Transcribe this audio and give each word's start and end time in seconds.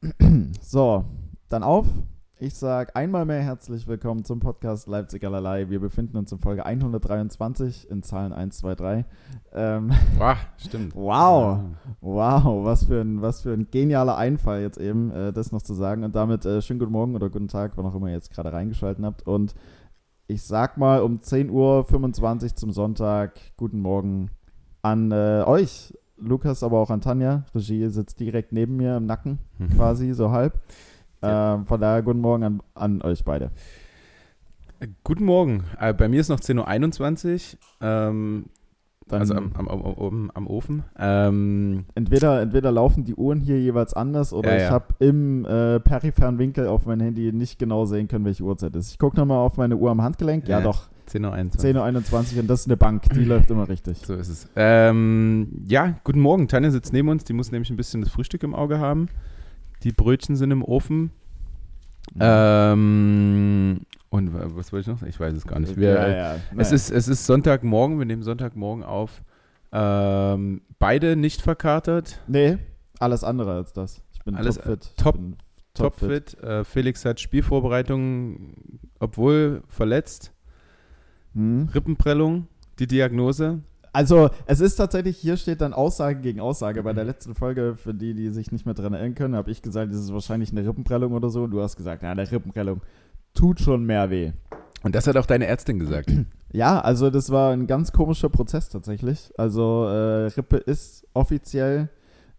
So, 0.62 1.04
dann 1.48 1.62
auf. 1.62 1.86
Ich 2.38 2.54
sage 2.54 2.96
einmal 2.96 3.26
mehr 3.26 3.42
herzlich 3.42 3.86
willkommen 3.86 4.24
zum 4.24 4.40
Podcast 4.40 4.86
Leipzig 4.86 5.22
allerlei. 5.24 5.68
Wir 5.68 5.78
befinden 5.78 6.16
uns 6.16 6.32
in 6.32 6.38
Folge 6.38 6.64
123 6.64 7.90
in 7.90 8.02
Zahlen 8.02 8.32
1, 8.32 8.56
2, 8.56 8.74
3. 8.76 9.04
Ähm, 9.52 9.90
Wow, 10.16 10.36
stimmt. 10.56 10.94
wow, 10.94 11.60
wow, 12.00 12.64
was 12.64 12.84
für, 12.84 13.02
ein, 13.02 13.20
was 13.20 13.42
für 13.42 13.52
ein 13.52 13.66
genialer 13.70 14.16
Einfall 14.16 14.62
jetzt 14.62 14.78
eben, 14.78 15.10
äh, 15.10 15.34
das 15.34 15.52
noch 15.52 15.60
zu 15.60 15.74
sagen. 15.74 16.02
Und 16.02 16.16
damit 16.16 16.46
äh, 16.46 16.62
schönen 16.62 16.78
guten 16.78 16.92
Morgen 16.92 17.14
oder 17.14 17.28
guten 17.28 17.48
Tag, 17.48 17.72
wann 17.76 17.84
auch 17.84 17.94
immer 17.94 18.06
ihr 18.06 18.14
jetzt 18.14 18.30
gerade 18.30 18.54
reingeschaltet 18.54 19.04
habt. 19.04 19.26
Und 19.26 19.54
ich 20.28 20.42
sag 20.44 20.78
mal 20.78 21.02
um 21.02 21.18
10.25 21.18 21.50
Uhr 21.50 22.56
zum 22.56 22.70
Sonntag, 22.72 23.38
guten 23.58 23.80
Morgen 23.80 24.30
an 24.80 25.12
äh, 25.12 25.42
euch, 25.44 25.92
Lukas, 26.20 26.62
aber 26.62 26.78
auch 26.78 26.90
an 26.90 27.00
Tanja. 27.00 27.44
Regie 27.54 27.88
sitzt 27.88 28.20
direkt 28.20 28.52
neben 28.52 28.76
mir 28.76 28.96
im 28.96 29.06
Nacken, 29.06 29.38
Mhm. 29.58 29.70
quasi, 29.76 30.12
so 30.12 30.30
halb. 30.30 30.60
Ja. 31.22 31.54
Ähm, 31.54 31.66
von 31.66 31.80
daher 31.80 32.02
guten 32.02 32.20
Morgen 32.20 32.44
an, 32.44 32.62
an 32.74 33.02
euch 33.02 33.24
beide. 33.24 33.50
Äh, 34.80 34.88
Guten 35.04 35.24
Morgen. 35.24 35.64
Äh, 35.78 35.92
bei 35.92 36.08
mir 36.08 36.20
ist 36.20 36.28
noch 36.30 36.40
10.21 36.40 37.56
Uhr. 37.80 37.86
Ähm, 37.86 38.46
Dann 39.10 39.20
also 39.20 39.34
am, 39.34 39.52
am, 39.54 39.68
am, 39.68 40.30
am, 40.34 40.46
Ofen. 40.46 40.84
Ähm, 40.98 41.84
entweder, 41.94 42.40
entweder 42.42 42.70
laufen 42.72 43.04
die 43.04 43.14
Uhren 43.14 43.40
hier 43.40 43.60
jeweils 43.60 43.92
anders 43.94 44.32
oder 44.32 44.50
Ja, 44.50 44.56
ich 44.56 44.62
ja. 44.62 44.70
habe 44.70 44.86
im 45.00 45.44
äh, 45.44 45.80
peripheren 45.80 46.38
Winkel 46.38 46.66
auf 46.66 46.86
mein 46.86 47.00
Handy 47.00 47.32
nicht 47.32 47.58
genau 47.58 47.84
sehen 47.84 48.08
können, 48.08 48.24
welche 48.24 48.44
Uhrzeit 48.44 48.74
es 48.76 48.86
ist. 48.86 48.92
Ich 48.92 48.98
gucke 48.98 49.16
nochmal 49.16 49.38
auf 49.38 49.56
meine 49.56 49.76
Uhr 49.76 49.90
am 49.90 50.00
Handgelenk. 50.02 50.48
Ja, 50.48 50.58
Ja. 50.58 50.64
doch, 50.64 50.88
10.21 51.08 51.74
Uhr. 51.76 51.84
10.21 51.84 52.34
Uhr 52.36 52.40
und 52.42 52.46
das 52.48 52.60
ist 52.60 52.66
eine 52.66 52.76
Bank, 52.76 53.02
die 53.14 53.24
läuft 53.24 53.50
immer 53.50 53.68
richtig. 53.68 53.98
So 53.98 54.14
ist 54.14 54.28
es. 54.28 54.48
Ähm, 54.56 55.48
ja, 55.66 55.96
guten 56.04 56.20
Morgen. 56.20 56.46
Tanja 56.48 56.70
sitzt 56.70 56.92
neben 56.92 57.08
uns. 57.08 57.24
Die 57.24 57.32
muss 57.32 57.50
nämlich 57.50 57.70
ein 57.70 57.76
bisschen 57.76 58.00
das 58.00 58.10
Frühstück 58.10 58.42
im 58.44 58.54
Auge 58.54 58.78
haben. 58.78 59.08
Die 59.82 59.92
Brötchen 59.92 60.36
sind 60.36 60.50
im 60.52 60.62
Ofen. 60.64 61.10
Ähm, 62.18 63.80
und 64.10 64.34
wa- 64.34 64.46
was 64.54 64.72
wollte 64.72 64.90
ich 64.90 65.00
noch? 65.00 65.06
Ich 65.06 65.18
weiß 65.18 65.34
es 65.34 65.46
gar 65.46 65.58
nicht. 65.60 65.76
Wir, 65.76 65.90
ja, 65.94 66.04
äh, 66.04 66.16
ja. 66.16 66.36
Es, 66.58 66.72
ist, 66.72 66.90
es 66.90 67.08
ist 67.08 67.26
Sonntagmorgen. 67.26 67.98
Wir 67.98 68.06
nehmen 68.06 68.22
Sonntagmorgen 68.22 68.84
auf. 68.84 69.22
Ähm, 69.72 70.62
beide 70.78 71.16
nicht 71.16 71.42
verkatert. 71.42 72.20
Nee, 72.26 72.58
alles 72.98 73.22
andere 73.24 73.54
als 73.54 73.72
das. 73.72 74.02
Ich 74.12 74.20
bin 74.24 74.34
Alles, 74.36 74.56
topfit. 74.56 74.92
top- 74.96 75.14
Ich 75.16 75.20
bin 75.20 75.36
Topfit. 75.74 76.34
Äh, 76.42 76.64
Felix 76.64 77.04
hat 77.04 77.20
Spielvorbereitung, 77.20 78.54
obwohl 78.98 79.62
verletzt. 79.68 80.32
Hm. 81.34 81.68
Rippenprellung, 81.72 82.48
die 82.80 82.88
Diagnose. 82.88 83.60
Also, 83.92 84.30
es 84.46 84.60
ist 84.60 84.76
tatsächlich, 84.76 85.16
hier 85.18 85.36
steht 85.36 85.60
dann 85.60 85.72
Aussage 85.72 86.20
gegen 86.20 86.40
Aussage. 86.40 86.82
Bei 86.82 86.92
der 86.92 87.04
letzten 87.04 87.34
Folge, 87.34 87.76
für 87.76 87.94
die, 87.94 88.14
die 88.14 88.30
sich 88.30 88.52
nicht 88.52 88.64
mehr 88.66 88.74
dran 88.74 88.92
erinnern 88.94 89.14
können, 89.14 89.34
habe 89.36 89.50
ich 89.50 89.62
gesagt, 89.62 89.92
es 89.92 90.00
ist 90.00 90.12
wahrscheinlich 90.12 90.50
eine 90.52 90.66
Rippenprellung 90.66 91.12
oder 91.12 91.28
so. 91.30 91.44
Und 91.44 91.52
du 91.52 91.60
hast 91.62 91.76
gesagt, 91.76 92.02
ja, 92.02 92.10
eine 92.10 92.30
Rippenprellung 92.30 92.80
tut 93.34 93.60
schon 93.60 93.84
mehr 93.84 94.10
weh. 94.10 94.32
Und 94.82 94.94
das 94.94 95.06
hat 95.06 95.16
auch 95.16 95.26
deine 95.26 95.46
Ärztin 95.46 95.78
gesagt. 95.78 96.10
Ja, 96.52 96.80
also 96.80 97.10
das 97.10 97.30
war 97.30 97.52
ein 97.52 97.68
ganz 97.68 97.92
komischer 97.92 98.28
Prozess 98.28 98.68
tatsächlich. 98.68 99.30
Also 99.38 99.84
äh, 99.84 100.26
Rippe 100.36 100.56
ist 100.56 101.06
offiziell 101.14 101.90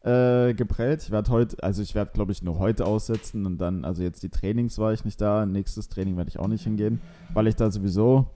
äh, 0.03 0.53
geprellt. 0.53 1.03
Ich 1.03 1.11
werde 1.11 1.31
heute, 1.31 1.63
also 1.63 1.81
ich 1.81 1.95
werde 1.95 2.11
glaube 2.13 2.33
ich 2.33 2.43
nur 2.43 2.59
heute 2.59 2.85
aussetzen 2.85 3.45
und 3.45 3.57
dann, 3.59 3.85
also 3.85 4.03
jetzt 4.03 4.21
die 4.23 4.29
Trainings 4.29 4.77
war 4.79 4.91
ich 4.91 5.05
nicht 5.05 5.21
da, 5.21 5.45
nächstes 5.45 5.87
Training 5.87 6.17
werde 6.17 6.29
ich 6.29 6.39
auch 6.39 6.49
nicht 6.49 6.63
hingehen, 6.63 6.99
weil 7.33 7.47
ich 7.47 7.55
da 7.55 7.71
sowieso 7.71 8.27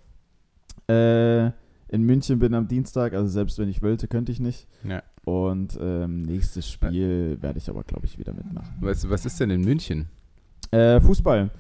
äh, 0.88 1.48
in 1.48 2.04
München 2.04 2.40
bin 2.40 2.54
am 2.54 2.68
Dienstag, 2.68 3.14
also 3.14 3.28
selbst 3.28 3.60
wenn 3.60 3.68
ich 3.68 3.82
wollte, 3.82 4.08
könnte 4.08 4.32
ich 4.32 4.40
nicht. 4.40 4.68
Ja. 4.88 5.04
Und 5.26 5.78
ähm, 5.82 6.22
nächstes 6.22 6.70
Spiel 6.70 7.38
werde 7.42 7.58
ich 7.58 7.70
aber 7.70 7.84
glaube 7.84 8.06
ich 8.06 8.18
wieder 8.18 8.34
mitmachen. 8.34 8.76
Was, 8.80 9.10
was 9.10 9.26
ist 9.26 9.40
denn 9.40 9.50
in 9.50 9.62
München? 9.62 10.08
Äh, 10.72 11.02
Fußball. 11.02 11.52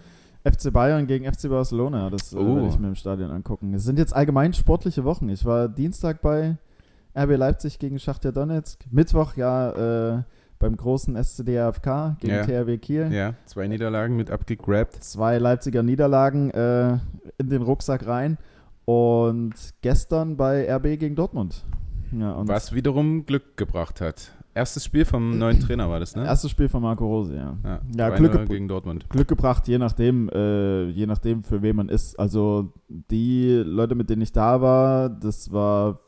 FC 0.45 0.71
Bayern 0.71 1.07
gegen 1.07 1.25
FC 1.25 1.49
Barcelona, 1.49 2.09
das 2.09 2.31
äh, 2.33 2.37
Oh. 2.37 2.55
werde 2.55 2.69
ich 2.69 2.79
mir 2.79 2.87
im 2.87 2.95
Stadion 2.95 3.31
angucken. 3.31 3.73
Es 3.73 3.83
sind 3.83 3.97
jetzt 3.99 4.15
allgemein 4.15 4.53
sportliche 4.53 5.03
Wochen. 5.03 5.27
Ich 5.29 5.43
war 5.43 5.67
Dienstag 5.67 6.21
bei 6.21 6.57
RB 7.17 7.37
Leipzig 7.37 7.79
gegen 7.79 7.97
Schachtja 7.99 8.31
Donetsk, 8.31 8.85
Mittwoch 8.91 9.35
ja 9.35 10.17
äh, 10.17 10.23
beim 10.59 10.77
großen 10.77 11.15
SCDFK 11.21 12.17
gegen 12.19 12.33
Ja. 12.33 12.43
THW 12.45 12.77
Kiel. 12.77 13.11
Ja, 13.11 13.33
zwei 13.45 13.67
Niederlagen 13.67 14.15
mit 14.15 14.29
abgegrabt. 14.31 15.03
Zwei 15.03 15.37
Leipziger 15.37 15.81
Niederlagen 15.83 16.51
äh, 16.51 16.99
in 17.37 17.49
den 17.49 17.61
Rucksack 17.61 18.05
rein 18.07 18.37
und 18.85 19.53
gestern 19.81 20.37
bei 20.37 20.71
RB 20.73 20.99
gegen 20.99 21.15
Dortmund. 21.15 21.65
Ja, 22.11 22.47
Was 22.47 22.73
wiederum 22.73 23.25
Glück 23.25 23.57
gebracht 23.57 23.99
hat. 23.99 24.31
Erstes 24.55 24.85
Spiel 24.85 25.03
vom 25.05 25.37
neuen 25.37 25.59
Trainer 25.59 25.89
war 25.89 25.99
das, 25.99 26.15
ne? 26.15 26.23
erstes 26.25 26.49
Spiel 26.49 26.69
von 26.69 26.81
Marco 26.81 27.05
Rose, 27.05 27.35
ja. 27.35 27.57
ja, 27.63 27.81
Ja, 27.95 28.07
2-0 28.07 28.15
Glück 28.17 28.31
ge- 28.31 28.45
gegen 28.47 28.67
Dortmund. 28.69 29.09
Glück 29.09 29.27
gebracht, 29.27 29.67
je 29.67 29.77
nachdem, 29.77 30.29
äh, 30.29 30.85
je 30.85 31.05
nachdem, 31.05 31.43
für 31.43 31.61
wen 31.61 31.75
man 31.75 31.89
ist. 31.89 32.17
Also 32.17 32.71
die 32.87 33.49
Leute, 33.65 33.95
mit 33.95 34.09
denen 34.09 34.21
ich 34.21 34.31
da 34.31 34.61
war, 34.61 35.09
das 35.09 35.51
war 35.51 35.99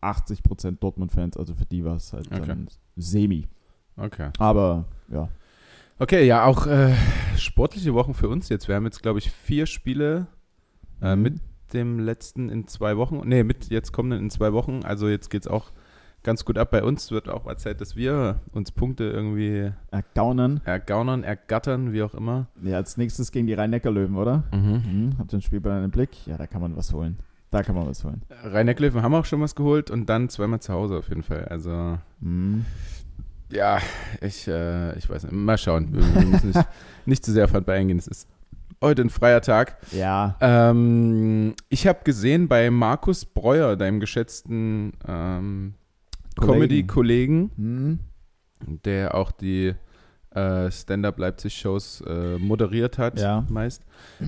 80% 0.00 0.78
Dortmund-Fans, 0.80 1.36
also 1.36 1.54
für 1.54 1.66
die 1.66 1.84
war 1.84 1.96
es 1.96 2.12
halt 2.12 2.30
Okay. 2.32 2.54
semi. 2.96 3.46
Okay. 3.96 4.30
Aber 4.38 4.84
ja. 5.12 5.28
Okay, 5.98 6.26
ja, 6.26 6.44
auch 6.44 6.66
äh, 6.66 6.92
sportliche 7.36 7.92
Wochen 7.94 8.14
für 8.14 8.28
uns 8.28 8.48
jetzt. 8.50 8.68
Wir 8.68 8.76
haben 8.76 8.84
jetzt, 8.84 9.02
glaube 9.02 9.18
ich, 9.18 9.30
vier 9.32 9.66
Spiele 9.66 10.26
äh, 11.02 11.16
Mhm. 11.16 11.22
mit 11.22 11.34
dem 11.72 11.98
letzten 11.98 12.50
in 12.50 12.68
zwei 12.68 12.96
Wochen. 12.96 13.22
Nee, 13.24 13.42
mit 13.42 13.68
jetzt 13.70 13.92
kommenden 13.92 14.20
in 14.20 14.30
zwei 14.30 14.52
Wochen. 14.52 14.80
Also 14.84 15.08
jetzt 15.08 15.30
geht 15.30 15.42
es 15.42 15.48
auch 15.48 15.72
ganz 16.26 16.44
gut 16.44 16.58
ab 16.58 16.70
bei 16.70 16.82
uns. 16.82 17.10
Wird 17.10 17.30
auch 17.30 17.44
mal 17.44 17.56
Zeit, 17.56 17.80
dass 17.80 17.96
wir 17.96 18.40
uns 18.52 18.70
Punkte 18.72 19.04
irgendwie 19.04 19.72
Ergaunern. 19.90 20.60
ergaunern, 20.64 21.24
ergattern, 21.24 21.94
wie 21.94 22.02
auch 22.02 22.12
immer. 22.14 22.48
Ja, 22.62 22.76
als 22.76 22.98
nächstes 22.98 23.32
gegen 23.32 23.46
die 23.46 23.54
Rhein-Neckar-Löwen, 23.54 24.16
oder? 24.16 24.42
Mhm. 24.52 25.12
Habt 25.18 25.32
ihr 25.32 25.38
den 25.38 25.42
Spielplan 25.42 25.84
im 25.84 25.90
Blick? 25.90 26.10
Ja, 26.26 26.36
da 26.36 26.46
kann 26.46 26.60
man 26.60 26.76
was 26.76 26.92
holen. 26.92 27.16
Da 27.50 27.62
kann 27.62 27.74
man 27.74 27.86
was 27.88 28.04
holen. 28.04 28.20
Rhein-Neckar-Löwen 28.44 29.02
haben 29.02 29.14
auch 29.14 29.24
schon 29.24 29.40
was 29.40 29.54
geholt 29.54 29.90
und 29.90 30.06
dann 30.10 30.28
zweimal 30.28 30.60
zu 30.60 30.72
Hause 30.74 30.98
auf 30.98 31.08
jeden 31.08 31.22
Fall. 31.22 31.46
Also 31.46 31.98
Mhm. 32.20 32.66
ja, 33.50 33.78
ich, 34.20 34.46
äh, 34.48 34.98
ich 34.98 35.08
weiß 35.08 35.22
nicht. 35.22 35.32
Mal 35.32 35.56
schauen. 35.56 35.94
Wir, 35.94 36.02
wir 36.14 36.26
müssen 36.26 36.48
nicht, 36.48 36.68
nicht 37.06 37.24
zu 37.24 37.32
sehr 37.32 37.44
auf 37.44 37.54
Handball 37.54 37.76
eingehen. 37.76 37.98
Es 37.98 38.08
ist 38.08 38.28
heute 38.82 39.02
ein 39.02 39.10
freier 39.10 39.40
Tag. 39.40 39.76
Ja. 39.92 40.36
Ähm, 40.40 41.54
ich 41.68 41.86
habe 41.86 42.00
gesehen 42.04 42.48
bei 42.48 42.68
Markus 42.70 43.24
Breuer, 43.24 43.76
deinem 43.76 44.00
geschätzten 44.00 44.92
ähm. 45.06 45.74
Comedy-Kollegen, 46.40 47.50
Mhm. 47.56 47.98
der 48.84 49.14
auch 49.14 49.30
die 49.32 49.74
äh, 50.34 50.70
Stand-Up 50.70 51.18
Leipzig-Shows 51.18 52.02
äh, 52.06 52.36
moderiert 52.38 52.98
hat, 52.98 53.18
Ja. 53.18 53.46
meist, 53.48 53.82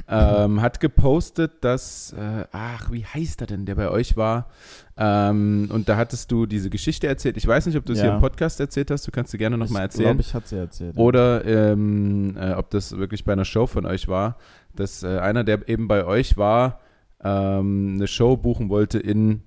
ähm, 0.08 0.62
hat 0.62 0.80
gepostet, 0.80 1.62
dass, 1.62 2.14
äh, 2.14 2.44
ach, 2.50 2.90
wie 2.90 3.04
heißt 3.04 3.42
er 3.42 3.46
denn, 3.46 3.66
der 3.66 3.74
bei 3.74 3.90
euch 3.90 4.16
war? 4.16 4.48
Ähm, 4.96 5.68
und 5.70 5.86
da 5.90 5.98
hattest 5.98 6.32
du 6.32 6.46
diese 6.46 6.70
Geschichte 6.70 7.06
erzählt. 7.06 7.36
Ich 7.36 7.46
weiß 7.46 7.66
nicht, 7.66 7.76
ob 7.76 7.84
du 7.84 7.92
es 7.92 7.98
Ja. 7.98 8.04
hier 8.06 8.14
im 8.14 8.20
Podcast 8.20 8.58
erzählt 8.58 8.90
hast, 8.90 9.06
du 9.06 9.10
kannst 9.10 9.32
sie 9.32 9.38
gerne 9.38 9.58
nochmal 9.58 9.82
Ich 9.82 9.84
erzählen. 9.84 10.04
glaube, 10.06 10.20
ich 10.22 10.32
hatte 10.32 10.48
sie 10.48 10.56
erzählt. 10.56 10.96
ja. 10.96 11.02
Oder 11.02 11.44
ähm, 11.44 12.38
äh, 12.40 12.52
ob 12.54 12.70
das 12.70 12.96
wirklich 12.96 13.24
bei 13.24 13.34
einer 13.34 13.44
Show 13.44 13.66
von 13.66 13.84
euch 13.84 14.08
war, 14.08 14.38
dass 14.74 15.02
äh, 15.02 15.18
einer, 15.18 15.44
der 15.44 15.68
eben 15.68 15.88
bei 15.88 16.06
euch 16.06 16.38
war, 16.38 16.80
ähm, 17.22 17.96
eine 17.96 18.06
Show 18.06 18.38
buchen 18.38 18.70
wollte 18.70 18.98
in, 18.98 19.42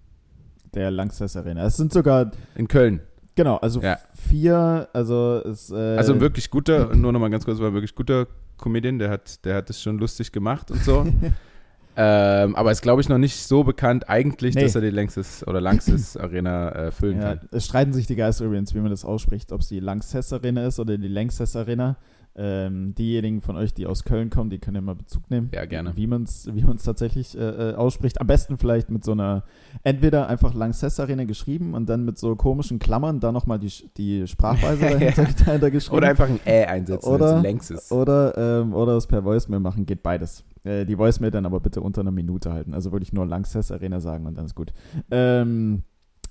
Der 0.74 0.92
Langsess 0.92 1.36
Arena. 1.36 1.66
Es 1.66 1.78
sind 1.78 1.92
sogar, 1.94 2.32
in 2.56 2.68
Köln. 2.68 3.02
genau, 3.36 3.58
also 3.58 3.82
Ja. 3.82 3.98
vier, 4.16 4.88
also 4.94 5.42
es, 5.46 5.70
äh, 5.72 5.76
Also 5.98 6.14
ein 6.14 6.22
wirklich 6.22 6.50
guter, 6.50 6.96
nur 6.96 7.12
nochmal 7.12 7.30
ganz 7.30 7.46
kurz, 7.46 7.60
war 7.60 7.68
ein 7.68 7.74
wirklich 7.74 7.96
guter 7.96 8.28
Comedian, 8.58 9.00
der 9.00 9.10
hat, 9.10 9.44
der 9.46 9.56
hat 9.56 9.70
das 9.70 9.82
schon 9.82 9.98
lustig 9.98 10.32
gemacht 10.32 10.70
und 10.72 10.84
so. 10.84 11.06
ähm, 11.98 12.56
aber 12.56 12.72
ist, 12.72 12.82
glaube 12.82 13.02
ich, 13.02 13.10
noch 13.10 13.18
nicht 13.18 13.36
so 13.36 13.64
bekannt 13.64 14.08
eigentlich, 14.10 14.56
Nee. 14.56 14.64
dass 14.64 14.76
er 14.76 14.82
die 14.82 14.90
Längstes 14.92 15.46
oder 15.46 15.60
Langstes 15.60 16.16
Arena 16.16 16.70
äh, 16.72 16.92
füllen 16.92 17.18
Ja, 17.22 17.36
kann. 17.36 17.50
es 17.52 17.66
streiten 17.66 17.92
sich 17.92 18.08
die 18.08 18.16
Geister 18.16 18.46
übrigens, 18.46 18.74
wie 18.74 18.80
man 18.80 18.92
das 18.92 19.04
ausspricht, 19.04 19.52
ob 19.52 19.62
es 19.62 19.68
die 19.68 19.80
Lanxess 19.82 20.32
Arena 20.32 20.66
ist 20.68 20.80
oder 20.80 20.98
die 20.98 21.08
Lanxess 21.10 21.56
Arena. 21.56 21.98
Ähm, 22.34 22.96
diejenigen 22.96 23.42
von 23.42 23.58
euch, 23.58 23.74
die 23.74 23.86
aus 23.86 24.06
Köln 24.06 24.30
kommen, 24.30 24.50
die 24.50 24.60
können 24.60 24.76
ja 24.76 24.82
mal 24.82 24.96
Bezug 24.96 25.30
nehmen. 25.30 25.50
Ja, 25.54 25.66
gerne. 25.66 25.98
Wie 25.98 26.08
man 26.08 26.24
es 26.24 26.48
wie 26.54 26.64
man's 26.64 26.84
tatsächlich 26.84 27.38
äh, 27.38 27.72
äh, 27.72 27.74
ausspricht. 27.76 28.22
Am 28.22 28.28
besten 28.28 28.58
vielleicht 28.58 28.90
mit 28.90 29.04
so 29.04 29.12
einer, 29.12 29.44
entweder 29.84 30.28
einfach 30.28 30.54
Lanxess 30.54 31.00
Arena 31.02 31.26
geschrieben 31.26 31.74
und 31.74 31.90
dann 31.90 32.06
mit 32.06 32.18
so 32.18 32.36
komischen 32.38 32.80
Klammern 32.80 33.20
da 33.20 33.34
nochmal 33.34 33.60
die, 33.60 33.72
die 33.98 34.28
Sprachweise 34.28 34.82
dahinter, 34.90 35.28
dahinter 35.46 35.72
geschrieben. 35.72 35.98
Oder 35.98 36.08
einfach 36.08 36.30
ein 36.30 36.40
Ä 36.46 36.66
einsetzen, 36.66 37.10
Oder- 37.10 37.42
Längstes. 37.42 37.92
Oder, 37.92 38.38
ähm, 38.62 38.74
oder 38.74 38.96
es 38.96 39.08
per 39.08 39.26
Voicemail 39.26 39.60
machen, 39.60 39.86
geht 39.86 40.02
beides. 40.02 40.46
Äh, 40.64 40.86
die 40.86 40.98
Voicemail 40.98 41.32
dann 41.32 41.46
aber 41.46 41.60
bitte 41.60 41.82
unter 41.82 42.00
einer 42.00 42.12
Minute 42.12 42.54
halten. 42.54 42.74
Also 42.74 42.94
würde 42.94 43.04
ich 43.04 43.12
nur 43.12 43.26
Lanxess 43.26 43.72
Arena 43.72 44.00
sagen 44.00 44.26
und 44.26 44.38
dann 44.38 44.46
ist 44.46 44.56
gut. 44.56 44.72
Ähm, 45.10 45.84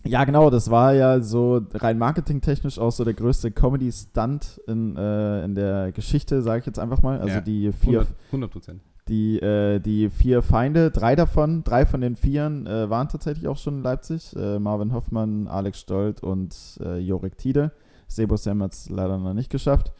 ja, 0.04 0.24
genau, 0.24 0.50
das 0.50 0.70
war 0.70 0.92
ja 0.94 1.20
so 1.20 1.60
rein 1.74 1.98
marketingtechnisch 1.98 2.78
auch 2.78 2.90
so 2.92 3.04
der 3.04 3.14
größte 3.14 3.50
Comedy-Stunt 3.50 4.60
in, 4.66 4.96
äh, 4.96 5.44
in 5.44 5.54
der 5.54 5.92
Geschichte, 5.92 6.42
sage 6.42 6.60
ich 6.60 6.66
jetzt 6.66 6.78
einfach 6.78 7.02
mal. 7.02 7.20
Also 7.20 7.34
Ja. 7.36 7.40
die 7.40 7.70
vier 7.72 8.06
100 8.32 8.50
Prozent. 8.50 8.80
die, 9.08 9.38
äh, 9.40 9.78
die 9.80 10.08
vier 10.10 10.40
Feinde, 10.42 10.90
drei 10.90 11.16
davon, 11.16 11.64
drei 11.64 11.84
von 11.84 12.00
den 12.00 12.16
Vieren 12.16 12.66
äh, 12.66 12.88
waren 12.88 13.08
tatsächlich 13.08 13.48
auch 13.48 13.56
schon 13.58 13.78
in 13.78 13.82
Leipzig. 13.82 14.34
Äh, 14.36 14.58
Marvin 14.58 14.92
Hoffmann, 14.92 15.48
Alex 15.48 15.80
Stolt 15.80 16.22
und 16.22 16.54
äh, 16.80 16.98
Jorik 16.98 17.36
Tiede. 17.36 17.72
Sebo 18.06 18.36
Sam 18.36 18.62
hat 18.62 18.72
es 18.72 18.88
leider 18.88 19.18
noch 19.18 19.34
nicht 19.34 19.50
geschafft. 19.50 19.92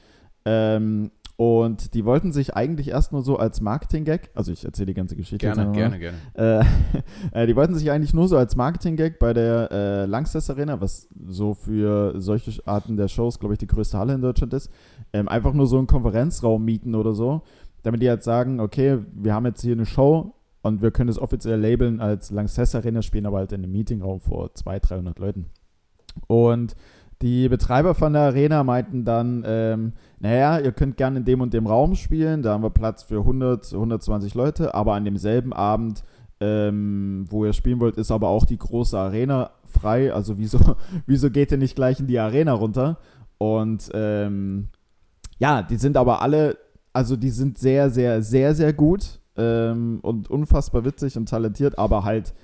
Ähm, 0.45 1.11
und 1.41 1.95
die 1.95 2.05
wollten 2.05 2.33
sich 2.33 2.55
eigentlich 2.55 2.89
erst 2.89 3.13
nur 3.13 3.23
so 3.23 3.39
als 3.39 3.63
Marketing-Gag, 3.63 4.29
also 4.35 4.53
ich 4.53 4.63
erzähle 4.63 4.89
die 4.89 4.93
ganze 4.93 5.17
Geschichte. 5.17 5.39
Gerne, 5.39 5.73
gerne, 5.73 5.99
gerne. 5.99 6.19
Äh, 6.35 6.65
äh, 7.45 7.47
die 7.47 7.57
wollten 7.57 7.75
sich 7.75 7.91
eigentlich 7.91 8.13
nur 8.13 8.29
so 8.29 8.37
als 8.37 8.57
Marketing-Gag 8.57 9.19
bei 9.19 9.33
der 9.33 9.71
äh, 9.73 10.05
Langsess 10.05 10.51
Arena, 10.51 10.83
was 10.83 11.09
so 11.29 11.55
für 11.55 12.21
solche 12.21 12.53
Arten 12.67 12.99
der 12.99 13.09
Shows, 13.09 13.39
glaube 13.39 13.55
ich, 13.55 13.59
die 13.59 13.67
größte 13.67 13.97
Halle 13.97 14.13
in 14.13 14.21
Deutschland 14.21 14.53
ist, 14.53 14.71
ähm, 15.15 15.29
einfach 15.29 15.55
nur 15.55 15.67
so 15.67 15.79
einen 15.79 15.87
Konferenzraum 15.87 16.63
mieten 16.63 16.95
oder 16.95 17.15
so, 17.15 17.41
damit 17.85 18.03
die 18.03 18.11
halt 18.11 18.23
sagen, 18.23 18.61
okay, 18.61 18.99
wir 19.15 19.33
haben 19.33 19.47
jetzt 19.47 19.63
hier 19.63 19.73
eine 19.73 19.87
Show 19.87 20.35
und 20.61 20.83
wir 20.83 20.91
können 20.91 21.09
es 21.09 21.19
offiziell 21.19 21.59
labeln 21.59 22.01
als 22.01 22.31
Langsess 22.31 22.75
Arena, 22.75 23.01
spielen 23.01 23.25
aber 23.25 23.39
halt 23.39 23.53
in 23.53 23.65
einem 23.65 23.73
Meetingraum 23.73 24.21
vor 24.21 24.53
200, 24.53 24.91
300 24.91 25.19
Leuten. 25.19 25.47
Und 26.27 26.77
die 27.23 27.49
Betreiber 27.49 27.95
von 27.95 28.15
der 28.15 28.23
Arena 28.23 28.65
meinten 28.65 29.05
dann, 29.05 29.45
ähm, 29.47 29.93
naja, 30.21 30.59
ihr 30.59 30.73
könnt 30.73 30.97
gerne 30.97 31.19
in 31.19 31.25
dem 31.25 31.41
und 31.41 31.53
dem 31.53 31.67
Raum 31.67 31.95
spielen, 31.95 32.43
da 32.43 32.53
haben 32.53 32.63
wir 32.63 32.71
Platz 32.71 33.03
für 33.03 33.19
100, 33.19 33.73
120 33.73 34.35
Leute, 34.35 34.75
aber 34.75 34.95
an 34.95 35.05
demselben 35.05 35.53
Abend, 35.53 36.03
ähm, 36.41 37.27
wo 37.29 37.45
ihr 37.45 37.53
spielen 37.53 37.81
wollt, 37.81 37.97
ist 37.97 38.11
aber 38.11 38.29
auch 38.29 38.47
die 38.47 38.57
große 38.57 38.99
Arena 38.99 39.51
frei, 39.65 40.13
also 40.13 40.39
wieso, 40.39 40.59
wieso 41.07 41.31
geht 41.31 41.53
ihr 41.53 41.59
nicht 41.59 41.77
gleich 41.77 42.01
in 42.01 42.07
die 42.07 42.19
Arena 42.19 42.55
runter? 42.55 42.99
Und 43.37 43.91
ähm, 43.93 44.69
ja, 45.39 45.63
die 45.63 45.77
sind 45.77 45.97
aber 45.97 46.23
alle, 46.23 46.57
also 46.93 47.17
die 47.17 47.31
sind 47.31 47.59
sehr, 47.59 47.91
sehr, 47.91 48.23
sehr, 48.23 48.55
sehr 48.55 48.73
gut 48.73 49.21
ähm, 49.37 49.99
und 50.03 50.31
unfassbar 50.31 50.85
witzig 50.87 51.17
und 51.19 51.29
talentiert, 51.29 51.79
aber 51.79 52.05
halt, 52.05 52.35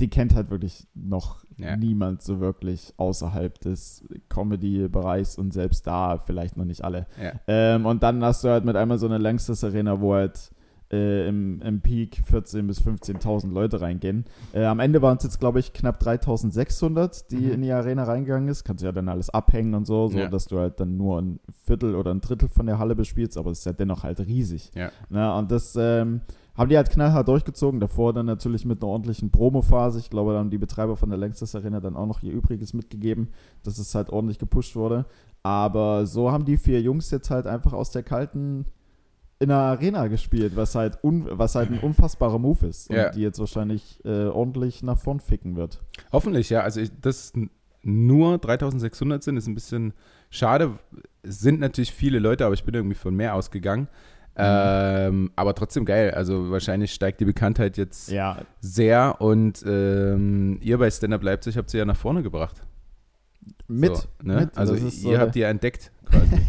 die 0.00 0.08
kennt 0.10 0.34
halt 0.34 0.50
wirklich 0.50 0.86
noch 0.94 1.44
Ja. 1.56 1.76
niemand 1.76 2.22
so 2.22 2.40
wirklich 2.40 2.92
außerhalb 2.96 3.60
des 3.60 4.04
Comedy-Bereichs 4.28 5.36
und 5.38 5.52
selbst 5.52 5.86
da 5.86 6.18
vielleicht 6.18 6.56
noch 6.56 6.64
nicht 6.64 6.82
alle. 6.84 7.06
Ja. 7.22 7.32
Ähm, 7.46 7.86
und 7.86 8.02
dann 8.02 8.22
hast 8.24 8.44
du 8.44 8.48
halt 8.48 8.64
mit 8.64 8.76
einmal 8.76 8.98
so 8.98 9.06
eine 9.06 9.18
Langstes 9.18 9.62
Arena, 9.64 10.00
wo 10.00 10.14
halt 10.14 10.50
äh, 10.92 11.26
im, 11.28 11.60
im 11.62 11.80
Peak 11.80 12.22
14.000 12.30 12.62
bis 12.66 12.80
15.000 12.82 13.50
Leute 13.52 13.80
reingehen. 13.80 14.26
Äh, 14.52 14.64
am 14.66 14.80
Ende 14.80 15.00
waren 15.00 15.16
es 15.16 15.24
jetzt, 15.24 15.40
glaube 15.40 15.58
ich, 15.58 15.72
knapp 15.72 16.00
3.600, 16.00 17.28
die 17.30 17.36
Mhm. 17.36 17.52
in 17.52 17.62
die 17.62 17.72
Arena 17.72 18.04
reingegangen 18.04 18.48
ist. 18.48 18.64
Kannst 18.64 18.82
du 18.82 18.86
ja 18.86 18.92
dann 18.92 19.08
alles 19.08 19.30
abhängen 19.30 19.74
und 19.74 19.86
so, 19.86 20.08
so 20.08 20.18
Ja. 20.18 20.28
dass 20.28 20.46
du 20.46 20.58
halt 20.58 20.78
dann 20.80 20.96
nur 20.96 21.20
ein 21.20 21.40
Viertel 21.64 21.94
oder 21.94 22.10
ein 22.12 22.20
Drittel 22.20 22.48
von 22.48 22.66
der 22.66 22.78
Halle 22.78 22.94
bespielst, 22.94 23.38
aber 23.38 23.50
es 23.50 23.60
ist 23.60 23.64
ja 23.64 23.72
dennoch 23.72 24.02
halt 24.04 24.20
riesig. 24.20 24.70
Ja. 24.74 24.90
Na, 25.08 25.38
und 25.38 25.50
das 25.50 25.74
ähm, 25.78 26.20
haben 26.56 26.68
die 26.68 26.76
halt 26.76 26.90
knallhart 26.90 27.26
durchgezogen. 27.28 27.80
Davor 27.80 28.12
dann 28.12 28.26
natürlich 28.26 28.64
mit 28.64 28.82
einer 28.82 28.90
ordentlichen 28.92 29.30
Promo-Phase. 29.30 29.98
Ich 29.98 30.10
glaube, 30.10 30.32
da 30.32 30.38
haben 30.38 30.50
die 30.50 30.58
Betreiber 30.58 30.96
von 30.96 31.08
der 31.10 31.18
Längstes 31.18 31.54
Arena 31.54 31.80
dann 31.80 31.96
auch 31.96 32.06
noch 32.06 32.22
ihr 32.22 32.32
Übriges 32.32 32.72
mitgegeben, 32.74 33.28
dass 33.64 33.78
es 33.78 33.94
halt 33.94 34.10
ordentlich 34.10 34.38
gepusht 34.38 34.76
wurde. 34.76 35.06
Aber 35.42 36.06
so 36.06 36.30
haben 36.32 36.44
die 36.44 36.56
vier 36.56 36.80
Jungs 36.80 37.10
jetzt 37.10 37.30
halt 37.30 37.46
einfach 37.46 37.72
aus 37.72 37.90
der 37.90 38.02
kalten 38.02 38.66
in 39.40 39.48
der 39.48 39.58
Arena 39.58 40.06
gespielt, 40.06 40.54
was 40.54 40.74
halt, 40.76 40.98
was 41.02 41.56
halt 41.56 41.70
ein 41.70 41.80
unfassbarer 41.80 42.38
Move 42.38 42.66
ist 42.68 42.88
und 42.88 42.96
Ja. 42.96 43.10
die 43.10 43.20
jetzt 43.20 43.40
wahrscheinlich 43.40 44.00
äh, 44.04 44.26
ordentlich 44.26 44.82
nach 44.84 44.96
vorn 44.96 45.18
ficken 45.20 45.56
wird. 45.56 45.82
Hoffentlich, 46.12 46.50
ja. 46.50 46.60
Also, 46.60 46.80
ich, 46.80 46.90
dass 47.00 47.32
nur 47.82 48.38
3600 48.38 49.22
sind, 49.22 49.36
ist 49.36 49.46
ein 49.48 49.54
bisschen 49.54 49.92
schade. 50.30 50.78
Es 51.22 51.40
sind 51.40 51.60
natürlich 51.60 51.92
viele 51.92 52.20
Leute, 52.20 52.46
aber 52.46 52.54
ich 52.54 52.64
bin 52.64 52.74
irgendwie 52.74 52.94
von 52.96 53.14
mehr 53.14 53.34
ausgegangen. 53.34 53.88
Ähm, 54.36 55.30
aber 55.36 55.54
trotzdem 55.54 55.84
geil. 55.84 56.10
Also, 56.12 56.50
wahrscheinlich 56.50 56.92
steigt 56.92 57.20
die 57.20 57.24
Bekanntheit 57.24 57.76
jetzt 57.76 58.10
Ja, 58.10 58.38
sehr 58.60 59.20
und 59.20 59.62
ähm, 59.66 60.58
ihr 60.60 60.78
bei 60.78 60.90
Stand 60.90 61.14
Up 61.14 61.22
Leipzig 61.22 61.56
habt 61.56 61.70
sie 61.70 61.78
ja 61.78 61.84
nach 61.84 61.96
vorne 61.96 62.22
gebracht. 62.22 62.56
mit. 63.68 63.96
So, 63.96 64.02
ne? 64.22 64.36
mit. 64.40 64.58
Also, 64.58 64.74
so 64.76 65.08
ihr 65.08 65.12
der- 65.12 65.20
habt 65.20 65.34
die 65.34 65.40
ja 65.40 65.48
entdeckt 65.50 65.90
quasi. 66.06 66.36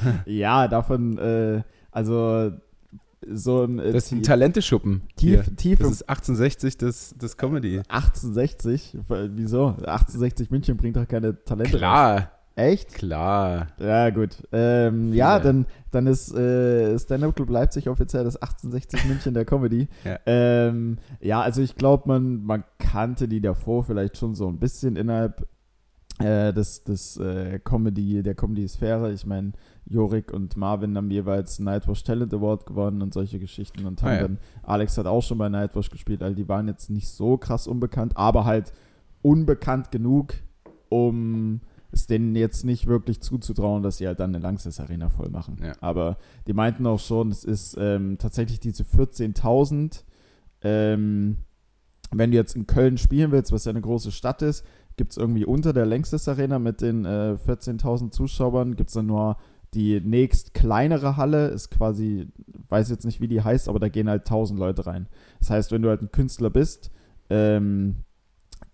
Ja, 0.26 0.66
davon, 0.68 1.18
äh, 1.18 1.62
also 1.90 2.52
so 3.30 3.64
ein 3.64 3.78
äh, 3.78 3.92
Das 3.92 4.06
ist 4.06 4.12
ein 4.12 4.22
Talenteschuppen. 4.22 5.02
tief, 5.16 5.44
hier. 5.44 5.56
tief 5.56 5.78
Das 5.80 5.90
ist 5.90 6.08
1860 6.08 6.78
das, 6.78 7.14
das 7.18 7.36
Comedy. 7.36 7.78
1860. 7.88 8.96
Wieso? 9.34 9.68
1860 9.68 10.50
München 10.50 10.76
bringt 10.76 10.96
doch 10.96 11.06
keine 11.06 11.42
Talente. 11.44 11.80
raus. 11.80 12.22
Echt? 12.60 12.94
klar. 12.94 13.68
Ja, 13.78 14.10
gut. 14.10 14.36
Ähm, 14.52 15.12
ja, 15.12 15.38
dann, 15.38 15.66
dann 15.90 16.06
ist 16.06 16.34
äh, 16.34 16.98
Stand-Up 16.98 17.34
Club 17.36 17.50
Leipzig 17.50 17.88
offiziell 17.88 18.24
das 18.24 18.36
1860 18.36 19.06
München 19.06 19.34
der 19.34 19.44
Comedy. 19.44 19.88
Ja. 20.04 20.18
Ähm, 20.26 20.98
ja, 21.20 21.40
also 21.40 21.62
ich 21.62 21.76
glaube, 21.76 22.04
man, 22.06 22.42
man 22.44 22.64
kannte 22.78 23.28
die 23.28 23.40
davor 23.40 23.84
vielleicht 23.84 24.16
schon 24.16 24.34
so 24.34 24.48
ein 24.48 24.58
bisschen 24.58 24.96
innerhalb 24.96 25.46
äh, 26.18 26.52
des, 26.52 26.84
des 26.84 27.16
äh, 27.16 27.58
Comedy, 27.58 28.22
der 28.22 28.34
Comedy-Sphäre. 28.34 29.12
Ich 29.12 29.26
meine, 29.26 29.52
Jorik 29.86 30.32
und 30.32 30.56
Marvin 30.56 30.96
haben 30.96 31.10
jeweils 31.10 31.58
Nightwash 31.58 32.02
Talent 32.04 32.32
Award 32.32 32.66
gewonnen 32.66 33.02
und 33.02 33.12
solche 33.12 33.38
Geschichten 33.38 33.86
und 33.86 34.02
haben 34.02 34.08
Ah, 34.08 34.14
ja. 34.14 34.22
dann, 34.22 34.38
Alex 34.62 34.96
hat 34.98 35.06
auch 35.06 35.22
schon 35.22 35.38
bei 35.38 35.48
Nightwash 35.48 35.90
gespielt, 35.90 36.22
all 36.22 36.34
die 36.34 36.48
waren 36.48 36.68
jetzt 36.68 36.90
nicht 36.90 37.08
so 37.08 37.36
krass 37.36 37.66
unbekannt, 37.66 38.16
aber 38.16 38.44
halt 38.44 38.72
unbekannt 39.22 39.90
genug, 39.90 40.34
um 40.88 41.60
es 41.92 42.06
denen 42.06 42.34
jetzt 42.36 42.64
nicht 42.64 42.86
wirklich 42.86 43.20
zuzutrauen, 43.20 43.82
dass 43.82 43.98
sie 43.98 44.06
halt 44.06 44.20
dann 44.20 44.34
eine 44.34 44.42
Langsess 44.42 44.80
Arena 44.80 45.08
voll 45.08 45.30
machen. 45.30 45.58
Ja. 45.62 45.72
Aber 45.80 46.18
die 46.46 46.52
meinten 46.52 46.86
auch 46.86 47.00
schon, 47.00 47.30
es 47.30 47.44
ist 47.44 47.76
ähm, 47.78 48.16
tatsächlich 48.18 48.60
diese 48.60 48.84
14.000. 48.84 50.04
Ähm, 50.62 51.38
wenn 52.12 52.30
du 52.30 52.36
jetzt 52.36 52.56
in 52.56 52.66
Köln 52.66 52.98
spielen 52.98 53.32
willst, 53.32 53.52
was 53.52 53.64
ja 53.64 53.70
eine 53.70 53.80
große 53.80 54.12
Stadt 54.12 54.42
ist, 54.42 54.64
gibt 54.96 55.12
es 55.12 55.16
irgendwie 55.16 55.44
unter 55.44 55.72
der 55.72 55.86
Längstes 55.86 56.28
Arena 56.28 56.58
mit 56.58 56.80
den 56.80 57.04
äh, 57.04 57.36
14.000 57.46 58.10
Zuschauern, 58.10 58.76
gibt 58.76 58.90
es 58.90 58.94
dann 58.94 59.06
nur 59.06 59.36
die 59.74 60.00
nächst 60.00 60.52
kleinere 60.52 61.16
Halle, 61.16 61.48
ist 61.48 61.70
quasi, 61.70 62.28
weiß 62.68 62.90
jetzt 62.90 63.04
nicht, 63.04 63.20
wie 63.20 63.28
die 63.28 63.42
heißt, 63.42 63.68
aber 63.68 63.78
da 63.78 63.88
gehen 63.88 64.08
halt 64.08 64.22
1000 64.22 64.58
Leute 64.58 64.86
rein. 64.86 65.06
Das 65.38 65.50
heißt, 65.50 65.72
wenn 65.72 65.82
du 65.82 65.88
halt 65.88 66.02
ein 66.02 66.10
Künstler 66.10 66.50
bist, 66.50 66.90
ähm, 67.30 67.96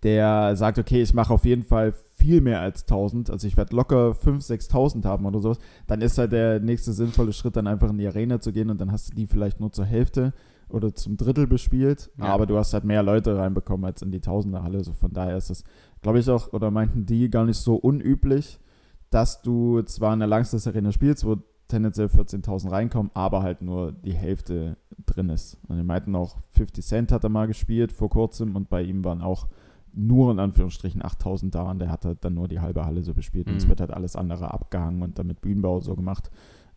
der 0.02 0.56
sagt, 0.56 0.78
okay, 0.78 1.02
ich 1.02 1.12
mache 1.12 1.34
auf 1.34 1.44
jeden 1.44 1.64
Fall 1.64 1.92
viel 2.18 2.40
mehr 2.40 2.60
als 2.60 2.82
1000, 2.82 3.30
also 3.30 3.46
ich 3.46 3.56
werde 3.56 3.76
locker 3.76 4.10
5.000, 4.12 4.70
6.000 4.70 5.04
haben 5.04 5.26
oder 5.26 5.40
sowas, 5.40 5.58
dann 5.86 6.00
ist 6.00 6.16
halt 6.18 6.32
der 6.32 6.60
nächste 6.60 6.92
sinnvolle 6.92 7.32
Schritt, 7.32 7.56
dann 7.56 7.66
einfach 7.66 7.90
in 7.90 7.98
die 7.98 8.06
Arena 8.06 8.40
zu 8.40 8.52
gehen 8.52 8.70
und 8.70 8.80
dann 8.80 8.90
hast 8.90 9.10
du 9.10 9.14
die 9.14 9.26
vielleicht 9.26 9.60
nur 9.60 9.70
zur 9.70 9.84
Hälfte 9.84 10.32
oder 10.68 10.94
zum 10.94 11.16
Drittel 11.16 11.46
bespielt, 11.46 12.10
Ja. 12.18 12.24
aber 12.26 12.46
du 12.46 12.56
hast 12.56 12.72
halt 12.72 12.84
mehr 12.84 13.02
Leute 13.02 13.36
reinbekommen 13.36 13.84
als 13.84 14.02
in 14.02 14.10
die 14.10 14.20
Tausenderhalle, 14.20 14.78
also 14.78 14.92
von 14.94 15.12
daher 15.12 15.36
ist 15.36 15.50
es, 15.50 15.62
glaube 16.00 16.18
ich 16.18 16.28
auch, 16.30 16.52
oder 16.52 16.70
meinten 16.70 17.04
die 17.06 17.28
gar 17.30 17.44
nicht 17.44 17.58
so 17.58 17.76
unüblich, 17.76 18.58
dass 19.10 19.42
du 19.42 19.82
zwar 19.82 20.14
in 20.14 20.18
der 20.20 20.28
Langstes 20.28 20.66
Arena 20.66 20.90
spielst, 20.92 21.24
wo 21.24 21.36
tendenziell 21.68 22.06
14.000 22.06 22.70
reinkommen, 22.70 23.10
aber 23.14 23.42
halt 23.42 23.60
nur 23.60 23.92
die 23.92 24.14
Hälfte 24.14 24.76
drin 25.04 25.28
ist. 25.28 25.58
Und 25.68 25.76
die 25.76 25.82
meinten 25.85 26.14
auch, 26.14 26.37
50 26.50 26.85
Cent 26.85 27.12
hat 27.12 27.25
er 27.25 27.30
mal 27.30 27.46
gespielt 27.46 27.92
vor 27.92 28.08
kurzem 28.08 28.56
und 28.56 28.68
bei 28.68 28.82
ihm 28.82 29.04
waren 29.04 29.20
auch 29.20 29.49
nur 29.97 30.31
in 30.31 30.38
Anführungsstrichen 30.38 31.05
8000 31.05 31.55
da 31.55 31.71
und 31.71 31.79
der 31.81 31.91
hat 31.91 32.05
halt 32.05 32.25
dann 32.25 32.35
nur 32.35 32.49
die 32.49 32.61
halbe 32.61 32.85
Halle 32.85 33.03
so 33.03 33.15
bespielt 33.15 33.49
und 33.49 33.57
es 33.57 33.65
Mhm. 33.65 33.71
wird 33.71 33.81
halt 33.81 33.91
alles 33.93 34.15
andere 34.15 34.53
abgehangen 34.53 35.03
und 35.03 35.19
dann 35.19 35.26
mit 35.26 35.41
Bühnenbau 35.41 35.81
so 35.81 35.97
gemacht. 35.97 36.31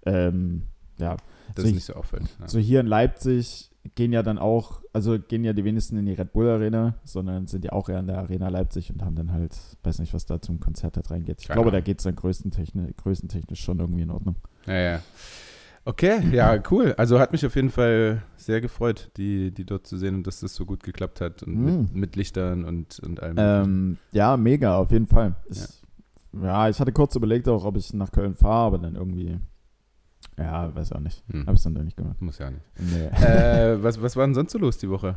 Ähm, 0.05 0.63
ja, 0.99 1.17
Das 1.55 1.57
So 1.57 1.61
ist 1.63 1.67
ich- 1.69 1.73
nicht 1.75 1.85
so 1.85 1.93
auffällig. 1.95 2.27
Ja. 2.39 2.47
so 2.47 2.59
hier 2.59 2.79
in 2.79 2.87
Leipzig 2.87 3.71
gehen 3.95 4.11
ja 4.13 4.21
dann 4.23 4.37
auch, 4.37 4.83
also 4.93 5.17
gehen 5.17 5.43
ja 5.43 5.53
die 5.53 5.63
wenigsten 5.63 5.97
in 5.97 6.05
die 6.05 6.13
Red 6.13 6.31
Bull 6.33 6.47
Arena, 6.47 6.95
sondern 7.05 7.47
sind 7.47 7.63
ja 7.65 7.71
auch 7.71 7.89
eher 7.89 7.99
in 7.99 8.07
der 8.07 8.19
Arena 8.19 8.49
Leipzig 8.49 8.91
und 8.93 9.03
haben 9.03 9.15
dann 9.15 9.31
halt, 9.31 9.57
weiß 9.83 9.99
nicht, 9.99 10.13
was 10.13 10.25
da 10.25 10.41
zum 10.41 10.59
Konzert 10.59 10.95
halt 10.97 11.09
reingeht. 11.09 11.41
Ich 11.41 11.47
Keine 11.47 11.55
glaube, 11.57 11.71
da 11.71 11.77
Ahnung. 11.77 11.85
geht 11.85 11.99
es 11.99 12.03
dann 12.03 12.15
größtentechnisch, 12.15 12.91
größentechnisch 12.97 13.59
schon 13.61 13.79
irgendwie 13.79 14.03
in 14.03 14.11
Ordnung. 14.11 14.35
Ja, 14.67 14.73
ja. 14.77 14.99
Okay, 15.85 16.19
ja, 16.31 16.61
cool. 16.69 16.93
Also 16.97 17.19
hat 17.19 17.31
mich 17.31 17.45
auf 17.45 17.55
jeden 17.55 17.69
Fall 17.71 18.21
sehr 18.35 18.61
gefreut, 18.61 19.09
die, 19.17 19.51
die 19.51 19.65
dort 19.65 19.87
zu 19.87 19.97
sehen 19.97 20.15
und 20.15 20.27
dass 20.27 20.39
das 20.41 20.53
so 20.53 20.65
gut 20.65 20.83
geklappt 20.83 21.19
hat 21.21 21.41
und 21.43 21.55
Mhm. 21.55 21.65
mit, 21.83 21.95
mit 21.95 22.15
Lichtern 22.15 22.63
und, 22.65 22.99
und 22.99 23.21
allem. 23.23 23.35
Ähm, 23.39 23.97
ja, 24.11 24.37
mega, 24.37 24.77
auf 24.77 24.91
jeden 24.91 25.07
Fall. 25.07 25.35
Ich, 25.49 25.63
ja. 26.41 26.69
ich 26.69 26.79
hatte 26.79 26.91
kurz 26.91 27.15
überlegt 27.15 27.47
auch, 27.47 27.65
ob 27.65 27.75
ich 27.77 27.91
nach 27.93 28.11
Köln 28.11 28.35
fahre, 28.35 28.67
aber 28.67 28.77
dann 28.77 28.95
irgendwie, 28.95 29.39
ja, 30.37 30.73
weiß 30.75 30.91
auch 30.91 30.99
nicht. 30.99 31.23
Hm. 31.31 31.47
Habe 31.47 31.53
es 31.55 31.63
dann 31.63 31.73
doch 31.75 31.83
nicht 31.83 31.97
gemacht. 31.97 32.21
Muss 32.21 32.37
ja 32.37 32.51
nicht. 32.51 32.63
Nee. 32.77 33.05
äh, 33.25 33.77
was, 33.83 33.99
was 34.01 34.15
war 34.15 34.25
denn 34.27 34.35
sonst 34.35 34.51
so 34.51 34.59
los 34.59 34.77
die 34.77 34.89
Woche? 34.89 35.15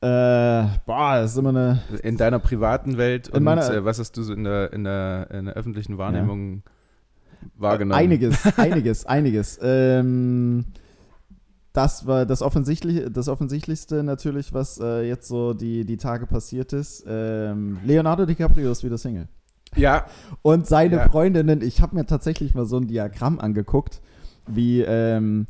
äh, 0.00 0.66
boah, 0.86 1.16
das 1.16 1.32
ist 1.32 1.38
immer 1.38 1.48
eine, 1.48 1.82
In 2.04 2.16
deiner 2.16 2.38
privaten 2.38 2.98
Welt 2.98 3.28
In 3.28 3.34
und 3.38 3.42
meiner- 3.44 3.68
äh, 3.72 3.84
was 3.84 3.98
hast 3.98 4.16
du 4.16 4.22
so 4.22 4.32
in 4.32 4.44
der, 4.44 4.72
in 4.72 4.84
der, 4.84 5.28
in 5.32 5.46
der 5.46 5.54
öffentlichen 5.54 5.98
Wahrnehmung 5.98 6.62
wahrgenommen? 7.56 7.98
Einiges, 7.98 8.38
einiges, 8.58 9.06
einiges. 9.06 9.58
Ähm, 9.62 10.66
das 11.72 12.06
war 12.06 12.26
das, 12.26 12.42
Offensichtliche, 12.42 13.10
das 13.10 13.28
Offensichtlichste 13.28 14.02
natürlich, 14.02 14.52
was 14.52 14.80
äh, 14.80 15.06
jetzt 15.06 15.28
so 15.28 15.54
die, 15.54 15.84
die 15.84 15.96
Tage 15.96 16.26
passiert 16.26 16.72
ist. 16.72 17.04
Ähm, 17.06 17.78
Leonardo 17.84 18.26
DiCaprio 18.26 18.70
ist 18.70 18.82
wieder 18.82 18.98
Single. 18.98 19.28
Ja, 19.76 20.06
Und 20.42 20.66
seine 20.66 20.96
Ja. 20.96 21.08
Freundinnen, 21.08 21.62
ich 21.62 21.80
habe 21.80 21.94
mir 21.94 22.06
tatsächlich 22.06 22.54
mal 22.54 22.66
so 22.66 22.78
ein 22.78 22.88
Diagramm 22.88 23.38
angeguckt, 23.38 24.00
wie, 24.46 24.80
ähm, 24.80 25.46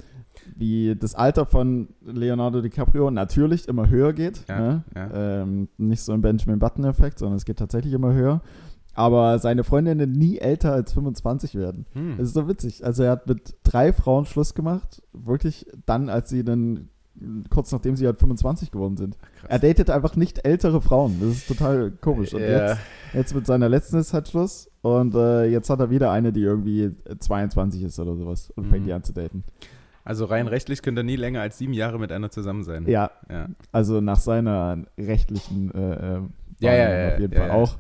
wie 0.57 0.97
das 0.97 1.15
Alter 1.15 1.47
von 1.47 1.89
Leonardo 2.05 2.61
DiCaprio 2.61 3.11
natürlich 3.11 3.69
immer 3.69 3.89
höher 3.89 4.13
geht. 4.13 4.45
Ja, 4.49 4.61
ne? 4.61 4.85
ja. 4.95 5.43
Ähm, 5.43 5.69
nicht 5.79 6.03
so 6.03 6.13
ein 6.13 6.21
Benjamin 6.21 6.59
Button-Effekt, 6.59 7.21
sondern 7.21 7.37
es 7.37 7.45
geht 7.45 7.59
tatsächlich 7.59 7.93
immer 7.95 8.13
höher. 8.13 8.43
Aber 8.99 9.39
seine 9.39 9.63
Freundinnen 9.65 10.11
nie 10.13 10.39
älter 10.39 10.73
als 10.73 10.93
25 10.93 11.55
werden. 11.55 11.87
Hm. 11.93 12.17
Das 12.19 12.29
ist 12.29 12.35
so 12.35 12.49
witzig. 12.49 12.85
Also 12.85 13.05
er 13.05 13.13
hat 13.13 13.27
mit 13.29 13.55
drei 13.63 13.93
Frauen 13.93 14.27
Schluss 14.27 14.55
gemacht, 14.55 15.03
wirklich 15.13 15.67
dann, 15.87 16.09
als 16.09 16.29
sie 16.31 16.43
dann 16.45 16.89
kurz 17.51 17.73
nachdem 17.73 17.97
sie 17.97 18.07
halt 18.07 18.19
25 18.19 18.71
geworden 18.71 18.97
sind. 18.97 19.17
Krass. 19.41 19.51
Er 19.51 19.59
datet 19.59 19.91
einfach 19.91 20.15
nicht 20.17 20.45
ältere 20.45 20.81
Frauen. 20.81 21.17
Das 21.21 21.31
ist 21.31 21.49
total 21.49 21.91
komisch. 22.01 22.33
Und 22.35 22.41
Ja. 22.41 22.49
jetzt, 22.71 22.79
jetzt 23.13 23.35
mit 23.35 23.47
seiner 23.47 23.69
letzten 23.69 23.99
ist 23.99 24.13
halt 24.15 24.29
Schluss. 24.29 24.71
Und 24.83 25.15
äh, 25.15 25.45
jetzt 25.47 25.69
hat 25.71 25.81
er 25.81 25.91
wieder 25.91 26.11
eine, 26.13 26.33
die 26.33 26.43
irgendwie 26.43 26.91
22 27.19 27.83
ist 27.83 27.99
oder 27.99 28.17
sowas 28.17 28.51
und 28.57 28.67
fängt 28.67 28.83
Mhm. 28.83 28.87
die 28.87 28.93
an 28.93 29.03
zu 29.05 29.13
daten. 29.13 29.45
Also 30.05 30.25
rein 30.25 30.47
rechtlich 30.49 30.81
könnte 30.83 31.01
er 31.03 31.05
nie 31.05 31.17
länger 31.17 31.41
als 31.41 31.59
sieben 31.59 31.73
Jahre 31.75 31.99
mit 31.99 32.11
einer 32.13 32.31
zusammen 32.31 32.63
sein. 32.65 32.87
Ja, 32.89 33.11
Ja, 33.31 33.49
also 33.73 34.01
nach 34.01 34.19
seiner 34.21 34.79
rechtlichen 34.99 35.71
äh, 35.75 35.93
äh, 36.17 36.21
Ja, 36.61 36.73
ja, 36.73 36.99
ja, 37.09 37.15
auf 37.15 37.21
jeden 37.21 37.33
ja, 37.35 37.39
Fall 37.41 37.49
ja. 37.49 37.55
auch. 37.55 37.79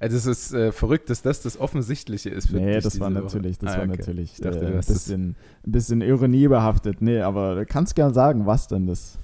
Also 0.00 0.16
es 0.16 0.24
ist 0.26 0.52
äh, 0.54 0.72
verrückt, 0.72 1.10
dass 1.10 1.20
das 1.22 1.42
das 1.42 1.60
Offensichtliche 1.60 2.30
ist. 2.30 2.48
Für 2.48 2.56
Nee, 2.56 2.74
dich 2.76 2.84
das 2.84 2.98
war 2.98 3.10
natürlich, 3.10 3.58
das 3.58 3.76
war 3.76 3.80
Ah, 3.80 3.84
okay. 3.86 3.96
natürlich 3.98 4.32
Ich 4.32 4.40
dachte, 4.40 4.60
äh, 4.64 4.68
ein 4.68 4.76
bisschen, 4.76 5.36
ein 5.66 5.72
bisschen 5.72 6.00
Ironie 6.00 6.48
behaftet. 6.48 7.00
Nee, 7.02 7.20
aber 7.20 7.54
du 7.54 7.66
kannst 7.66 7.94
gern 7.94 8.14
sagen, 8.14 8.46
was 8.46 8.66
denn 8.66 8.86
das? 8.86 9.18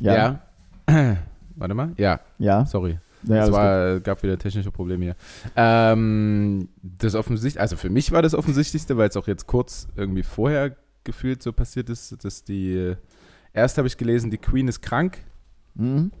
Ja. 0.00 0.40
Warte 1.56 1.74
mal. 1.74 1.92
Ja, 1.98 2.20
Ja. 2.38 2.64
sorry. 2.66 2.98
ja 3.24 3.44
es 3.46 3.52
war, 3.52 4.00
gab 4.00 4.22
wieder 4.22 4.38
technische 4.38 4.70
Probleme 4.70 5.04
hier. 5.04 5.16
Ähm, 5.56 6.68
das 6.82 7.14
offensichtlich, 7.14 7.60
also 7.60 7.76
für 7.76 7.90
mich 7.90 8.10
war 8.10 8.22
das 8.22 8.34
offensichtlichste, 8.34 8.96
weil 8.96 9.08
es 9.10 9.16
auch 9.18 9.28
jetzt 9.28 9.46
kurz 9.46 9.88
irgendwie 9.94 10.22
vorher 10.22 10.74
gefühlt 11.04 11.42
so 11.42 11.52
passiert 11.52 11.90
ist, 11.90 12.24
dass 12.24 12.44
die, 12.44 12.94
erst 13.52 13.76
habe 13.76 13.86
ich 13.88 13.98
gelesen, 13.98 14.30
die 14.30 14.38
Queen 14.38 14.68
ist 14.68 14.80
krank. 14.80 15.18
Mhm. 15.74 16.12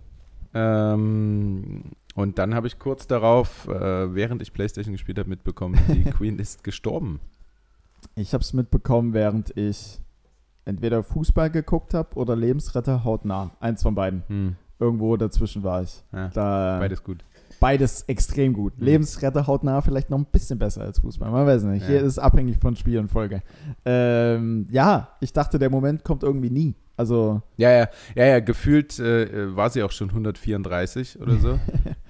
Ähm, 0.52 1.82
und 2.14 2.38
dann 2.38 2.54
habe 2.54 2.66
ich 2.66 2.78
kurz 2.78 3.06
darauf, 3.06 3.66
äh, 3.68 4.14
während 4.14 4.42
ich 4.42 4.52
Playstation 4.52 4.92
gespielt 4.92 5.18
habe, 5.18 5.28
mitbekommen, 5.28 5.78
die 5.88 6.04
Queen 6.10 6.38
ist 6.38 6.64
gestorben. 6.64 7.20
Ich 8.16 8.32
habe 8.34 8.42
es 8.42 8.52
mitbekommen, 8.52 9.14
während 9.14 9.56
ich 9.56 10.00
entweder 10.64 11.02
Fußball 11.02 11.50
geguckt 11.50 11.94
habe 11.94 12.14
oder 12.16 12.36
Lebensretter 12.36 13.04
hautnah. 13.04 13.50
Eins 13.60 13.82
von 13.82 13.94
beiden. 13.94 14.22
Hm, 14.28 14.56
Irgendwo 14.78 15.16
dazwischen 15.16 15.62
war 15.62 15.82
ich. 15.82 16.02
ja, 16.12 16.28
Da, 16.28 16.78
beides 16.80 17.02
gut. 17.02 17.24
beides 17.60 18.02
extrem 18.02 18.52
gut. 18.52 18.78
Mhm. 18.78 18.84
Lebensretter 18.84 19.46
hautnah 19.46 19.80
vielleicht 19.82 20.10
noch 20.10 20.18
ein 20.18 20.26
bisschen 20.26 20.58
besser 20.58 20.82
als 20.82 20.98
Fußball. 21.00 21.30
Man 21.30 21.46
weiß 21.46 21.62
nicht. 21.64 21.82
Ja. 21.82 21.88
Hier 21.88 21.98
ist 22.00 22.06
es 22.12 22.18
abhängig 22.18 22.58
von 22.58 22.76
Spiel 22.76 22.98
und 22.98 23.08
Folge. 23.08 23.42
Ähm, 23.84 24.66
ja, 24.70 25.08
ich 25.20 25.32
dachte, 25.32 25.58
der 25.58 25.70
Moment 25.70 26.04
kommt 26.04 26.22
irgendwie 26.22 26.50
nie. 26.50 26.74
Also, 26.96 27.42
Ja, 27.56 27.70
ja, 27.70 27.88
ja, 28.14 28.24
ja, 28.26 28.40
gefühlt 28.40 28.98
äh, 29.00 29.54
war 29.56 29.68
sie 29.70 29.82
auch 29.82 29.90
schon 29.92 30.10
134 30.10 31.20
oder 31.20 31.36
so. 31.36 31.58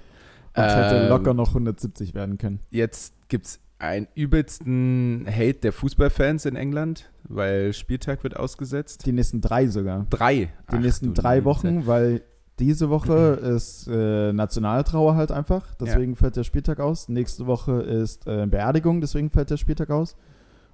es 0.55 0.75
hätte 0.75 1.03
Ähm, 1.03 1.09
locker 1.09 1.35
noch 1.35 1.49
170 1.49 2.15
werden 2.15 2.39
können. 2.39 2.61
Jetzt 2.71 3.15
gibt 3.29 3.47
es 3.47 3.61
einen 3.79 4.07
übelsten 4.15 5.27
Hate 5.29 5.55
der 5.61 5.73
Fußballfans 5.73 6.47
in 6.47 6.57
England, 6.57 7.11
weil 7.29 7.73
Spieltag 7.73 8.23
wird 8.23 8.37
ausgesetzt. 8.37 9.05
Die 9.07 9.13
nächsten 9.13 9.41
drei 9.41 9.67
sogar. 9.67 10.07
Drei. 10.11 10.35
Die 10.71 10.77
Ach, 10.77 10.79
nächsten 10.79 11.13
drei 11.15 11.45
Wochen, 11.45 11.87
weil 11.87 12.23
diese 12.61 12.89
Woche 12.89 13.13
ist 13.57 13.89
äh, 13.89 14.33
Nationaltrauer 14.33 15.17
halt 15.17 15.33
einfach, 15.33 15.75
deswegen 15.75 16.15
fällt 16.17 16.37
der 16.37 16.45
Spieltag 16.45 16.79
aus. 16.81 17.09
Nächste 17.09 17.47
Woche 17.47 17.83
ist 17.83 18.27
äh, 18.27 18.47
Beerdigung, 18.47 19.01
deswegen 19.01 19.29
fällt 19.31 19.51
der 19.51 19.57
Spieltag 19.57 19.91
aus. 19.91 20.17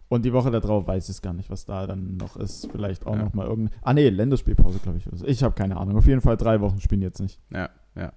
Und 0.09 0.25
die 0.25 0.33
Woche 0.33 0.51
darauf 0.51 0.89
weiß 0.89 1.05
ich 1.05 1.11
es 1.17 1.23
gar 1.23 1.33
nicht, 1.33 1.51
was 1.51 1.65
da 1.65 1.87
dann 1.87 2.17
noch 2.17 2.37
ist. 2.37 2.69
Vielleicht 2.73 3.07
auch 3.07 3.15
Ja. 3.17 3.23
noch 3.23 3.33
mal 3.33 3.47
irgendein. 3.47 3.79
Ah 3.83 3.95
nee, 3.95 4.09
Länderspielpause, 4.09 4.81
glaube 4.81 4.99
ich. 4.99 5.07
Ich 5.25 5.43
habe 5.45 5.55
keine 5.55 5.77
Ahnung. 5.77 5.97
Auf 5.97 6.07
jeden 6.07 6.21
Fall 6.21 6.37
drei 6.37 6.61
Wochen 6.61 6.81
spielen 6.81 7.01
jetzt 7.01 7.21
nicht. 7.21 7.39
Ja, 7.53 7.71
ja. 7.95 8.13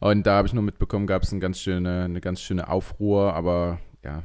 Und 0.00 0.26
da 0.26 0.36
habe 0.36 0.48
ich 0.48 0.54
nur 0.54 0.62
mitbekommen, 0.62 1.06
gab 1.06 1.22
es 1.22 1.30
eine 1.30 1.40
ganz 1.40 1.58
schöne, 1.60 2.04
eine 2.04 2.20
ganz 2.20 2.40
schöne 2.40 2.68
Aufruhr, 2.68 3.34
aber 3.34 3.78
ja. 4.04 4.22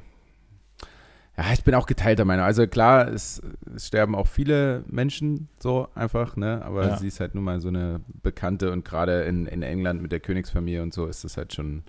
Ja, 1.37 1.43
ich 1.51 1.65
bin 1.65 1.75
auch 1.75 1.85
geteilter 1.85 2.23
Meinung. 2.23 2.45
Also 2.45 2.65
klar, 2.65 3.09
es, 3.11 3.41
es 3.75 3.87
sterben 3.87 4.15
auch 4.15 4.27
viele 4.27 4.85
Menschen 4.87 5.49
so 5.59 5.89
einfach, 5.93 6.37
ne? 6.37 6.61
Aber 6.63 6.87
Ja. 6.87 6.97
sie 6.97 7.07
ist 7.07 7.19
halt 7.19 7.35
nun 7.35 7.43
mal 7.43 7.59
so 7.59 7.67
eine 7.67 7.99
Bekannte 8.23 8.71
und 8.71 8.85
gerade 8.85 9.23
in, 9.23 9.45
in 9.45 9.61
England 9.61 10.01
mit 10.01 10.13
der 10.13 10.21
Königsfamilie 10.21 10.81
und 10.81 10.93
so 10.93 11.07
ist 11.07 11.25
das 11.25 11.35
halt 11.35 11.53
schon, 11.53 11.83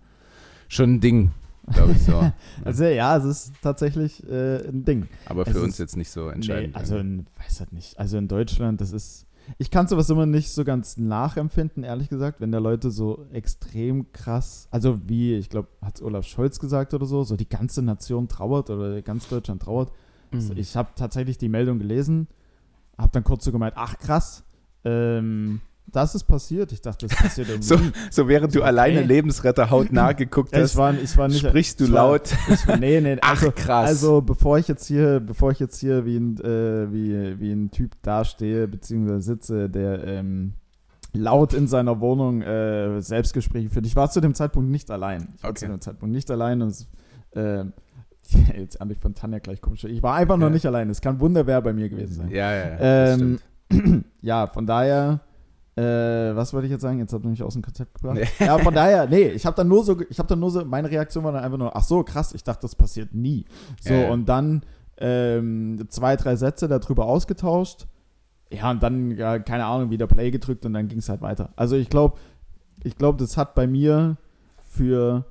schon 0.67 0.95
ein 0.95 1.01
Ding, 1.01 1.31
glaube 1.73 1.93
ich 1.93 2.03
so. 2.03 2.33
Also 2.65 2.87
ja, 2.87 3.17
es 3.19 3.25
ist 3.25 3.53
tatsächlich 3.63 4.29
äh, 4.29 4.67
ein 4.67 4.85
Ding. 4.85 5.07
Aber 5.27 5.47
Es 5.47 5.53
für 5.53 5.61
uns 5.63 5.75
ist- 5.75 5.79
jetzt 5.79 5.97
nicht 5.97 6.11
so 6.11 6.29
entscheidend. 6.29 6.75
Nee, 6.75 6.81
also 6.81 6.97
in, 6.97 7.27
weiß 7.39 7.61
halt 7.61 7.73
nicht. 7.73 7.97
Also 8.01 8.19
in 8.19 8.27
Deutschland, 8.27 8.81
das 8.81 8.91
ist. 8.91 9.26
Ich 9.59 9.71
kann 9.71 9.87
sowas 9.87 10.11
immer 10.11 10.27
nicht 10.27 10.51
so 10.51 10.65
ganz 10.65 10.97
nachempfinden, 10.97 11.85
ehrlich 11.85 12.09
gesagt, 12.09 12.41
wenn 12.41 12.51
da 12.53 12.59
Leute 12.59 12.91
so 12.91 13.27
extrem 13.33 14.13
krass, 14.13 14.69
also 14.71 15.09
wie, 15.09 15.35
ich 15.35 15.49
glaube, 15.49 15.69
hat 15.83 16.03
Olaf 16.03 16.27
Scholz 16.27 16.59
gesagt 16.59 16.95
oder 16.95 17.07
so, 17.07 17.23
so 17.25 17.37
die 17.37 17.49
ganze 17.49 17.83
Nation 17.83 18.29
trauert 18.29 18.71
oder 18.71 19.01
ganz 19.03 19.29
Deutschland 19.29 19.63
trauert. 19.63 19.93
Also 20.33 20.53
Mhm. 20.53 20.59
ich 20.59 20.77
habe 20.77 20.91
tatsächlich 20.97 21.39
die 21.39 21.49
Meldung 21.49 21.79
gelesen, 21.79 22.27
habe 22.99 23.11
dann 23.13 23.25
kurz 23.25 23.45
so 23.45 23.53
gemeint, 23.53 23.75
ach 23.77 23.99
krass, 23.99 24.45
ähm, 24.85 25.61
das 25.89 26.15
ist 26.15 26.25
passiert. 26.25 26.73
Ich 26.73 26.81
dachte, 26.81 27.07
das 27.07 27.17
passiert 27.17 27.49
irgendwie. 27.51 27.67
So, 27.69 27.79
so 28.11 28.29
während 28.29 28.55
du 28.55 28.59
Okay. 28.61 28.69
alleine 28.69 29.03
Lebensretter 29.03 29.71
hautnah 29.71 30.13
geguckt 30.13 30.55
hast, 30.55 30.73
ich, 30.73 30.77
war, 30.77 30.95
ich 30.95 31.17
war 31.17 31.29
nicht. 31.29 31.47
sprichst 31.47 31.81
du 31.81 31.85
war- 31.87 32.11
laut. 32.11 32.35
Ich, 32.49 32.67
nee, 32.81 33.01
nee, 33.01 33.17
Ach, 33.21 33.31
also, 33.41 33.53
krass. 33.53 33.89
Also 33.89 34.21
bevor 34.21 34.59
ich 34.59 34.69
jetzt 34.69 34.87
hier, 34.87 35.21
bevor 35.21 35.51
ich 35.53 35.59
jetzt 35.61 35.79
hier 35.79 36.05
wie 36.05 36.17
ein, 36.19 36.37
äh, 36.41 36.93
wie, 36.93 37.41
wie 37.41 37.53
ein 37.53 37.71
Typ 37.71 37.93
dastehe, 38.03 38.67
beziehungsweise 38.69 39.21
sitze, 39.23 39.71
der 39.71 40.05
ähm, 40.05 40.53
laut 41.13 41.55
in 41.55 41.67
seiner 41.67 42.01
Wohnung 42.01 42.43
äh, 42.43 43.01
Selbstgespräche 43.01 43.71
führt. 43.71 43.87
Ich 43.87 43.97
war 43.97 44.11
zu 44.11 44.21
dem 44.21 44.35
Zeitpunkt 44.35 44.71
nicht 44.71 44.91
allein. 44.91 45.29
Ich 45.37 45.43
war 45.43 45.51
Okay. 45.51 45.61
zu 45.61 45.67
dem 45.69 45.81
Zeitpunkt 45.81 46.13
nicht 46.15 46.31
allein 46.31 46.61
und 46.63 46.69
es, 46.69 46.89
äh, 47.35 47.65
jetzt 48.57 48.81
habe 48.81 48.93
ich 48.93 48.99
von 48.99 49.15
Tanja 49.15 49.39
gleich 49.39 49.61
komisch. 49.61 49.85
Ich 49.85 50.03
war 50.03 50.15
einfach 50.17 50.37
noch 50.37 50.49
Ja. 50.49 50.53
nicht 50.53 50.67
allein. 50.67 50.91
Es 50.91 51.01
kann 51.01 51.21
Wunderwehr 51.21 51.61
bei 51.63 51.73
mir 51.73 51.89
gewesen 51.89 52.15
sein. 52.15 52.31
Ja, 52.31 52.53
ja, 52.53 52.69
ja. 52.69 53.15
Ähm, 53.15 53.39
ja, 54.21 54.47
von 54.47 54.67
daher, 54.67 55.21
äh, 55.77 56.35
was 56.35 56.55
wollte 56.55 56.67
ich 56.67 56.73
jetzt 56.73 56.83
sagen? 56.83 56.99
Jetzt 56.99 57.13
habt 57.13 57.25
ihr 57.25 57.31
mich 57.31 57.43
aus 57.43 57.53
dem 57.53 57.63
Konzept 57.63 57.95
gebracht. 57.95 58.17
Nee. 58.17 58.47
Ja, 58.47 58.59
von 58.59 58.75
daher, 58.75 59.07
nee, 59.07 59.29
ich 59.29 59.45
habe 59.45 59.55
dann 59.57 59.69
nur 59.69 59.85
so, 59.85 60.01
ich 60.09 60.19
habe 60.19 60.29
dann 60.29 60.41
nur 60.41 60.51
so, 60.51 60.65
meine 60.65 60.91
Reaktion 60.91 61.23
war 61.23 61.33
dann 61.33 61.45
einfach 61.45 61.59
nur, 61.59 61.77
ach 61.77 61.85
so, 61.85 62.03
krass, 62.03 62.33
ich 62.35 62.43
dachte, 62.43 62.63
das 62.63 62.75
passiert 62.75 63.15
nie. 63.15 63.45
So, 63.81 63.93
ja. 63.93 64.11
und 64.11 64.27
dann 64.27 64.63
ähm, 64.97 65.87
zwei, 65.91 66.17
drei 66.17 66.37
Sätze 66.37 66.67
darüber 66.67 67.07
ausgetauscht. 67.07 67.87
Ja, 68.51 68.71
und 68.71 68.83
dann, 68.83 69.11
ja, 69.11 69.39
keine 69.39 69.67
Ahnung, 69.67 69.91
wieder 69.91 70.07
Play 70.07 70.31
gedrückt 70.31 70.65
und 70.65 70.73
dann 70.73 70.89
ging 70.89 70.99
es 70.99 71.09
halt 71.09 71.21
weiter. 71.21 71.51
Also 71.57 71.77
ich 71.77 71.91
glaube, 71.91 72.17
ich 72.83 72.97
glaube, 72.97 73.19
das 73.19 73.37
hat 73.37 73.55
bei 73.55 73.67
mir 73.67 74.17
für 74.65 75.27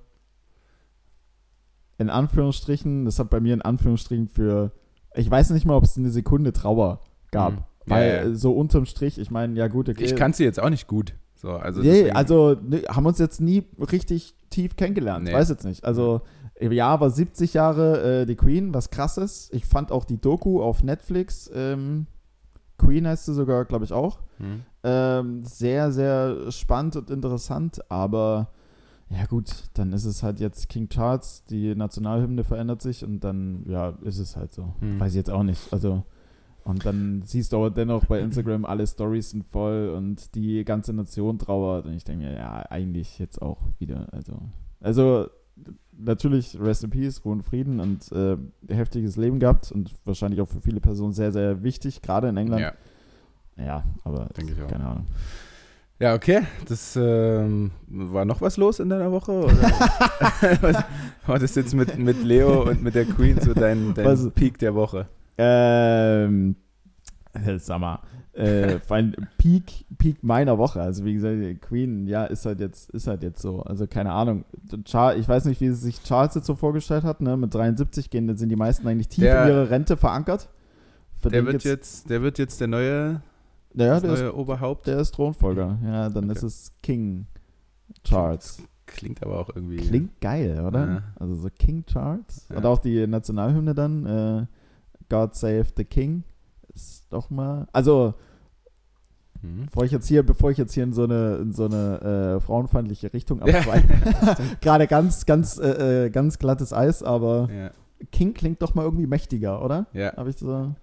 in 1.97 2.09
Anführungsstrichen, 2.09 3.05
das 3.05 3.19
hat 3.19 3.29
bei 3.29 3.39
mir 3.39 3.53
in 3.53 3.61
Anführungsstrichen 3.61 4.27
für, 4.27 4.71
ich 5.13 5.29
weiß 5.29 5.51
nicht 5.51 5.65
mal, 5.65 5.75
ob 5.75 5.85
es 5.85 5.97
eine 5.97 6.09
Sekunde 6.09 6.51
Trauer 6.51 7.01
gab. 7.31 7.53
Mhm. 7.53 7.63
Weil 7.85 8.29
ja. 8.29 8.35
so 8.35 8.53
unterm 8.53 8.85
Strich, 8.85 9.19
ich 9.19 9.31
meine, 9.31 9.55
ja 9.55 9.67
gut, 9.67 9.89
okay. 9.89 10.03
Ich 10.03 10.15
kannte 10.15 10.37
sie 10.37 10.43
jetzt 10.43 10.59
auch 10.59 10.69
nicht 10.69 10.87
gut. 10.87 11.13
So, 11.35 11.51
also 11.51 11.81
nee, 11.81 12.09
also 12.09 12.55
ne, 12.61 12.83
haben 12.87 13.05
uns 13.05 13.19
jetzt 13.19 13.41
nie 13.41 13.63
richtig 13.91 14.35
tief 14.49 14.75
kennengelernt. 14.75 15.25
Nee. 15.25 15.33
Weiß 15.33 15.49
jetzt 15.49 15.65
nicht. 15.65 15.83
Also 15.83 16.21
ja, 16.59 16.99
war 16.99 17.09
70 17.09 17.53
Jahre 17.53 18.21
äh, 18.21 18.25
die 18.25 18.35
Queen, 18.35 18.73
was 18.73 18.89
krass 18.89 19.17
ist. 19.17 19.53
Ich 19.53 19.65
fand 19.65 19.91
auch 19.91 20.05
die 20.05 20.19
Doku 20.19 20.61
auf 20.61 20.83
Netflix, 20.83 21.51
ähm, 21.53 22.07
Queen 22.77 23.07
heißt 23.07 23.25
sie 23.25 23.33
sogar, 23.33 23.65
glaube 23.65 23.85
ich 23.85 23.93
auch, 23.93 24.19
Hm. 24.37 24.61
ähm, 24.83 25.43
sehr, 25.43 25.91
sehr 25.91 26.51
spannend 26.51 26.95
und 26.95 27.09
interessant, 27.09 27.79
aber 27.89 28.49
ja 29.09 29.25
gut, 29.25 29.49
dann 29.75 29.93
ist 29.93 30.05
es 30.05 30.23
halt 30.23 30.39
jetzt 30.39 30.67
King 30.67 30.89
Charles, 30.89 31.43
die 31.45 31.75
Nationalhymne 31.75 32.43
verändert 32.43 32.81
sich 32.81 33.03
und 33.03 33.19
dann, 33.23 33.63
ja, 33.67 33.89
ist 34.01 34.19
es 34.19 34.35
halt 34.35 34.53
so. 34.53 34.73
Hm. 34.79 34.99
Weiß 34.99 35.11
ich 35.11 35.15
jetzt 35.17 35.29
auch 35.29 35.43
nicht. 35.43 35.71
Also, 35.71 36.03
und 36.65 36.85
dann 36.85 37.21
siehst 37.25 37.53
du 37.53 37.57
aber 37.57 37.69
dennoch 37.71 38.05
bei 38.05 38.19
Instagram, 38.19 38.65
alle 38.65 38.85
Stories 38.85 39.29
sind 39.29 39.45
voll 39.45 39.93
und 39.95 40.35
die 40.35 40.65
ganze 40.65 40.91
Nation 40.93 41.39
trauert. 41.39 41.85
Und 41.85 41.93
ich 41.93 42.03
denke 42.03 42.25
mir, 42.25 42.33
ja, 42.35 42.65
eigentlich 42.69 43.17
jetzt 43.19 43.41
auch 43.41 43.61
wieder. 43.79 44.07
Also, 44.11 44.33
also 44.81 45.27
natürlich 45.97 46.59
Rest 46.59 46.83
in 46.83 46.89
Peace, 46.89 47.23
Ruhe 47.23 47.33
und 47.33 47.43
Frieden 47.43 47.79
und 47.79 48.11
äh, 48.11 48.35
heftiges 48.67 49.15
Leben 49.15 49.39
gehabt 49.39 49.71
und 49.71 49.93
wahrscheinlich 50.03 50.41
auch 50.41 50.49
für 50.49 50.59
viele 50.59 50.81
Personen 50.81 51.13
sehr, 51.13 51.31
sehr 51.31 51.63
wichtig, 51.63 52.01
gerade 52.01 52.27
in 52.27 52.35
England. 52.37 52.61
Ja, 52.61 52.73
Ja, 53.63 53.83
aber 54.03 54.25
denke 54.37 54.53
ich 54.53 54.61
auch. 54.61 54.67
keine 54.67 54.85
Ahnung. 54.85 55.05
Ja, 55.97 56.13
okay. 56.13 56.41
Das 56.67 56.97
ähm, 57.01 57.71
war 57.87 58.25
noch 58.25 58.41
was 58.41 58.57
los 58.57 58.81
in 58.81 58.89
deiner 58.89 59.11
Woche? 59.13 59.31
Oder? 59.31 59.53
Was- 60.61 60.83
war 61.25 61.39
das 61.39 61.55
jetzt 61.55 61.73
mit, 61.73 61.97
mit 61.97 62.21
Leo 62.21 62.63
und 62.69 62.83
mit 62.83 62.95
der 62.95 63.05
Queen 63.05 63.39
so 63.39 63.53
dein, 63.53 63.93
dein 63.93 64.05
Was- 64.05 64.29
Peak 64.31 64.57
der 64.59 64.75
Woche? 64.75 65.07
Ähm, 65.37 66.55
äh, 67.33 67.57
sag 67.59 67.79
mal, 67.79 67.99
äh, 68.33 68.79
Peak, 69.37 69.85
Peak 69.97 70.23
meiner 70.23 70.57
Woche. 70.57 70.81
Also 70.81 71.05
wie 71.05 71.13
gesagt, 71.13 71.61
Queen, 71.61 72.07
ja, 72.07 72.25
ist 72.25 72.45
halt 72.45 72.59
jetzt, 72.59 72.89
ist 72.91 73.07
halt 73.07 73.23
jetzt 73.23 73.41
so. 73.41 73.61
Also 73.61 73.87
keine 73.87 74.11
Ahnung. 74.11 74.45
Char 74.85 75.15
ich 75.15 75.27
weiß 75.27 75.45
nicht, 75.45 75.61
wie 75.61 75.69
sich 75.71 76.01
Charles 76.03 76.35
jetzt 76.35 76.45
so 76.47 76.55
vorgestellt 76.55 77.03
hat. 77.03 77.21
Ne? 77.21 77.37
Mit 77.37 77.53
73 77.53 78.09
gehen, 78.09 78.27
dann 78.27 78.37
sind 78.37 78.49
die 78.49 78.55
meisten 78.55 78.87
eigentlich 78.87 79.07
tief 79.09 79.23
Der- 79.23 79.43
in 79.43 79.49
ihre 79.49 79.69
Rente 79.69 79.97
verankert. 79.97 80.49
Für 81.21 81.29
Der 81.29 81.45
wird, 81.45 81.63
jetzt, 81.63 82.09
der 82.09 82.21
wird 82.21 82.37
jetzt 82.37 82.59
der 82.59 82.67
neue, 82.67 83.21
ja, 83.73 83.99
der, 83.99 84.13
ist, 84.13 84.19
neue 84.21 84.35
Oberhaupt. 84.35 84.85
der 84.85 84.99
ist 84.99 85.15
Thronfolger. 85.15 85.79
Ja, 85.83 86.09
dann 86.09 86.25
Okay. 86.25 86.33
ist 86.33 86.43
es 86.43 86.71
King 86.83 87.25
Charles. 88.03 88.61
Klingt 88.85 89.23
aber 89.23 89.39
auch 89.39 89.49
irgendwie. 89.55 89.77
Klingt 89.77 90.21
geil, 90.21 90.61
oder? 90.63 90.87
Ja. 90.87 91.01
Also 91.19 91.35
so 91.35 91.47
King 91.57 91.83
Charles. 91.87 92.47
Ja. 92.49 92.57
Und 92.57 92.65
auch 92.65 92.77
die 92.79 93.07
Nationalhymne 93.07 93.73
dann, 93.73 94.05
äh, 94.05 94.45
God 95.09 95.35
Save 95.35 95.65
the 95.77 95.85
King. 95.85 96.23
Ist 96.73 97.05
doch 97.11 97.29
mal. 97.29 97.67
Also, 97.73 98.13
Hm. 99.41 99.65
bevor 99.65 99.83
ich 99.83 99.91
jetzt 99.91 100.07
hier, 100.07 100.23
bevor 100.23 100.51
ich 100.51 100.57
jetzt 100.57 100.73
hier 100.73 100.83
in 100.83 100.93
so 100.93 101.03
eine, 101.03 101.35
in 101.41 101.51
so 101.53 101.65
eine 101.65 102.35
äh, 102.37 102.39
frauenfeindliche 102.39 103.13
Richtung 103.13 103.45
Ja. 103.45 103.55
abschweife. 103.57 103.87
Gerade 104.61 104.87
ganz, 104.87 105.25
ganz, 105.25 105.57
äh, 105.57 106.05
äh, 106.05 106.09
ganz 106.09 106.39
glattes 106.39 106.73
Eis, 106.73 107.03
aber 107.03 107.49
Ja. 107.53 107.71
King 108.11 108.33
klingt 108.33 108.61
doch 108.61 108.75
mal 108.75 108.83
irgendwie 108.83 109.07
mächtiger, 109.07 109.63
oder? 109.63 109.87
Ja. 109.93 110.15
Habe 110.17 110.29
ich 110.29 110.37
so. 110.37 110.73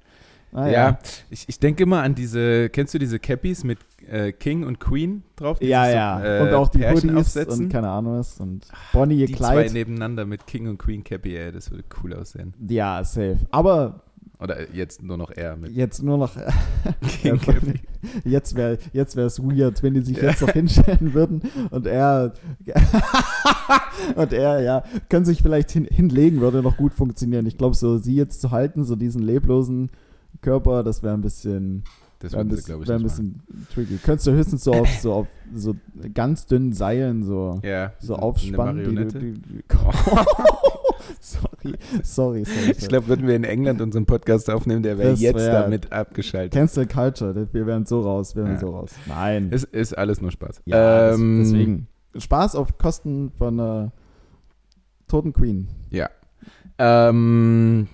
Ah, 0.55 0.67
Ja, 0.69 0.99
ich, 1.31 1.49
ich 1.49 1.59
denke 1.61 1.83
immer 1.85 2.03
an 2.03 2.15
diese, 2.15 2.69
kennst 2.69 2.93
du 2.93 2.99
diese 2.99 3.19
Cappies 3.19 3.65
mit 3.65 3.79
äh, 4.07 4.33
King 4.33 4.65
und 4.65 4.79
Queen 4.81 5.23
drauf? 5.37 5.59
die 5.59 5.67
Ja, 5.69 5.87
so, 5.87 5.93
ja. 5.93 6.25
äh, 6.25 6.43
und 6.43 6.53
auch 6.55 6.69
die 6.69 6.79
Pärchen 6.79 7.11
Hoodies 7.11 7.27
aufsetzen? 7.29 7.65
und 7.67 7.73
keine 7.73 7.89
Ahnung 7.89 8.19
was. 8.19 8.39
Und 8.39 8.67
Bonnie, 8.93 9.25
die 9.27 9.33
ihr 9.33 9.39
zwei 9.39 9.63
Kleid. 9.63 9.73
nebeneinander 9.73 10.27
mit 10.27 10.47
King 10.47 10.69
und 10.69 10.77
Queen 10.79 11.03
Cappy, 11.05 11.37
ey, 11.39 11.53
das 11.53 11.71
würde 11.71 11.85
cool 12.03 12.13
aussehen. 12.15 12.53
Ja, 12.69 13.03
safe. 13.03 13.39
Aber 13.51 14.03
Oder 14.43 14.73
jetzt 14.73 15.03
nur 15.03 15.17
noch 15.17 15.31
er 15.31 15.57
mit 15.57 15.73
jetzt 15.73 16.03
nur 16.03 16.19
noch. 16.19 16.37
King 17.23 17.39
Cappy. 17.39 17.81
Jetzt 18.25 18.57
wäre 18.57 18.79
jetzt 18.93 19.17
es 19.17 19.43
weird, 19.43 19.83
wenn 19.83 19.95
die 19.95 20.01
sich 20.01 20.17
jetzt 20.17 20.43
noch 20.43 20.51
hinstellen 20.51 21.15
würden 21.15 21.43
und 21.71 21.87
er 21.87 22.33
und 24.17 24.33
er, 24.33 24.61
ja, 24.61 24.85
können 25.09 25.25
sich 25.25 25.43
vielleicht 25.43 25.71
hin, 25.71 25.85
hinlegen, 25.85 26.41
würde 26.41 26.63
noch 26.63 26.77
gut 26.77 26.95
funktionieren. 26.95 27.47
Ich 27.47 27.57
glaube, 27.57 27.77
so 27.77 27.99
sie 27.99 28.17
jetzt 28.17 28.41
zu 28.41 28.51
halten, 28.51 28.85
so 28.85 28.97
diesen 28.97 29.23
leblosen 29.23 29.91
Körper, 30.41 30.83
das 30.83 31.03
wäre 31.03 31.15
ein 31.15 31.23
bisschen, 31.23 31.85
Das 32.23 32.33
wär 32.33 32.45
glaube 32.45 32.83
ich, 32.83 32.89
wär 32.89 32.97
ein 32.97 33.03
machen. 33.03 33.03
bisschen 33.03 33.43
tricky. 33.75 33.99
Könntest 34.03 34.27
du 34.27 34.33
höchstens 34.33 34.65
so 34.65 34.73
auf 34.73 34.89
so, 35.01 35.13
auf 35.13 35.27
so 35.55 35.75
ganz 36.15 36.47
dünnen 36.47 36.73
Seilen 36.73 37.23
so, 37.25 37.61
Ja, 37.63 37.93
so 37.99 38.17
aufspannen. 38.17 38.85
Die, 38.97 39.19
die, 39.19 39.33
die, 39.33 39.63
sorry, 41.21 41.75
sorry, 42.03 42.45
sorry. 42.45 42.71
Ich 42.77 42.89
glaube, 42.89 43.09
würden 43.09 43.27
wir 43.27 43.35
in 43.37 43.45
England 43.45 43.81
unseren 43.81 44.07
Podcast 44.07 44.51
aufnehmen, 44.51 44.83
der 44.83 44.99
wäre 44.99 45.13
jetzt 45.15 45.37
wär- 45.37 45.63
damit 45.63 45.93
abgeschaltet. 45.93 46.53
Cancel 46.53 46.87
Culture, 46.87 47.49
wir 47.53 47.67
wären 47.67 47.87
so 47.87 48.01
raus, 48.01 48.37
wir 48.37 48.45
wären 48.45 48.55
Ja. 48.55 48.61
so 48.61 48.71
raus. 48.71 48.93
Nein. 49.07 49.49
Es 49.53 49.65
ist 49.65 49.97
alles 49.97 50.21
nur 50.21 50.31
Spaß. 50.31 50.63
Ja, 50.65 51.13
Ähm, 51.15 51.41
deswegen. 51.43 51.89
Spaß 52.17 52.57
auf 52.57 52.79
Kosten 52.79 53.31
von 53.37 53.59
einer 53.59 53.93
toten 55.09 55.33
Queen. 55.33 55.69
Ja. 55.91 56.11
Ähm, 56.79 57.89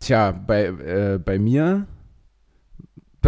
tja, 0.00 0.32
bei, 0.32 0.66
äh, 0.66 1.18
bei 1.24 1.38
mir, 1.38 1.86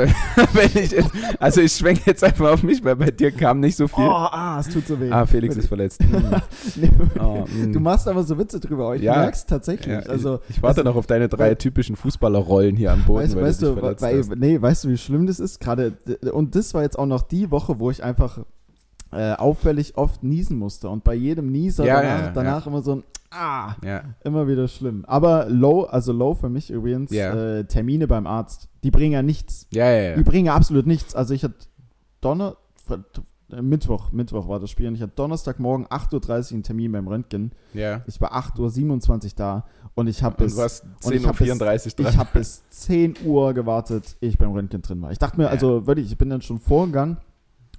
ich 0.74 0.90
jetzt, 0.92 1.10
also 1.38 1.60
ich 1.60 1.72
schwenke 1.72 2.02
jetzt 2.06 2.22
einfach 2.24 2.50
auf 2.52 2.62
mich, 2.62 2.82
weil 2.84 2.96
bei 2.96 3.10
dir 3.10 3.30
kam 3.30 3.60
nicht 3.60 3.76
so 3.76 3.88
viel. 3.88 4.04
Oh, 4.04 4.10
ah, 4.10 4.58
es 4.60 4.68
tut 4.68 4.86
so 4.86 4.98
weh. 5.00 5.10
ah, 5.10 5.26
Felix 5.26 5.56
ist 5.56 5.68
verletzt. 5.68 6.00
Hm. 6.08 6.42
Nee, 6.76 6.90
Oh, 7.20 7.44
hm. 7.46 7.72
Du 7.72 7.80
machst 7.80 8.08
aber 8.08 8.22
so 8.24 8.38
Witze 8.38 8.60
drüber, 8.60 8.94
ich 8.96 9.02
Ja. 9.02 9.16
merk's 9.16 9.46
tatsächlich. 9.46 9.94
Ja, 10.04 10.10
also, 10.10 10.40
ich, 10.48 10.56
ich 10.56 10.62
warte 10.62 10.84
noch 10.84 10.96
auf 10.96 11.06
deine 11.06 11.28
drei 11.28 11.54
typischen 11.54 11.96
Fußballerrollen 11.96 12.76
hier 12.76 12.92
am 12.92 13.04
Boden, 13.04 13.24
weißt, 13.24 13.36
weil 13.36 13.42
weißt 13.44 13.62
du 13.62 13.82
weil, 14.00 14.24
nee, 14.36 14.60
weißt 14.60 14.84
du, 14.84 14.88
wie 14.88 14.96
schlimm 14.98 15.26
das 15.26 15.40
ist? 15.40 15.60
Gerade, 15.60 15.92
und 16.32 16.54
das 16.54 16.74
war 16.74 16.82
jetzt 16.82 16.98
auch 16.98 17.06
noch 17.06 17.22
die 17.22 17.50
Woche, 17.50 17.78
wo 17.78 17.90
ich 17.90 18.02
einfach 18.02 18.40
äh, 19.12 19.32
auffällig 19.32 19.96
oft 19.96 20.22
niesen 20.22 20.58
musste. 20.58 20.88
Und 20.88 21.04
bei 21.04 21.14
jedem 21.14 21.50
Nieser 21.50 21.84
Ja, 21.86 22.00
danach, 22.02 22.18
ja, 22.20 22.24
ja. 22.26 22.32
danach 22.32 22.66
immer 22.66 22.82
so 22.82 22.96
ein 22.96 23.02
Ah, 23.30 23.74
Ja, 23.84 24.04
immer 24.24 24.48
wieder 24.48 24.66
schlimm. 24.68 25.04
Aber 25.06 25.46
low, 25.50 25.82
also 25.82 26.12
low 26.12 26.32
für 26.34 26.48
mich 26.48 26.70
übrigens, 26.70 27.10
Ja. 27.10 27.34
äh, 27.58 27.64
Termine 27.64 28.06
beim 28.08 28.26
Arzt, 28.26 28.68
die 28.84 28.90
bringen 28.90 29.12
ja 29.12 29.22
nichts. 29.22 29.66
ja, 29.70 29.90
ja. 29.90 30.12
Die 30.14 30.20
ja. 30.20 30.24
bringen 30.24 30.48
absolut 30.48 30.86
nichts. 30.86 31.14
Also 31.14 31.34
ich 31.34 31.44
hatte 31.44 31.54
Donner... 32.22 32.56
äh, 32.90 32.96
Mittwoch, 33.62 34.12
Mittwoch 34.12 34.46
war 34.46 34.60
das 34.60 34.68
Spiel 34.70 34.88
und 34.88 34.94
ich 34.94 35.00
hatte 35.02 35.12
Donnerstagmorgen 35.16 35.86
8.30 35.86 36.28
Uhr 36.50 36.52
einen 36.52 36.62
Termin 36.64 36.92
beim 36.92 37.08
Röntgen. 37.08 37.52
ja. 37.72 38.02
Ich 38.06 38.20
war 38.20 38.34
8.27 38.34 39.24
Uhr 39.24 39.30
da 39.36 39.66
und 39.94 40.06
ich 40.06 40.22
habe 40.22 40.36
bis, 40.44 40.54
und 41.04 41.14
ich 41.14 41.26
hab 41.26 41.36
bis- 41.38 41.48
10.34 41.48 41.86
Uhr 41.98 42.04
dran. 42.04 42.12
ich 42.12 42.18
hab 42.18 42.32
bis 42.34 42.68
10 42.68 43.14
Uhr 43.24 43.54
gewartet, 43.54 44.16
ehe 44.20 44.28
ich 44.28 44.36
beim 44.38 44.52
Röntgen 44.52 44.82
drin 44.82 45.00
war. 45.00 45.12
Ich 45.12 45.18
dachte 45.18 45.38
mir, 45.38 45.44
Ja. 45.44 45.50
also 45.50 45.86
wirklich, 45.86 46.10
ich 46.10 46.18
bin 46.18 46.28
dann 46.28 46.42
schon 46.42 46.58
vorgegangen 46.58 47.16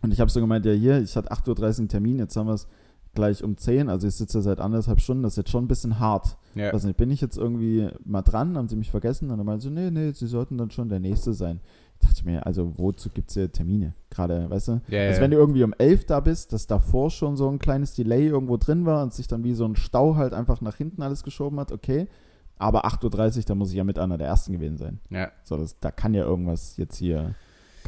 und 0.01 0.12
ich 0.12 0.19
habe 0.19 0.31
so 0.31 0.39
gemeint, 0.39 0.65
ja 0.65 0.71
hier, 0.71 1.01
ich 1.01 1.15
hatte 1.15 1.31
8.30 1.31 1.49
Uhr 1.49 1.79
einen 1.79 1.88
Termin, 1.89 2.19
jetzt 2.19 2.35
haben 2.35 2.47
wir 2.47 2.53
es 2.53 2.67
gleich 3.13 3.43
um 3.43 3.57
10, 3.57 3.89
also 3.89 4.07
ich 4.07 4.15
sitze 4.15 4.41
seit 4.41 4.59
anderthalb 4.59 5.01
Stunden, 5.01 5.23
das 5.23 5.33
ist 5.33 5.38
jetzt 5.38 5.49
schon 5.49 5.65
ein 5.65 5.67
bisschen 5.67 5.99
hart. 5.99 6.38
ja. 6.55 6.71
Nicht, 6.73 6.97
bin 6.97 7.09
ich 7.09 7.21
jetzt 7.21 7.38
irgendwie 7.38 7.89
mal 8.05 8.21
dran, 8.21 8.57
haben 8.57 8.67
sie 8.67 8.75
mich 8.75 8.91
vergessen? 8.91 9.29
Und 9.31 9.38
dann 9.38 9.45
meinen 9.45 9.59
sie, 9.59 9.69
nee, 9.71 9.91
nee, 9.91 10.12
sie 10.12 10.27
sollten 10.27 10.57
dann 10.57 10.71
schon 10.71 10.89
der 10.89 10.99
Nächste 10.99 11.33
sein. 11.33 11.59
Ich 12.01 12.07
dachte 12.07 12.23
mir, 12.25 12.45
also 12.45 12.77
wozu 12.77 13.09
gibt 13.09 13.29
es 13.29 13.33
hier 13.33 13.51
Termine? 13.51 13.93
Gerade, 14.09 14.49
weißt 14.49 14.67
du? 14.69 14.81
Ja, 14.88 15.01
also 15.01 15.17
ja. 15.17 15.21
wenn 15.21 15.31
du 15.31 15.38
irgendwie 15.38 15.63
um 15.63 15.73
11 15.77 16.05
da 16.05 16.19
bist, 16.21 16.53
dass 16.53 16.65
davor 16.65 17.09
schon 17.12 17.35
so 17.35 17.49
ein 17.49 17.59
kleines 17.59 17.93
Delay 17.93 18.27
irgendwo 18.27 18.57
drin 18.57 18.85
war 18.85 19.03
und 19.03 19.13
sich 19.13 19.27
dann 19.27 19.43
wie 19.43 19.53
so 19.53 19.65
ein 19.65 19.75
Stau 19.75 20.15
halt 20.15 20.33
einfach 20.33 20.62
nach 20.62 20.75
hinten 20.75 21.01
alles 21.01 21.23
geschoben 21.23 21.59
hat, 21.59 21.71
okay. 21.71 22.07
Aber 22.57 22.85
8.30 22.85 23.38
Uhr, 23.38 23.43
da 23.47 23.55
muss 23.55 23.69
ich 23.71 23.75
ja 23.75 23.83
mit 23.83 23.99
einer 23.99 24.17
der 24.17 24.27
Ersten 24.27 24.53
gewesen 24.53 24.77
sein. 24.77 24.99
ja. 25.09 25.31
So, 25.43 25.57
das, 25.57 25.79
da 25.79 25.91
kann 25.91 26.13
ja 26.13 26.23
irgendwas 26.23 26.77
jetzt 26.77 26.97
hier, 26.97 27.35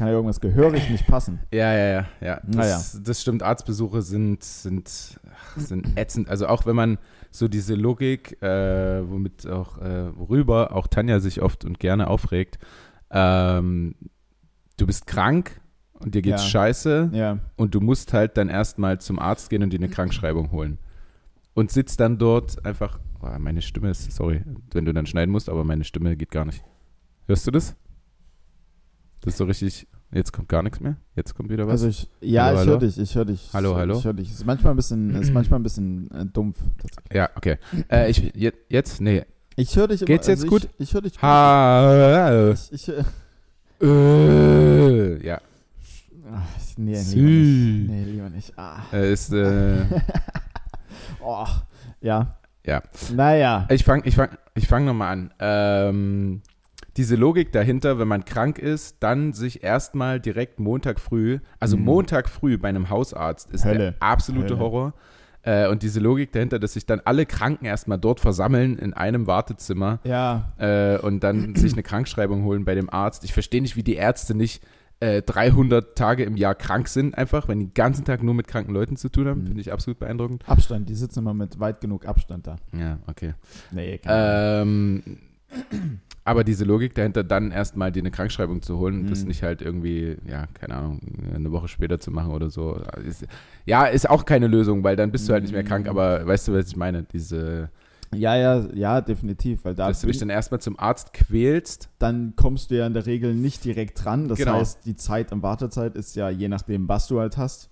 kann 0.02 0.08
ja 0.08 0.14
irgendwas 0.16 0.40
gehörig 0.40 0.90
nicht 0.90 1.06
passen. 1.06 1.38
Ja, 1.52 1.72
ja, 1.72 1.86
ja, 1.92 2.06
ja. 2.20 2.40
Das, 2.44 2.56
Naja. 2.56 2.80
das 3.04 3.22
stimmt. 3.22 3.42
Arztbesuche 3.44 4.02
sind, 4.02 4.42
sind, 4.42 5.20
sind 5.56 5.96
ätzend. 5.96 6.28
Also 6.28 6.48
auch 6.48 6.66
wenn 6.66 6.74
man 6.74 6.98
so 7.30 7.46
diese 7.46 7.76
Logik, 7.76 8.42
äh, 8.42 9.08
womit 9.08 9.46
auch, 9.46 9.78
äh, 9.78 10.16
worüber 10.18 10.74
auch 10.74 10.88
Tanja 10.88 11.20
sich 11.20 11.40
oft 11.40 11.64
und 11.64 11.78
gerne 11.78 12.08
aufregt, 12.08 12.58
ähm, 13.12 13.94
du 14.76 14.86
bist 14.86 15.06
krank 15.06 15.60
und 16.00 16.16
dir 16.16 16.22
geht's 16.22 16.42
Ja. 16.42 16.48
scheiße 16.48 17.10
Ja, 17.12 17.38
und 17.56 17.74
du 17.76 17.80
musst 17.80 18.12
halt 18.12 18.36
dann 18.36 18.48
erstmal 18.48 19.00
zum 19.00 19.20
Arzt 19.20 19.50
gehen 19.50 19.62
und 19.62 19.72
dir 19.72 19.78
eine 19.78 19.88
Krankschreibung 19.88 20.50
holen. 20.50 20.78
Und 21.54 21.70
sitzt 21.70 22.00
dann 22.00 22.18
dort 22.18 22.64
einfach, 22.66 22.98
oh, 23.22 23.28
meine 23.38 23.62
Stimme 23.62 23.90
ist, 23.90 24.10
sorry, 24.10 24.42
wenn 24.72 24.84
du 24.84 24.92
dann 24.92 25.06
schneiden 25.06 25.30
musst, 25.30 25.48
aber 25.48 25.62
meine 25.62 25.84
Stimme 25.84 26.16
geht 26.16 26.32
gar 26.32 26.44
nicht. 26.46 26.64
Hörst 27.28 27.46
du 27.46 27.52
das? 27.52 27.76
Das 29.22 29.34
ist 29.34 29.38
so 29.38 29.44
richtig, 29.44 29.86
jetzt 30.12 30.32
kommt 30.32 30.48
gar 30.48 30.62
nichts 30.64 30.80
mehr, 30.80 30.96
jetzt 31.14 31.34
kommt 31.36 31.48
wieder 31.48 31.66
was. 31.66 31.82
also 31.82 31.88
ich, 31.88 32.08
ja, 32.20 32.46
Hallo, 32.46 32.60
ich 32.60 32.66
höre 32.66 32.78
dich, 32.78 32.98
ich 32.98 33.14
höre 33.14 33.24
dich. 33.24 33.50
Hallo, 33.52 33.76
hallo? 33.76 33.96
Ich 33.98 34.04
höre 34.04 34.12
dich. 34.14 34.30
Ist 34.30 34.44
manchmal 34.44 34.72
ein 34.72 34.76
bisschen, 34.76 35.14
ist 35.14 35.32
manchmal 35.32 35.60
ein 35.60 35.62
bisschen 35.62 36.10
äh, 36.10 36.26
dumpf. 36.26 36.58
Ja, 37.12 37.30
okay. 37.36 37.58
Äh, 37.88 38.10
ich, 38.10 38.32
je, 38.34 38.52
jetzt, 38.68 39.00
nee. 39.00 39.24
Ich 39.54 39.76
höre 39.76 39.86
dich 39.86 40.00
immer. 40.00 40.06
Geht's 40.06 40.26
jetzt 40.26 40.42
also 40.42 40.48
gut? 40.50 40.68
Ich, 40.78 40.88
ich 40.88 40.94
höre 40.94 41.02
dich 41.02 41.12
gut. 41.12 41.22
Ha, 41.22 42.50
Ich, 42.52 42.72
ich, 42.72 42.88
äh, 43.80 45.26
ja. 45.26 45.40
ach, 46.32 46.42
nee, 46.76 46.92
lieber 47.00 47.20
nicht. 47.22 47.88
Nee, 47.90 48.04
lieber 48.04 48.30
nicht. 48.30 48.58
Ah. 48.58 48.80
Ist, 48.96 49.32
äh, 49.32 49.84
Oh, 51.24 51.46
ja. 52.00 52.36
Ja. 52.66 52.82
Naja. 53.12 53.66
ich 53.70 53.84
fange 53.84 54.02
ich 54.06 54.16
fang, 54.16 54.30
ich 54.54 54.66
fang 54.66 54.84
nochmal 54.84 55.12
an. 55.12 55.34
Ähm, 55.38 56.42
diese 56.96 57.16
Logik 57.16 57.52
dahinter, 57.52 57.98
wenn 57.98 58.08
man 58.08 58.24
krank 58.24 58.58
ist, 58.58 58.96
dann 59.00 59.32
sich 59.32 59.62
erstmal 59.62 60.20
direkt 60.20 60.60
Montag 60.60 61.00
früh, 61.00 61.38
also 61.58 61.76
Mhm. 61.76 61.84
Montag 61.84 62.28
früh 62.28 62.58
bei 62.58 62.68
einem 62.68 62.90
Hausarzt 62.90 63.50
ist 63.50 63.64
Hölle. 63.64 63.78
der 63.78 63.94
absolute 64.00 64.50
Hölle. 64.54 64.58
Horror. 64.58 64.94
Äh, 65.44 65.66
und 65.68 65.82
diese 65.82 65.98
Logik 65.98 66.30
dahinter, 66.32 66.58
dass 66.60 66.74
sich 66.74 66.86
dann 66.86 67.00
alle 67.04 67.26
Kranken 67.26 67.64
erstmal 67.64 67.98
dort 67.98 68.20
versammeln 68.20 68.78
in 68.78 68.92
einem 68.94 69.26
Wartezimmer 69.26 69.98
Ja. 70.04 70.48
äh, 70.58 70.98
und 70.98 71.24
dann 71.24 71.54
sich 71.56 71.72
eine 71.72 71.82
Krankschreibung 71.82 72.44
holen 72.44 72.64
bei 72.64 72.74
dem 72.76 72.88
Arzt. 72.90 73.24
Ich 73.24 73.32
verstehe 73.32 73.60
nicht, 73.62 73.74
wie 73.74 73.82
die 73.82 73.96
Ärzte 73.96 74.36
nicht 74.36 74.62
äh, 75.00 75.20
300 75.20 75.98
Tage 75.98 76.22
im 76.22 76.36
Jahr 76.36 76.54
krank 76.54 76.86
sind, 76.86 77.18
einfach, 77.18 77.48
wenn 77.48 77.58
die 77.58 77.66
den 77.66 77.74
ganzen 77.74 78.04
Tag 78.04 78.22
nur 78.22 78.34
mit 78.34 78.46
kranken 78.46 78.72
Leuten 78.72 78.96
zu 78.96 79.08
tun 79.08 79.26
haben. 79.26 79.40
Mhm. 79.40 79.46
Finde 79.46 79.60
ich 79.62 79.72
absolut 79.72 79.98
beeindruckend. 79.98 80.48
Abstand, 80.48 80.88
die 80.88 80.94
sitzen 80.94 81.18
immer 81.18 81.34
mit 81.34 81.58
weit 81.58 81.80
genug 81.80 82.06
Abstand 82.06 82.46
da. 82.46 82.56
Ja, 82.78 82.98
okay. 83.08 83.34
Nee. 83.72 83.98
Ähm, 84.06 85.02
aber 86.24 86.44
diese 86.44 86.64
Logik 86.64 86.94
dahinter, 86.94 87.24
dann 87.24 87.50
erstmal 87.50 87.90
dir 87.92 88.00
eine 88.00 88.10
Krankschreibung 88.10 88.62
zu 88.62 88.78
holen 88.78 89.00
und 89.00 89.10
das 89.10 89.22
Mhm. 89.22 89.28
nicht 89.28 89.42
halt 89.42 89.60
irgendwie, 89.62 90.16
ja, 90.26 90.46
keine 90.54 90.74
Ahnung, 90.76 91.00
eine 91.34 91.50
Woche 91.52 91.68
später 91.68 91.98
zu 91.98 92.10
machen 92.10 92.30
oder 92.32 92.48
so. 92.50 92.80
Ist, 93.06 93.26
ja, 93.66 93.86
ist 93.86 94.08
auch 94.08 94.24
keine 94.24 94.46
Lösung, 94.46 94.84
weil 94.84 94.96
dann 94.96 95.10
bist 95.10 95.28
du 95.28 95.32
halt 95.32 95.42
nicht 95.42 95.52
mehr 95.52 95.64
krank, 95.64 95.84
Mhm. 95.86 95.90
aber 95.90 96.26
weißt 96.26 96.48
du, 96.48 96.52
was 96.54 96.68
ich 96.68 96.76
meine? 96.76 97.02
Diese, 97.02 97.70
Ja, 98.14 98.36
ja, 98.36 98.66
ja, 98.74 99.00
definitiv, 99.00 99.64
weil 99.64 99.74
da 99.74 99.88
dass 99.88 100.02
du 100.02 100.06
dich 100.06 100.18
dann 100.18 100.28
erstmal 100.28 100.60
zum 100.60 100.78
Arzt 100.78 101.12
quälst. 101.14 101.88
dann 101.98 102.34
kommst 102.36 102.70
du 102.70 102.76
ja 102.76 102.86
in 102.86 102.92
der 102.92 103.06
Regel 103.06 103.34
nicht 103.34 103.64
direkt 103.64 104.04
dran. 104.04 104.28
Das 104.28 104.38
Genau. 104.38 104.52
heißt, 104.52 104.84
die 104.84 104.96
Zeit 104.96 105.32
im 105.32 105.42
Wartezeit 105.42 105.94
ist 105.96 106.14
ja 106.14 106.28
je 106.28 106.48
nachdem, 106.48 106.88
was 106.88 107.08
du 107.08 107.18
halt 107.20 107.36
hast. 107.38 107.70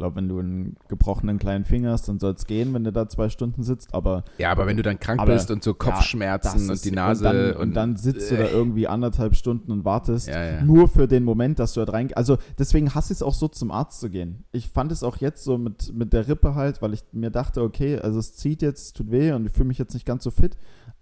Ich 0.00 0.02
glaube, 0.02 0.16
wenn 0.16 0.30
du 0.30 0.38
einen 0.38 0.76
gebrochenen 0.88 1.38
kleinen 1.38 1.66
Finger 1.66 1.92
hast, 1.92 2.08
dann 2.08 2.18
soll 2.18 2.32
es 2.32 2.46
gehen, 2.46 2.72
wenn 2.72 2.84
du 2.84 2.90
da 2.90 3.06
zwei 3.06 3.28
Stunden 3.28 3.62
sitzt, 3.62 3.92
aber 3.92 4.24
Ja, 4.38 4.50
aber 4.50 4.66
wenn 4.66 4.78
du 4.78 4.82
dann 4.82 4.98
krank 4.98 5.20
Aber, 5.20 5.34
bist 5.34 5.50
und 5.50 5.62
so 5.62 5.74
Kopfschmerzen 5.74 6.68
das 6.68 6.78
und 6.78 6.84
die 6.86 6.96
Nase 6.96 7.28
und 7.28 7.34
dann, 7.34 7.56
und 7.56 7.74
dann 7.74 7.96
sitzt 7.98 8.30
du 8.30 8.38
da 8.38 8.48
irgendwie 8.48 8.88
anderthalb 8.88 9.36
Stunden 9.36 9.70
und 9.70 9.84
wartest. 9.84 10.28
Ja, 10.28 10.42
ja. 10.42 10.64
Nur 10.64 10.88
für 10.88 11.06
den 11.06 11.22
Moment, 11.22 11.58
dass 11.58 11.74
du 11.74 11.80
halt 11.80 11.92
rein. 11.92 12.08
Also 12.14 12.38
deswegen 12.58 12.94
hasse 12.94 13.12
ich 13.12 13.18
es 13.18 13.22
auch 13.22 13.34
so, 13.34 13.46
zum 13.48 13.70
Arzt 13.70 14.00
zu 14.00 14.08
gehen. 14.08 14.44
Ich 14.52 14.70
fand 14.70 14.90
es 14.90 15.02
auch 15.02 15.18
jetzt 15.18 15.44
so 15.44 15.58
mit, 15.58 15.92
mit 15.94 16.14
der 16.14 16.28
Rippe 16.28 16.54
halt, 16.54 16.80
weil 16.80 16.94
ich 16.94 17.04
mir 17.12 17.30
dachte, 17.30 17.60
okay, 17.60 17.98
also 17.98 18.18
es 18.18 18.34
zieht 18.34 18.62
jetzt, 18.62 18.96
tut 18.96 19.10
weh 19.10 19.32
und 19.32 19.44
ich 19.44 19.52
fühle 19.52 19.68
mich 19.68 19.76
jetzt 19.76 19.92
nicht 19.92 20.06
ganz 20.06 20.24
so 20.24 20.30
fit. 20.30 20.56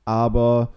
Aber 0.07 0.73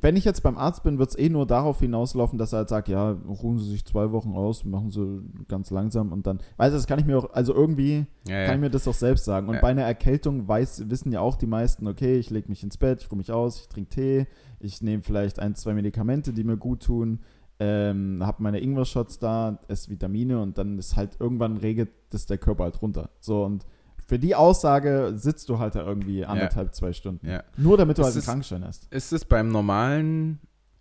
wenn 0.00 0.16
ich 0.16 0.24
jetzt 0.24 0.42
beim 0.42 0.56
Arzt 0.56 0.82
bin, 0.84 0.98
wird 0.98 1.10
es 1.10 1.18
eh 1.18 1.28
nur 1.28 1.46
darauf 1.46 1.80
hinauslaufen, 1.80 2.38
dass 2.38 2.52
er 2.54 2.60
halt 2.60 2.70
sagt, 2.70 2.88
ja, 2.88 3.10
ruhen 3.10 3.58
Sie 3.58 3.70
sich 3.70 3.84
zwei 3.84 4.10
Wochen 4.12 4.32
aus, 4.32 4.64
machen 4.64 4.90
Sie 4.90 5.20
ganz 5.48 5.70
langsam 5.70 6.12
und 6.12 6.26
dann, 6.26 6.38
weißt 6.56 6.72
du, 6.72 6.78
das 6.78 6.86
kann 6.86 6.98
ich 6.98 7.04
mir 7.04 7.18
auch, 7.18 7.30
also 7.32 7.54
irgendwie 7.54 8.06
Ja, 8.26 8.44
kann 8.44 8.46
ja. 8.46 8.54
ich 8.54 8.60
mir 8.60 8.70
das 8.70 8.88
auch 8.88 8.94
selbst 8.94 9.24
sagen. 9.26 9.48
Und 9.48 9.56
Ja. 9.56 9.60
bei 9.60 9.68
einer 9.68 9.82
Erkältung 9.82 10.48
weiß, 10.48 10.88
wissen 10.88 11.12
ja 11.12 11.20
auch 11.20 11.36
die 11.36 11.46
meisten, 11.46 11.86
okay, 11.86 12.16
ich 12.16 12.30
lege 12.30 12.48
mich 12.48 12.62
ins 12.62 12.78
Bett, 12.78 13.02
ich 13.02 13.10
ruhe 13.10 13.18
mich 13.18 13.32
aus, 13.32 13.60
ich 13.60 13.68
trinke 13.68 13.90
Tee, 13.90 14.26
ich 14.60 14.80
nehme 14.80 15.02
vielleicht 15.02 15.38
ein, 15.38 15.54
zwei 15.54 15.74
Medikamente, 15.74 16.32
die 16.32 16.44
mir 16.44 16.56
gut 16.56 16.82
tun, 16.84 17.20
ähm, 17.60 18.22
habe 18.24 18.42
meine 18.42 18.60
Ingwer-Shots 18.60 19.18
da, 19.18 19.60
esse 19.68 19.90
Vitamine 19.90 20.40
und 20.40 20.56
dann 20.56 20.78
ist 20.78 20.96
halt 20.96 21.16
irgendwann 21.20 21.58
regelt 21.58 21.90
das 22.10 22.24
der 22.26 22.38
Körper 22.38 22.64
halt 22.64 22.80
runter. 22.80 23.10
So 23.20 23.44
und 23.44 23.66
für 24.12 24.18
die 24.18 24.34
Aussage 24.34 25.12
sitzt 25.16 25.48
du 25.48 25.58
halt 25.58 25.74
da 25.74 25.86
irgendwie 25.86 26.26
anderthalb, 26.26 26.74
zwei 26.74 26.92
Stunden. 26.92 27.26
Ja. 27.26 27.44
Nur 27.56 27.78
damit 27.78 27.96
du 27.96 28.02
Das 28.02 28.08
halt 28.08 28.14
einen 28.14 28.18
ist- 28.20 28.26
Krankenschein 28.26 28.64
hast. 28.66 28.92
Ist 28.92 29.10
es 29.12 29.24
beim 29.24 29.48
normalen, 29.48 30.38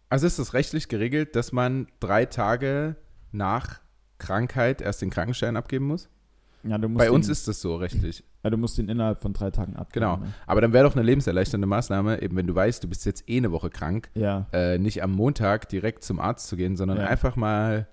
also 0.10 0.28
ist 0.28 0.38
es 0.38 0.54
rechtlich 0.54 0.90
geregelt, 0.90 1.38
dass 1.38 1.54
man 1.54 1.88
drei 2.02 2.26
Tage 2.26 2.98
nach 3.32 3.80
Krankheit 4.18 4.82
erst 4.82 5.02
den 5.02 5.12
Krankenschein 5.12 5.56
abgeben 5.56 5.86
muss? 5.86 6.10
Ja, 6.64 6.78
du 6.78 6.90
musst 6.90 7.00
Bei 7.06 7.10
uns 7.10 7.28
ihn, 7.28 7.32
ist 7.32 7.48
das 7.48 7.62
so 7.62 7.78
rechtlich. 7.78 8.24
ja, 8.44 8.50
du 8.50 8.58
musst 8.58 8.78
ihn 8.78 8.90
innerhalb 8.90 9.22
von 9.22 9.32
drei 9.32 9.50
Tagen 9.50 9.78
abgeben. 9.78 10.04
Genau. 10.06 10.18
Ne? 10.18 10.34
Aber 10.46 10.60
dann 10.60 10.74
wäre 10.74 10.84
doch 10.84 10.94
eine 10.96 11.04
lebenserleichternde 11.04 11.66
Maßnahme, 11.68 12.22
eben 12.22 12.36
wenn 12.36 12.48
du 12.48 12.54
weißt, 12.54 12.84
du 12.84 12.90
bist 12.90 13.06
jetzt 13.06 13.30
eh 13.30 13.38
eine 13.38 13.54
Woche 13.54 13.70
krank, 13.70 14.10
Ja. 14.14 14.46
äh, 14.52 14.78
nicht 14.78 15.02
am 15.02 15.14
Montag 15.14 15.70
direkt 15.70 16.04
zum 16.04 16.20
Arzt 16.20 16.48
zu 16.50 16.58
gehen, 16.58 16.76
sondern 16.76 16.98
Ja. 16.98 17.06
einfach 17.06 17.38
mal 17.38 17.88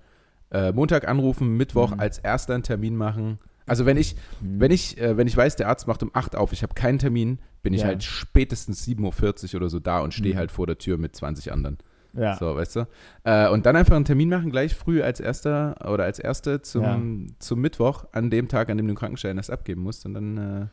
äh, 0.51 0.72
Montag 0.72 1.07
anrufen, 1.07 1.59
Mittwoch 1.59 1.92
Mhm. 1.92 2.01
als 2.01 2.18
erster 2.18 2.55
einen 2.55 2.62
Termin 2.62 2.96
machen. 2.96 3.38
Also 3.68 3.87
wenn 3.87 3.96
ich, 3.96 4.16
Hm. 4.40 4.61
wenn 4.61 4.70
ich, 4.70 4.98
äh, 4.98 5.16
wenn 5.16 5.26
ich 5.26 5.37
weiß, 5.37 5.57
der 5.57 5.68
Arzt 5.68 5.87
macht 5.87 6.02
um 6.02 6.11
8 6.12 6.37
auf, 6.37 6.52
ich 6.52 6.62
habe 6.62 6.74
keinen 6.74 6.98
Termin, 6.98 7.38
bin 7.62 7.72
ich 7.74 7.83
Ja. 7.83 7.88
halt 7.88 8.02
spätestens 8.02 8.85
7.40 8.85 9.54
Uhr 9.54 9.61
oder 9.61 9.68
so 9.68 9.78
da 9.81 10.00
und 10.00 10.14
stehe 10.14 10.35
Mhm. 10.35 10.38
halt 10.38 10.50
vor 10.52 10.66
der 10.66 10.78
Tür 10.78 10.96
mit 10.98 11.14
20 11.16 11.52
anderen. 11.52 11.78
ja. 12.14 12.37
So, 12.37 12.57
weißt 12.57 12.76
du? 12.76 12.87
Äh, 13.24 13.48
und 13.50 13.66
dann 13.66 13.76
einfach 13.76 13.94
einen 13.94 14.04
Termin 14.07 14.31
machen, 14.31 14.50
gleich 14.50 14.74
früh 14.74 15.02
als 15.02 15.20
erster 15.20 15.76
oder 15.92 16.04
als 16.04 16.18
erste 16.18 16.62
zum, 16.62 16.83
Ja. 17.28 17.35
zum 17.38 17.61
Mittwoch, 17.61 18.07
an 18.12 18.31
dem 18.31 18.48
Tag, 18.48 18.70
an 18.70 18.76
dem 18.78 18.87
du 18.87 18.92
den 18.94 18.98
Krankenschein 18.98 19.37
erst 19.37 19.50
abgeben 19.50 19.83
musst. 19.83 20.04
Und 20.07 20.14
dann 20.14 20.38
äh, 20.38 20.66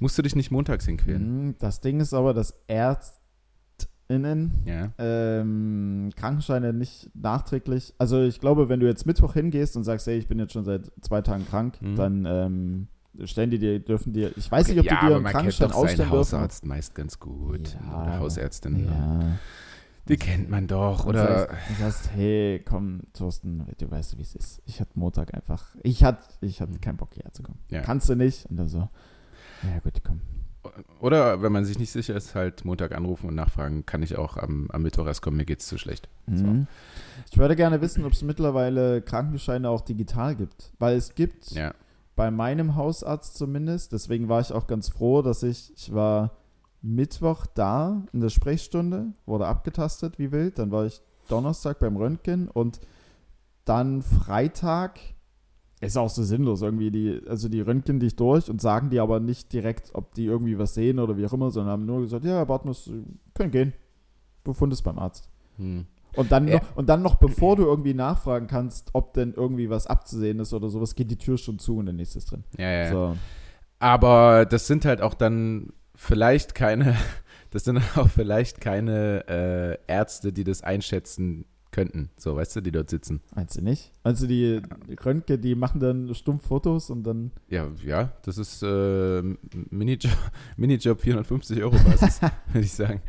musst 0.00 0.18
du 0.18 0.22
dich 0.22 0.34
nicht 0.34 0.50
montags 0.50 0.84
hinquälen. 0.84 1.46
Mhm. 1.46 1.54
Das 1.60 1.80
Ding 1.80 2.00
ist 2.00 2.12
aber, 2.12 2.34
dass 2.34 2.54
ÄrztInnen 4.12 4.50
Ja. 4.64 4.92
ähm, 4.98 6.10
Krankenscheine 6.16 6.72
nicht 6.72 7.10
nachträglich. 7.14 7.94
Also 7.98 8.22
ich 8.22 8.40
glaube, 8.40 8.68
wenn 8.68 8.80
du 8.80 8.86
jetzt 8.86 9.06
Mittwoch 9.06 9.34
hingehst 9.34 9.76
und 9.76 9.84
sagst, 9.84 10.06
hey, 10.06 10.18
ich 10.18 10.28
bin 10.28 10.38
jetzt 10.38 10.52
schon 10.52 10.64
seit 10.64 10.90
zwei 11.00 11.20
Tagen 11.22 11.46
krank, 11.48 11.80
Mhm. 11.80 11.96
dann 11.96 12.24
ähm, 12.26 12.88
stellen 13.24 13.50
die 13.50 13.58
dir, 13.58 13.78
dürfen 13.80 14.12
dir, 14.12 14.32
ich 14.36 14.50
weiß 14.50 14.68
nicht, 14.68 14.78
ob 14.78 14.86
ja, 14.86 15.00
die 15.00 15.06
dir 15.08 15.16
einen 15.16 15.24
Krankenschein 15.24 15.72
ausstellen 15.72 16.10
dürfen. 16.10 16.18
Hausarzt 16.38 16.64
meist 16.66 16.94
ganz 16.94 17.18
gut. 17.18 17.76
Ja, 17.86 18.02
Oder 18.02 18.18
Hausärztin. 18.20 18.84
Ja. 18.86 19.20
Die 20.08 20.16
kennt 20.16 20.50
man 20.50 20.66
doch. 20.66 21.06
Oder 21.06 21.46
sagst, 21.48 21.56
und 21.70 21.78
sagst, 21.78 22.10
hey, 22.14 22.60
komm, 22.64 23.02
Thorsten, 23.12 23.64
du 23.78 23.90
weißt, 23.90 24.18
wie 24.18 24.22
es 24.22 24.34
ist. 24.34 24.60
Ich 24.66 24.80
hatte 24.80 24.90
Montag 24.98 25.32
einfach, 25.32 25.76
ich 25.82 26.02
hatte 26.02 26.24
ich 26.40 26.60
hatte 26.60 26.76
keinen 26.80 26.96
Bock 26.96 27.10
hierher 27.14 27.32
zu 27.32 27.42
kommen. 27.44 27.58
Ja. 27.68 27.82
Kannst 27.82 28.08
du 28.08 28.16
nicht? 28.16 28.46
Und 28.46 28.56
dann 28.56 28.68
so, 28.68 28.78
ja 28.78 29.78
gut, 29.84 30.02
komm. 30.04 30.20
Oder 31.00 31.42
wenn 31.42 31.52
man 31.52 31.64
sich 31.64 31.78
nicht 31.78 31.90
sicher 31.90 32.14
ist, 32.16 32.34
halt 32.34 32.64
Montag 32.64 32.92
anrufen 32.92 33.28
und 33.28 33.34
nachfragen, 33.34 33.84
kann 33.84 34.02
ich 34.02 34.16
auch 34.16 34.36
am, 34.36 34.68
am 34.72 34.82
Mittwoch 34.82 35.06
erst 35.06 35.20
kommen, 35.22 35.36
mir 35.36 35.44
geht's 35.44 35.66
zu 35.66 35.76
schlecht. 35.78 36.08
So. 36.26 36.44
Mhm. 36.44 36.66
Ich 37.30 37.38
würde 37.38 37.56
gerne 37.56 37.80
wissen, 37.80 38.04
ob 38.04 38.12
es 38.12 38.22
mittlerweile 38.22 39.02
Krankenscheine 39.02 39.68
auch 39.68 39.82
digital 39.82 40.34
gibt. 40.36 40.72
Weil 40.78 40.96
es 40.96 41.14
gibt 41.14 41.50
Ja. 41.52 41.74
bei 42.16 42.30
meinem 42.30 42.74
Hausarzt 42.76 43.36
zumindest, 43.36 43.92
deswegen 43.92 44.28
war 44.28 44.40
ich 44.40 44.52
auch 44.52 44.66
ganz 44.66 44.88
froh, 44.88 45.22
dass 45.22 45.42
ich, 45.42 45.72
ich 45.76 45.92
war 45.92 46.38
Mittwoch 46.80 47.46
da 47.46 48.02
in 48.12 48.20
der 48.20 48.30
Sprechstunde, 48.30 49.12
wurde 49.26 49.46
abgetastet 49.46 50.18
wie 50.18 50.32
wild, 50.32 50.58
dann 50.58 50.70
war 50.70 50.86
ich 50.86 51.00
Donnerstag 51.28 51.78
beim 51.78 51.96
Röntgen 51.96 52.48
und 52.48 52.80
dann 53.64 54.02
Freitag, 54.02 54.98
ist 55.82 55.96
auch 55.96 56.10
so 56.10 56.22
sinnlos 56.22 56.62
irgendwie, 56.62 56.90
die, 56.90 57.20
also 57.28 57.48
die 57.48 57.60
röntgen 57.60 57.98
dich 57.98 58.14
durch 58.14 58.48
und 58.48 58.60
sagen 58.60 58.90
dir 58.90 59.02
aber 59.02 59.18
nicht 59.18 59.52
direkt, 59.52 59.90
ob 59.94 60.14
die 60.14 60.26
irgendwie 60.26 60.58
was 60.58 60.74
sehen 60.74 61.00
oder 61.00 61.16
wie 61.16 61.26
auch 61.26 61.32
immer, 61.32 61.50
sondern 61.50 61.72
haben 61.72 61.86
nur 61.86 62.02
gesagt, 62.02 62.24
ja, 62.24 62.36
Herr 62.36 62.46
Bartmus, 62.46 62.90
können 63.34 63.50
gehen. 63.50 63.72
Befund 64.44 64.72
ist 64.72 64.82
beim 64.82 64.98
Arzt. 64.98 65.28
Hm. 65.56 65.86
Und 66.14 66.30
dann, 66.30 66.46
Ja. 66.46 66.56
noch, 66.56 66.76
und 66.76 66.88
dann 66.88 67.02
noch, 67.02 67.16
bevor 67.16 67.56
du 67.56 67.64
irgendwie 67.64 67.94
nachfragen 67.94 68.46
kannst, 68.46 68.90
ob 68.92 69.14
denn 69.14 69.34
irgendwie 69.34 69.70
was 69.70 69.86
abzusehen 69.88 70.38
ist 70.38 70.52
oder 70.52 70.68
sowas, 70.68 70.94
geht 70.94 71.10
die 71.10 71.18
Tür 71.18 71.36
schon 71.36 71.58
zu 71.58 71.78
und 71.78 71.86
dann 71.86 71.98
ist 71.98 72.14
es 72.14 72.26
drin. 72.26 72.44
Ja, 72.58 72.70
ja. 72.70 72.90
So. 72.90 73.16
Aber 73.80 74.46
das 74.46 74.68
sind 74.68 74.84
halt 74.84 75.00
auch 75.00 75.14
dann 75.14 75.72
vielleicht 75.96 76.54
keine, 76.54 76.96
das 77.50 77.64
sind 77.64 77.80
auch 77.96 78.08
vielleicht 78.08 78.60
keine 78.60 79.26
äh, 79.88 79.92
Ärzte, 79.92 80.32
die 80.32 80.44
das 80.44 80.62
einschätzen 80.62 81.46
könnten, 81.72 82.10
so, 82.16 82.36
weißt 82.36 82.56
du, 82.56 82.60
die 82.60 82.70
dort 82.70 82.90
sitzen. 82.90 83.20
Meinst 83.34 83.56
du 83.56 83.62
nicht? 83.62 83.90
Also 84.04 84.26
die 84.26 84.60
Röntgen, 85.04 85.40
die 85.40 85.54
machen 85.54 85.80
dann 85.80 86.14
stumpf 86.14 86.46
Fotos 86.46 86.90
und 86.90 87.02
dann. 87.02 87.32
Ja, 87.48 87.66
ja, 87.84 88.12
das 88.22 88.38
ist 88.38 88.62
äh, 88.62 89.22
Minijob, 89.70 90.12
Minijob 90.56 91.00
450 91.00 91.62
Euro 91.62 91.76
Basis, 91.84 92.20
würde 92.52 92.64
ich 92.64 92.72
sagen. 92.72 93.00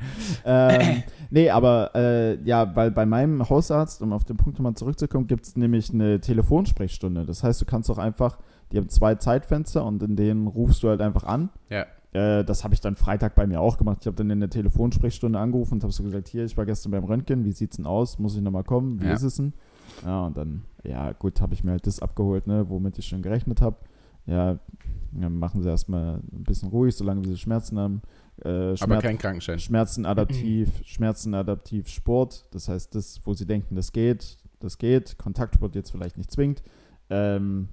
Ähm, 0.46 1.04
nee, 1.30 1.50
aber 1.50 1.92
äh, 1.94 2.42
ja, 2.44 2.76
weil 2.76 2.92
bei 2.92 3.06
meinem 3.06 3.48
Hausarzt, 3.48 4.02
um 4.02 4.14
auf 4.14 4.24
den 4.24 4.38
Punkt 4.38 4.58
nochmal 4.58 4.76
zurückzukommen, 4.76 5.28
gibt 5.28 5.46
es 5.46 5.56
nämlich 5.56 5.94
eine 5.94 6.20
Telefonsprechstunde. 6.20 7.26
Das 7.26 7.44
heißt, 7.44 7.62
du 7.62 7.66
kannst 7.66 7.92
auch 7.92 7.98
einfach, 7.98 8.40
die 8.72 8.78
haben 8.78 8.90
zwei 8.90 9.16
Zeitfenster 9.16 9.86
und 9.86 10.02
in 10.02 10.16
denen 10.16 10.48
rufst 10.48 10.84
du 10.84 10.90
halt 10.90 11.02
einfach 11.02 11.26
an. 11.26 11.50
Ja. 11.70 11.86
Äh, 12.14 12.44
das 12.46 12.64
habe 12.64 12.74
ich 12.74 12.82
dann 12.82 12.96
Freitag 12.96 13.36
bei 13.36 13.48
mir 13.48 13.60
auch 13.60 13.78
gemacht. 13.78 13.98
Ich 14.02 14.08
habe 14.08 14.16
dann 14.16 14.30
in 14.30 14.40
der 14.40 14.50
Telefonsprechstunde 14.50 15.40
angerufen 15.40 15.76
und 15.76 15.84
habe 15.84 15.92
so 15.94 16.04
gesagt, 16.04 16.28
hier, 16.28 16.46
ich 16.46 16.56
war 16.58 16.66
gestern 16.66 16.92
beim 16.92 17.04
Röntgen, 17.04 17.44
wie 17.44 17.52
sieht's 17.52 17.78
denn 17.78 17.86
aus? 17.86 18.20
Muss 18.20 18.36
ich 18.36 18.42
nochmal 18.42 18.64
kommen? 18.64 19.02
Wie 19.02 19.06
Ja. 19.06 19.14
ist 19.14 19.24
es 19.24 19.36
denn? 19.36 19.54
Ja, 20.06 20.26
und 20.26 20.38
dann, 20.38 20.64
ja 20.84 21.12
gut, 21.14 21.42
habe 21.42 21.54
ich 21.54 21.64
mir 21.64 21.72
halt 21.72 21.86
das 21.88 22.00
abgeholt, 22.00 22.48
ne, 22.48 22.70
womit 22.70 22.98
ich 23.00 23.06
schon 23.08 23.22
gerechnet 23.22 23.62
habe. 23.62 23.78
Ja, 24.26 24.58
dann 25.12 25.38
machen 25.38 25.62
sie 25.62 25.70
erstmal 25.70 26.16
ein 26.32 26.44
bisschen 26.44 26.70
ruhig, 26.70 26.96
solange 26.96 27.26
sie 27.28 27.38
Schmerzen 27.38 27.78
haben. 27.78 28.02
Äh, 28.44 28.50
Aber 28.50 28.78
Schmerz, 28.78 29.02
kein 29.04 29.18
Krankenschein. 29.18 29.60
Schmerzen 29.60 30.06
adaptiv, 30.06 30.82
Schmerzen 30.86 31.34
adaptiv 31.34 31.88
Sport. 31.90 32.46
Das 32.52 32.68
heißt, 32.70 32.96
das, 32.96 33.22
wo 33.26 33.34
sie 33.34 33.46
denken, 33.46 33.76
das 33.76 33.92
geht, 33.92 34.38
das 34.60 34.78
geht. 34.78 35.18
Kontaktsport 35.18 35.76
jetzt 35.76 35.92
vielleicht 35.92 36.18
nicht 36.18 36.32
zwingend. 36.32 36.64
Ähm, 37.10 37.68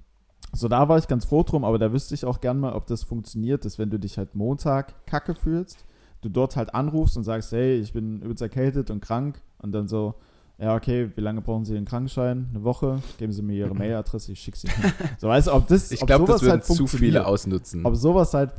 so, 0.52 0.68
da 0.68 0.88
war 0.88 0.98
ich 0.98 1.06
ganz 1.06 1.24
froh 1.24 1.42
drum, 1.42 1.64
aber 1.64 1.78
da 1.78 1.92
wüsste 1.92 2.14
ich 2.14 2.24
auch 2.24 2.40
gern 2.40 2.58
mal, 2.58 2.72
ob 2.72 2.86
das 2.86 3.02
funktioniert, 3.04 3.64
dass 3.64 3.78
wenn 3.78 3.90
du 3.90 3.98
dich 3.98 4.18
halt 4.18 4.34
Montag 4.34 5.06
kacke 5.06 5.34
fühlst, 5.34 5.84
du 6.22 6.28
dort 6.28 6.56
halt 6.56 6.74
anrufst 6.74 7.16
und 7.16 7.22
sagst, 7.24 7.52
hey, 7.52 7.76
ich 7.78 7.92
bin 7.92 8.20
übelst 8.20 8.42
erkältet 8.42 8.90
und 8.90 9.00
krank 9.00 9.40
und 9.58 9.72
dann 9.72 9.86
so, 9.88 10.14
ja, 10.58 10.74
okay, 10.74 11.10
wie 11.14 11.20
lange 11.22 11.40
brauchen 11.40 11.64
Sie 11.64 11.72
den 11.72 11.86
Krankenschein? 11.86 12.48
Eine 12.50 12.64
Woche? 12.64 12.98
Geben 13.16 13.32
Sie 13.32 13.42
mir 13.42 13.54
Ihre 13.54 13.74
Mailadresse, 13.74 14.32
ich 14.32 14.40
schicke 14.40 14.58
sie 14.58 14.68
hin. 14.68 14.92
So, 15.18 15.28
weißt 15.28 15.46
du, 15.46 15.54
ob 15.54 15.66
das, 15.68 15.90
Ich 15.90 16.04
glaube, 16.04 16.26
das 16.26 16.42
würden 16.42 16.50
halt 16.52 16.64
zu 16.64 16.86
viele 16.86 17.26
ausnutzen. 17.26 17.86
Ob 17.86 17.96
sowas 17.96 18.34
halt. 18.34 18.52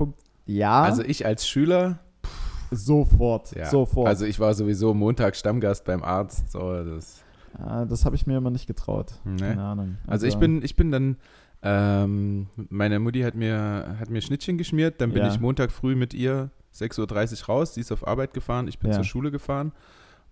Ja, 0.47 0.81
Also 0.81 1.03
ich 1.03 1.25
als 1.25 1.47
Schüler, 1.47 1.99
sofort, 2.71 3.55
ja. 3.55 3.69
sofort. 3.69 4.07
Also 4.07 4.25
ich 4.25 4.39
war 4.39 4.53
sowieso 4.53 4.93
Montag 4.93 5.35
Stammgast 5.35 5.85
beim 5.85 6.03
Arzt. 6.03 6.51
So, 6.51 6.83
das, 6.83 7.21
das 7.87 8.05
habe 8.05 8.15
ich 8.15 8.25
mir 8.25 8.37
immer 8.37 8.49
nicht 8.49 8.65
getraut. 8.67 9.13
ne? 9.23 9.37
Keine 9.37 9.63
Ahnung. 9.63 9.97
Also 10.07 10.25
ich 10.25 10.37
bin, 10.37 10.63
ich 10.63 10.75
bin 10.75 10.91
dann, 10.91 11.17
ähm, 11.63 12.47
meine 12.69 12.99
Mutti 12.99 13.21
hat 13.21 13.35
mir, 13.35 13.95
hat 13.99 14.09
mir 14.09 14.21
Schnittchen 14.21 14.57
geschmiert, 14.57 14.99
dann 15.01 15.11
bin 15.11 15.23
Ja. 15.23 15.27
ich 15.29 15.39
Montag 15.39 15.71
früh 15.71 15.95
mit 15.95 16.13
ihr 16.13 16.49
6.30 16.73 17.41
Uhr 17.41 17.47
raus, 17.47 17.73
sie 17.73 17.81
ist 17.81 17.91
auf 17.91 18.07
Arbeit 18.07 18.33
gefahren, 18.33 18.67
ich 18.67 18.79
bin 18.79 18.89
Ja. 18.91 18.95
zur 18.95 19.03
Schule 19.03 19.29
gefahren 19.31 19.71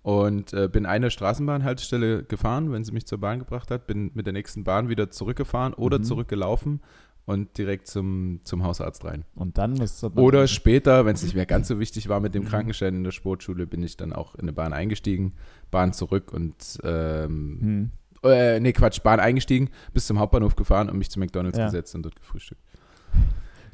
und 0.02 0.54
äh, 0.54 0.68
bin 0.72 0.86
eine 0.86 1.12
Straßenbahnhaltestelle 1.12 2.24
gefahren, 2.24 2.72
wenn 2.72 2.84
sie 2.84 2.94
mich 2.94 3.06
zur 3.06 3.20
Bahn 3.20 3.40
gebracht 3.40 3.70
hat, 3.72 3.86
bin 3.88 4.12
mit 4.14 4.26
der 4.26 4.34
nächsten 4.34 4.64
Bahn 4.64 4.90
wieder 4.90 5.12
zurückgefahren 5.12 5.74
oder 5.74 6.00
Mhm. 6.00 6.04
zurückgelaufen 6.04 6.82
und 7.26 7.58
direkt 7.60 7.86
zum, 7.88 8.40
zum 8.44 8.64
Hausarzt 8.64 9.06
rein. 9.06 9.24
Und 9.36 9.60
dann, 9.60 9.80
hat 9.80 10.02
man 10.16 10.24
Oder 10.24 10.48
später, 10.48 11.06
wenn 11.06 11.14
es 11.14 11.22
nicht 11.22 11.36
mehr 11.36 11.46
ganz 11.46 11.68
so 11.68 11.80
wichtig 11.80 12.10
war 12.10 12.20
mit 12.22 12.34
dem 12.34 12.44
Mhm. 12.44 12.48
Krankenschein 12.48 12.96
in 12.96 13.04
der 13.04 13.12
Sportschule, 13.12 13.68
bin 13.68 13.84
ich 13.84 13.98
dann 13.98 14.14
auch 14.14 14.34
in 14.34 14.42
eine 14.42 14.54
Bahn 14.54 14.74
eingestiegen, 14.74 15.34
Bahn 15.70 15.94
zurück 15.94 16.34
und 16.34 16.80
ähm, 16.84 17.58
Hm. 17.62 17.92
Äh, 18.24 18.60
nee, 18.60 18.74
Quatsch, 18.74 19.02
Bahn 19.02 19.20
eingestiegen, 19.20 19.70
bis 19.94 20.08
zum 20.08 20.20
Hauptbahnhof 20.20 20.56
gefahren 20.56 20.90
und 20.90 20.98
mich 20.98 21.10
zu 21.10 21.20
McDonalds 21.20 21.58
Ja. 21.58 21.66
gesetzt 21.66 21.96
und 21.96 22.04
dort 22.04 22.16
gefrühstückt. 22.16 22.62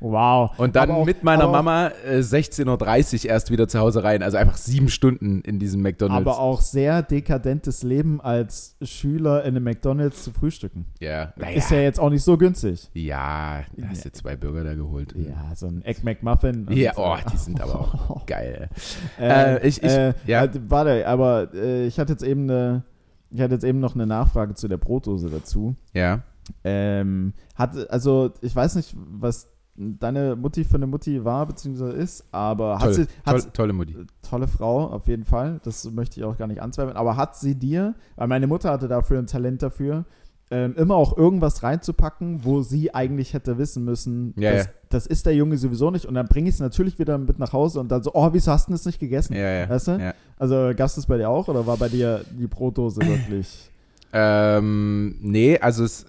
Wow. 0.01 0.51
Und 0.59 0.75
dann 0.75 0.91
auch- 0.91 1.05
mit 1.05 1.23
meiner 1.23 1.47
Mama 1.47 1.87
äh, 2.05 2.19
16.30 2.19 3.23
Uhr 3.25 3.29
erst 3.31 3.49
wieder 3.49 3.67
zu 3.69 3.79
Hause 3.79 4.03
rein. 4.03 4.21
Also 4.23 4.37
einfach 4.37 4.57
sieben 4.57 4.89
Stunden 4.89 5.39
in 5.41 5.57
diesem 5.57 5.81
McDonalds. 5.81 6.27
Aber 6.27 6.39
auch 6.39 6.61
sehr 6.61 7.01
dekadentes 7.01 7.81
Leben 7.81 8.19
als 8.19 8.75
Schüler 8.81 9.43
in 9.45 9.55
einem 9.55 9.63
McDonalds 9.63 10.23
zu 10.23 10.31
frühstücken. 10.33 10.85
ja, 10.99 11.33
naja. 11.37 11.55
Ist 11.57 11.71
ja 11.71 11.79
jetzt 11.79 11.99
auch 11.99 12.09
nicht 12.09 12.23
so 12.23 12.37
günstig. 12.37 12.89
ja, 12.93 13.63
da 13.77 13.87
hast 13.87 14.03
du 14.05 14.11
zwei 14.11 14.35
Burger 14.35 14.65
da 14.65 14.73
geholt. 14.75 15.15
Ja, 15.17 15.55
so 15.55 15.67
ein 15.67 15.81
Egg 15.85 16.01
McMuffin. 16.03 16.67
Ja, 16.71 16.93
Und- 16.95 17.03
oh, 17.03 17.29
die 17.31 17.37
sind 17.37 17.61
aber 17.61 17.79
auch 17.79 18.25
geil. 18.27 18.69
Äh, 19.17 19.55
Äh, 19.55 19.67
ich- 19.67 19.81
ich- 19.81 19.89
äh, 19.91 20.13
ja. 20.27 20.43
äh, 20.43 20.49
warte, 20.67 21.07
aber 21.07 21.53
äh, 21.53 21.87
ich 21.87 21.97
hatte 21.99 22.11
jetzt 22.11 22.23
eben 22.23 22.43
eine, 22.49 22.83
ich 23.31 23.41
hatte 23.41 23.53
jetzt 23.53 23.63
eben 23.63 23.79
noch 23.79 23.95
eine 23.95 24.05
Nachfrage 24.07 24.53
zu 24.53 24.67
der 24.67 24.77
Brotdose 24.77 25.29
dazu. 25.29 25.75
Ja, 25.93 26.21
Ähm, 26.63 27.33
hat, 27.55 27.89
also 27.89 28.31
ich 28.41 28.55
weiß 28.55 28.75
nicht, 28.75 28.95
was 28.95 29.49
deine 29.77 30.35
Mutti 30.35 30.63
für 30.63 30.75
eine 30.75 30.87
Mutti 30.87 31.25
war 31.25 31.45
bzw. 31.47 31.91
ist, 32.01 32.23
aber 32.31 32.75
hat 32.75 32.81
Tolle, 32.81 32.93
sie 32.93 33.01
hat 33.01 33.09
toll, 33.25 33.41
sie, 33.41 33.49
tolle 33.49 33.73
Mutti. 33.73 33.97
tolle 34.21 34.47
Frau 34.47 34.87
auf 34.87 35.07
jeden 35.07 35.25
Fall, 35.25 35.59
das 35.63 35.89
möchte 35.91 36.19
ich 36.19 36.23
auch 36.25 36.37
gar 36.37 36.47
nicht 36.47 36.61
anzweifeln, 36.61 36.95
aber 36.97 37.17
hat 37.17 37.35
sie 37.35 37.55
dir, 37.55 37.95
weil 38.15 38.27
meine 38.27 38.47
Mutter 38.47 38.71
hatte 38.71 38.87
dafür 38.87 39.19
ein 39.19 39.27
Talent 39.27 39.63
dafür, 39.63 40.05
ähm, 40.51 40.75
immer 40.75 40.95
auch 40.95 41.17
irgendwas 41.17 41.63
reinzupacken, 41.63 42.43
wo 42.43 42.61
sie 42.61 42.93
eigentlich 42.93 43.33
hätte 43.33 43.57
wissen 43.57 43.83
müssen, 43.83 44.33
Ja, 44.37 44.51
das, 44.51 44.65
ja. 44.65 44.71
das 44.89 45.07
ist 45.07 45.25
der 45.25 45.35
Junge 45.35 45.57
sowieso 45.57 45.89
nicht 45.89 46.05
und 46.05 46.13
dann 46.13 46.27
bringe 46.27 46.49
ich 46.49 46.55
es 46.55 46.61
natürlich 46.61 46.99
wieder 46.99 47.17
mit 47.17 47.39
nach 47.39 47.53
Hause 47.53 47.79
und 47.79 47.89
dann 47.89 48.03
so, 48.03 48.11
oh, 48.13 48.29
wieso 48.31 48.51
hast 48.51 48.67
du 48.67 48.71
das 48.71 48.85
nicht 48.85 48.99
gegessen? 48.99 49.33
Ja, 49.33 49.49
ja. 49.49 49.69
Weißt 49.69 49.87
du? 49.87 50.13
Also 50.37 50.71
gab 50.75 50.87
es 50.87 50.95
das 50.95 51.07
bei 51.07 51.17
dir 51.17 51.29
auch 51.29 51.47
oder 51.47 51.65
war 51.65 51.77
bei 51.77 51.89
dir 51.89 52.21
die 52.31 52.47
Brotdose 52.47 53.01
wirklich? 53.01 53.71
Ähm, 54.17 55.17
nee, 55.19 55.59
also 55.59 55.83
es, 55.83 56.05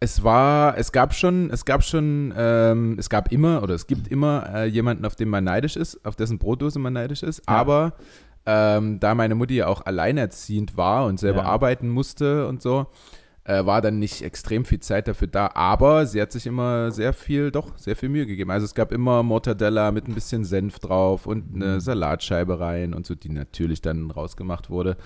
es 0.00 0.24
war, 0.24 0.76
es 0.78 0.90
gab 0.90 1.14
schon, 1.14 1.48
es 1.50 1.64
gab 1.64 1.84
schon, 1.84 2.34
ähm, 2.36 2.96
es 2.98 3.08
gab 3.08 3.30
immer 3.30 3.62
oder 3.62 3.74
es 3.74 3.86
gibt 3.86 4.08
immer 4.08 4.52
äh, 4.52 4.64
jemanden, 4.64 5.04
auf 5.04 5.14
den 5.14 5.28
man 5.28 5.44
neidisch 5.44 5.76
ist, 5.76 6.04
auf 6.04 6.16
dessen 6.16 6.38
Brotdose 6.38 6.80
man 6.80 6.94
neidisch 6.94 7.22
ist. 7.22 7.48
Aber 7.48 7.92
ähm, 8.50 8.98
da 8.98 9.14
meine 9.14 9.34
Mutti 9.34 9.56
ja 9.56 9.66
auch 9.66 9.84
alleinerziehend 9.84 10.76
war 10.78 11.04
und 11.04 11.20
selber 11.20 11.40
Ja. 11.42 11.48
arbeiten 11.48 11.88
musste 11.90 12.46
und 12.46 12.62
so, 12.62 12.86
äh, 13.44 13.66
war 13.66 13.82
dann 13.82 13.98
nicht 13.98 14.22
extrem 14.22 14.64
viel 14.64 14.80
Zeit 14.80 15.06
dafür 15.06 15.28
da. 15.28 15.50
Aber 15.54 16.06
sie 16.06 16.20
hat 16.22 16.32
sich 16.32 16.46
immer 16.46 16.90
sehr 16.90 17.12
viel, 17.12 17.50
doch 17.50 17.76
sehr 17.76 17.94
viel 17.94 18.08
Mühe 18.08 18.24
gegeben. 18.26 18.50
Also 18.50 18.64
es 18.64 18.74
gab 18.74 18.90
immer 18.90 19.22
Mortadella 19.22 19.92
mit 19.92 20.08
ein 20.08 20.14
bisschen 20.14 20.44
Senf 20.44 20.78
drauf 20.78 21.26
und 21.26 21.54
eine 21.54 21.74
Mhm. 21.74 21.80
Salatscheibe 21.80 22.58
rein 22.58 22.94
und 22.94 23.06
so, 23.06 23.14
die 23.14 23.28
natürlich 23.28 23.82
dann 23.82 24.10
rausgemacht 24.10 24.70
wurde. 24.70 24.96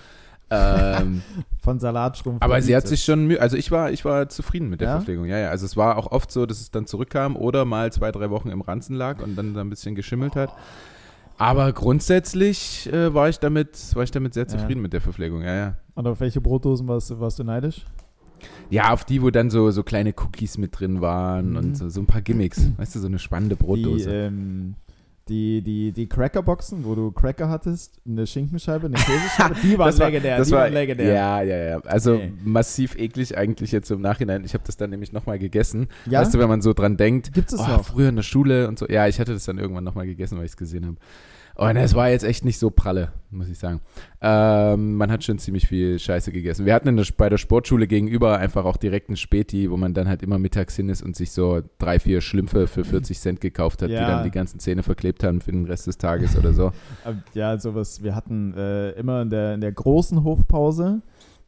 Ähm, 0.49 1.21
Von 1.63 1.79
Salatschrumpf. 1.79 2.41
aber 2.41 2.61
sie 2.61 2.75
hat 2.75 2.87
sich 2.87 3.03
schon, 3.03 3.27
Mühe- 3.27 3.39
also 3.39 3.57
ich 3.57 3.71
war, 3.71 3.91
ich 3.91 4.05
war 4.05 4.29
zufrieden 4.29 4.69
mit 4.69 4.81
der 4.81 4.87
Ja? 4.89 4.93
Verpflegung. 4.95 5.25
Ja, 5.25 5.37
ja. 5.37 5.49
Also 5.49 5.65
es 5.65 5.75
war 5.77 5.97
auch 5.97 6.11
oft 6.11 6.31
so, 6.31 6.45
dass 6.45 6.61
es 6.61 6.69
dann 6.71 6.85
zurückkam 6.85 7.35
oder 7.35 7.65
mal 7.65 7.91
zwei, 7.91 8.11
drei 8.11 8.29
Wochen 8.29 8.49
im 8.49 8.61
Ranzen 8.61 8.95
lag 8.95 9.21
und 9.21 9.35
dann 9.35 9.53
da 9.53 9.61
ein 9.61 9.69
bisschen 9.69 9.95
geschimmelt 9.95 10.35
hat. 10.35 10.53
Aber 11.37 11.71
grundsätzlich 11.73 12.91
äh, 12.93 13.13
war 13.13 13.29
ich 13.29 13.39
damit, 13.39 13.77
war 13.95 14.03
ich 14.03 14.11
damit 14.11 14.33
sehr 14.33 14.43
Ja. 14.43 14.49
zufrieden 14.49 14.81
mit 14.81 14.93
der 14.93 15.01
Verpflegung. 15.01 15.41
Ja, 15.41 15.55
ja. 15.55 15.75
Und 15.95 16.07
auf 16.07 16.19
welche 16.19 16.41
Brotdosen 16.41 16.87
warst, 16.87 17.09
du- 17.09 17.19
warst 17.19 17.39
du 17.39 17.43
neidisch? 17.43 17.85
Ja, 18.69 18.91
auf 18.91 19.05
die, 19.05 19.21
wo 19.21 19.29
dann 19.29 19.49
so, 19.49 19.71
so 19.71 19.83
kleine 19.83 20.13
Cookies 20.17 20.57
mit 20.57 20.77
drin 20.79 21.01
waren 21.01 21.51
Mhm. 21.51 21.55
und 21.57 21.77
so, 21.77 21.89
so 21.89 22.01
ein 22.01 22.05
paar 22.05 22.21
Gimmicks. 22.21 22.61
Weißt 22.77 22.95
du, 22.95 22.99
so 22.99 23.07
eine 23.07 23.19
spannende 23.19 23.55
Die, 23.55 23.63
Brotdose. 23.63 24.09
ähm, 24.11 24.75
die, 25.29 25.61
die, 25.61 25.91
die 25.93 26.07
Crackerboxen, 26.09 26.83
wo 26.83 26.95
du 26.95 27.11
Cracker 27.11 27.47
hattest, 27.49 28.01
eine 28.05 28.27
Schinkenscheibe, 28.27 28.87
eine 28.87 28.95
Käsescheibe, 28.99 29.55
die 29.63 29.77
waren 29.77 29.97
war- 29.97 30.05
legendär. 30.07 30.37
das 30.37 30.47
die 30.47 30.53
war, 30.53 30.61
waren 30.63 30.73
legendär. 30.73 31.13
Ja, 31.13 31.41
ja, 31.41 31.57
ja. 31.57 31.79
Also 31.85 32.15
Nee. 32.15 32.33
massiv 32.43 32.95
eklig 32.97 33.37
eigentlich 33.37 33.71
jetzt 33.71 33.89
im 33.89 34.01
Nachhinein. 34.01 34.43
Ich 34.43 34.53
habe 34.53 34.63
das 34.65 34.75
dann 34.75 34.89
nämlich 34.89 35.13
nochmal 35.13 35.39
gegessen. 35.39 35.87
Ja? 36.07 36.21
Weißt 36.21 36.33
du, 36.33 36.39
wenn 36.39 36.49
man 36.49 36.61
so 36.61 36.73
dran 36.73 36.97
denkt, 36.97 37.33
Gibt 37.33 37.53
es 37.53 37.59
oh, 37.59 37.65
noch? 37.67 37.85
früher 37.85 38.09
in 38.09 38.15
der 38.17 38.23
Schule 38.23 38.67
und 38.67 38.77
so. 38.77 38.85
Ja, 38.87 39.07
ich 39.07 39.19
hatte 39.19 39.33
das 39.33 39.45
dann 39.45 39.57
irgendwann 39.59 39.83
nochmal 39.85 40.05
gegessen, 40.05 40.37
weil 40.37 40.45
ich 40.45 40.51
es 40.51 40.57
gesehen 40.57 40.85
habe. 40.85 40.97
Und 41.55 41.75
es 41.75 41.93
war 41.93 42.09
jetzt 42.09 42.23
echt 42.23 42.45
nicht 42.45 42.57
so 42.57 42.71
pralle, 42.71 43.11
muss 43.29 43.47
ich 43.47 43.59
sagen. 43.59 43.79
Ähm, 44.21 44.95
man 44.95 45.11
hat 45.11 45.23
schon 45.23 45.37
ziemlich 45.37 45.67
viel 45.67 45.99
Scheiße 45.99 46.31
gegessen. 46.31 46.65
Wir 46.65 46.73
hatten 46.73 46.87
in 46.87 46.97
der, 46.97 47.05
bei 47.15 47.29
der 47.29 47.37
Sportschule 47.37 47.85
gegenüber 47.85 48.39
einfach 48.39 48.65
auch 48.65 48.75
direkt 48.77 49.09
einen 49.09 49.17
Späti, 49.17 49.69
wo 49.69 49.77
man 49.77 49.93
dann 49.93 50.07
halt 50.07 50.23
immer 50.23 50.39
mittags 50.39 50.75
hin 50.75 50.89
ist 50.89 51.03
und 51.03 51.15
sich 51.15 51.31
so 51.31 51.61
drei, 51.77 51.99
vier 51.99 52.21
Schlümpfe 52.21 52.65
für 52.67 52.83
40 52.83 53.19
Cent 53.19 53.39
gekauft 53.41 53.83
hat, 53.83 53.89
die 53.89 53.93
Ja. 53.93 54.07
dann 54.07 54.23
die 54.23 54.31
ganzen 54.31 54.59
Zähne 54.59 54.81
verklebt 54.81 55.23
haben 55.23 55.41
für 55.41 55.51
den 55.51 55.65
Rest 55.65 55.85
des 55.85 55.99
Tages 55.99 56.35
oder 56.37 56.53
so. 56.53 56.71
Ähm, 57.05 57.21
Ja, 57.33 57.57
sowas. 57.59 58.01
Wir 58.01 58.15
hatten 58.15 58.53
äh, 58.55 58.91
immer 58.91 59.21
in 59.21 59.29
der, 59.29 59.53
in 59.53 59.61
der 59.61 59.71
großen 59.73 60.23
Hofpause, 60.23 61.01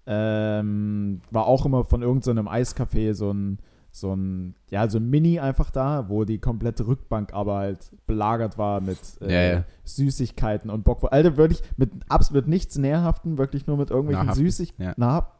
ähm, 0.05 1.21
war 1.31 1.47
auch 1.47 1.65
immer 1.65 1.83
von 1.83 2.01
irgendeinem 2.01 2.47
Eiscafé 2.47 3.13
so 3.13 3.31
ein, 3.33 3.59
so 3.95 4.13
ein, 4.13 4.55
ja, 4.69 4.89
so 4.89 4.97
ein 4.97 5.09
Mini 5.09 5.39
einfach 5.39 5.71
da, 5.71 6.09
wo 6.09 6.25
die 6.25 6.37
komplette 6.39 6.85
Rückbank 6.85 7.33
aber 7.33 7.55
halt 7.59 7.91
belagert 8.07 8.57
war 8.57 8.81
mit 8.81 8.99
äh, 9.21 9.33
Ja, 9.33 9.53
ja. 9.59 9.63
Süßigkeiten 9.85 10.69
und 10.69 10.83
Bockwurst. 10.83 11.13
Alter, 11.13 11.37
wirklich 11.37 11.61
mit 11.77 11.91
absolut 12.09 12.45
nichts 12.47 12.77
Nährhaften, 12.77 13.37
wirklich 13.37 13.67
nur 13.67 13.77
mit 13.77 13.91
irgendwelchen 13.91 14.33
Süßigkeiten. 14.33 14.83
ja. 14.85 14.93
Nah, 14.97 15.31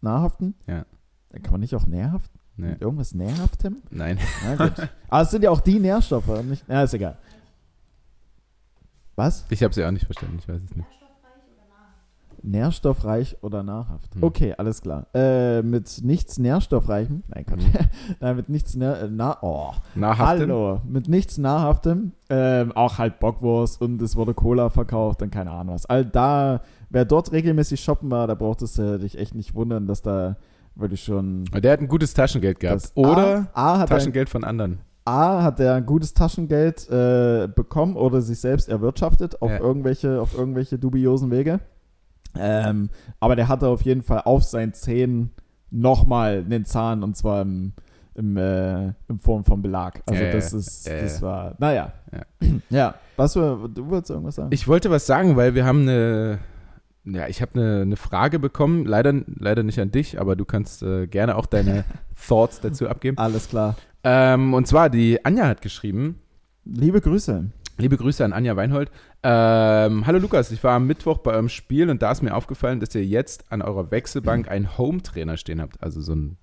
nahrhaften? 0.00 0.54
Ja. 0.66 0.86
Dann 1.30 1.42
kann 1.42 1.52
man 1.52 1.60
nicht 1.60 1.74
auch 1.74 1.86
nährhaften? 1.86 2.40
Nee. 2.56 2.70
Mit 2.70 2.80
irgendwas 2.80 3.14
Nährhaftem? 3.14 3.76
Nein. 3.90 4.18
Na. 4.42 4.70
Aber 5.08 5.22
es 5.22 5.30
sind 5.30 5.44
ja 5.44 5.50
auch 5.50 5.60
die 5.60 5.78
Nährstoffe. 5.78 6.42
Nicht, 6.44 6.66
ja, 6.66 6.82
ist 6.82 6.94
egal. 6.94 7.18
Was? 9.16 9.44
Ich 9.50 9.62
habe 9.62 9.74
sie 9.74 9.84
auch 9.84 9.90
nicht 9.90 10.06
verstanden, 10.06 10.38
ich 10.38 10.48
weiß 10.48 10.62
es 10.64 10.74
nicht. 10.76 10.88
Nährstoffreich 12.42 13.36
oder 13.42 13.62
nahrhaft? 13.62 14.14
Hm. 14.14 14.22
Okay, 14.22 14.54
alles 14.56 14.80
klar. 14.82 15.06
Äh, 15.14 15.62
mit 15.62 16.00
nichts 16.02 16.38
Nährstoffreichem, 16.38 17.22
nein, 17.28 17.44
Gott, 17.48 17.58
nein, 18.20 18.36
mit 18.36 18.48
nichts 18.48 18.74
Nähr, 18.74 19.02
äh, 19.02 19.08
na, 19.10 19.38
oh, 19.42 19.72
Nahrhaftem? 19.94 20.40
hallo, 20.50 20.80
mit 20.86 21.08
nichts 21.08 21.38
Nahrhaftem, 21.38 22.12
ähm, 22.30 22.72
auch 22.72 22.98
halt 22.98 23.18
Bockwurst 23.20 23.80
und 23.80 24.00
es 24.02 24.16
wurde 24.16 24.34
Cola 24.34 24.70
verkauft 24.70 25.22
und 25.22 25.30
keine 25.30 25.50
Ahnung 25.50 25.74
was. 25.74 25.86
All 25.86 26.04
da, 26.04 26.60
wer 26.90 27.04
dort 27.04 27.32
regelmäßig 27.32 27.80
shoppen 27.80 28.10
war, 28.10 28.26
da 28.26 28.34
brauchtest 28.34 28.78
du 28.78 28.98
dich 28.98 29.18
echt 29.18 29.34
nicht 29.34 29.54
wundern, 29.54 29.86
dass 29.86 30.02
da 30.02 30.36
wirklich 30.74 31.02
schon 31.02 31.44
der 31.46 31.72
hat 31.72 31.80
ein 31.80 31.88
gutes 31.88 32.14
Taschengeld 32.14 32.60
gehabt. 32.60 32.92
Oder 32.94 33.48
A, 33.52 33.74
A 33.74 33.78
hat 33.80 33.88
Taschengeld 33.88 34.28
von 34.28 34.44
anderen. 34.44 34.78
A 35.04 35.42
hat 35.42 35.58
er 35.58 35.74
ein 35.74 35.86
gutes 35.86 36.12
Taschengeld 36.12 36.86
äh, 36.90 37.48
bekommen 37.48 37.96
oder 37.96 38.20
sich 38.20 38.38
selbst 38.40 38.68
erwirtschaftet 38.68 39.40
auf 39.40 39.50
Ja. 39.50 39.58
irgendwelche, 39.58 40.20
auf 40.20 40.36
irgendwelche 40.36 40.78
dubiosen 40.78 41.30
Wege. 41.30 41.60
Ähm, 42.36 42.90
aber 43.20 43.36
der 43.36 43.48
hatte 43.48 43.68
auf 43.68 43.82
jeden 43.82 44.02
Fall 44.02 44.22
auf 44.24 44.44
seinen 44.44 44.74
Zähnen 44.74 45.30
nochmal 45.70 46.44
einen 46.44 46.64
Zahn 46.64 47.02
und 47.02 47.16
zwar 47.16 47.42
im, 47.42 47.72
im, 48.14 48.36
äh, 48.36 48.88
in 49.08 49.18
Form 49.18 49.44
von 49.44 49.62
Belag. 49.62 50.02
Also 50.06 50.22
Ja, 50.22 50.32
das 50.32 50.52
ist, 50.52 50.88
Ja, 50.88 51.00
das 51.00 51.22
war, 51.22 51.54
naja. 51.58 51.92
Ja. 52.12 52.48
Ja, 52.70 52.94
was 53.16 53.32
du 53.34 53.40
wolltest 53.88 54.10
irgendwas 54.10 54.36
sagen? 54.36 54.50
Ich 54.52 54.66
wollte 54.68 54.90
was 54.90 55.06
sagen, 55.06 55.36
weil 55.36 55.54
wir 55.54 55.64
haben 55.64 55.82
eine, 55.82 56.38
ja, 57.04 57.28
ich 57.28 57.42
habe 57.42 57.54
eine, 57.54 57.82
eine 57.82 57.96
Frage 57.96 58.38
bekommen, 58.38 58.84
leider, 58.86 59.12
leider 59.26 59.62
nicht 59.62 59.80
an 59.80 59.90
dich, 59.90 60.20
aber 60.20 60.36
du 60.36 60.44
kannst 60.44 60.82
äh, 60.82 61.06
gerne 61.06 61.36
auch 61.36 61.46
deine 61.46 61.84
Thoughts 62.28 62.60
dazu 62.60 62.88
abgeben. 62.88 63.18
Alles 63.18 63.48
klar. 63.48 63.76
Ähm, 64.04 64.54
und 64.54 64.66
zwar, 64.66 64.90
die 64.90 65.24
Anja 65.24 65.46
hat 65.46 65.60
geschrieben, 65.60 66.20
Liebe 66.70 67.00
Grüße. 67.00 67.46
Liebe 67.78 67.96
Grüße 67.96 68.24
an 68.24 68.32
Anja 68.32 68.56
Weinhold. 68.56 68.90
Ähm, 69.22 70.06
Hallo 70.06 70.18
Lukas, 70.18 70.50
ich 70.52 70.62
war 70.64 70.74
am 70.74 70.86
Mittwoch 70.86 71.18
bei 71.18 71.32
eurem 71.32 71.48
Spiel 71.48 71.90
und 71.90 72.02
da 72.02 72.10
ist 72.12 72.22
mir 72.22 72.34
aufgefallen, 72.34 72.80
dass 72.80 72.94
ihr 72.94 73.04
jetzt 73.04 73.50
an 73.50 73.62
eurer 73.62 73.90
Wechselbank 73.90 74.48
einen 74.48 74.76
Home-Trainer 74.78 75.36
stehen 75.36 75.60
habt, 75.60 75.82
also 75.82 76.00
so 76.00 76.14
ein 76.14 76.36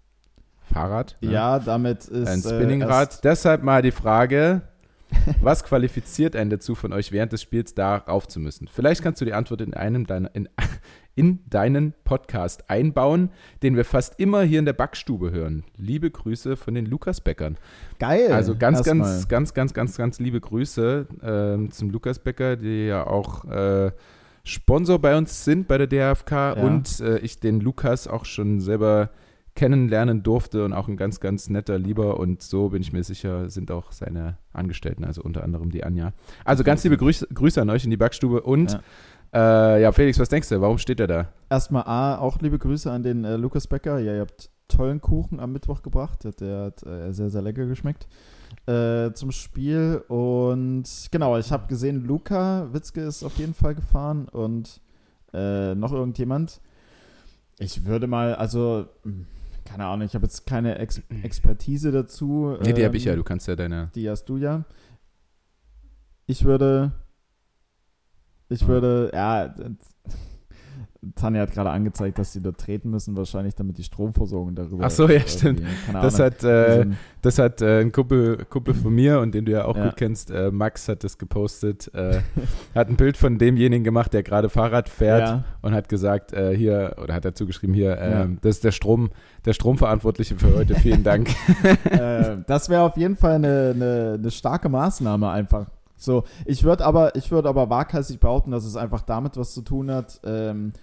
Fahrrad. 0.71 1.15
ne? 1.21 1.31
Ja, 1.31 1.59
damit 1.59 2.05
ist 2.05 2.27
ein 2.27 2.39
äh, 2.39 2.41
Spinningrad. 2.41 3.09
erst- 3.11 3.23
Deshalb 3.25 3.63
mal 3.63 3.81
die 3.81 3.91
Frage, 3.91 4.61
was 5.41 5.63
qualifiziert 5.63 6.35
einen 6.35 6.49
dazu, 6.49 6.73
von 6.73 6.91
euch 6.93 7.11
während 7.11 7.31
des 7.31 7.41
Spiels 7.41 7.73
da 7.75 7.97
rauf 7.97 8.27
zu 8.27 8.39
müssen? 8.39 8.67
Vielleicht 8.71 9.03
kannst 9.03 9.21
du 9.21 9.25
die 9.25 9.33
Antwort 9.33 9.61
in 9.61 9.73
einem 9.73 10.07
deiner, 10.07 10.33
in, 10.33 10.49
in 11.15 11.39
deinen 11.49 11.93
Podcast 12.03 12.69
einbauen, 12.69 13.29
den 13.63 13.75
wir 13.75 13.85
fast 13.85 14.19
immer 14.19 14.43
hier 14.43 14.59
in 14.59 14.65
der 14.65 14.73
Backstube 14.73 15.31
hören. 15.31 15.63
Liebe 15.77 16.11
Grüße 16.11 16.57
von 16.57 16.75
den 16.75 16.85
Lukas-Bäckern. 16.85 17.57
Geil. 17.99 18.31
Also 18.31 18.55
ganz, 18.55 18.83
ganz, 18.83 19.27
ganz, 19.27 19.53
ganz, 19.53 19.73
ganz, 19.73 19.97
ganz 19.97 20.19
liebe 20.19 20.41
Grüße 20.41 21.07
ähm, 21.23 21.71
zum 21.71 21.89
Lukas 21.89 22.19
Bäcker, 22.19 22.57
die 22.57 22.87
ja 22.87 23.07
auch 23.07 23.45
äh, 23.45 23.91
Sponsor 24.43 24.99
bei 24.99 25.17
uns 25.17 25.43
sind 25.43 25.67
bei 25.67 25.77
der 25.77 25.87
DRFK 25.87 26.53
und 26.53 26.99
äh, 26.99 27.17
ich 27.19 27.39
den 27.39 27.61
Lukas 27.61 28.07
auch 28.07 28.25
schon 28.25 28.59
selber 28.59 29.09
kennenlernen 29.55 30.21
durfte 30.21 30.65
und 30.65 30.73
auch 30.73 30.89
ein 30.89 30.97
ganz, 30.97 31.21
ganz 31.21 31.49
netter 31.49 31.79
Lieber 31.79 32.19
und 32.19 32.43
so 32.43 32.69
bin 32.69 32.81
ich 32.81 32.91
mir 32.91 33.03
sicher, 33.03 33.49
sind 33.49 33.71
auch 33.71 33.93
seine 33.93 34.37
Angestellten, 34.51 35.05
also 35.05 35.21
unter 35.21 35.43
anderem 35.43 35.71
die 35.71 35.83
Anja. 35.85 36.11
Also 36.43 36.65
ganz 36.65 36.83
liebe 36.83 36.97
Grüße, 36.97 37.27
Grüße 37.33 37.61
an 37.61 37.69
euch 37.69 37.85
in 37.85 37.89
die 37.89 37.97
Backstube 37.97 38.41
und 38.41 38.73
Ja. 38.73 38.81
Ja. 39.33 39.75
Äh, 39.75 39.81
ja, 39.81 39.91
Felix, 39.91 40.19
was 40.19 40.29
denkst 40.29 40.49
du? 40.49 40.61
Warum 40.61 40.77
steht 40.77 40.99
er 40.99 41.07
da? 41.07 41.27
Erstmal 41.49 41.83
A, 41.83 42.17
auch 42.17 42.39
liebe 42.39 42.57
Grüße 42.57 42.91
an 42.91 43.03
den 43.03 43.23
äh, 43.23 43.35
Lukas 43.35 43.67
Becker. 43.67 43.99
Ja, 43.99 44.13
ihr 44.13 44.21
habt 44.21 44.49
tollen 44.67 45.01
Kuchen 45.01 45.39
am 45.39 45.51
Mittwoch 45.51 45.81
gebracht. 45.81 46.27
Der, 46.39 46.65
hat 46.65 46.83
äh, 46.83 47.11
sehr, 47.11 47.29
sehr 47.29 47.41
lecker 47.41 47.65
geschmeckt 47.65 48.07
äh, 48.67 49.11
zum 49.13 49.31
Spiel. 49.31 50.03
Und 50.07 50.85
genau, 51.11 51.37
ich 51.37 51.51
habe 51.51 51.67
gesehen, 51.67 52.05
Luca 52.05 52.73
Witzke 52.73 53.01
ist 53.01 53.23
auf 53.23 53.37
jeden 53.37 53.53
Fall 53.53 53.75
gefahren 53.75 54.27
und 54.29 54.81
äh, 55.33 55.75
noch 55.75 55.91
irgendjemand. 55.91 56.61
Ich 57.59 57.85
würde 57.85 58.07
mal, 58.07 58.35
also, 58.35 58.87
mh, 59.03 59.25
keine 59.65 59.85
Ahnung, 59.85 60.05
ich 60.05 60.15
habe 60.15 60.25
jetzt 60.25 60.45
keine 60.45 60.77
Ex 60.77 61.01
Expertise 61.23 61.91
dazu. 61.91 62.57
Nee, 62.61 62.73
die 62.73 62.83
habe 62.83 62.93
ähm, 62.93 62.95
ich 62.95 63.05
ja, 63.05 63.15
du 63.15 63.23
kannst 63.23 63.47
ja 63.47 63.55
deine. 63.55 63.91
Die 63.95 64.09
hast 64.09 64.25
du 64.25 64.37
ja. 64.37 64.65
Ich 66.27 66.43
würde. 66.45 66.91
Ich 68.49 68.67
würde, 68.67 69.11
ja, 69.13 69.53
Tanja 71.15 71.41
hat 71.41 71.51
gerade 71.51 71.69
angezeigt, 71.69 72.17
dass 72.17 72.33
sie 72.33 72.41
dort 72.41 72.57
treten 72.59 72.89
müssen, 72.89 73.15
wahrscheinlich 73.15 73.53
damit 73.53 73.77
die 73.77 73.83
Stromversorgung 73.83 74.55
darüber. 74.55 74.85
Ach 74.85 74.89
so, 74.89 75.07
ja, 75.07 75.19
stimmt. 75.21 75.61
Das 75.93 76.19
hat, 76.19 76.43
äh, 76.43 76.47
Also, 76.47 76.89
das 77.21 77.37
hat 77.37 77.61
äh, 77.61 77.81
ein 77.81 77.91
Kumpel, 77.91 78.43
Kumpel 78.49 78.73
von 78.73 78.93
mir 78.93 79.19
und 79.19 79.35
den 79.35 79.45
du 79.45 79.51
ja 79.51 79.65
auch 79.65 79.75
Ja. 79.77 79.85
gut 79.85 79.97
kennst, 79.97 80.31
äh, 80.31 80.49
Max 80.51 80.87
hat 80.87 81.03
das 81.03 81.19
gepostet, 81.19 81.91
äh, 81.93 82.21
hat 82.73 82.89
ein 82.89 82.95
Bild 82.95 83.17
von 83.17 83.37
demjenigen 83.37 83.83
gemacht, 83.83 84.13
der 84.13 84.23
gerade 84.23 84.49
Fahrrad 84.49 84.89
fährt 84.89 85.21
ja, 85.27 85.43
und 85.61 85.73
hat 85.75 85.89
gesagt, 85.89 86.33
äh, 86.33 86.55
hier, 86.57 86.95
oder 87.01 87.13
hat 87.13 87.23
dazu 87.25 87.45
geschrieben, 87.45 87.73
hier, 87.75 87.97
äh, 87.99 88.11
Ja. 88.11 88.27
das 88.41 88.55
ist 88.55 88.63
der 88.63 88.71
Strom, 88.71 89.11
der 89.45 89.53
Stromverantwortliche 89.53 90.35
für 90.37 90.55
heute, 90.55 90.73
vielen 90.73 91.03
Dank. 91.03 91.29
äh, 91.91 92.37
das 92.47 92.69
wäre 92.69 92.81
auf 92.81 92.97
jeden 92.97 93.15
Fall 93.15 93.35
eine, 93.35 93.73
eine, 93.75 94.13
eine 94.17 94.31
starke 94.31 94.69
Maßnahme 94.69 95.29
einfach. 95.29 95.67
So, 95.97 96.23
ich 96.45 96.63
würde 96.63 96.85
aber, 96.85 97.15
ich 97.15 97.31
würde 97.31 97.49
aber 97.49 97.69
waghalsig 97.69 98.19
behaupten, 98.19 98.51
dass 98.51 98.65
es 98.65 98.75
einfach 98.75 99.01
damit 99.01 99.37
was 99.37 99.53
zu 99.53 99.61
tun 99.61 99.91
hat, 99.91 100.19
ähm, 100.23 100.73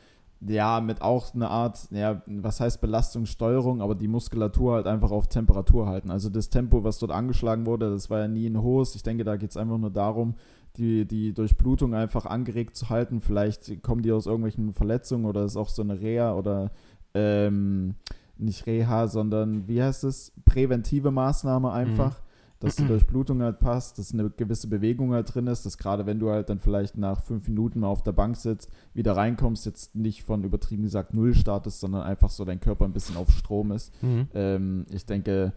ja, 0.40 0.81
mit 0.81 1.03
auch 1.03 1.35
eine 1.35 1.48
Art, 1.48 1.88
ja, 1.90 2.22
was 2.27 2.61
heißt 2.61 2.81
Belastungssteuerung, 2.81 3.81
aber 3.81 3.94
die 3.94 4.09
Muskulatur 4.09 4.75
halt 4.75 4.87
einfach 4.87 5.11
auf 5.11 5.29
Temperatur 5.29 5.87
halten. 5.87 6.11
Also 6.11 6.31
das 6.31 6.51
Tempo, 6.51 6.83
was 6.83 6.98
dort 6.98 7.12
angeschlagen 7.12 7.66
wurde, 7.66 7.90
das 7.90 8.11
war 8.11 8.20
ja 8.20 8.29
nie 8.29 8.48
ein 8.48 8.61
hohes. 8.61 8.94
Ich 8.96 9.03
denke, 9.03 9.22
da 9.25 9.37
geht 9.37 9.51
es 9.51 9.57
einfach 9.57 9.79
nur 9.79 9.90
darum, 9.90 10.35
die, 10.77 11.07
die 11.07 11.33
Durchblutung 11.33 11.94
einfach 11.94 12.27
angeregt 12.27 12.77
zu 12.77 12.88
halten. 12.88 13.20
Vielleicht 13.20 13.83
kommen 13.83 14.03
die 14.03 14.11
aus 14.11 14.27
irgendwelchen 14.27 14.72
Verletzungen 14.72 15.27
oder 15.27 15.44
ist 15.44 15.57
auch 15.57 15.68
so 15.68 15.83
eine 15.83 16.01
Reha 16.01 16.35
oder 16.35 16.72
ähm, 17.14 17.94
nicht 18.37 18.66
Reha, 18.66 19.07
sondern 19.07 19.68
wie 19.68 19.83
heißt 19.83 20.03
es? 20.05 20.33
Präventive 20.44 21.11
Maßnahme 21.11 21.70
einfach. 21.70 22.20
Dass 22.62 22.77
die 22.77 22.87
Durchblutung 22.87 23.42
halt 23.42 23.59
passt, 23.59 23.98
dass 23.98 24.12
eine 24.12 24.31
gewisse 24.31 24.68
Bewegung 24.68 25.12
halt 25.12 25.35
drin 25.35 25.46
ist, 25.46 25.66
dass 25.66 25.79
gerade 25.79 26.07
wenn 26.07 26.18
du 26.18 26.31
halt 26.31 26.48
dann 26.48 26.59
vielleicht 26.59 26.96
nach 26.96 27.20
fünf 27.22 27.48
Minuten 27.48 27.81
mal 27.81 27.88
auf 27.88 28.03
der 28.03 28.12
Bank 28.12 28.37
sitzt, 28.37 28.70
wieder 28.94 29.16
reinkommst, 29.16 29.66
jetzt 29.66 29.94
nicht 29.94 30.22
von 30.22 30.44
übertrieben 30.44 30.83
gesagt 30.83 31.14
Null 31.14 31.35
startest, 31.35 31.81
sondern 31.81 32.03
einfach 32.03 32.31
so 32.31 32.44
dein 32.44 32.61
Körper 32.61 32.85
ein 32.85 32.92
bisschen 32.92 33.16
auf 33.16 33.31
Strom 33.31 33.72
ist. 33.72 33.92
Ähm, 34.35 34.87
ich 34.90 35.07
denke, 35.07 35.53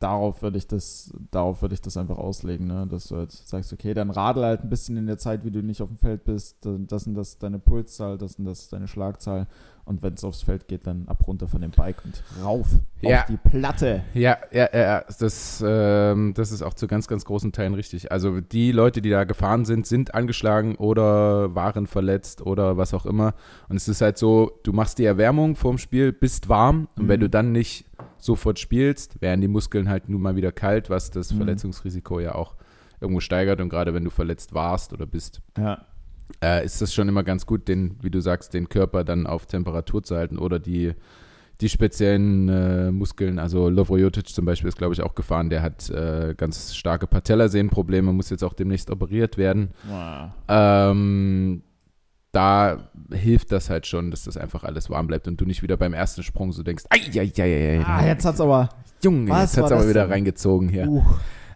darauf 0.00 0.42
würde 0.42 0.58
ich 0.58 0.66
das, 0.66 1.12
darauf 1.30 1.62
würde 1.62 1.74
ich 1.74 1.82
das 1.82 1.96
einfach 1.96 2.16
auslegen, 2.16 2.66
ne? 2.66 2.86
dass 2.88 3.08
du 3.08 3.16
halt 3.16 3.30
sagst, 3.30 3.72
okay, 3.72 3.94
dann 3.94 4.10
radel 4.10 4.44
halt 4.44 4.62
ein 4.62 4.70
bisschen 4.70 4.96
in 4.96 5.06
der 5.06 5.18
Zeit, 5.18 5.44
wie 5.44 5.50
du 5.50 5.62
nicht 5.62 5.82
auf 5.82 5.88
dem 5.88 5.98
Feld 5.98 6.24
bist, 6.24 6.56
das 6.64 7.06
und 7.06 7.14
das 7.14 7.30
ist 7.30 7.42
deine 7.42 7.58
Pulszahl, 7.58 8.16
das 8.16 8.36
und 8.36 8.46
das 8.46 8.60
ist 8.60 8.72
deine 8.72 8.88
Schlagzahl 8.88 9.46
und 9.90 10.02
wenn 10.02 10.14
es 10.14 10.24
aufs 10.24 10.42
Feld 10.42 10.68
geht, 10.68 10.86
dann 10.86 11.06
ab 11.08 11.26
runter 11.26 11.48
von 11.48 11.60
dem 11.60 11.72
Bike 11.72 11.96
und 12.04 12.22
rauf 12.42 12.68
Ja. 13.02 13.20
auf 13.20 13.26
die 13.26 13.36
Platte. 13.36 14.02
Ja, 14.14 14.38
ja, 14.52 14.68
ja, 14.72 14.80
ja. 14.80 15.04
Das, 15.18 15.62
ähm, 15.66 16.32
das 16.34 16.52
ist 16.52 16.62
auch 16.62 16.74
zu 16.74 16.86
ganz, 16.86 17.08
ganz 17.08 17.24
großen 17.24 17.52
Teilen 17.52 17.74
richtig. 17.74 18.10
Also 18.12 18.40
die 18.40 18.72
Leute, 18.72 19.02
die 19.02 19.10
da 19.10 19.24
gefahren 19.24 19.64
sind, 19.64 19.86
sind 19.86 20.14
angeschlagen 20.14 20.76
oder 20.76 21.54
waren 21.54 21.86
verletzt 21.86 22.40
oder 22.40 22.76
was 22.76 22.94
auch 22.94 23.04
immer. 23.04 23.34
Und 23.68 23.76
es 23.76 23.88
ist 23.88 24.00
halt 24.00 24.16
so, 24.16 24.52
du 24.62 24.72
machst 24.72 24.98
die 24.98 25.04
Erwärmung 25.04 25.56
vorm 25.56 25.76
Spiel, 25.78 26.12
bist 26.12 26.48
warm 26.48 26.88
und 26.96 27.08
wenn 27.08 27.18
Mhm. 27.20 27.24
du 27.24 27.28
dann 27.30 27.52
nicht 27.52 27.84
sofort 28.16 28.58
spielst, 28.58 29.20
werden 29.20 29.40
die 29.40 29.48
Muskeln 29.48 29.88
halt 29.88 30.08
nun 30.08 30.22
mal 30.22 30.36
wieder 30.36 30.52
kalt, 30.52 30.88
was 30.88 31.10
das 31.10 31.32
Mhm. 31.32 31.38
Verletzungsrisiko 31.38 32.20
ja 32.20 32.34
auch 32.36 32.54
irgendwo 33.00 33.20
steigert. 33.20 33.60
Und 33.60 33.70
gerade 33.70 33.92
wenn 33.94 34.04
du 34.04 34.10
verletzt 34.10 34.54
warst 34.54 34.92
oder 34.92 35.06
bist, 35.06 35.40
Ja. 35.58 35.84
Äh, 36.42 36.64
ist 36.64 36.80
das 36.80 36.92
schon 36.94 37.08
immer 37.08 37.22
ganz 37.22 37.46
gut, 37.46 37.68
den, 37.68 37.96
wie 38.02 38.10
du 38.10 38.20
sagst, 38.20 38.54
den 38.54 38.68
Körper 38.68 39.04
dann 39.04 39.26
auf 39.26 39.46
Temperatur 39.46 40.02
zu 40.02 40.16
halten 40.16 40.38
oder 40.38 40.58
die, 40.58 40.92
die 41.60 41.68
speziellen 41.68 42.48
äh, 42.48 42.90
Muskeln. 42.90 43.38
Also 43.38 43.68
Lovro 43.68 43.96
Jotic 43.96 44.28
zum 44.28 44.44
Beispiel 44.44 44.68
ist, 44.68 44.78
glaube 44.78 44.94
ich, 44.94 45.02
auch 45.02 45.14
gefahren. 45.14 45.50
Der 45.50 45.62
hat 45.62 45.90
äh, 45.90 46.34
ganz 46.36 46.74
starke 46.74 47.06
Patellasehnenprobleme, 47.06 48.12
muss 48.12 48.30
jetzt 48.30 48.42
auch 48.44 48.54
demnächst 48.54 48.90
operiert 48.90 49.36
werden. 49.38 49.70
Wow. 49.88 50.30
Ähm, 50.48 51.62
da 52.32 52.90
hilft 53.12 53.50
das 53.52 53.70
halt 53.70 53.86
schon, 53.86 54.10
dass 54.10 54.24
das 54.24 54.36
einfach 54.36 54.62
alles 54.64 54.88
warm 54.88 55.06
bleibt 55.08 55.26
und 55.26 55.40
du 55.40 55.44
nicht 55.44 55.62
wieder 55.62 55.76
beim 55.76 55.92
ersten 55.94 56.22
Sprung 56.22 56.52
so 56.52 56.62
denkst, 56.62 56.84
ei, 56.90 57.00
ei, 57.18 57.32
ei, 57.36 57.78
ei, 57.78 57.84
Ah, 57.84 58.06
jetzt 58.06 58.24
hat's 58.24 58.40
aber. 58.40 58.68
Junge, 59.02 59.30
was 59.30 59.56
jetzt 59.56 59.62
hat's 59.64 59.72
aber 59.72 59.88
wieder 59.88 60.02
denn? 60.02 60.12
reingezogen 60.12 60.68
hier. 60.68 60.86
Uh, 60.86 61.02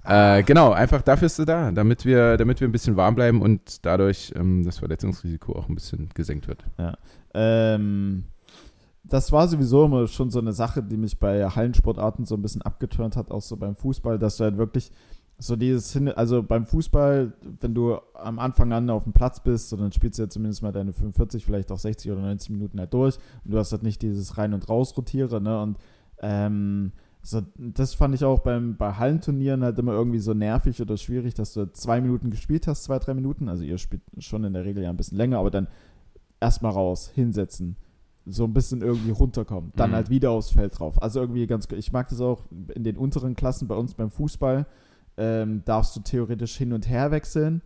Äh, 0.05 0.43
genau, 0.43 0.73
einfach 0.73 1.03
dafür 1.03 1.27
ist 1.27 1.38
du 1.38 1.45
da, 1.45 1.71
damit 1.73 2.05
wir, 2.05 2.37
damit 2.37 2.61
wir 2.61 2.69
ein 2.69 2.73
bisschen 2.73 2.97
warm 2.97 3.14
bleiben 3.14 3.40
und 3.40 3.85
dadurch 3.87 4.33
ähm, 4.37 4.64
das 4.64 4.79
Verletzungsrisiko 4.79 5.55
auch 5.55 5.69
ein 5.69 5.75
bisschen 5.75 6.11
gesenkt 6.14 6.47
wird. 6.47 6.64
ähm, 7.33 8.25
das 9.03 9.33
war 9.33 9.49
sowieso 9.49 9.85
immer 9.87 10.07
schon 10.07 10.31
so 10.31 10.38
eine 10.38 10.53
Sache, 10.53 10.83
die 10.83 10.97
mich 10.97 11.19
bei 11.19 11.47
Hallensportarten 11.49 12.25
so 12.25 12.35
ein 12.35 12.43
bisschen 12.43 12.62
abgeturnt 12.62 13.17
hat, 13.17 13.31
auch 13.31 13.43
so 13.43 13.57
beim 13.57 13.77
Fußball, 13.77 14.19
dass 14.19 14.37
du 14.37 14.45
halt 14.45 14.57
wirklich 14.57 14.90
so 15.38 15.57
dieses 15.57 15.93
hin, 15.93 16.09
also 16.09 16.43
beim 16.43 16.64
Fußball, 16.64 17.33
wenn 17.61 17.75
du 17.75 17.99
am 18.14 18.38
Anfang 18.38 18.73
an 18.73 18.88
auf 18.88 19.05
dem 19.05 19.12
Platz 19.12 19.40
bist, 19.40 19.69
so 19.69 19.77
dann 19.77 19.93
spielst 19.93 20.19
du 20.19 20.23
ja 20.23 20.29
zumindest 20.29 20.62
mal 20.62 20.73
deine 20.73 20.93
45, 20.93 21.45
vielleicht 21.45 21.73
auch 21.73 21.79
60 21.79 22.12
oder 22.12 22.21
90 22.21 22.51
Minuten 22.51 22.79
halt 22.79 22.95
durch 22.95 23.19
und 23.45 23.53
du 23.53 23.59
hast 23.59 23.73
halt 23.73 23.83
nicht 23.83 24.01
dieses 24.03 24.38
Rein- 24.38 24.55
und 24.55 24.69
Raus-Rotiere, 24.69 25.40
ne? 25.40 25.61
Und 25.61 25.79
ähm, 26.21 26.93
so, 27.27 27.41
das 27.57 27.95
fand 27.95 28.15
ich 28.15 28.23
auch 28.23 28.41
beim, 28.41 28.77
bei 28.77 28.93
Hallenturnieren 28.93 29.65
halt 29.65 29.79
immer 29.79 29.93
irgendwie 29.93 30.19
so 30.19 30.35
nervig 30.35 30.83
oder 30.83 30.99
schwierig, 30.99 31.33
dass 31.33 31.55
du 31.55 31.73
zwei 31.73 32.01
Minuten 32.03 32.31
gespielt 32.31 32.67
hast, 32.67 32.85
zwei, 32.85 32.99
drei 32.99 33.15
Minuten. 33.15 33.49
Also 33.49 33.65
ihr 33.65 33.79
spielt 33.79 34.03
schon 34.19 34.45
in 34.45 34.53
der 34.53 34.65
Regel 34.67 34.83
ja 34.83 34.91
ein 34.91 34.97
bisschen 34.99 35.17
länger, 35.17 35.39
aber 35.39 35.51
dann 35.51 35.67
erstmal 36.41 36.73
raus, 36.73 37.11
hinsetzen, 37.15 37.77
so 38.27 38.45
ein 38.45 38.53
bisschen 38.53 38.83
irgendwie 38.83 39.11
runterkommen, 39.11 39.73
dann 39.75 39.91
Mhm. 39.91 39.95
halt 39.95 40.11
wieder 40.11 40.33
aufs 40.33 40.51
Feld 40.51 40.79
drauf. 40.79 41.03
Also 41.03 41.21
irgendwie 41.21 41.47
ganz, 41.47 41.67
ich 41.73 41.93
mag 41.93 42.11
das 42.11 42.21
auch 42.21 42.43
in 42.75 42.85
den 42.85 42.99
unteren 42.99 43.37
Klassen 43.37 43.69
bei 43.69 43.75
uns 43.75 43.95
beim 43.95 44.11
Fußball, 44.11 44.67
ähm, 45.17 45.63
darfst 45.65 45.97
du 45.97 46.01
theoretisch 46.01 46.57
hin 46.57 46.75
und 46.75 46.89
her 46.91 47.11
wechseln. 47.11 47.63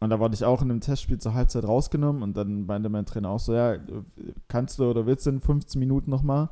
Und 0.00 0.10
da 0.10 0.18
wurde 0.18 0.34
ich 0.34 0.44
auch 0.44 0.62
in 0.62 0.70
einem 0.70 0.80
Testspiel 0.80 1.18
zur 1.18 1.34
Halbzeit 1.34 1.64
rausgenommen 1.64 2.22
und 2.22 2.36
dann 2.36 2.64
meinte 2.66 2.88
mein 2.88 3.04
Trainer 3.06 3.28
auch 3.30 3.40
so, 3.40 3.54
ja, 3.54 3.76
kannst 4.48 4.78
du 4.78 4.84
oder 4.90 5.04
willst 5.06 5.26
du 5.26 5.30
in 5.30 5.40
15 5.40 5.78
Minuten 5.78 6.10
nochmal? 6.10 6.48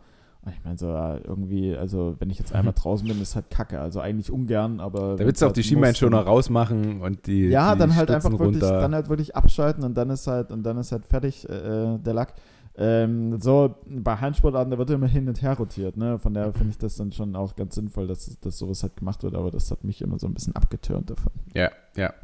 Ich 0.50 0.64
meine 0.64 0.76
so, 0.76 0.88
ja, 0.88 1.18
irgendwie, 1.18 1.76
also 1.76 2.16
wenn 2.18 2.28
ich 2.30 2.38
jetzt 2.38 2.52
einmal 2.54 2.74
draußen 2.74 3.06
bin, 3.06 3.20
ist 3.22 3.36
halt 3.36 3.48
kacke. 3.50 3.78
Also 3.80 4.00
eigentlich 4.00 4.30
ungern, 4.30 4.80
aber. 4.80 5.16
Da 5.16 5.24
willst 5.24 5.40
du 5.40 5.46
auch 5.46 5.48
halt 5.50 5.56
die 5.56 5.62
Schienbeinschoner 5.62 6.18
dann- 6.18 6.26
rausmachen 6.26 7.00
und 7.00 7.26
die 7.26 7.46
ja, 7.48 7.74
die 7.74 7.78
dann 7.80 7.94
halt 7.94 8.08
Stützen 8.10 8.26
einfach 8.26 8.40
wirklich, 8.40 8.62
runter. 8.62 8.80
dann 8.80 8.94
halt 8.94 9.08
wirklich 9.08 9.36
abschalten 9.36 9.84
und 9.84 9.94
dann 9.94 10.10
ist 10.10 10.26
halt, 10.26 10.50
und 10.50 10.64
dann 10.64 10.78
ist 10.78 10.90
halt 10.92 11.06
fertig 11.06 11.48
äh, 11.48 11.98
der 11.98 12.14
Lack. 12.14 12.34
Ähm, 12.74 13.38
so, 13.38 13.74
bei 13.86 14.16
Handsportarten, 14.16 14.70
da 14.70 14.78
wird 14.78 14.88
immer 14.88 15.06
hin 15.06 15.28
und 15.28 15.42
her 15.42 15.54
rotiert, 15.58 15.96
ne? 15.98 16.18
Von 16.18 16.32
daher 16.32 16.54
finde 16.54 16.70
ich 16.70 16.78
das 16.78 16.96
dann 16.96 17.12
schon 17.12 17.36
auch 17.36 17.54
ganz 17.54 17.74
sinnvoll, 17.74 18.06
dass, 18.06 18.38
dass 18.40 18.56
sowas 18.58 18.82
halt 18.82 18.96
gemacht 18.96 19.22
wird, 19.22 19.34
aber 19.34 19.50
das 19.50 19.70
hat 19.70 19.84
mich 19.84 20.00
immer 20.00 20.18
so 20.18 20.26
ein 20.26 20.32
bisschen 20.32 20.56
abgeturnt 20.56 21.10
davon. 21.10 21.32
ja, 21.54 21.70
ja. 21.96 22.14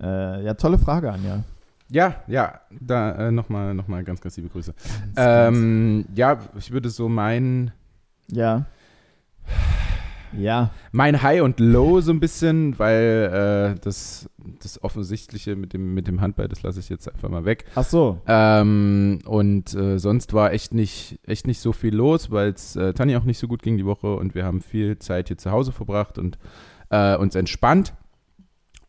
Äh, 0.00 0.44
ja, 0.44 0.54
tolle 0.54 0.76
Frage, 0.78 1.10
Anja. 1.10 1.42
Ja, 1.90 2.22
ja, 2.26 2.60
da 2.80 3.28
äh, 3.28 3.30
nochmal 3.30 3.74
noch 3.74 3.88
mal 3.88 4.02
ganz, 4.04 4.20
ganz 4.20 4.36
liebe 4.36 4.48
Grüße. 4.48 4.74
Ganz, 4.74 5.12
Ähm, 5.16 6.06
ja, 6.14 6.38
ich 6.58 6.70
würde 6.72 6.88
so 6.90 7.08
mein, 7.08 7.72
Ja. 8.28 8.66
Ja. 10.36 10.70
mein 10.90 11.22
High 11.22 11.42
und 11.42 11.60
Low 11.60 12.00
so 12.00 12.10
ein 12.10 12.18
bisschen, 12.18 12.78
weil 12.78 13.76
äh, 13.76 13.80
das, 13.80 14.28
das 14.62 14.82
Offensichtliche 14.82 15.54
mit 15.54 15.72
dem, 15.72 15.94
mit 15.94 16.08
dem 16.08 16.20
Handball, 16.20 16.48
das 16.48 16.62
lasse 16.62 16.80
ich 16.80 16.88
jetzt 16.88 17.08
einfach 17.08 17.28
mal 17.28 17.44
weg. 17.44 17.66
Ach 17.74 17.84
so. 17.84 18.20
Ähm, 18.26 19.20
und 19.26 19.74
äh, 19.74 19.98
sonst 19.98 20.32
war 20.32 20.52
echt 20.52 20.74
nicht, 20.74 21.20
echt 21.24 21.46
nicht 21.46 21.60
so 21.60 21.72
viel 21.72 21.94
los, 21.94 22.30
weil 22.30 22.50
es 22.50 22.74
äh, 22.76 22.92
Tanja 22.94 23.18
auch 23.18 23.24
nicht 23.24 23.38
so 23.38 23.46
gut 23.46 23.62
ging 23.62 23.76
die 23.76 23.86
Woche 23.86 24.16
und 24.16 24.34
wir 24.34 24.44
haben 24.44 24.60
viel 24.60 24.98
Zeit 24.98 25.28
hier 25.28 25.38
zu 25.38 25.52
Hause 25.52 25.70
verbracht 25.72 26.18
und 26.18 26.38
äh, 26.90 27.16
uns 27.16 27.34
entspannt. 27.36 27.94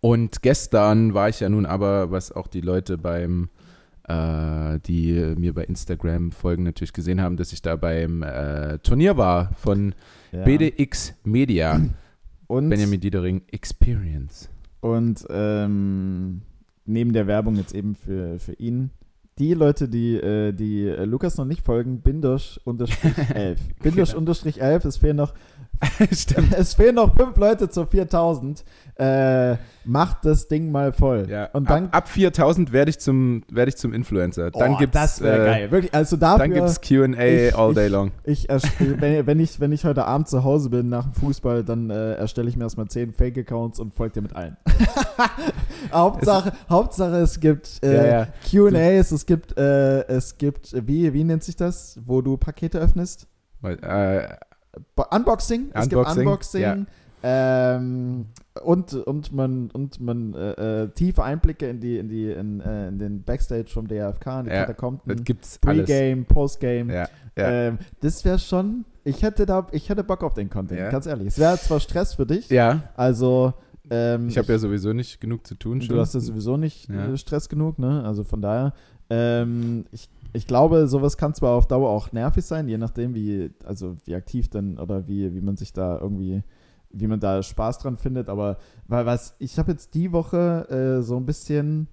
Und 0.05 0.43
gestern 0.43 1.15
war 1.15 1.29
ich 1.29 1.39
ja 1.39 1.49
nun 1.49 1.65
aber, 1.65 2.11
was 2.11 2.31
auch 2.31 2.45
die 2.45 2.61
Leute 2.61 2.97
beim, 2.99 3.49
äh, 4.07 4.79
die 4.85 5.33
mir 5.35 5.51
bei 5.53 5.63
Instagram 5.63 6.31
folgen, 6.31 6.61
natürlich 6.63 6.93
gesehen 6.93 7.19
haben, 7.21 7.37
dass 7.37 7.51
ich 7.53 7.63
da 7.63 7.75
beim 7.75 8.21
äh, 8.21 8.77
Turnier 8.83 9.17
war 9.17 9.51
von 9.55 9.95
Ja. 10.31 10.43
BDX 10.43 11.15
Media, 11.23 11.81
Und, 12.45 12.69
Benjamin 12.69 12.99
Diedering 12.99 13.41
Experience. 13.51 14.47
und 14.81 15.25
ähm, 15.31 16.41
neben 16.85 17.11
der 17.13 17.25
Werbung 17.25 17.55
jetzt 17.55 17.73
eben 17.73 17.95
für, 17.95 18.37
für 18.37 18.53
ihn. 18.53 18.91
Die 19.39 19.53
Leute, 19.55 19.89
die, 19.89 20.15
äh, 20.17 20.53
die 20.53 20.85
Lukas 21.03 21.35
noch 21.37 21.45
nicht 21.45 21.61
folgen, 21.65 22.01
Bindosch 22.01 22.59
unterstrich 22.63 23.17
11. 23.33 23.59
Bindosch 23.81 24.13
unterstrich 24.13 24.61
11, 24.61 24.85
es 24.85 24.97
fehlen 24.97 25.17
noch 25.17 25.33
Stimmt. 26.11 26.53
es 26.57 26.73
fehlen 26.73 26.95
noch 26.95 27.15
fünf 27.15 27.35
Leute 27.37 27.69
zur 27.69 27.87
4000. 27.87 28.63
Äh, 28.97 29.57
macht 29.83 30.23
das 30.23 30.47
Ding 30.47 30.71
mal 30.71 30.93
voll. 30.93 31.27
Ja, 31.29 31.47
Und 31.51 31.69
dann, 31.69 31.87
ab, 31.87 31.95
ab 31.97 32.07
4000 32.07 32.71
werde 32.71 32.89
ich, 32.91 32.97
zum- 32.99 33.43
werde 33.51 33.67
ich 33.69 33.75
zum 33.75 33.93
Influencer. 33.93 34.51
Dann 34.51 34.75
Oh, 34.75 34.77
gibt's, 34.77 34.93
das 34.93 35.19
wäre 35.21 35.43
äh, 35.43 35.45
geil. 35.49 35.71
Wirklich, 35.71 35.93
also 35.93 36.15
dafür, 36.15 36.37
Dann 36.45 36.53
gibt 36.53 36.67
es 36.69 36.79
QA 36.79 37.03
ich- 37.25 37.55
all 37.57 37.73
day 37.73 37.87
ich- 37.87 37.91
long. 37.91 38.11
ich, 38.23 38.49
erst- 38.49 38.69
wenn, 38.79 39.27
wenn, 39.27 39.39
ich, 39.41 39.59
wenn 39.59 39.73
ich 39.73 39.83
heute 39.83 40.05
Abend 40.05 40.29
zu 40.29 40.45
Hause 40.45 40.69
bin 40.69 40.87
nach 40.87 41.03
dem 41.03 41.13
Fußball, 41.13 41.65
dann 41.65 41.89
äh, 41.89 42.13
erstelle 42.13 42.47
ich 42.47 42.55
mir 42.55 42.63
erstmal 42.63 42.87
zehn 42.87 43.11
Fake-Accounts 43.11 43.79
und 43.81 43.93
folge 43.93 44.13
dir 44.13 44.21
mit 44.21 44.33
allen. 44.35 44.55
Hauptsache, 45.91 46.53
Hauptsache, 46.69 47.17
es 47.17 47.39
gibt 47.39 47.83
äh, 47.83 47.95
Ja, 47.95 48.05
ja. 48.05 48.27
QAs, 48.49 49.11
es 49.11 49.25
gibt, 49.25 49.57
äh, 49.57 50.07
es 50.07 50.37
gibt, 50.37 50.73
wie, 50.87 51.11
wie 51.13 51.23
nennt 51.25 51.43
sich 51.43 51.55
das, 51.57 51.99
wo 52.05 52.21
du 52.21 52.37
Pakete 52.37 52.79
öffnest? 52.79 53.27
Weil, 53.61 53.77
Bo- 54.95 55.05
Unboxing, 55.11 55.69
es 55.73 55.89
gibt 55.89 56.05
Unboxing, 56.17 56.61
ja. 56.61 56.77
Ähm, 57.27 58.27
und, 58.63 58.93
und 58.93 59.33
man, 59.33 59.71
und 59.71 59.99
man 59.99 60.33
äh, 60.35 60.83
äh, 60.83 60.89
tiefe 60.89 61.23
Einblicke 61.23 61.67
in 61.67 61.79
die, 61.79 61.97
in 61.97 62.07
die, 62.07 62.29
in, 62.31 62.61
äh, 62.61 62.87
in 62.89 62.99
den 62.99 63.23
Backstage 63.23 63.65
vom 63.69 63.87
DFK, 63.87 64.41
in 64.41 64.45
die 64.45 64.51
Ja, 64.51 64.61
Katakomben, 64.65 65.01
Das 65.05 65.23
gibt's. 65.23 65.57
Pre-Game, 65.57 66.25
Post-Game. 66.25 66.89
Ja, 66.91 67.07
ja. 67.35 67.49
Ähm, 67.49 67.79
das 68.01 68.23
wäre 68.25 68.37
schon, 68.37 68.85
ich 69.03 69.23
hätte 69.23 69.45
da, 69.47 69.65
ich 69.71 69.89
hätte 69.89 70.03
Bock 70.03 70.23
auf 70.23 70.33
den 70.35 70.49
Content, 70.51 70.79
Ja. 70.79 70.89
ganz 70.91 71.07
ehrlich. 71.07 71.27
Es 71.29 71.39
wäre 71.39 71.57
zwar 71.57 71.79
Stress 71.79 72.13
für 72.13 72.27
dich, 72.27 72.49
ja, 72.49 72.83
also 72.95 73.53
ähm, 73.89 74.27
ich 74.29 74.37
habe 74.37 74.51
ja 74.51 74.57
sowieso 74.59 74.93
nicht 74.93 75.19
genug 75.19 75.45
zu 75.47 75.55
tun 75.55 75.81
schon. 75.81 75.95
Du 75.95 76.01
hast 76.01 76.13
ja 76.13 76.19
sowieso 76.19 76.57
nicht 76.57 76.89
äh, 76.89 77.17
Stress 77.17 77.49
genug, 77.49 77.77
ne? 77.79 78.03
Also 78.05 78.23
von 78.23 78.41
daher, 78.41 78.73
ähm, 79.09 79.85
ich, 79.91 80.09
ich 80.35 80.47
glaube, 80.47 80.87
sowas 80.87 81.17
kann 81.17 81.33
zwar 81.33 81.51
auf 81.51 81.67
Dauer 81.67 81.89
auch 81.89 82.11
nervig 82.11 82.45
sein, 82.45 82.67
je 82.67 82.77
nachdem, 82.77 83.15
wie, 83.15 83.51
also 83.63 83.95
wie 84.05 84.15
aktiv 84.15 84.49
dann 84.49 84.77
oder 84.77 85.07
wie, 85.07 85.33
wie 85.33 85.41
man 85.41 85.55
sich 85.55 85.71
da 85.71 85.97
irgendwie, 85.97 86.43
wie 86.89 87.07
man 87.07 87.19
da 87.19 87.41
Spaß 87.41 87.79
dran 87.79 87.97
findet, 87.97 88.27
aber 88.27 88.57
weil 88.87 89.05
was, 89.05 89.35
ich 89.39 89.57
habe 89.57 89.71
jetzt 89.71 89.93
die 89.93 90.11
Woche 90.11 90.67
äh, 90.69 91.03
so 91.03 91.15
ein 91.17 91.25
bisschen, 91.25 91.87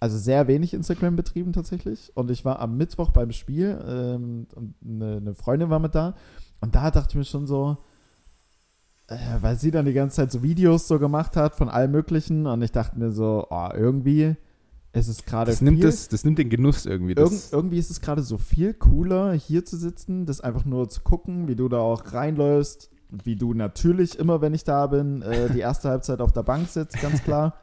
also 0.00 0.16
sehr 0.16 0.48
wenig 0.48 0.74
Instagram 0.74 1.16
betrieben 1.16 1.52
tatsächlich. 1.52 2.10
Und 2.16 2.30
ich 2.30 2.44
war 2.44 2.60
am 2.60 2.76
Mittwoch 2.76 3.10
beim 3.10 3.30
Spiel 3.30 3.78
ähm, 3.86 4.46
und 4.54 4.74
eine, 4.84 5.16
eine 5.18 5.34
Freundin 5.34 5.70
war 5.70 5.78
mit 5.78 5.94
da. 5.94 6.14
Und 6.60 6.74
da 6.74 6.90
dachte 6.90 7.10
ich 7.10 7.16
mir 7.16 7.24
schon 7.24 7.46
so, 7.46 7.76
äh, 9.08 9.16
weil 9.40 9.56
sie 9.56 9.70
dann 9.70 9.84
die 9.84 9.92
ganze 9.92 10.16
Zeit 10.16 10.32
so 10.32 10.42
Videos 10.42 10.88
so 10.88 10.98
gemacht 10.98 11.36
hat 11.36 11.54
von 11.54 11.68
allem 11.68 11.92
Möglichen. 11.92 12.46
Und 12.46 12.62
ich 12.62 12.72
dachte 12.72 12.98
mir 12.98 13.12
so, 13.12 13.46
oh, 13.50 13.68
irgendwie 13.74 14.36
ist 14.92 15.08
es 15.08 15.24
gerade 15.24 15.50
das, 15.50 15.60
nimmt 15.60 15.82
das, 15.82 16.08
das 16.08 16.24
nimmt 16.24 16.38
den 16.38 16.50
Genuss 16.50 16.86
irgendwie. 16.86 17.14
Irgend, 17.14 17.32
Das, 17.32 17.52
irgendwie 17.52 17.78
ist 17.78 17.90
es 17.90 18.00
gerade 18.00 18.22
so 18.22 18.36
viel 18.36 18.74
cooler, 18.74 19.32
hier 19.32 19.64
zu 19.64 19.76
sitzen, 19.76 20.26
das 20.26 20.40
einfach 20.40 20.64
nur 20.64 20.88
zu 20.88 21.00
gucken, 21.00 21.48
wie 21.48 21.56
du 21.56 21.68
da 21.68 21.78
auch 21.78 22.12
reinläufst, 22.12 22.90
wie 23.10 23.36
du 23.36 23.54
natürlich 23.54 24.18
immer, 24.18 24.40
wenn 24.40 24.54
ich 24.54 24.64
da 24.64 24.86
bin, 24.86 25.22
äh, 25.22 25.50
die 25.50 25.60
erste 25.60 25.88
Halbzeit 25.88 26.20
auf 26.20 26.32
der 26.32 26.42
Bank 26.42 26.68
sitzt, 26.68 27.00
ganz 27.00 27.22
klar. 27.24 27.54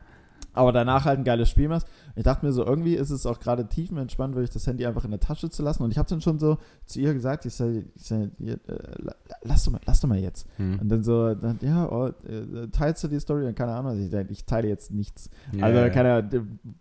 Aber 0.60 0.74
danach 0.74 1.06
halt 1.06 1.20
ein 1.20 1.24
geiles 1.24 1.50
Spiel 1.50 1.70
machst. 1.70 1.88
Ich 2.16 2.24
dachte 2.24 2.46
mir 2.46 2.52
so, 2.52 2.66
irgendwie 2.66 2.96
ist 2.96 3.12
es 3.12 3.26
auch 3.26 3.40
gerade 3.40 3.68
tiefenentspannt, 3.68 4.36
wirklich 4.36 4.50
das 4.50 4.68
Handy 4.68 4.86
einfach 4.86 5.06
in 5.06 5.12
der 5.12 5.22
Tasche 5.22 5.50
zu 5.50 5.64
lassen. 5.64 5.84
Und 5.84 5.92
ich 5.92 5.98
habe 5.98 6.10
dann 6.10 6.20
schon 6.20 6.38
so 6.38 6.58
zu 6.86 7.00
ihr 7.00 7.14
gesagt, 7.14 7.46
ich 7.46 7.54
sage, 7.54 7.86
ich 7.96 8.04
sag, 8.06 8.30
äh, 8.42 8.58
la- 8.98 9.16
lass 9.44 9.64
doch 9.64 9.72
mal, 9.72 9.80
lass 9.86 10.02
doch 10.02 10.10
mal 10.10 10.18
jetzt. 10.18 10.48
hm. 10.58 10.80
Und 10.80 10.90
dann 10.90 11.04
so, 11.04 11.34
dann, 11.34 11.60
ja, 11.62 11.90
oh, 11.90 12.08
äh, 12.08 12.68
teilst 12.72 13.04
du 13.04 13.08
die 13.08 13.20
Story? 13.20 13.48
Und 13.48 13.56
keine 13.56 13.72
Ahnung, 13.74 13.98
ich, 13.98 14.12
ich 14.30 14.46
teile 14.46 14.68
jetzt 14.68 14.92
nichts. 14.92 15.30
Ja, 15.54 15.66
also 15.66 15.80
ja. 15.80 15.90
keine 15.90 16.30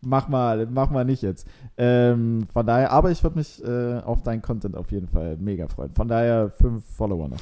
mach 0.01 0.29
mal, 0.29 0.67
mach 0.67 0.91
mal 0.91 1.05
nicht 1.05 1.23
jetzt. 1.23 1.47
Ähm, 1.77 2.47
von 2.53 2.67
daher, 2.67 2.91
aber 2.91 3.13
ich 3.13 3.23
würde 3.23 3.39
mich 3.39 3.63
äh, 3.65 3.99
auf 4.01 4.23
deinen 4.23 4.43
Content 4.43 4.77
auf 4.77 4.91
jeden 4.91 5.07
Fall 5.07 5.37
mega 5.37 5.69
freuen. 5.69 5.93
Von 5.93 6.09
daher 6.09 6.51
fünf 6.51 6.85
Follower 6.85 7.29
noch. 7.29 7.39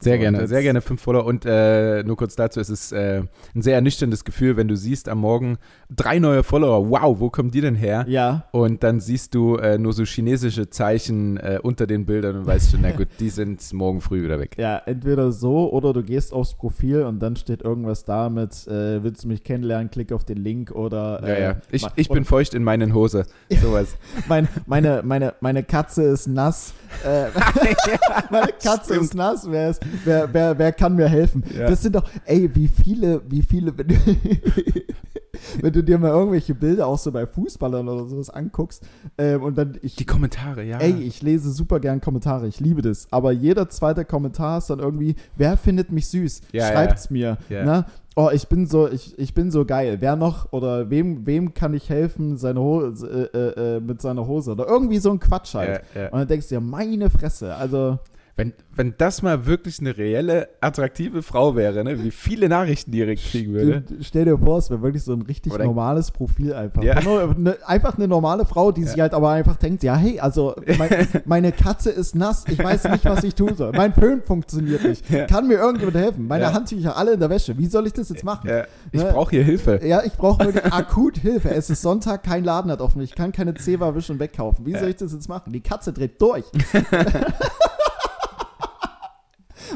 Sehr 0.00 0.14
So, 0.14 0.20
gerne, 0.20 0.46
sehr 0.46 0.62
gerne 0.62 0.80
fünf 0.80 1.02
Follower. 1.02 1.24
Und 1.24 1.44
äh, 1.44 2.04
nur 2.04 2.16
kurz 2.16 2.36
dazu, 2.36 2.60
es 2.60 2.70
ist 2.70 2.92
äh, 2.92 3.22
ein 3.56 3.62
sehr 3.62 3.74
ernüchterndes 3.74 4.24
Gefühl, 4.24 4.56
wenn 4.56 4.68
du 4.68 4.76
siehst 4.76 5.08
am 5.08 5.18
Morgen 5.18 5.58
drei 5.90 6.20
neue 6.20 6.44
Follower. 6.44 6.88
Wow, 6.88 7.18
wo 7.18 7.30
kommen 7.30 7.50
die 7.50 7.60
denn 7.60 7.74
her? 7.74 8.04
Ja, 8.08 8.44
Und 8.52 8.84
dann 8.84 9.00
siehst 9.00 9.34
du 9.34 9.56
äh, 9.56 9.76
nur 9.76 9.92
so 9.92 10.04
chinesische 10.04 10.70
Zeichen 10.70 11.36
äh, 11.38 11.58
unter 11.60 11.88
den 11.88 12.06
Bildern 12.06 12.36
und 12.36 12.46
weißt 12.46 12.70
schon, 12.70 12.82
na 12.82 12.92
gut, 12.92 13.08
die 13.18 13.28
sind 13.28 13.60
morgen 13.72 14.00
früh 14.00 14.22
wieder 14.22 14.38
weg. 14.38 14.54
ja, 14.56 14.80
entweder 14.86 15.32
so 15.32 15.72
oder 15.72 15.92
du 15.92 16.04
gehst 16.04 16.32
aufs 16.32 16.54
Profil 16.54 17.02
und 17.02 17.18
dann 17.18 17.34
steht 17.34 17.62
irgendwas 17.62 18.04
da 18.04 18.28
mit, 18.30 18.52
äh, 18.68 19.02
willst 19.02 19.24
du 19.24 19.28
mich 19.28 19.42
kennenlernen, 19.42 19.90
klick 19.90 20.12
auf 20.12 20.22
den 20.24 20.38
Link 20.38 20.70
oder 20.70 21.20
Ja, 21.22 21.28
äh, 21.34 21.42
ja. 21.42 21.56
Ich, 21.72 21.82
ma- 21.82 21.92
ich 21.96 22.08
bin 22.08 22.24
feucht 22.24 22.54
in 22.54 22.62
meinen 22.62 22.94
Hose. 22.94 23.26
Sowas. 23.60 23.96
mein, 24.28 24.46
meine, 24.66 25.02
meine, 25.04 25.34
meine 25.40 25.64
Katze 25.64 26.04
ist 26.04 26.28
nass. 26.28 26.72
Äh, 27.04 27.26
meine 28.30 28.52
Katze 28.62 28.94
ist 28.94 29.16
nass. 29.16 29.44
Wer, 29.50 29.70
ist, 29.70 29.77
wer, 30.04 30.32
wer, 30.32 30.58
wer 30.58 30.72
kann 30.72 30.96
mir 30.96 31.08
helfen? 31.08 31.42
Ja. 31.56 31.68
Das 31.68 31.82
sind 31.82 31.94
doch, 31.94 32.08
ey, 32.24 32.54
wie 32.54 32.68
viele, 32.68 33.22
wie 33.28 33.42
viele, 33.42 33.76
wenn 33.76 33.88
du, 33.88 33.94
wenn 35.60 35.72
du 35.72 35.82
dir 35.82 35.98
mal 35.98 36.10
irgendwelche 36.10 36.54
Bilder 36.54 36.86
auch 36.86 36.98
so 36.98 37.12
bei 37.12 37.26
Fußballern 37.26 37.88
oder 37.88 38.06
sowas 38.06 38.30
anguckst 38.30 38.82
ähm, 39.16 39.42
und 39.42 39.56
dann 39.58 39.78
ich. 39.82 39.96
Die 39.96 40.06
Kommentare, 40.06 40.64
ja. 40.64 40.78
Ey, 40.78 41.02
ich 41.02 41.22
lese 41.22 41.50
super 41.50 41.80
gern 41.80 42.00
Kommentare, 42.00 42.46
ich 42.46 42.60
liebe 42.60 42.82
das. 42.82 43.06
Aber 43.10 43.32
jeder 43.32 43.68
zweite 43.68 44.04
Kommentar 44.04 44.58
ist 44.58 44.70
dann 44.70 44.78
irgendwie, 44.78 45.16
wer 45.36 45.56
findet 45.56 45.92
mich 45.92 46.08
süß? 46.08 46.42
Ja, 46.52 46.68
Schreibt's 46.68 47.10
mir. 47.10 47.38
Ja. 47.48 47.64
Ne? 47.64 47.84
Oh, 48.16 48.30
ich 48.32 48.48
bin 48.48 48.66
so, 48.66 48.90
ich, 48.90 49.16
ich 49.16 49.32
bin 49.32 49.52
so 49.52 49.64
geil. 49.64 49.98
Wer 50.00 50.16
noch 50.16 50.52
oder 50.52 50.90
wem, 50.90 51.24
wem 51.24 51.54
kann 51.54 51.72
ich 51.72 51.88
helfen 51.88 52.36
seine 52.36 52.60
Hose, 52.60 53.30
äh, 53.32 53.38
äh, 53.38 53.76
äh, 53.76 53.80
mit 53.80 54.02
seiner 54.02 54.26
Hose? 54.26 54.52
Oder 54.52 54.66
irgendwie 54.66 54.98
so 54.98 55.12
ein 55.12 55.20
Quatsch 55.20 55.54
halt. 55.54 55.82
ja, 55.94 56.00
ja. 56.02 56.08
Und 56.08 56.18
dann 56.18 56.26
denkst 56.26 56.48
du 56.48 56.56
dir, 56.56 56.60
meine 56.60 57.10
Fresse. 57.10 57.54
Also, 57.54 58.00
Wenn, 58.38 58.52
wenn 58.76 58.94
das 58.98 59.22
mal 59.22 59.46
wirklich 59.46 59.80
eine 59.80 59.98
reelle, 59.98 60.48
attraktive 60.60 61.22
Frau 61.22 61.56
wäre, 61.56 61.82
ne, 61.82 62.02
wie 62.04 62.12
viele 62.12 62.48
Nachrichten 62.48 62.92
direkt 62.92 63.20
kriegen 63.24 63.52
würde. 63.52 63.82
stell 64.00 64.26
dir 64.26 64.38
vor, 64.38 64.58
es 64.58 64.70
wäre 64.70 64.80
wirklich 64.80 65.02
so 65.02 65.12
ein 65.12 65.22
richtig 65.22 65.52
Oder- 65.52 65.64
normales 65.64 66.12
Profil 66.12 66.54
einfach. 66.54 66.82
Ja. 66.84 66.94
Eine, 66.94 67.56
einfach 67.66 67.96
eine 67.98 68.06
normale 68.06 68.44
Frau, 68.46 68.70
die 68.70 68.84
sich 68.84 69.00
halt 69.00 69.12
aber 69.12 69.30
einfach 69.30 69.56
denkt, 69.56 69.82
ja, 69.82 69.96
hey, 69.96 70.20
also 70.20 70.54
mein, 70.78 71.08
meine 71.24 71.50
Katze 71.50 71.90
ist 71.90 72.14
nass, 72.14 72.44
ich 72.48 72.58
weiß 72.62 72.84
nicht, 72.84 73.04
was 73.04 73.24
ich 73.24 73.34
tun 73.34 73.56
soll. 73.56 73.72
Mein 73.72 73.92
Föhn 73.92 74.22
funktioniert 74.22 74.84
nicht. 74.84 75.10
Ja. 75.10 75.26
Kann 75.26 75.48
mir 75.48 75.54
irgendjemand 75.58 75.96
helfen? 75.96 76.28
Meine 76.28 76.44
Ja. 76.44 76.52
Handtücher 76.52 76.96
alle 76.96 77.14
in 77.14 77.18
der 77.20 77.30
Wäsche. 77.30 77.58
Wie 77.58 77.66
soll 77.66 77.88
ich 77.88 77.92
das 77.92 78.08
jetzt 78.08 78.22
machen? 78.22 78.48
Ja, 78.48 78.64
ich 78.92 79.02
Ne? 79.02 79.10
brauche 79.12 79.30
hier 79.30 79.42
Hilfe. 79.42 79.80
Ja, 79.84 80.04
ich 80.04 80.12
brauche 80.12 80.44
wirklich 80.44 80.72
akut 80.72 81.18
Hilfe. 81.18 81.50
Es 81.50 81.70
ist 81.70 81.82
Sonntag, 81.82 82.22
kein 82.22 82.44
Laden 82.44 82.70
hat 82.70 82.80
offen. 82.80 83.02
Ich 83.02 83.16
kann 83.16 83.32
keine 83.32 83.54
Zewa 83.54 83.96
wischen 83.96 84.12
und 84.12 84.20
wegkaufen. 84.20 84.64
Wie 84.64 84.76
soll 84.78 84.90
ich 84.90 84.96
das 84.96 85.12
jetzt 85.12 85.28
machen? 85.28 85.52
Die 85.52 85.60
Katze 85.60 85.92
dreht 85.92 86.22
durch. 86.22 86.44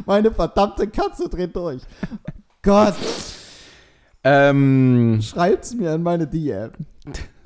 Meine 0.06 0.30
verdammte 0.30 0.86
Katze 0.88 1.28
dreht 1.28 1.54
durch. 1.56 1.82
Gott, 2.62 2.94
Ähm, 4.24 5.20
schreibt's 5.20 5.74
mir 5.74 5.94
in 5.94 6.02
meine 6.02 6.26
DM. 6.26 6.70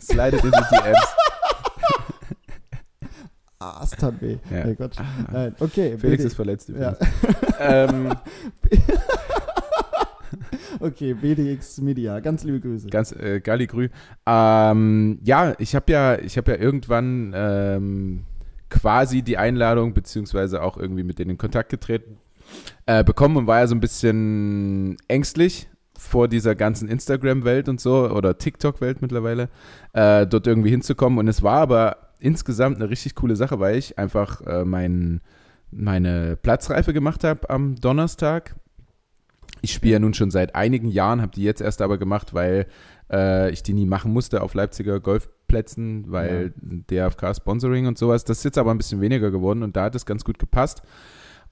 slidet 0.01 0.45
in 0.45 0.51
die 0.51 0.77
DMs. 0.77 0.99
Ah, 3.59 3.81
es 3.83 3.91
tat 3.91 4.21
weh. 4.21 4.37
Ja. 4.51 4.67
Nee, 4.67 4.75
Gott. 4.75 4.97
Nein, 5.33 5.57
okay. 5.59 5.97
Felix 5.99 6.19
BD 6.23 6.25
ist 6.27 6.35
verletzt 6.37 6.69
ja. 6.69 6.75
übrigens. 6.93 6.99
ähm, 7.61 8.13
Okay, 10.79 11.15
BDX 11.15 11.81
Media. 11.81 12.21
Ganz 12.21 12.45
liebe 12.45 12.61
Grüße. 12.61 12.89
ganz 12.89 13.13
äh, 13.13 13.41
Galligrü. 13.41 13.89
Ähm, 14.27 15.19
ja, 15.23 15.55
ich 15.59 15.75
habe 15.75 15.91
ja, 15.91 16.19
ich 16.19 16.37
habe 16.37 16.53
ja 16.53 16.59
irgendwann 16.59 17.33
ähm, 17.35 18.25
quasi 18.69 19.23
die 19.23 19.39
Einladung 19.39 19.95
beziehungsweise 19.95 20.63
auch 20.63 20.77
irgendwie 20.77 21.03
mit 21.05 21.19
denen 21.19 21.31
in 21.33 21.39
Kontakt 21.39 21.71
getreten 21.71 22.19
äh, 22.87 23.05
bekommen 23.05 23.37
und 23.37 23.47
war 23.47 23.61
ja 23.61 23.67
so 23.67 23.75
ein 23.75 23.81
bisschen 23.81 24.97
ängstlich 25.09 25.69
vor 25.99 26.29
dieser 26.29 26.55
ganzen 26.55 26.89
Instagram-Welt 26.89 27.69
und 27.69 27.81
so 27.81 28.09
oder 28.11 28.39
TikTok-Welt 28.39 29.03
mittlerweile, 29.03 29.49
äh, 29.93 30.27
dort 30.27 30.47
irgendwie 30.47 30.71
hinzukommen. 30.71 31.19
Und 31.19 31.29
es 31.29 31.43
war 31.43 31.61
aber 31.61 31.97
insgesamt 32.19 32.77
eine 32.77 32.91
richtig 32.91 33.15
coole 33.15 33.37
Sache, 33.37 33.61
weil 33.61 33.77
ich 33.77 33.99
einfach 33.99 34.41
äh, 34.43 34.65
mein, 34.65 35.21
meine 35.71 36.37
Platzreife 36.37 36.93
gemacht 36.93 37.25
habe 37.25 37.51
am 37.51 37.77
Donnerstag. 37.77 38.55
Ich 39.63 39.73
spiele 39.73 39.95
ja 39.95 39.99
nun 39.99 40.15
schon 40.15 40.31
seit 40.31 40.55
einigen 40.55 40.89
Jahren, 40.89 41.23
habe 41.23 41.33
die 41.33 41.43
jetzt 41.43 41.61
erst 41.61 41.83
aber 41.83 41.99
gemacht, 41.99 42.35
weil 42.35 42.67
äh, 43.11 43.51
ich 43.51 43.63
die 43.63 43.73
nie 43.73 43.87
machen 43.87 44.13
musste 44.13 44.43
auf 44.43 44.55
Leipziger 44.55 45.01
Golfplätzen, 45.01 46.05
weil 46.09 46.53
DFK-Sponsoring 46.61 47.87
und 47.87 47.99
sowas. 47.99 48.25
Das 48.25 48.39
ist 48.39 48.45
jetzt 48.45 48.59
aber 48.59 48.71
ein 48.71 48.79
bisschen 48.79 49.01
weniger 49.01 49.31
geworden 49.31 49.63
und 49.63 49.77
da 49.77 49.85
hat 49.85 49.95
es 49.95 50.07
ganz 50.07 50.25
gut 50.25 50.39
gepasst. 50.39 50.83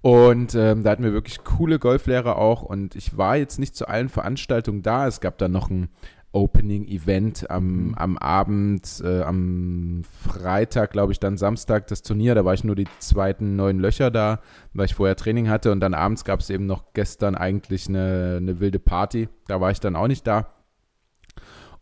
Und 0.05 0.55
ähm, 0.55 0.82
da 0.82 0.90
hatten 0.90 1.02
wir 1.02 1.14
wirklich 1.14 1.44
coole 1.44 1.78
Golflehrer 1.78 2.36
auch 2.36 2.62
und 2.62 2.94
ich 2.94 3.16
war 3.16 3.38
jetzt 3.38 3.59
nicht 3.59 3.74
zu 3.74 3.88
allen 3.88 4.11
Veranstaltungen 4.11 4.82
da. 4.82 5.07
Es 5.07 5.22
gab 5.22 5.38
dann 5.38 5.50
noch 5.52 5.70
ein 5.70 5.88
Opening-Event 6.30 7.50
am, 7.50 7.86
Mhm. 7.86 7.94
am 7.94 8.18
Abend, 8.18 9.00
äh, 9.02 9.22
am 9.22 10.02
Freitag, 10.28 10.90
glaube 10.90 11.12
ich, 11.12 11.20
dann 11.20 11.38
Samstag 11.38 11.86
das 11.86 12.02
Turnier. 12.02 12.34
Da 12.34 12.44
war 12.44 12.52
ich 12.52 12.64
nur 12.64 12.76
die 12.76 12.86
zweiten 12.98 13.57
neun 13.57 13.78
Löcher 13.78 14.11
da, 14.11 14.40
weil 14.74 14.84
ich 14.84 14.94
vorher 14.94 15.16
Training 15.16 15.48
hatte. 15.48 15.72
Und 15.72 15.80
dann 15.80 15.94
abends 15.94 16.26
gab 16.26 16.40
es 16.40 16.50
eben 16.50 16.66
noch 16.66 16.92
gestern 16.92 17.34
eigentlich 17.34 17.88
eine, 17.88 18.34
eine 18.42 18.61
wilde 18.61 18.80
Party. 18.80 19.30
Da 19.48 19.62
war 19.62 19.70
ich 19.70 19.80
dann 19.80 19.96
auch 19.96 20.09
nicht 20.09 20.26
da. 20.26 20.48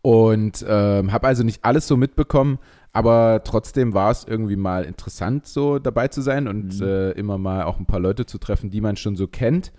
Und 0.01 0.65
ähm, 0.65 1.11
habe 1.11 1.27
also 1.27 1.43
nicht 1.43 1.65
alles 1.65 1.87
so 1.89 1.97
mitbekommen, 1.97 2.57
aber 2.93 3.41
trotzdem 3.43 3.93
war 3.93 4.11
es 4.11 4.23
irgendwie 4.23 4.55
mal 4.55 4.85
interessant, 4.85 5.45
so 5.47 5.79
dabei 5.79 6.07
zu 6.07 6.21
sein 6.21 6.47
und 6.47 6.79
Mhm. 6.79 6.85
äh, 6.87 7.11
immer 7.11 7.37
mal 7.37 7.63
auch 7.63 7.79
ein 7.79 7.85
paar 7.85 7.99
Leute 7.99 8.25
zu 8.25 8.37
treffen, 8.37 8.69
die 8.69 8.81
man 8.81 8.95
schon 8.95 9.15
so 9.15 9.27
kennt. 9.27 9.73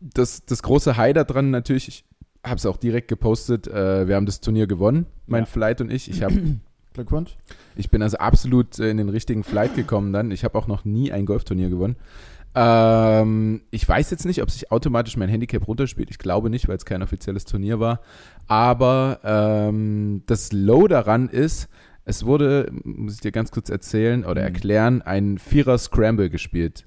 Das, 0.00 0.44
das 0.44 0.62
große 0.62 0.96
High 0.96 1.14
daran 1.14 1.50
natürlich, 1.50 1.88
ich 1.88 2.04
habe 2.44 2.56
es 2.56 2.66
auch 2.66 2.76
direkt 2.76 3.08
gepostet, 3.08 3.66
äh, 3.68 4.06
wir 4.06 4.16
haben 4.16 4.26
das 4.26 4.40
Turnier 4.40 4.66
gewonnen, 4.66 5.06
mein 5.26 5.42
Ja. 5.42 5.46
Flight 5.46 5.80
und 5.80 5.90
ich. 5.90 6.08
Ich, 6.10 6.22
hab, 6.22 6.32
Glückwunsch. 6.94 7.36
ich 7.76 7.90
bin 7.90 8.02
also 8.02 8.18
absolut 8.18 8.78
äh, 8.78 8.90
in 8.90 8.96
den 8.98 9.08
richtigen 9.08 9.42
Flight 9.44 9.74
gekommen 9.74 10.12
dann. 10.12 10.30
Ich 10.30 10.44
habe 10.44 10.58
auch 10.58 10.66
noch 10.66 10.84
nie 10.84 11.12
ein 11.12 11.24
Golfturnier 11.26 11.68
gewonnen. 11.70 11.96
Ähm, 12.54 13.62
ich 13.70 13.88
weiß 13.88 14.10
jetzt 14.10 14.26
nicht, 14.26 14.42
ob 14.42 14.50
sich 14.50 14.72
automatisch 14.72 15.16
mein 15.16 15.28
Handicap 15.28 15.66
runterspielt. 15.68 16.10
Ich 16.10 16.18
glaube 16.18 16.50
nicht, 16.50 16.68
weil 16.68 16.76
es 16.76 16.84
kein 16.84 17.02
offizielles 17.02 17.44
Turnier 17.44 17.78
war. 17.80 18.00
Aber 18.48 19.20
ähm, 19.24 20.22
das 20.26 20.52
Low 20.52 20.88
daran 20.88 21.28
ist, 21.28 21.68
es 22.10 22.26
wurde, 22.26 22.70
muss 22.84 23.14
ich 23.14 23.20
dir 23.20 23.32
ganz 23.32 23.50
kurz 23.50 23.70
erzählen 23.70 24.24
oder 24.24 24.42
Mhm. 24.42 24.46
erklären, 24.54 25.02
ein 25.02 25.38
Vierer 25.38 25.78
Scramble 25.78 26.28
gespielt. 26.30 26.84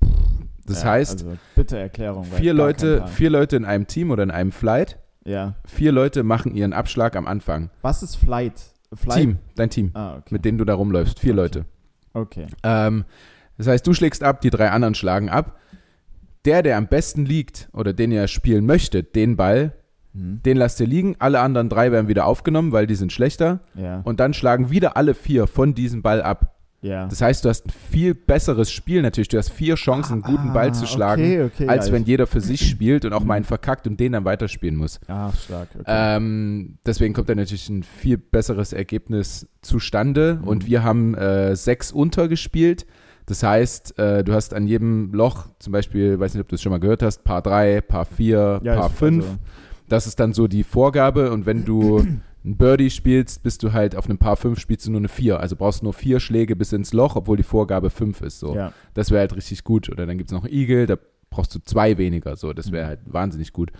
Das 0.66 0.84
Ja, 0.84 0.92
heißt, 0.92 1.24
Also, 1.26 1.38
bitte 1.56 1.78
Erklärung. 1.78 2.24
vier 2.24 2.54
Leute, 2.54 3.08
vier 3.08 3.30
Leute 3.30 3.56
in 3.56 3.66
einem 3.66 3.88
Team 3.88 4.12
oder 4.12 4.24
in 4.24 4.32
einem 4.32 4.52
Flight, 4.52 5.00
Ja. 5.26 5.56
vier 5.66 5.92
Leute 5.92 6.24
machen 6.24 6.54
ihren 6.56 6.74
Abschlag 6.74 7.16
am 7.16 7.28
Anfang. 7.28 7.70
Was 7.82 8.04
ist 8.04 8.16
Flight? 8.16 8.62
Flight? 8.94 9.18
Team, 9.20 9.38
dein 9.56 9.70
Team, 9.70 9.92
Ah, 9.94 10.18
okay. 10.18 10.28
mit 10.30 10.46
denen 10.46 10.58
du 10.60 10.66
da 10.66 10.76
rumläufst. 10.76 11.20
Vier 11.20 11.32
Okay. 11.34 11.42
Leute. 11.42 11.66
Okay. 12.14 12.48
Ähm, 12.64 13.06
das 13.58 13.68
heißt, 13.68 13.86
du 13.88 13.94
schlägst 13.94 14.24
ab, 14.24 14.42
die 14.42 14.50
drei 14.52 14.70
anderen 14.70 14.94
schlagen 14.96 15.30
ab. 15.30 15.58
Der, 16.46 16.62
der 16.62 16.78
am 16.78 16.88
besten 16.88 17.26
liegt 17.26 17.70
oder 17.74 17.94
den 17.94 18.12
ihr 18.12 18.28
spielen 18.28 18.66
möchtet, 18.66 19.16
den 19.16 19.36
Ball, 19.38 19.74
Hm. 20.14 20.42
den 20.46 20.58
lasst 20.58 20.80
ihr 20.80 20.88
liegen. 20.88 21.16
Alle 21.20 21.40
anderen 21.40 21.70
drei 21.70 21.92
werden 21.92 22.08
wieder 22.08 22.26
aufgenommen, 22.26 22.72
weil 22.72 22.86
die 22.88 22.96
sind 22.96 23.12
schlechter. 23.12 23.60
Ja. 23.76 24.02
Und 24.04 24.20
dann 24.20 24.34
schlagen 24.34 24.70
wieder 24.70 24.96
alle 24.98 25.14
vier 25.16 25.48
von 25.48 25.74
diesem 25.74 26.02
Ball 26.02 26.22
ab. 26.22 26.56
ja. 26.82 27.08
Das 27.08 27.22
heißt, 27.22 27.44
du 27.46 27.50
hast 27.50 27.66
ein 27.66 27.70
viel 27.72 28.14
besseres 28.14 28.70
Spiel 28.72 29.02
natürlich. 29.02 29.30
Du 29.30 29.38
hast 29.38 29.50
vier 29.50 29.76
Chancen, 29.76 30.14
einen 30.14 30.22
guten 30.22 30.50
Ah, 30.50 30.54
Ball 30.54 30.74
zu 30.74 30.86
schlagen, 30.86 31.24
okay, 31.24 31.44
okay, 31.44 31.68
als 31.68 31.88
ja, 31.88 31.94
wenn 31.94 32.04
jeder 32.04 32.28
für 32.28 32.42
sich 32.42 32.68
spielt 32.70 33.06
und 33.06 33.14
auch 33.14 33.24
mal 33.26 33.36
einen 33.36 33.46
verkackt 33.46 33.88
und 33.88 34.00
den 34.00 34.12
dann 34.12 34.26
weiterspielen 34.26 34.76
muss. 34.76 35.00
Ah, 35.08 35.32
stark. 35.32 35.70
Okay. 35.74 35.84
Ähm, 35.88 36.78
deswegen 36.86 37.14
kommt 37.14 37.30
da 37.30 37.36
natürlich 37.36 37.70
ein 37.70 37.84
viel 37.84 38.18
besseres 38.18 38.74
Ergebnis 38.74 39.48
zustande. 39.62 40.40
Mhm. 40.42 40.48
Und 40.48 40.68
wir 40.68 40.84
haben 40.84 41.16
äh, 41.16 41.56
sechs 41.56 41.92
untergespielt. 41.92 42.86
Das 43.26 43.42
heißt, 43.42 43.98
äh, 43.98 44.24
du 44.26 44.34
hast 44.34 44.54
an 44.54 44.68
jedem 44.68 45.14
Loch, 45.14 45.48
zum 45.60 45.72
Beispiel, 45.72 46.20
weiß 46.20 46.34
nicht, 46.34 46.42
ob 46.42 46.50
du 46.50 46.56
es 46.56 46.62
schon 46.62 46.72
mal 46.72 46.80
gehört 46.82 47.02
hast, 47.02 47.24
Paar 47.24 47.42
3, 47.42 47.80
Paar 47.82 48.04
4, 48.06 48.60
Ja, 48.64 48.76
Paar 48.76 48.90
ich- 48.90 48.96
5. 48.98 49.24
also- 49.24 49.38
Das 49.90 50.08
ist 50.08 50.20
dann 50.20 50.34
so 50.34 50.48
die 50.48 50.64
Vorgabe. 50.64 51.32
Und 51.32 51.46
wenn 51.46 51.66
du 51.66 52.00
ein 52.46 52.58
Birdie 52.58 52.90
spielst, 52.90 53.44
bist 53.44 53.64
du 53.64 53.72
halt 53.74 53.96
auf 53.96 54.06
einem 54.10 54.18
Paar 54.18 54.36
5 54.36 54.60
spielst 54.60 54.86
du 54.88 54.92
nur 54.92 55.00
eine 55.02 55.08
4. 55.10 55.40
Also 55.40 55.56
brauchst 55.56 55.82
du 55.82 55.86
nur 55.86 55.94
vier 55.94 56.20
Schläge 56.20 56.56
bis 56.56 56.74
ins 56.74 56.92
Loch, 56.94 57.16
obwohl 57.16 57.38
die 57.38 57.44
Vorgabe 57.44 57.90
5 57.90 58.22
ist. 58.22 58.40
So. 58.40 58.56
Ja. 58.56 58.74
Das 58.94 59.12
wäre 59.12 59.22
halt 59.22 59.36
richtig 59.36 59.64
gut. 59.64 59.90
Oder 59.90 60.06
dann 60.06 60.18
gibt 60.18 60.30
es 60.30 60.34
noch 60.34 60.46
Eagle, 60.48 60.86
da 60.86 60.98
brauchst 61.30 61.56
du 61.56 61.60
zwei 61.60 61.98
weniger. 61.98 62.36
So, 62.36 62.54
das 62.54 62.72
wäre 62.72 62.84
Mhm. 62.86 62.88
halt 62.90 63.00
wahnsinnig 63.06 63.54
gut. 63.54 63.72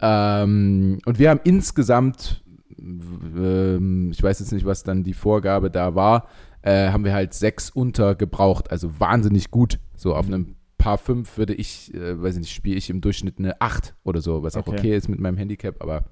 Ähm, 0.00 0.98
und 1.06 1.18
wir 1.18 1.30
haben 1.30 1.40
insgesamt, 1.44 2.42
ähm, 2.78 4.10
ich 4.12 4.22
weiß 4.22 4.40
jetzt 4.40 4.52
nicht, 4.52 4.66
was 4.66 4.82
dann 4.82 5.02
die 5.04 5.14
Vorgabe 5.14 5.70
da 5.70 5.94
war, 5.94 6.26
äh, 6.62 6.88
haben 6.90 7.04
wir 7.04 7.14
halt 7.14 7.32
sechs 7.34 7.70
unter 7.70 8.14
gebraucht. 8.14 8.70
Also 8.70 8.98
wahnsinnig 9.00 9.50
gut. 9.50 9.78
So 9.96 10.14
auf 10.14 10.26
Mhm. 10.26 10.34
einem 10.34 10.54
Paar 10.80 10.98
5 10.98 11.36
würde 11.38 11.54
ich, 11.54 11.94
äh, 11.94 12.20
weiß 12.20 12.34
ich 12.34 12.40
nicht, 12.40 12.52
spiele 12.52 12.76
ich 12.76 12.90
im 12.90 13.00
Durchschnitt 13.00 13.38
eine 13.38 13.60
8 13.60 13.94
oder 14.02 14.20
so, 14.20 14.42
was 14.42 14.56
auch 14.56 14.66
Okay. 14.66 14.96
ist 14.96 15.08
mit 15.08 15.20
meinem 15.20 15.36
Handicap, 15.36 15.82
aber 15.82 16.04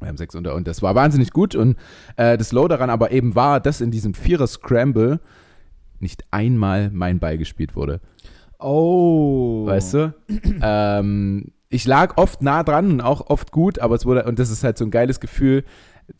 wir 0.00 0.08
haben 0.08 0.16
sechs 0.16 0.34
unter 0.34 0.54
und 0.54 0.66
das 0.66 0.82
war 0.82 0.94
wahnsinnig 0.94 1.30
gut. 1.30 1.54
Und 1.54 1.76
äh, 2.16 2.36
das 2.36 2.52
Low 2.52 2.66
daran 2.68 2.90
aber 2.90 3.12
eben 3.12 3.34
war, 3.34 3.60
dass 3.60 3.80
in 3.80 3.90
diesem 3.90 4.14
Vierer 4.14 4.46
Scramble 4.48 5.20
nicht 6.00 6.24
einmal 6.32 6.90
mein 6.90 7.20
Ball 7.20 7.38
gespielt 7.38 7.76
wurde. 7.76 8.00
Oh. 8.58 9.66
Weißt 9.66 9.94
du? 9.94 10.14
ähm, 10.62 11.52
ich 11.68 11.86
lag 11.86 12.16
oft 12.18 12.42
nah 12.42 12.62
dran 12.64 12.90
und 12.90 13.00
auch 13.00 13.30
oft 13.30 13.50
gut, 13.52 13.78
aber 13.78 13.94
es 13.94 14.04
wurde, 14.04 14.24
und 14.24 14.38
das 14.38 14.50
ist 14.50 14.62
halt 14.64 14.76
so 14.76 14.84
ein 14.84 14.90
geiles 14.90 15.20
Gefühl. 15.20 15.64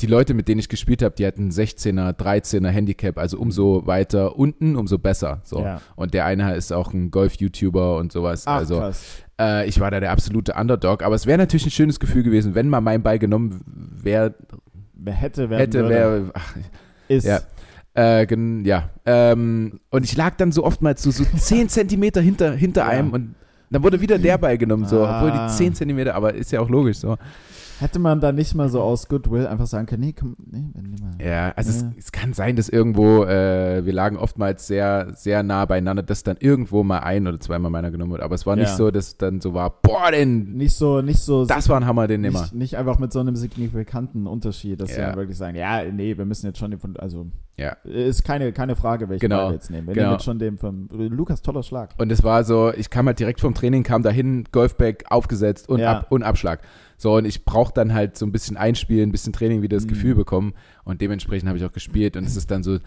Die 0.00 0.06
Leute, 0.06 0.32
mit 0.34 0.48
denen 0.48 0.58
ich 0.60 0.68
gespielt 0.68 1.02
habe, 1.02 1.14
die 1.16 1.26
hatten 1.26 1.50
16er, 1.50 2.12
13er 2.16 2.68
Handicap, 2.68 3.18
also 3.18 3.38
umso 3.38 3.86
weiter 3.86 4.36
unten, 4.36 4.76
umso 4.76 4.98
besser. 4.98 5.40
So. 5.44 5.60
Ja. 5.60 5.80
Und 5.96 6.14
der 6.14 6.24
eine 6.24 6.54
ist 6.54 6.72
auch 6.72 6.92
ein 6.94 7.10
Golf-YouTuber 7.10 7.96
und 7.98 8.10
sowas. 8.12 8.44
Ach, 8.46 8.56
also 8.56 8.78
krass. 8.78 9.02
äh, 9.40 9.66
ich 9.68 9.80
war 9.80 9.90
da 9.90 10.00
der 10.00 10.12
absolute 10.12 10.54
Underdog, 10.54 11.02
aber 11.02 11.14
es 11.14 11.26
wäre 11.26 11.38
natürlich 11.38 11.66
ein 11.66 11.70
schönes 11.72 12.00
Gefühl 12.00 12.22
gewesen, 12.22 12.54
wenn 12.54 12.68
mal 12.68 12.80
mein 12.80 13.02
Ball 13.02 13.18
genommen 13.18 13.60
wäre, 13.66 14.34
Wer 14.94 15.14
hätte, 15.14 15.50
wer 15.50 15.58
hätte, 15.58 15.88
wäre, 15.88 16.32
ist. 17.08 17.26
ja. 17.26 17.40
Äh, 17.94 18.24
gen, 18.26 18.64
ja. 18.64 18.88
Ähm, 19.04 19.80
und 19.90 20.04
ich 20.04 20.16
lag 20.16 20.36
dann 20.36 20.52
so 20.52 20.64
oftmals 20.64 21.02
so, 21.02 21.10
so 21.10 21.24
10 21.24 21.68
Zentimeter 21.68 22.20
hinter, 22.20 22.52
hinter 22.52 22.82
Ja. 22.82 22.88
einem 22.88 23.10
und 23.12 23.34
dann 23.70 23.82
wurde 23.82 24.00
wieder 24.00 24.18
der 24.18 24.38
Ball 24.38 24.56
genommen, 24.58 24.84
so, 24.86 25.04
Ah. 25.04 25.22
obwohl 25.24 25.32
die 25.32 25.52
10 25.56 25.74
Zentimeter, 25.74 26.14
aber 26.14 26.34
ist 26.34 26.52
ja 26.52 26.60
auch 26.60 26.68
logisch 26.70 26.98
so. 26.98 27.16
Hätte 27.82 27.98
man 27.98 28.20
da 28.20 28.30
nicht 28.30 28.54
mal 28.54 28.68
so 28.68 28.80
aus 28.80 29.08
Goodwill 29.08 29.46
einfach 29.46 29.66
sagen 29.66 29.86
können, 29.86 30.02
nee, 30.02 30.14
komm, 30.18 30.36
nee, 30.50 30.64
nimm 30.74 30.96
mal. 31.00 31.24
Ja, 31.24 31.52
also 31.56 31.70
Ja. 31.72 31.90
Es, 31.98 32.04
es 32.06 32.12
kann 32.12 32.32
sein, 32.32 32.54
dass 32.54 32.68
irgendwo, 32.68 33.24
äh, 33.24 33.84
wir 33.84 33.92
lagen 33.92 34.16
oftmals 34.16 34.66
sehr, 34.68 35.08
sehr 35.14 35.42
nah 35.42 35.64
beieinander, 35.64 36.02
dass 36.04 36.22
dann 36.22 36.36
irgendwo 36.38 36.84
mal 36.84 37.00
ein 37.00 37.26
oder 37.26 37.40
zweimal 37.40 37.70
meiner 37.72 37.90
genommen 37.90 38.12
wird. 38.12 38.22
Aber 38.22 38.36
es 38.36 38.46
war 38.46 38.54
nicht 38.54 38.68
Ja. 38.70 38.76
so, 38.76 38.90
dass 38.92 39.16
dann 39.16 39.40
so 39.40 39.52
war, 39.52 39.80
boah, 39.82 40.12
den, 40.12 40.52
Nicht 40.54 40.76
so, 40.76 41.02
nicht 41.02 41.18
so, 41.20 41.44
das 41.44 41.68
war 41.68 41.76
ein 41.80 41.86
Hammer, 41.86 42.06
den 42.06 42.20
nehmen 42.20 42.34
wir. 42.36 42.42
nicht, 42.42 42.54
nicht 42.54 42.76
einfach 42.78 42.98
mit 43.00 43.12
so 43.12 43.18
einem 43.18 43.34
signifikanten 43.34 44.26
Unterschied, 44.28 44.80
dass 44.80 44.90
sie 44.94 45.00
Ja. 45.00 45.08
dann 45.08 45.16
wirklich 45.16 45.36
sagen, 45.36 45.56
ja, 45.56 45.82
nee, 45.84 46.16
wir 46.16 46.24
müssen 46.24 46.46
jetzt 46.46 46.58
schon 46.58 46.70
den 46.70 46.78
von, 46.78 46.96
also, 46.98 47.26
Ja. 47.58 47.72
ist 47.84 48.24
keine, 48.24 48.52
keine 48.52 48.76
Frage, 48.76 49.08
welchen 49.08 49.20
Genau. 49.20 49.48
Wir 49.48 49.54
jetzt 49.54 49.70
nehmen. 49.70 49.88
Wir 49.88 49.94
Genau. 49.94 50.06
nehmen 50.06 50.14
jetzt 50.18 50.24
schon 50.24 50.38
den 50.38 50.56
von, 50.58 50.88
Lukas, 50.92 51.42
toller 51.42 51.62
Schlag. 51.64 51.90
Und 51.98 52.12
es 52.12 52.22
war 52.22 52.44
so, 52.44 52.72
ich 52.72 52.90
kam 52.90 53.06
halt 53.06 53.18
direkt 53.18 53.40
vom 53.40 53.54
Training, 53.54 53.82
kam 53.82 54.02
dahin, 54.02 54.44
Golfbag 54.52 55.04
aufgesetzt 55.10 55.68
und, 55.68 55.82
ab, 55.82 56.06
und 56.10 56.22
Abschlag. 56.22 56.60
So, 57.02 57.16
und 57.16 57.24
ich 57.24 57.44
brauche 57.44 57.72
dann 57.74 57.92
halt 57.94 58.16
so 58.16 58.24
ein 58.24 58.30
bisschen 58.30 58.56
Einspielen, 58.56 59.08
ein 59.08 59.12
bisschen 59.12 59.32
Training, 59.32 59.60
wieder 59.60 59.76
das 59.76 59.86
Mhm. 59.86 59.88
Gefühl 59.90 60.14
bekommen. 60.14 60.54
Und 60.84 61.00
dementsprechend 61.00 61.48
habe 61.48 61.58
ich 61.58 61.64
auch 61.64 61.72
gespielt. 61.72 62.16
Und 62.16 62.22
es 62.24 62.36
ist 62.36 62.48
dann 62.52 62.62
so 62.62 62.78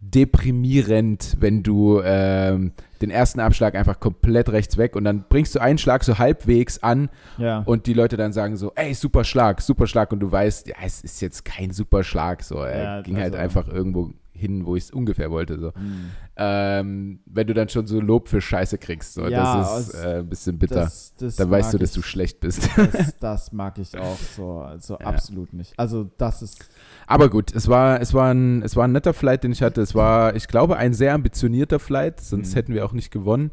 deprimierend, 0.00 1.36
wenn 1.40 1.62
du 1.62 2.00
ähm, 2.04 2.72
den 3.00 3.10
ersten 3.10 3.40
Abschlag 3.40 3.74
einfach 3.74 4.00
komplett 4.00 4.50
rechts 4.50 4.76
weg 4.76 4.96
und 4.96 5.04
dann 5.04 5.24
bringst 5.28 5.54
du 5.54 5.60
einen 5.60 5.78
Schlag 5.78 6.04
so 6.04 6.18
halbwegs 6.18 6.82
an 6.82 7.08
Ja. 7.38 7.60
und 7.60 7.86
die 7.86 7.94
Leute 7.94 8.16
dann 8.16 8.32
sagen 8.32 8.56
so, 8.56 8.72
ey, 8.74 8.92
super 8.94 9.24
Schlag, 9.24 9.60
super 9.62 9.86
Schlag. 9.86 10.12
Und 10.12 10.20
du 10.20 10.30
weißt, 10.30 10.68
ja, 10.68 10.76
es 10.84 11.00
ist 11.02 11.20
jetzt 11.22 11.44
kein 11.44 11.70
super 11.70 12.04
Schlag. 12.04 12.42
So, 12.42 12.56
er 12.56 12.82
Ja, 12.96 13.00
ging 13.02 13.16
halt 13.16 13.34
also- 13.34 13.38
einfach 13.38 13.68
irgendwo 13.68 14.12
hin, 14.44 14.66
wo 14.66 14.76
ich 14.76 14.84
es 14.84 14.90
ungefähr 14.90 15.30
wollte. 15.30 15.58
So 15.58 15.72
Hm. 15.74 16.10
ähm, 16.36 17.20
wenn 17.26 17.46
du 17.46 17.54
dann 17.54 17.68
schon 17.68 17.86
so 17.86 18.00
Lob 18.00 18.28
für 18.28 18.40
Scheiße 18.40 18.78
kriegst. 18.78 19.14
So. 19.14 19.26
Ja, 19.26 19.58
das 19.58 19.88
ist 19.88 19.94
äh, 19.94 20.18
ein 20.18 20.28
bisschen 20.28 20.58
bitter. 20.58 20.74
Das, 20.76 21.14
das 21.18 21.36
dann 21.36 21.50
weißt 21.50 21.74
du, 21.74 21.78
dass 21.78 21.92
du 21.92 22.02
schlecht 22.02 22.40
bist. 22.40 22.68
das, 22.76 23.18
das 23.18 23.52
mag 23.52 23.78
ich 23.78 23.96
auch 23.98 24.18
so, 24.18 24.58
also 24.60 24.94
Ja. 25.00 25.06
absolut 25.06 25.52
nicht. 25.52 25.78
Also 25.78 26.10
das 26.18 26.42
ist, 26.42 26.68
Aber 27.06 27.30
gut, 27.30 27.54
es 27.54 27.68
war, 27.68 28.00
es, 28.00 28.12
war 28.14 28.32
ein, 28.32 28.62
es 28.62 28.76
war 28.76 28.84
ein 28.86 28.92
netter 28.92 29.14
Flight, 29.14 29.44
den 29.44 29.52
ich 29.52 29.62
hatte. 29.62 29.80
Es 29.80 29.94
war, 29.94 30.34
ich 30.36 30.48
glaube, 30.48 30.76
ein 30.76 30.92
sehr 30.94 31.14
ambitionierter 31.14 31.78
Flight, 31.78 32.20
sonst 32.20 32.52
Mhm. 32.52 32.54
hätten 32.56 32.74
wir 32.74 32.84
auch 32.84 32.92
nicht 32.92 33.10
gewonnen. 33.10 33.50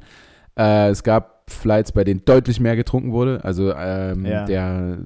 Äh, 0.57 0.89
es 0.89 1.03
gab 1.03 1.49
Flights, 1.49 1.91
bei 1.91 2.03
denen 2.03 2.23
deutlich 2.25 2.59
mehr 2.59 2.75
getrunken 2.75 3.11
wurde. 3.11 3.43
Also 3.43 3.73
ähm, 3.75 4.25
Ja. 4.25 4.45
der 4.45 4.97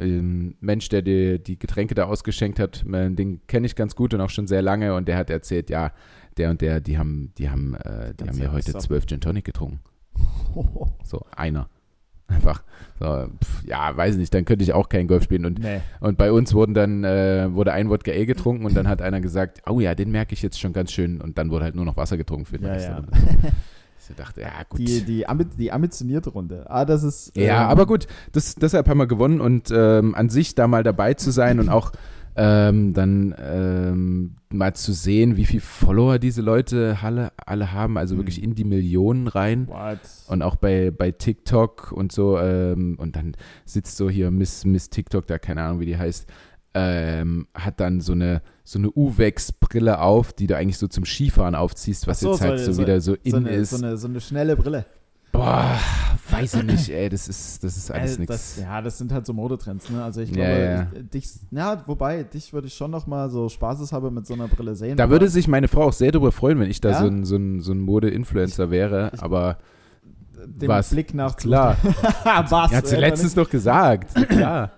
ähm, 0.00 0.54
Mensch, 0.60 0.88
der 0.88 1.02
die, 1.02 1.42
die 1.42 1.58
Getränke 1.58 1.94
da 1.94 2.04
ausgeschenkt 2.04 2.58
hat, 2.58 2.84
äh, 2.92 3.10
den 3.10 3.40
kenne 3.46 3.66
ich 3.66 3.74
ganz 3.76 3.94
gut 3.96 4.12
und 4.14 4.20
auch 4.20 4.30
schon 4.30 4.46
sehr 4.46 4.62
lange. 4.62 4.94
Und 4.94 5.08
der 5.08 5.16
hat 5.16 5.30
erzählt, 5.30 5.70
ja, 5.70 5.92
der 6.36 6.50
und 6.50 6.60
der, 6.60 6.80
die 6.80 6.98
haben, 6.98 7.32
die 7.38 7.48
haben, 7.48 7.74
äh, 7.76 8.12
die 8.14 8.28
haben 8.28 8.38
ja 8.38 8.52
heute 8.52 8.72
zwölf 8.78 9.06
Gin 9.06 9.20
Tonic 9.20 9.44
getrunken. 9.44 9.80
So, 11.04 11.24
einer. 11.36 11.68
Einfach. 12.28 12.62
So, 12.98 13.26
pf, 13.42 13.64
ja, 13.66 13.94
weiß 13.96 14.16
nicht, 14.16 14.32
dann 14.32 14.44
könnte 14.44 14.62
ich 14.64 14.72
auch 14.72 14.88
kein 14.88 15.06
Golf 15.06 15.24
spielen. 15.24 15.44
Und, 15.44 15.58
nee. 15.58 15.80
und 16.00 16.16
bei 16.16 16.32
uns 16.32 16.54
wurden 16.54 16.72
dann, 16.74 17.04
äh, 17.04 17.52
wurde 17.52 17.72
ein 17.72 17.90
Wodka 17.90 18.10
Ale 18.12 18.24
getrunken 18.26 18.64
und 18.64 18.74
dann 18.74 18.88
hat 18.88 19.02
einer 19.02 19.20
gesagt, 19.20 19.62
oh 19.68 19.80
ja, 19.80 19.94
den 19.94 20.10
merke 20.10 20.32
ich 20.32 20.40
jetzt 20.42 20.58
schon 20.58 20.72
ganz 20.72 20.92
schön. 20.92 21.20
Und 21.20 21.36
dann 21.38 21.50
wurde 21.50 21.64
halt 21.64 21.74
nur 21.74 21.84
noch 21.84 21.96
Wasser 21.96 22.16
getrunken 22.16 22.46
für 22.46 22.56
den 22.58 22.66
Ja, 22.66 22.72
Rest. 22.72 22.88
ja. 22.88 23.02
Ich 24.10 24.16
dachte, 24.16 24.40
ja, 24.42 24.50
gut. 24.68 24.80
Die, 24.80 25.02
die, 25.02 25.24
die 25.58 25.72
ambitionierte 25.72 26.30
Runde. 26.30 26.66
Ah, 26.68 26.84
das 26.84 27.02
ist. 27.02 27.36
ja, 27.36 27.64
ähm, 27.64 27.68
aber 27.70 27.86
gut, 27.86 28.06
das, 28.32 28.54
deshalb 28.54 28.88
haben 28.88 28.98
wir 28.98 29.06
gewonnen 29.06 29.40
und 29.40 29.70
ähm, 29.74 30.14
an 30.14 30.28
sich 30.28 30.54
da 30.54 30.66
mal 30.68 30.82
dabei 30.82 31.14
zu 31.14 31.30
sein 31.30 31.60
und 31.60 31.68
auch 31.68 31.92
ähm, 32.36 32.92
dann 32.94 33.32
ähm, 33.40 34.36
mal 34.52 34.74
zu 34.74 34.92
sehen, 34.92 35.36
wie 35.36 35.44
viel 35.44 35.60
Follower 35.60 36.18
diese 36.18 36.42
Leute 36.42 36.98
alle, 37.00 37.30
alle 37.36 37.72
haben, 37.72 37.96
also 37.96 38.14
Mhm. 38.14 38.18
wirklich 38.18 38.42
in 38.42 38.54
die 38.56 38.64
Millionen 38.64 39.28
rein. 39.28 39.68
What? 39.68 40.00
Und 40.26 40.42
auch 40.42 40.56
bei, 40.56 40.90
bei 40.90 41.12
TikTok 41.12 41.92
und 41.92 42.10
so, 42.10 42.38
ähm, 42.38 42.96
und 42.98 43.14
dann 43.14 43.36
sitzt 43.64 43.96
so 43.96 44.10
hier 44.10 44.30
Miss, 44.32 44.64
Miss 44.64 44.90
TikTok, 44.90 45.26
da 45.28 45.38
keine 45.38 45.62
Ahnung, 45.62 45.78
wie 45.80 45.86
die 45.86 45.96
heißt, 45.96 46.26
ähm, 46.74 47.46
hat 47.54 47.78
dann 47.80 48.00
so 48.00 48.12
eine, 48.12 48.42
so 48.64 48.78
eine 48.78 48.90
Uwex-Brille 48.90 50.00
auf, 50.00 50.32
die 50.32 50.46
du 50.46 50.56
eigentlich 50.56 50.78
so 50.78 50.88
zum 50.88 51.04
Skifahren 51.04 51.54
aufziehst, 51.54 52.06
was 52.06 52.20
so, 52.20 52.32
jetzt 52.32 52.40
halt 52.40 52.60
so- 52.60 52.72
so, 52.72 52.82
wieder 52.82 53.00
so 53.00 53.14
in 53.22 53.30
so, 53.30 53.36
eine, 53.36 53.50
ist. 53.50 53.70
so, 53.70 53.76
eine, 53.84 53.96
so 53.96 54.08
eine 54.08 54.20
schnelle 54.20 54.56
Brille. 54.56 54.84
Boah, 55.32 55.76
weiß 56.30 56.54
ich 56.54 56.62
nicht, 56.62 56.88
ey, 56.90 57.08
das 57.08 57.26
ist, 57.26 57.64
das 57.64 57.76
ist 57.76 57.90
alles 57.90 58.16
Äh, 58.16 58.20
nichts. 58.20 58.56
ja, 58.60 58.80
das 58.80 58.98
sind 58.98 59.12
halt 59.12 59.26
so 59.26 59.32
Modetrends, 59.32 59.90
ne? 59.90 60.02
Also 60.04 60.20
ich 60.20 60.30
Ja, 60.30 60.34
glaube, 60.36 60.60
ja. 60.60 60.86
Ich, 61.00 61.10
dich, 61.10 61.28
ja, 61.50 61.82
wobei, 61.86 62.22
dich 62.22 62.52
würde 62.52 62.68
ich 62.68 62.74
schon 62.74 62.92
noch 62.92 63.08
mal 63.08 63.28
so 63.30 63.48
spaßeshalber 63.48 64.12
mit 64.12 64.28
so 64.28 64.34
einer 64.34 64.46
Brille 64.46 64.76
sehen. 64.76 64.96
Da 64.96 65.10
würde 65.10 65.28
sich 65.28 65.48
meine 65.48 65.66
Frau 65.66 65.82
auch 65.86 65.92
sehr 65.92 66.12
darüber 66.12 66.30
freuen, 66.30 66.60
wenn 66.60 66.70
ich 66.70 66.80
da 66.80 66.90
Ja? 66.90 66.98
so 67.00 67.06
ein, 67.08 67.24
so 67.24 67.34
ein, 67.34 67.60
so 67.60 67.72
ein 67.72 67.80
Mode-Influencer 67.80 68.70
wäre, 68.70 69.10
ich- 69.12 69.22
aber 69.24 69.58
den 70.46 70.68
was? 70.68 70.90
Blick 70.90 71.14
nach 71.14 71.36
klar, 71.36 71.76
was? 72.48 72.70
er 72.70 72.78
hat 72.78 72.86
sie 72.86 72.96
letztens 72.96 73.34
doch 73.34 73.50
gesagt, 73.50 74.14
klar. 74.28 74.70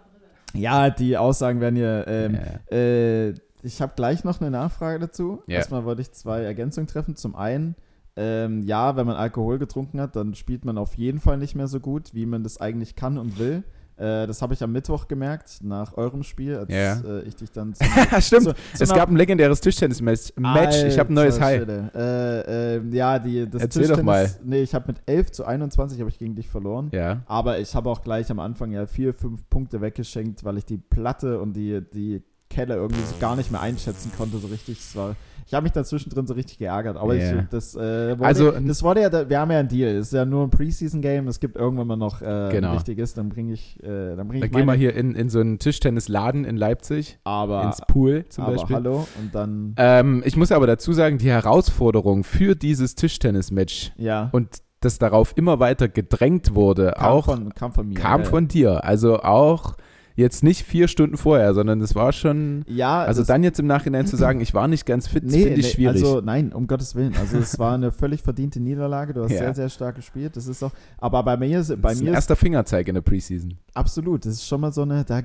Ja, 0.57 0.91
die 0.91 1.17
Aussagen 1.17 1.61
werden 1.61 1.77
hier. 1.77 2.05
Ähm, 2.09 2.35
Ja. 2.71 2.77
äh, 2.77 3.35
ich 3.63 3.81
habe 3.83 3.93
gleich 3.97 4.23
noch 4.25 4.41
eine 4.41 4.51
Nachfrage 4.51 4.99
dazu. 5.01 5.43
Ja. 5.47 5.57
Erstmal 5.57 5.85
wollte 5.85 6.03
ich 6.03 6.13
zwei 6.13 6.43
Ergänzungen 6.43 6.87
treffen. 6.87 7.17
Zum 7.17 7.35
einen, 7.35 7.75
ähm, 8.17 8.63
ja, 8.63 8.97
wenn 8.97 9.07
man 9.07 9.17
Alkohol 9.17 9.59
getrunken 9.59 10.01
hat, 10.01 10.15
dann 10.17 10.35
spielt 10.35 10.65
man 10.65 10.79
auf 10.79 10.95
jeden 10.95 11.19
Fall 11.21 11.37
nicht 11.39 11.55
mehr 11.57 11.67
so 11.67 11.81
gut, 11.81 12.15
wie 12.15 12.27
man 12.27 12.43
das 12.43 12.61
eigentlich 12.61 12.95
kann 12.97 13.19
und 13.19 13.39
will. 13.39 13.65
Äh, 13.99 14.27
das 14.27 14.43
habe 14.43 14.53
ich 14.53 14.63
am 14.63 14.73
Mittwoch 14.73 15.09
gemerkt, 15.09 15.59
nach 15.63 15.97
eurem 15.97 16.23
Spiel, 16.23 16.57
als 16.57 16.69
Ja. 16.73 17.01
äh, 17.01 17.23
ich 17.23 17.35
dich 17.37 17.51
dann. 17.51 17.75
Stimmt. 18.21 18.43
zu- 18.45 18.55
zu 18.75 18.85
es 18.85 18.93
gab 18.93 19.09
ein 19.09 19.17
legendäres 19.17 19.61
Tischtennis-Match. 19.63 20.33
Match. 20.37 20.85
Ich 20.85 20.99
habe 20.99 21.11
ein 21.13 21.15
neues 21.15 21.41
High. 21.41 21.63
Äh, 21.67 22.77
äh, 22.77 22.83
ja, 22.91 23.19
die, 23.19 23.49
das 23.49 23.63
Erzähl 23.63 23.89
doch 23.89 24.03
mal. 24.03 24.31
Nee, 24.45 24.63
ich 24.63 24.75
habe 24.75 24.89
mit 24.89 24.99
11 25.07 25.33
zu 25.33 25.45
21 25.47 25.99
habe 26.01 26.11
ich 26.11 26.19
gegen 26.19 26.35
dich 26.35 26.49
verloren. 26.49 26.91
Ja. 26.93 27.23
Aber 27.27 27.59
ich 27.59 27.75
habe 27.75 27.89
auch 27.89 28.03
gleich 28.03 28.31
am 28.31 28.39
Anfang 28.39 28.71
ja 28.73 28.87
vier, 28.87 29.15
fünf 29.15 29.49
Punkte 29.49 29.81
weggeschenkt, 29.81 30.45
weil 30.45 30.59
ich 30.59 30.67
die 30.67 30.79
Platte 30.79 31.41
und 31.41 31.55
die, 31.55 31.81
die 31.91 32.23
Kelle 32.49 32.75
irgendwie 32.77 33.03
so 33.03 33.15
gar 33.21 33.37
nicht 33.37 33.51
mehr 33.51 33.61
einschätzen 33.61 34.13
konnte 34.17 34.39
so 34.39 34.47
richtig. 34.49 34.79
Das 34.79 34.97
war, 34.97 35.17
ich 35.47 35.55
habe 35.55 35.65
mich 35.65 35.73
da 35.73 35.85
zwischendrin 35.85 36.27
so 36.27 36.35
richtig 36.35 36.59
geärgert. 36.59 36.97
Aber 36.97 37.15
Ja. 37.15 37.41
ich, 37.41 37.45
das, 37.51 37.75
äh, 37.77 38.19
wurde, 38.19 38.25
Also- 38.25 38.51
das 38.53 38.83
wurde 38.83 39.03
ja, 39.03 39.29
wir 39.29 39.39
haben 39.41 39.51
ja 39.51 39.59
einen 39.61 39.69
Deal. 39.69 39.91
Es 39.97 40.09
ist 40.09 40.13
ja 40.13 40.25
nur 40.25 40.45
ein 40.45 40.51
Preseason-Game. 40.51 41.29
Es 41.29 41.39
gibt 41.41 41.57
irgendwann 41.57 41.87
mal 41.87 41.97
noch 41.97 42.23
äh, 42.23 42.49
Genau. 42.53 42.71
ein 42.71 42.77
wichtiges. 42.77 43.15
Dann 43.15 43.29
bringe 43.29 43.53
ich, 43.53 43.83
äh, 43.83 44.17
dann 44.17 44.29
bringe 44.29 44.41
Dann 44.41 44.51
ich 44.51 44.57
gehen 44.57 44.67
wir 44.67 44.75
hier 44.75 44.95
in, 44.95 45.15
in 45.15 45.29
so 45.29 45.41
einen 45.41 45.59
Tischtennisladen 45.59 46.45
in 46.45 46.57
Leipzig, 46.57 47.19
aber, 47.25 47.65
ins 47.65 47.81
Pool 47.89 48.25
zum 48.29 48.45
aber 48.45 48.55
Beispiel. 48.55 48.77
hallo 48.77 49.07
und 49.21 49.35
dann, 49.35 49.75
Ähm, 49.77 50.23
ich 50.25 50.37
muss 50.37 50.53
aber 50.53 50.67
dazu 50.67 50.93
sagen, 50.93 51.19
die 51.19 51.31
Herausforderung 51.31 52.25
für 52.25 52.55
dieses 52.57 52.95
Tischtennis-Match 52.95 53.93
ja, 53.97 54.29
und 54.33 54.49
das 54.81 54.99
darauf 54.99 55.33
immer 55.37 55.59
weiter 55.59 55.89
gedrängt 55.89 56.55
wurde, 56.55 56.93
kam, 56.97 57.05
auch 57.13 57.25
von, 57.25 57.55
kam 57.55 57.73
von 57.73 57.89
mir. 57.89 57.95
kam 57.95 58.21
ja, 58.23 58.27
von 58.29 58.47
dir. 58.49 58.85
Also 58.85 59.21
auch 59.21 59.75
jetzt 60.17 60.43
nicht 60.43 60.65
vier 60.65 60.89
Stunden 60.89 61.17
vorher, 61.17 61.55
sondern 61.55 61.81
es 61.81 61.95
war 61.95 62.13
schon. 62.13 62.65
Ja, 62.67 63.05
Also 63.05 63.23
dann 63.23 63.45
jetzt 63.45 63.61
im 63.61 63.67
Nachhinein 63.67 64.07
zu 64.07 64.17
sagen, 64.17 64.41
ich 64.41 64.55
war 64.55 64.67
nicht 64.67 64.87
ganz 64.87 65.07
fit, 65.07 65.25
das 65.25 65.33
finde 65.35 65.61
ich 65.61 65.71
schwierig. 65.73 66.03
Also 66.03 66.21
nein, 66.21 66.53
um 66.53 66.67
Gottes 66.67 66.95
Willen. 66.95 67.15
Also 67.17 67.39
es 67.39 67.59
war 67.59 67.75
eine 67.75 67.93
völlig 67.93 68.23
verdiente 68.23 68.59
Niederlage. 68.59 69.13
Du 69.15 69.23
hast 69.23 69.31
Ja. 69.33 69.39
sehr, 69.39 69.55
sehr 69.55 69.69
stark 69.69 69.97
gespielt. 69.97 70.37
Das 70.37 70.47
ist 70.47 70.63
auch. 70.63 70.73
Aber 70.99 71.23
bei 71.23 71.37
mir 71.37 71.61
ist, 71.61 71.69
bei 71.81 71.91
das 71.91 71.93
ist 71.95 72.01
mir 72.03 72.09
ein 72.09 72.13
ist 72.15 72.17
erster 72.17 72.37
Fingerzeig 72.37 72.89
in 72.89 72.95
der 72.95 73.03
Preseason. 73.03 73.55
absolut. 73.75 74.25
Das 74.25 74.33
ist 74.35 74.47
schon 74.47 74.61
mal 74.63 74.73
so 74.73 74.83
eine. 74.83 75.05
Da, 75.05 75.21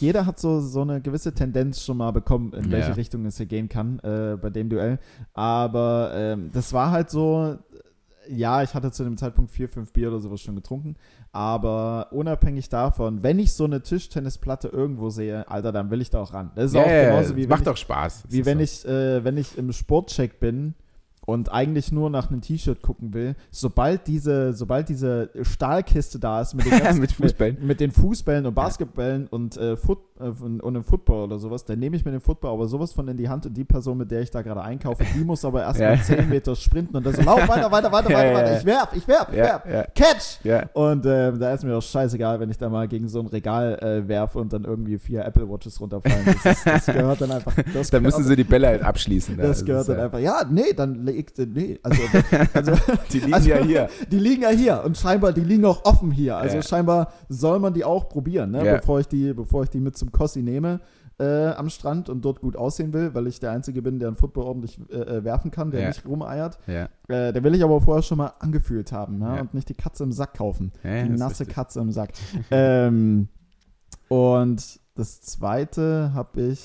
jeder 0.00 0.26
hat 0.26 0.40
so 0.40 0.60
so 0.60 0.80
eine 0.82 1.00
gewisse 1.00 1.32
Tendenz 1.34 1.82
schon 1.84 1.98
mal 1.98 2.10
bekommen, 2.10 2.52
in 2.54 2.70
welche 2.70 2.88
Ja. 2.88 2.94
Richtung 2.94 3.24
es 3.26 3.36
hier 3.36 3.46
gehen 3.46 3.68
kann 3.68 3.98
äh, 4.00 4.36
bei 4.40 4.50
dem 4.50 4.68
Duell. 4.70 4.98
Aber 5.34 6.12
ähm, 6.14 6.50
das 6.52 6.72
war 6.72 6.90
halt 6.90 7.10
so. 7.10 7.56
Ja, 8.28 8.62
ich 8.62 8.74
hatte 8.74 8.90
zu 8.90 9.04
dem 9.04 9.16
Zeitpunkt 9.16 9.50
vier, 9.50 9.68
fünf 9.68 9.92
Bier 9.92 10.08
oder 10.08 10.20
sowas 10.20 10.40
schon 10.40 10.54
getrunken. 10.56 10.96
Aber 11.32 12.08
unabhängig 12.12 12.68
davon, 12.68 13.22
wenn 13.22 13.38
ich 13.38 13.52
so 13.52 13.64
eine 13.64 13.82
Tischtennisplatte 13.82 14.68
irgendwo 14.68 15.10
sehe, 15.10 15.48
Alter, 15.50 15.72
dann 15.72 15.90
will 15.90 16.00
ich 16.00 16.10
da 16.10 16.20
auch 16.22 16.32
ran. 16.32 16.50
Das 16.54 16.66
ist 16.66 16.74
Ja, 16.74 16.82
auch 16.82 16.86
genauso 16.86 17.36
wie 17.36 17.46
macht 17.46 17.60
ich, 17.60 17.64
doch 17.66 17.76
Spaß. 17.76 18.24
Wie 18.28 18.46
wenn 18.46 18.58
so. 18.58 18.64
ich, 18.64 18.84
äh, 18.86 19.22
wenn 19.24 19.36
ich 19.36 19.56
im 19.58 19.72
Sportcheck 19.72 20.40
bin 20.40 20.74
und 21.26 21.52
eigentlich 21.52 21.92
nur 21.92 22.08
nach 22.08 22.30
einem 22.30 22.40
T-Shirt 22.40 22.80
gucken 22.82 23.12
will, 23.12 23.34
sobald 23.50 24.06
diese, 24.06 24.52
sobald 24.54 24.88
diese 24.88 25.28
Stahlkiste 25.42 26.18
da 26.18 26.40
ist 26.40 26.54
mit 26.54 26.64
den, 26.64 26.78
ganzen, 26.82 27.00
Mit 27.00 27.12
Fußbällen. 27.12 27.56
mit, 27.56 27.64
mit 27.66 27.80
den 27.80 27.90
Fußbällen 27.90 28.46
und 28.46 28.54
Basketballen 28.54 29.26
und, 29.26 29.56
äh, 29.56 29.76
Foot, 29.76 29.98
äh, 30.18 30.24
und, 30.28 30.60
und 30.62 30.76
einem 30.76 30.84
Football 30.84 31.24
oder 31.24 31.38
sowas, 31.38 31.64
dann 31.64 31.78
nehme 31.78 31.96
ich 31.96 32.04
mir 32.04 32.12
den 32.12 32.20
Football 32.20 32.52
aber 32.52 32.66
sowas 32.68 32.92
von 32.92 33.08
in 33.08 33.16
die 33.16 33.28
Hand 33.28 33.44
und 33.44 33.54
die 33.56 33.64
Person, 33.64 33.98
mit 33.98 34.10
der 34.10 34.22
ich 34.22 34.30
da 34.30 34.40
gerade 34.42 34.62
einkaufe, 34.62 35.04
die 35.16 35.24
muss 35.24 35.44
aber 35.44 35.62
erstmal 35.62 35.96
Ja. 35.96 36.02
10 36.02 36.28
Meter 36.30 36.54
sprinten 36.56 36.96
und 36.96 37.04
dann 37.04 37.14
so, 37.14 37.22
lauf 37.22 37.46
weiter, 37.48 37.70
weiter, 37.70 37.92
weiter, 37.92 38.10
Ja, 38.10 38.18
weiter, 38.18 38.30
ja, 38.30 38.34
weiter, 38.36 38.52
ja. 38.52 38.58
ich 38.58 38.64
werf, 38.64 38.88
ich 38.94 39.08
werf, 39.08 39.28
ich 39.30 39.36
Ja, 39.36 39.44
werf, 39.44 39.62
ja, 39.68 39.82
Catch! 39.94 40.44
ja. 40.44 40.62
Und 40.74 41.04
ähm, 41.06 41.38
da 41.40 41.52
ist 41.52 41.64
mir 41.64 41.76
auch 41.76 41.82
scheißegal, 41.82 42.38
wenn 42.40 42.50
ich 42.50 42.58
da 42.58 42.68
mal 42.68 42.86
gegen 42.88 43.08
so 43.08 43.20
ein 43.20 43.26
Regal 43.26 43.78
äh, 43.82 44.06
werfe 44.08 44.38
und 44.38 44.52
dann 44.52 44.64
irgendwie 44.64 44.98
vier 44.98 45.24
Apple 45.24 45.48
Watches 45.48 45.80
runterfallen. 45.80 46.24
Das, 46.44 46.56
ist, 46.56 46.66
das 46.66 46.86
gehört 46.86 47.20
dann 47.20 47.32
einfach. 47.32 47.52
Das 47.74 47.90
Dann 47.90 48.02
müssen 48.04 48.22
sie 48.24 48.36
die 48.36 48.44
Bälle 48.44 48.68
halt 48.68 48.82
abschließen. 48.82 49.36
das 49.36 49.46
Also 49.48 49.64
gehört 49.64 49.88
dann 49.88 49.98
äh, 49.98 50.02
einfach. 50.02 50.18
Ja, 50.20 50.44
nee, 50.48 50.72
dann 50.74 51.06
legt. 51.16 51.38
Nee, 51.38 51.78
also, 51.82 52.02
also 52.54 52.72
Die 53.12 53.18
liegen 53.20 53.34
Also- 53.34 53.48
ja 53.50 53.58
hier. 53.64 53.88
die 54.10 54.18
liegen 54.18 54.42
ja 54.42 54.50
hier 54.50 54.82
und 54.84 54.96
scheinbar, 54.96 55.32
die 55.32 55.40
liegen 55.42 55.64
auch 55.64 55.84
offen 55.84 56.10
hier. 56.10 56.36
Also 56.36 56.56
Ja. 56.56 56.62
scheinbar 56.62 57.12
soll 57.28 57.58
man 57.58 57.74
die 57.74 57.84
auch 57.84 58.08
probieren, 58.08 58.50
ne? 58.52 58.64
Ja. 58.64 58.76
bevor, 58.76 59.00
ich 59.00 59.08
die, 59.08 59.32
bevor 59.32 59.62
ich 59.64 59.70
die 59.70 59.80
mit 59.80 59.96
zum 59.96 60.12
Kossi 60.12 60.42
nehme 60.42 60.80
äh, 61.18 61.46
am 61.48 61.70
Strand 61.70 62.10
und 62.10 62.22
dort 62.26 62.42
gut 62.42 62.56
aussehen 62.56 62.92
will, 62.92 63.14
weil 63.14 63.26
ich 63.26 63.40
der 63.40 63.50
Einzige 63.50 63.80
bin, 63.80 63.98
der 63.98 64.08
einen 64.08 64.18
Football 64.18 64.44
ordentlich 64.44 64.78
äh, 64.90 64.96
äh, 64.96 65.24
werfen 65.24 65.50
kann, 65.50 65.70
der 65.70 65.80
Ja. 65.80 65.88
nicht 65.88 66.04
rumeiert. 66.06 66.58
Ja. 66.66 66.90
Äh, 67.08 67.32
der 67.32 67.42
will 67.42 67.54
ich 67.54 67.64
aber 67.64 67.80
vorher 67.80 68.02
schon 68.02 68.18
mal 68.18 68.32
angefühlt 68.38 68.92
haben 68.92 69.18
ne? 69.18 69.36
Ja. 69.36 69.40
und 69.40 69.54
nicht 69.54 69.68
die 69.70 69.74
Katze 69.74 70.04
im 70.04 70.12
Sack 70.12 70.34
kaufen. 70.34 70.72
Die 70.84 71.08
nasse. 71.08 71.46
Katze 71.46 71.80
im 71.80 71.90
Sack. 71.90 72.10
ähm, 72.50 73.28
und 74.08 74.80
das 74.94 75.20
zweite 75.22 76.12
habe 76.14 76.40
ich. 76.42 76.64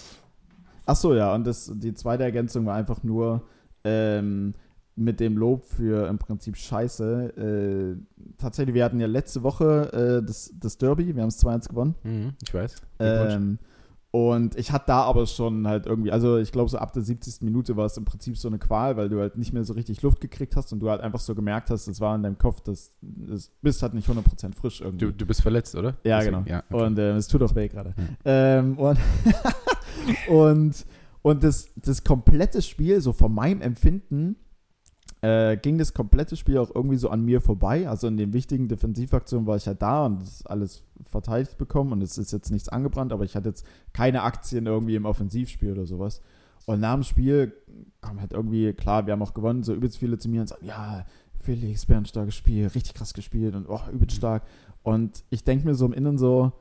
Ach 0.86 0.96
so, 0.96 1.14
ja, 1.14 1.34
und 1.34 1.46
das, 1.48 1.72
die 1.76 1.94
zweite 1.94 2.24
Ergänzung 2.24 2.66
war 2.66 2.76
einfach 2.76 3.04
nur 3.04 3.44
ähm, 3.84 4.54
mit 4.96 5.20
dem 5.20 5.38
Lob 5.38 5.64
für 5.66 6.08
im 6.08 6.18
Prinzip 6.20 6.58
Scheiße. 6.58 7.96
Äh, 7.98 8.24
tatsächlich, 8.38 8.76
wir 8.76 8.84
hatten 8.84 9.00
ja 9.00 9.08
letzte 9.08 9.42
Woche 9.44 10.20
äh, 10.22 10.26
das, 10.26 10.54
das 10.60 10.78
Derby, 10.78 11.16
wir 11.16 11.22
haben 11.24 11.30
es 11.30 11.44
2-1 11.44 11.70
gewonnen. 11.70 11.96
Mhm, 12.04 12.34
ich 12.46 12.54
weiß. 12.54 12.76
Ähm, 13.00 13.58
und 14.14 14.58
ich 14.58 14.74
hatte 14.74 14.86
da 14.88 15.04
aber 15.04 15.26
schon 15.26 15.66
halt 15.66 15.86
irgendwie, 15.86 16.12
also 16.12 16.38
ich 16.38 16.52
glaube, 16.52 16.70
so 16.70 16.78
ab 16.78 16.92
der 16.92 17.02
70. 17.02 17.44
Minute 17.44 17.78
war 17.78 17.86
es 17.86 17.96
im 17.96 18.04
Prinzip 18.04 18.38
so 18.38 18.50
eine 18.50 18.60
Qual, 18.60 18.98
weil 18.98 19.08
du 19.08 19.22
halt 19.22 19.38
nicht 19.38 19.54
mehr 19.54 19.64
so 19.64 19.72
richtig 19.72 20.02
Luft 20.02 20.20
gekriegt 20.20 20.58
hast 20.58 20.74
und 20.74 20.82
du 20.82 20.90
halt 20.90 21.00
einfach 21.00 21.22
so 21.22 21.34
gemerkt 21.34 21.70
hast, 21.70 21.88
es 21.88 22.02
war 22.02 22.14
in 22.18 22.24
deinem 22.24 22.38
Kopf, 22.38 22.60
dass 22.60 22.92
du 23.02 23.38
bist 23.62 23.82
halt 23.82 23.94
nicht 23.94 24.10
100% 24.10 24.54
frisch 24.54 24.82
irgendwie. 24.82 25.06
Du, 25.06 25.14
du 25.14 25.26
bist 25.26 25.42
verletzt, 25.42 25.76
oder? 25.76 25.96
Ja, 26.04 26.18
Deswegen- 26.20 26.44
genau. 26.44 26.50
Ja, 26.50 26.64
okay. 26.70 26.86
Und 26.86 27.00
äh, 27.00 27.16
es 27.16 27.28
tut 27.30 27.42
auch 27.42 27.56
weh 27.56 27.70
gerade. 27.70 27.94
Mhm. 27.96 28.18
Ähm, 28.26 28.78
und 28.78 28.98
und, 30.30 30.86
und 31.22 31.44
das, 31.44 31.70
das 31.76 32.04
komplette 32.04 32.62
Spiel, 32.62 33.02
so 33.02 33.14
von 33.14 33.34
meinem 33.34 33.62
Empfinden, 33.62 34.38
äh, 35.22 35.58
ging 35.58 35.78
das 35.78 35.94
komplette 35.94 36.36
Spiel 36.36 36.58
auch 36.58 36.74
irgendwie 36.74 36.98
so 36.98 37.10
an 37.10 37.24
mir 37.24 37.42
vorbei. 37.42 37.88
Also 37.88 38.08
in 38.08 38.18
den 38.18 38.34
wichtigen 38.34 38.68
Defensivaktionen 38.68 39.46
war 39.46 39.56
ich 39.56 39.66
ja 39.66 39.74
da 39.74 40.06
und 40.06 40.22
das 40.22 40.46
alles 40.46 40.84
verteidigt 41.06 41.58
bekommen 41.58 41.92
und 41.92 42.02
es 42.02 42.18
ist 42.18 42.32
jetzt 42.32 42.52
nichts 42.52 42.70
angebrannt, 42.70 43.14
aber 43.14 43.24
ich 43.24 43.36
hatte 43.36 43.50
jetzt 43.50 43.66
keine 43.94 44.24
Aktien 44.24 44.66
irgendwie 44.66 44.96
im 44.96 45.06
Offensivspiel 45.06 45.72
oder 45.72 45.86
sowas. 45.86 46.22
Und 46.66 46.80
nach 46.80 46.94
dem 46.94 47.04
Spiel 47.04 47.54
kam 48.02 48.20
halt 48.20 48.34
irgendwie, 48.34 48.74
klar, 48.74 49.06
wir 49.06 49.14
haben 49.14 49.22
auch 49.22 49.34
gewonnen, 49.34 49.64
so 49.64 49.74
übelst 49.74 49.98
viele 49.98 50.18
zu 50.18 50.30
mir 50.30 50.42
und 50.42 50.48
sagen, 50.48 50.66
ja, 50.66 51.06
Felix, 51.40 51.86
bärenstarkes 51.86 52.36
Spiel, 52.36 52.68
richtig 52.68 52.94
krass 52.94 53.14
gespielt 53.14 53.56
und 53.56 53.68
oh, 53.68 53.82
übelst 53.92 54.16
stark. 54.16 54.44
Und 54.84 55.24
ich 55.30 55.44
denke 55.44 55.66
mir 55.66 55.76
so 55.76 55.86
im 55.86 55.94
Inneren 55.94 56.18
so, 56.18 56.54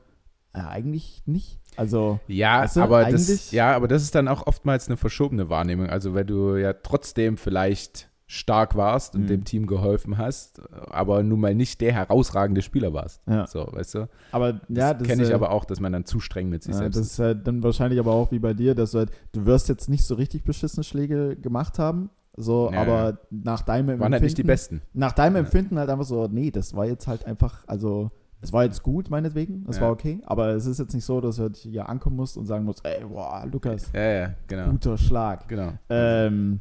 ja, 0.55 0.67
eigentlich 0.69 1.23
nicht. 1.25 1.60
Also, 1.77 2.19
Ja, 2.27 2.61
Weißt 2.61 2.75
du, 2.77 2.81
aber 2.81 3.05
das, 3.05 3.51
ja, 3.51 3.75
aber 3.75 3.87
das 3.87 4.03
ist 4.03 4.13
dann 4.15 4.27
auch 4.27 4.45
oftmals 4.47 4.87
eine 4.87 4.97
verschobene 4.97 5.49
Wahrnehmung. 5.49 5.87
Also, 5.87 6.13
weil 6.13 6.25
du 6.25 6.55
ja 6.57 6.73
trotzdem 6.73 7.37
vielleicht 7.37 8.09
stark 8.27 8.75
warst 8.77 9.15
und 9.15 9.23
Mhm. 9.23 9.27
dem 9.27 9.43
Team 9.43 9.67
geholfen 9.67 10.17
hast, 10.17 10.61
aber 10.89 11.21
nun 11.21 11.41
mal 11.41 11.53
nicht 11.53 11.81
der 11.81 11.91
herausragende 11.91 12.61
Spieler 12.61 12.93
warst. 12.93 13.21
ja. 13.27 13.45
So, 13.45 13.67
weißt 13.69 13.95
du? 13.95 14.09
Aber 14.31 14.53
Das 14.53 14.61
ja, 14.69 14.93
das 14.93 15.05
kenne 15.05 15.23
ich 15.23 15.31
äh, 15.31 15.33
aber 15.33 15.51
auch, 15.51 15.65
dass 15.65 15.81
man 15.81 15.91
dann 15.91 16.05
zu 16.05 16.21
streng 16.21 16.47
mit 16.47 16.63
sich 16.63 16.71
Ja, 16.73 16.79
selbst 16.79 16.95
das 16.97 17.07
ist 17.07 17.19
halt 17.19 17.45
dann 17.45 17.61
wahrscheinlich 17.61 17.99
aber 17.99 18.13
auch 18.13 18.31
wie 18.31 18.39
bei 18.39 18.53
dir, 18.53 18.73
dass 18.73 18.91
du 18.91 18.99
halt, 18.99 19.11
du 19.33 19.45
wirst 19.45 19.67
jetzt 19.67 19.89
nicht 19.89 20.05
so 20.05 20.15
richtig 20.15 20.45
beschissene 20.45 20.85
Schläge 20.85 21.35
gemacht 21.35 21.77
haben, 21.77 22.09
so, 22.37 22.69
Ja, 22.71 22.79
aber 22.81 23.17
nach 23.31 23.63
deinem 23.63 23.87
Waren 23.87 23.95
Empfinden, 23.95 24.13
halt 24.13 24.23
nicht 24.23 24.37
die 24.37 24.43
besten. 24.43 24.81
nach 24.93 25.11
deinem. 25.11 25.35
Empfinden 25.35 25.77
halt 25.77 25.89
einfach 25.89 26.05
so, 26.05 26.27
nee, 26.31 26.51
das 26.51 26.73
war 26.73 26.85
jetzt 26.85 27.07
halt 27.09 27.25
einfach, 27.25 27.65
also, 27.67 28.11
es 28.41 28.51
war 28.51 28.63
jetzt 28.63 28.83
gut, 28.83 29.09
meinetwegen, 29.09 29.65
es 29.69 29.77
Ja. 29.77 29.83
war 29.83 29.91
okay, 29.91 30.19
aber 30.25 30.49
es 30.49 30.65
ist 30.65 30.79
jetzt 30.79 30.93
nicht 30.93 31.05
so, 31.05 31.21
dass 31.21 31.35
du 31.37 31.43
halt 31.43 31.57
hier 31.57 31.87
ankommen 31.87 32.15
musst 32.15 32.37
und 32.37 32.45
sagen 32.47 32.65
musst, 32.65 32.85
ey, 32.85 33.03
boah, 33.05 33.45
Lukas, 33.51 33.91
Ja, 33.93 34.01
ja, 34.01 34.33
genau. 34.47 34.71
guter 34.71 34.97
Schlag. 34.97 35.47
Genau. 35.47 35.73
Ähm, 35.89 36.59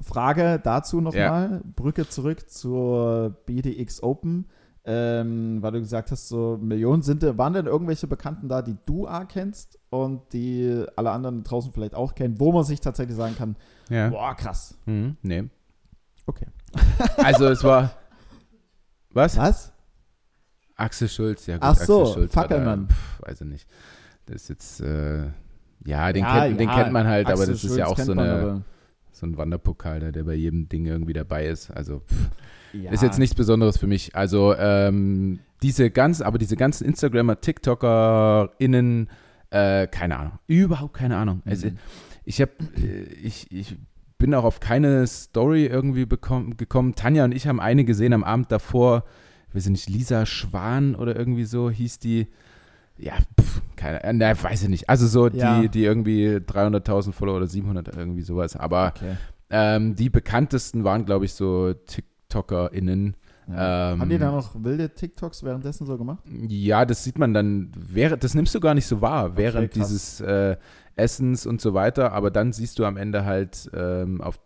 Frage 0.00 0.60
dazu 0.62 1.00
nochmal, 1.00 1.62
Brücke 1.76 2.08
zurück 2.08 2.48
zur 2.50 3.30
BDX 3.46 4.02
Open, 4.02 4.46
ähm, 4.86 5.62
weil 5.62 5.72
du 5.72 5.80
gesagt 5.80 6.10
hast, 6.10 6.28
so 6.28 6.58
Millionen 6.60 7.00
sind, 7.02 7.22
da- 7.22 7.38
waren 7.38 7.54
denn 7.54 7.66
irgendwelche 7.66 8.06
Bekannten 8.06 8.48
da, 8.48 8.60
die 8.60 8.76
du 8.84 9.06
A 9.08 9.24
kennst 9.24 9.78
und 9.88 10.20
die 10.34 10.84
alle 10.96 11.10
anderen 11.10 11.42
draußen 11.42 11.72
vielleicht 11.72 11.94
auch 11.94 12.14
kennen, 12.14 12.38
wo 12.38 12.52
man 12.52 12.64
sich 12.64 12.80
tatsächlich 12.82 13.16
sagen 13.16 13.34
kann, 13.36 13.56
boah, 14.10 14.34
krass. 14.34 14.76
Mhm, 14.84 15.16
nee. 15.22 15.44
Okay. 16.26 16.46
Also, 17.18 17.46
es 17.48 17.62
war. 17.64 17.92
Was? 19.10 19.36
Was? 19.38 19.72
Axel 20.76 21.08
Schulz, 21.08 21.46
ja 21.46 21.54
gut. 21.56 21.62
Ach 21.64 21.76
so, 21.76 22.02
Axel 22.02 22.14
Schulz 22.14 22.36
war 22.36 22.42
Fackelmann. 22.44 22.88
Da, 22.88 22.94
pf, 22.94 23.22
weiß 23.28 23.40
ich 23.42 23.46
nicht. 23.46 23.68
Das 24.26 24.36
ist 24.42 24.48
jetzt, 24.48 24.80
äh, 24.80 25.26
ja, 25.86 26.12
den, 26.12 26.22
Ja, 26.24 26.40
kennt, 26.46 26.60
den 26.60 26.68
ja, 26.68 26.74
kennt 26.74 26.92
man 26.92 27.06
halt, 27.06 27.26
aber 27.26 27.34
Axel 27.42 27.46
das 27.54 27.62
ist 27.64 27.68
Schulz 27.70 27.78
ja 27.78 27.86
auch 27.86 27.98
so, 27.98 28.12
eine, 28.12 28.22
aber- 28.22 28.62
so 29.12 29.26
ein 29.26 29.36
Wanderpokal, 29.36 30.00
der, 30.00 30.12
der 30.12 30.24
bei 30.24 30.34
jedem 30.34 30.68
Ding 30.68 30.86
irgendwie 30.86 31.12
dabei 31.12 31.46
ist. 31.46 31.70
Also 31.70 32.00
pff, 32.00 32.30
ja. 32.72 32.90
ist 32.90 33.02
jetzt 33.02 33.18
nichts 33.18 33.36
Besonderes 33.36 33.76
für 33.78 33.86
mich. 33.86 34.16
Also 34.16 34.54
ähm, 34.58 35.38
diese 35.62 35.90
ganz, 35.90 36.20
aber 36.20 36.38
diese 36.38 36.56
ganzen 36.56 36.84
Instagrammer, 36.86 37.40
TikToker-Innen, 37.40 39.08
äh, 39.50 39.86
keine 39.86 40.18
Ahnung, 40.18 40.38
überhaupt 40.46 40.94
keine 40.94 41.16
Ahnung. 41.16 41.42
Also, 41.44 41.68
Mhm. 41.68 41.78
ich 42.24 42.40
habe, 42.40 42.52
ich, 43.22 43.50
ich 43.52 43.76
bin 44.18 44.34
auch 44.34 44.44
auf 44.44 44.58
keine 44.60 45.06
Story 45.06 45.66
irgendwie 45.66 46.06
bekommen, 46.06 46.56
gekommen. 46.56 46.94
Tanja 46.94 47.24
und 47.24 47.32
ich 47.32 47.46
haben 47.46 47.60
eine 47.60 47.84
gesehen 47.84 48.12
am 48.12 48.24
Abend 48.24 48.50
davor, 48.50 49.04
ich 49.54 49.64
weiß 49.64 49.68
nicht, 49.70 49.88
Lisa 49.88 50.26
Schwan 50.26 50.94
oder 50.96 51.16
irgendwie 51.16 51.44
so 51.44 51.70
hieß 51.70 52.00
die. 52.00 52.26
Ja, 52.98 53.14
pff, 53.40 53.62
keine, 53.76 54.02
äh, 54.04 54.12
ne, 54.12 54.34
weiß 54.40 54.62
ich 54.64 54.68
nicht. 54.68 54.88
Also 54.90 55.06
so 55.06 55.28
Ja. 55.28 55.60
die, 55.62 55.68
die 55.68 55.84
irgendwie 55.84 56.36
300.000 56.36 57.12
Follower 57.12 57.36
oder 57.36 57.46
700 57.46 57.96
irgendwie 57.96 58.22
sowas. 58.22 58.56
Aber 58.56 58.92
Okay. 58.96 59.16
ähm, 59.50 59.96
die 59.96 60.10
bekanntesten 60.10 60.84
waren, 60.84 61.04
glaube 61.04 61.24
ich, 61.24 61.34
so 61.34 61.72
TikTokerInnen. 62.28 63.16
Ja. 63.48 63.92
Ähm, 63.92 64.00
Haben 64.00 64.08
die 64.10 64.18
da 64.18 64.30
noch 64.30 64.54
wilde 64.62 64.88
TikToks 64.94 65.42
währenddessen 65.44 65.86
so 65.86 65.98
gemacht? 65.98 66.22
Ja, 66.48 66.84
das 66.86 67.04
sieht 67.04 67.18
man 67.18 67.34
dann, 67.34 67.72
während, 67.76 68.24
das 68.24 68.34
nimmst 68.34 68.54
du 68.54 68.60
gar 68.60 68.74
nicht 68.74 68.86
so 68.86 69.00
wahr, 69.02 69.36
während 69.36 69.72
krass. 69.72 69.88
dieses 69.88 70.20
äh, 70.20 70.56
Essens 70.96 71.46
und 71.46 71.60
so 71.60 71.74
weiter, 71.74 72.12
aber 72.12 72.30
dann 72.30 72.52
siehst 72.52 72.78
du 72.78 72.84
am 72.86 72.96
Ende 72.96 73.24
halt 73.24 73.70
ähm, 73.74 74.20
auf 74.22 74.38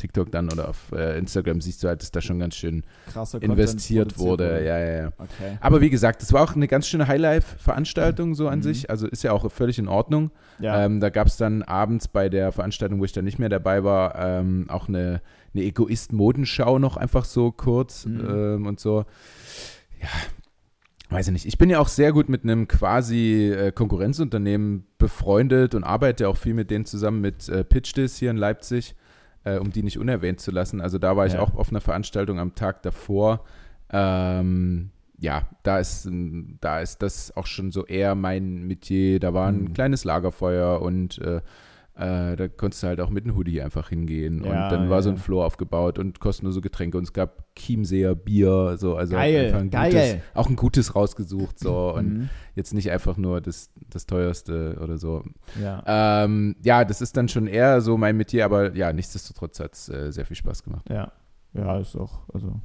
TikTok 0.00 0.32
dann 0.32 0.50
oder 0.52 0.68
auf 0.68 0.90
äh, 0.92 1.18
Instagram 1.18 1.60
siehst 1.60 1.82
du 1.84 1.88
halt, 1.88 2.02
dass 2.02 2.10
da 2.10 2.20
schon 2.20 2.38
ganz 2.40 2.56
schön 2.56 2.82
Krasser 3.12 3.40
investiert 3.42 4.08
produziert 4.14 4.18
wurde. 4.18 4.64
Ja, 4.66 4.78
ja, 4.78 5.02
ja. 5.02 5.06
Okay. 5.18 5.58
Aber 5.60 5.80
wie 5.80 5.90
gesagt, 5.90 6.22
es 6.22 6.32
war 6.32 6.42
auch 6.42 6.54
eine 6.56 6.66
ganz 6.66 6.86
schöne 6.88 7.06
Highlife-Veranstaltung 7.06 8.34
so 8.34 8.48
an 8.48 8.58
Mhm. 8.58 8.62
sich, 8.62 8.90
also 8.90 9.06
ist 9.06 9.22
ja 9.22 9.32
auch 9.32 9.50
völlig 9.52 9.78
in 9.78 9.88
Ordnung. 9.88 10.30
Ja. 10.58 10.84
Ähm, 10.84 11.00
da 11.00 11.10
gab 11.10 11.26
es 11.26 11.36
dann 11.36 11.62
abends 11.62 12.08
bei 12.08 12.28
der 12.28 12.52
Veranstaltung, 12.52 13.00
wo 13.00 13.04
ich 13.04 13.12
dann 13.12 13.24
nicht 13.24 13.38
mehr 13.38 13.48
dabei 13.48 13.84
war, 13.84 14.14
ähm, 14.18 14.66
auch 14.68 14.88
eine, 14.88 15.20
eine 15.54 15.64
Egoist-Modenschau 15.64 16.78
noch 16.78 16.96
einfach 16.96 17.24
so 17.24 17.52
kurz 17.52 18.06
Mhm. 18.06 18.20
ähm, 18.28 18.66
und 18.66 18.80
so. 18.80 19.04
Ja, 20.00 20.08
weiß 21.10 21.26
ich 21.26 21.32
nicht. 21.32 21.46
Ich 21.46 21.58
bin 21.58 21.70
ja 21.70 21.80
auch 21.80 21.88
sehr 21.88 22.12
gut 22.12 22.28
mit 22.28 22.44
einem 22.44 22.68
quasi 22.68 23.50
äh, 23.50 23.72
Konkurrenzunternehmen 23.72 24.86
befreundet 24.98 25.74
und 25.74 25.82
arbeite 25.84 26.28
auch 26.28 26.36
viel 26.36 26.54
mit 26.54 26.70
denen 26.70 26.84
zusammen 26.84 27.20
mit 27.20 27.48
äh, 27.48 27.64
Pitch 27.64 27.94
This 27.94 28.16
hier 28.16 28.30
in 28.30 28.36
Leipzig, 28.36 28.94
äh, 29.44 29.58
um 29.58 29.70
die 29.72 29.82
nicht 29.82 29.98
unerwähnt 29.98 30.40
zu 30.40 30.50
lassen. 30.50 30.80
Also 30.80 30.98
da 30.98 31.16
war 31.16 31.26
ich 31.26 31.34
Ja. 31.34 31.40
auch 31.40 31.54
auf 31.54 31.70
einer 31.70 31.80
Veranstaltung 31.80 32.38
am 32.38 32.54
Tag 32.54 32.82
davor. 32.82 33.44
Ähm, 33.90 34.90
ja, 35.18 35.42
da 35.62 35.78
ist, 35.78 36.08
da 36.60 36.80
ist 36.80 37.02
das 37.02 37.36
auch 37.36 37.46
schon 37.46 37.70
so 37.72 37.84
eher 37.86 38.14
mein 38.14 38.66
Metier. 38.66 39.20
Da 39.20 39.34
war 39.34 39.48
ein 39.48 39.62
Mhm. 39.64 39.72
kleines 39.74 40.04
Lagerfeuer 40.04 40.80
und 40.80 41.18
äh, 41.18 41.40
äh, 42.00 42.36
da 42.36 42.48
konntest 42.48 42.82
du 42.82 42.86
halt 42.86 43.00
auch 43.00 43.10
mit 43.10 43.24
einem 43.24 43.36
Hoodie 43.36 43.60
einfach 43.62 43.90
hingehen. 43.90 44.42
Ja, 44.44 44.64
und 44.64 44.72
dann 44.72 44.88
war 44.90 44.98
ja, 44.98 45.02
so 45.02 45.10
ein. 45.10 45.18
Floor 45.18 45.44
aufgebaut 45.44 45.98
und 45.98 46.18
kostenlose 46.20 46.60
Getränke 46.60 46.96
und 46.98 47.04
es 47.04 47.12
gab 47.12 47.54
Chiemseer 47.54 48.14
Bier, 48.14 48.76
so, 48.78 48.96
also 48.96 49.14
Geil, 49.16 49.46
einfach 49.46 49.60
ein 49.60 49.70
geil. 49.70 49.90
Gutes, 49.90 50.16
auch 50.34 50.48
ein 50.48 50.56
gutes 50.56 50.94
rausgesucht, 50.94 51.58
so 51.58 51.94
und 51.96 52.08
Mhm. 52.18 52.28
jetzt 52.54 52.74
nicht 52.74 52.90
einfach 52.90 53.16
nur 53.16 53.40
das, 53.40 53.70
das 53.88 54.06
teuerste 54.06 54.78
oder 54.82 54.98
so. 54.98 55.22
Ja. 55.62 55.82
Ähm, 56.24 56.56
ja, 56.64 56.84
das 56.84 57.00
ist 57.00 57.16
dann 57.16 57.28
schon 57.28 57.46
eher 57.46 57.80
so 57.80 57.96
mein 57.96 58.16
Metier, 58.16 58.44
aber 58.44 58.74
ja, 58.74 58.92
nichtsdestotrotz 58.92 59.60
hat 59.60 59.74
es 59.74 59.88
äh, 59.88 60.10
sehr 60.10 60.24
viel 60.26 60.36
Spaß 60.36 60.62
gemacht. 60.62 60.88
Ja. 60.88 61.12
Ja, 61.52 61.78
ist 61.78 61.96
auch, 61.96 62.20
also. 62.32 62.60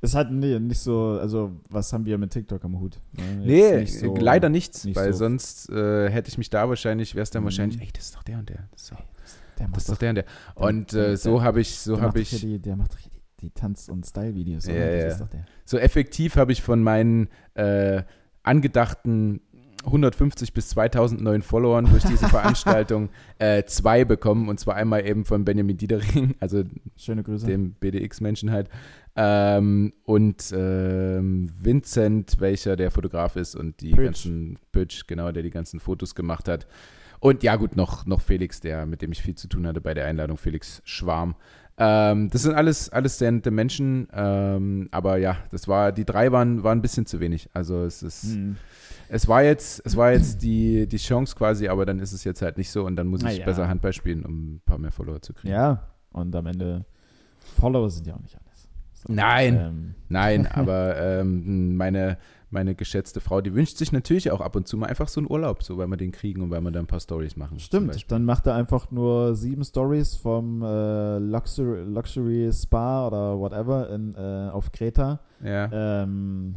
Ist 0.00 0.14
halt 0.14 0.30
nee, 0.30 0.58
nicht 0.58 0.80
so, 0.80 1.18
also, 1.20 1.52
was 1.70 1.92
haben 1.92 2.04
wir 2.06 2.18
mit 2.18 2.30
TikTok 2.30 2.64
am 2.64 2.78
Hut? 2.80 3.00
Ne? 3.12 3.78
Nicht 3.80 3.98
so- 3.98 4.14
äh, 4.14 4.20
leider 4.20 4.48
nichts, 4.48 4.84
nicht 4.84 4.96
weil 4.96 5.12
so- 5.12 5.20
sonst 5.20 5.68
äh, 5.70 6.10
hätte 6.10 6.28
ich 6.28 6.38
mich 6.38 6.50
da 6.50 6.68
wahrscheinlich, 6.68 7.14
wäre 7.14 7.22
es 7.22 7.30
dann 7.30 7.42
Mhm. 7.42 7.46
wahrscheinlich, 7.46 7.80
ey, 7.80 7.88
das 7.92 8.04
ist 8.06 8.14
doch 8.16 8.22
der 8.22 8.38
und 8.38 8.48
der. 8.48 8.68
Das 8.72 8.82
ist 8.82 8.92
doch, 8.92 9.02
Der 9.58 9.68
das 9.68 9.78
ist 9.84 9.90
doch 9.90 9.96
der 9.98 10.08
und 10.10 10.14
der. 10.16 10.24
Und 10.54 10.92
der- 10.92 11.08
äh, 11.10 11.16
so 11.16 11.42
habe 11.42 11.60
ich, 11.60 11.78
so 11.78 11.94
der 11.96 12.02
habe 12.02 12.18
macht 12.20 12.32
doch 12.32 12.34
ich, 12.34 12.40
die, 12.40 12.58
der 12.58 12.76
macht 12.76 12.92
die, 13.04 13.10
die 13.40 13.50
Tanz- 13.50 13.88
und 13.88 14.04
Style-Videos. 14.06 14.66
Ja, 14.66 14.74
ja. 14.74 15.16
so 15.64 15.78
effektiv 15.78 16.36
habe 16.36 16.52
ich 16.52 16.62
von 16.62 16.82
meinen 16.82 17.28
äh, 17.54 18.02
angedachten 18.42 19.40
150 19.84 20.54
bis 20.54 20.70
2000 20.70 21.20
neuen 21.20 21.42
Followern 21.42 21.84
durch 21.86 22.04
diese 22.04 22.26
Veranstaltung 22.28 23.10
äh, 23.38 23.64
zwei 23.64 24.04
bekommen 24.06 24.48
und 24.48 24.58
zwar 24.58 24.76
einmal 24.76 25.06
eben 25.06 25.24
von 25.26 25.44
Benjamin 25.44 25.76
Diedering, 25.76 26.34
also 26.40 26.62
Schöne 26.96 27.22
Grüße. 27.22 27.44
dem 27.46 27.72
BDX-Menschen 27.74 28.50
halt, 28.50 28.70
ähm, 29.16 29.92
und 30.04 30.52
ähm, 30.56 31.50
Vincent, 31.60 32.36
welcher 32.40 32.76
der 32.76 32.90
Fotograf 32.90 33.36
ist 33.36 33.54
und 33.54 33.80
die 33.80 33.92
Pötsch. 33.92 34.04
ganzen, 34.24 34.58
Pötsch, 34.72 35.06
genau, 35.06 35.30
der 35.32 35.42
die 35.42 35.50
ganzen 35.50 35.80
Fotos 35.80 36.14
gemacht 36.14 36.48
hat. 36.48 36.66
Und 37.20 37.42
ja, 37.42 37.56
gut, 37.56 37.76
noch, 37.76 38.04
noch 38.06 38.20
Felix, 38.20 38.60
der, 38.60 38.86
mit 38.86 39.00
dem 39.02 39.12
ich 39.12 39.22
viel 39.22 39.34
zu 39.34 39.48
tun 39.48 39.66
hatte 39.66 39.80
bei 39.80 39.94
der 39.94 40.06
Einladung, 40.06 40.36
Felix 40.36 40.82
Schwarm. 40.84 41.36
Ähm, 41.76 42.28
das 42.30 42.42
sind 42.42 42.54
alles, 42.54 42.88
alles 42.90 43.18
sehr 43.18 43.32
nette 43.32 43.50
Menschen, 43.50 44.06
ähm, 44.12 44.88
aber 44.92 45.16
ja, 45.16 45.38
das 45.50 45.66
war, 45.66 45.90
die 45.90 46.04
drei 46.04 46.30
waren, 46.30 46.62
waren 46.62 46.78
ein 46.78 46.82
bisschen 46.82 47.06
zu 47.06 47.18
wenig. 47.20 47.48
Also 47.52 47.82
es 47.84 48.02
ist, 48.02 48.24
Mhm. 48.36 48.56
es 49.08 49.26
war 49.26 49.42
jetzt, 49.42 49.82
es 49.84 49.96
war 49.96 50.12
jetzt 50.12 50.42
die, 50.42 50.86
die 50.86 50.98
Chance 50.98 51.34
quasi, 51.34 51.66
aber 51.68 51.84
dann 51.86 51.98
ist 51.98 52.12
es 52.12 52.22
jetzt 52.24 52.42
halt 52.42 52.58
nicht 52.58 52.70
so 52.70 52.84
und 52.84 52.94
dann 52.94 53.08
muss 53.08 53.22
Na 53.22 53.32
ich 53.32 53.38
ja. 53.38 53.44
besser 53.44 53.68
Handball 53.68 53.92
spielen, 53.92 54.24
um 54.24 54.54
ein 54.54 54.60
paar 54.64 54.78
mehr 54.78 54.92
Follower 54.92 55.20
zu 55.20 55.32
kriegen. 55.34 55.52
Ja, 55.52 55.82
und 56.12 56.36
am 56.36 56.46
Ende, 56.46 56.84
Follower 57.58 57.90
sind 57.90 58.06
ja 58.06 58.14
auch 58.14 58.20
nicht 58.20 58.36
alles. 58.36 58.43
Nein. 59.08 59.56
Ähm, 59.60 59.94
Nein, 60.08 60.46
aber 60.52 60.96
ähm, 61.00 61.76
meine, 61.76 62.18
meine 62.50 62.74
geschätzte 62.74 63.20
Frau, 63.20 63.40
die 63.40 63.54
wünscht 63.54 63.76
sich 63.78 63.90
natürlich 63.92 64.30
auch 64.30 64.40
ab 64.40 64.54
und 64.56 64.68
zu 64.68 64.76
mal 64.76 64.86
einfach 64.86 65.08
so 65.08 65.20
einen 65.20 65.30
Urlaub, 65.30 65.62
so 65.62 65.76
weil 65.78 65.88
wir 65.88 65.96
den 65.96 66.12
kriegen 66.12 66.40
und 66.42 66.50
weil 66.50 66.60
wir 66.60 66.70
da 66.70 66.78
ein 66.80 66.86
paar 66.86 67.00
Stories 67.00 67.36
machen. 67.36 67.58
Stimmt, 67.58 68.10
dann 68.12 68.24
macht 68.24 68.46
er 68.46 68.54
einfach 68.54 68.90
nur 68.90 69.34
sieben 69.34 69.64
Stories 69.64 70.14
vom 70.14 70.62
äh, 70.62 71.18
Luxury, 71.18 71.82
Luxury 71.84 72.50
Spa 72.52 73.06
oder 73.08 73.38
whatever 73.38 73.90
in, 73.90 74.14
äh, 74.14 74.50
auf 74.50 74.70
Kreta. 74.72 75.20
Ja, 75.42 76.02
Ähm, 76.02 76.54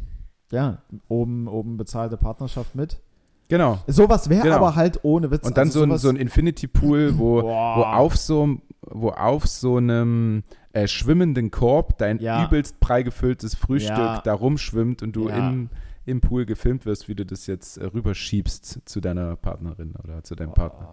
ja, 0.52 0.78
oben, 1.08 1.46
oben 1.48 1.76
bezahlte 1.76 2.16
Partnerschaft 2.16 2.74
mit. 2.74 3.00
genau. 3.48 3.78
Sowas 3.86 4.30
wäre 4.30 4.44
Genau. 4.44 4.56
aber 4.56 4.76
halt 4.76 5.00
ohne 5.02 5.30
Witz. 5.30 5.46
Und 5.46 5.56
dann 5.56 5.68
also 5.68 5.80
so, 5.80 5.84
ein, 5.86 5.98
so 5.98 6.08
ein 6.10 6.16
Infinity 6.16 6.68
Pool, 6.68 7.18
wo, 7.18 7.42
Boah. 7.42 7.76
wo 7.76 7.82
auf 7.82 8.16
so 8.16 8.56
wo 8.90 9.10
auf 9.10 9.46
so 9.46 9.76
einem 9.76 10.42
äh, 10.72 10.86
schwimmenden 10.88 11.50
Korb 11.50 11.98
dein 11.98 12.18
Ja. 12.20 12.44
übelst 12.44 12.78
prall 12.80 13.04
gefülltes 13.04 13.54
Frühstück 13.54 13.96
Ja. 13.96 14.20
da 14.22 14.34
rumschwimmt 14.34 15.02
und 15.02 15.12
du 15.16 15.28
Ja. 15.28 15.48
im, 15.48 15.70
im 16.04 16.20
Pool 16.20 16.46
gefilmt 16.46 16.86
wirst, 16.86 17.08
wie 17.08 17.14
du 17.14 17.24
das 17.26 17.46
jetzt 17.46 17.76
äh, 17.78 17.84
rüberschiebst 17.86 18.80
zu 18.84 19.00
deiner 19.00 19.36
Partnerin 19.36 19.94
oder 20.02 20.22
zu 20.22 20.34
deinem 20.34 20.54
Partner. 20.54 20.86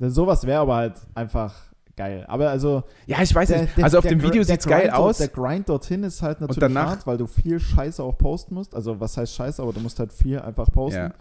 Boah. 0.00 0.10
Sowas 0.10 0.46
wäre 0.46 0.60
aber 0.60 0.76
halt 0.76 0.94
einfach 1.14 1.54
geil. 1.96 2.24
Aber 2.28 2.50
also. 2.50 2.84
Ja, 3.06 3.20
ich 3.22 3.34
weiß 3.34 3.48
der- 3.48 3.62
nicht. 3.62 3.76
der- 3.76 3.84
Also 3.84 3.98
auf 3.98 4.02
der 4.02 4.12
dem 4.12 4.20
Gr- 4.20 4.28
Video 4.28 4.42
der 4.42 4.54
sieht's 4.54 4.66
geil 4.66 4.90
aus. 4.90 5.18
Der 5.18 5.26
Grind 5.28 5.68
dorthin 5.68 6.04
ist 6.04 6.22
halt 6.22 6.40
natürlich 6.40 6.60
danach- 6.60 6.90
hart, 6.90 7.06
weil 7.08 7.18
du 7.18 7.26
viel 7.26 7.58
Scheiße 7.58 8.02
auch 8.02 8.16
posten 8.16 8.54
musst. 8.54 8.74
Also, 8.76 9.00
was 9.00 9.16
heißt 9.16 9.34
Scheiße, 9.34 9.60
aber 9.60 9.72
du 9.72 9.80
musst 9.80 9.98
halt 9.98 10.12
viel 10.12 10.38
einfach 10.38 10.70
posten. 10.70 11.12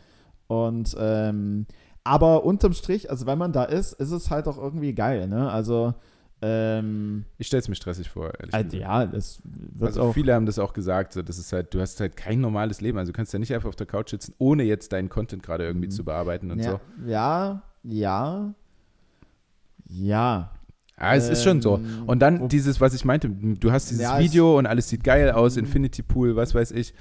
Und, 0.48 0.96
ähm, 1.00 1.66
aber 2.04 2.44
unterm 2.46 2.74
Strich, 2.74 3.10
also 3.10 3.26
wenn 3.26 3.38
man 3.40 3.52
da 3.52 3.64
ist, 3.64 3.94
ist 3.94 4.12
es 4.12 4.30
halt 4.30 4.48
auch 4.48 4.58
irgendwie 4.58 4.94
geil, 4.94 5.28
ne? 5.28 5.52
Also, 5.52 5.96
ähm, 6.42 7.26
Ich 7.38 7.48
stelle 7.48 7.62
es 7.62 7.68
mir 7.68 7.76
stressig 7.76 8.10
vor, 8.10 8.26
ehrlich 8.40 8.52
gesagt. 8.54 8.74
ja, 8.74 9.06
das 9.08 9.42
wird 9.44 9.88
Also 9.90 10.02
auch. 10.04 10.14
viele 10.14 10.34
haben 10.36 10.46
das 10.46 10.60
auch 10.60 10.74
gesagt, 10.74 11.14
so, 11.14 11.22
das 11.22 11.38
ist 11.40 11.52
halt, 11.54 11.74
du 11.74 11.80
hast 11.82 12.00
halt 12.00 12.16
kein 12.16 12.40
normales 12.42 12.80
Leben. 12.82 12.98
Also 12.98 13.12
du 13.12 13.16
kannst 13.16 13.34
ja 13.34 13.40
nicht 13.40 13.54
einfach 13.54 13.70
auf 13.70 13.76
der 13.76 13.88
Couch 13.88 14.12
sitzen, 14.12 14.34
ohne 14.38 14.64
jetzt 14.64 14.94
deinen 14.94 15.10
Content 15.10 15.42
gerade 15.44 15.66
irgendwie 15.66 15.88
Mhm. 15.88 15.92
zu 15.92 16.04
bearbeiten 16.04 16.52
und 16.52 16.60
ja, 16.60 16.72
so. 16.72 16.80
ja, 17.08 17.62
ja, 17.84 18.54
ja. 19.90 20.52
Ja, 21.00 21.14
es 21.16 21.30
ist 21.30 21.44
schon 21.44 21.62
so. 21.62 21.78
Ähm, 21.78 21.84
Und 22.08 22.20
dann 22.22 22.48
dieses, 22.50 22.82
was 22.82 22.94
ich 22.96 23.06
meinte, 23.06 23.30
du 23.30 23.72
hast 23.72 23.90
dieses 23.92 24.02
Ja, 24.04 24.20
Video 24.20 24.58
und 24.58 24.66
alles 24.66 24.90
sieht 24.90 25.04
geil 25.04 25.30
aus, 25.32 25.56
Mhm. 25.56 25.60
Infinity 25.66 26.02
Pool, 26.02 26.36
was 26.36 26.56
weiß 26.56 26.72
ich. 26.72 26.94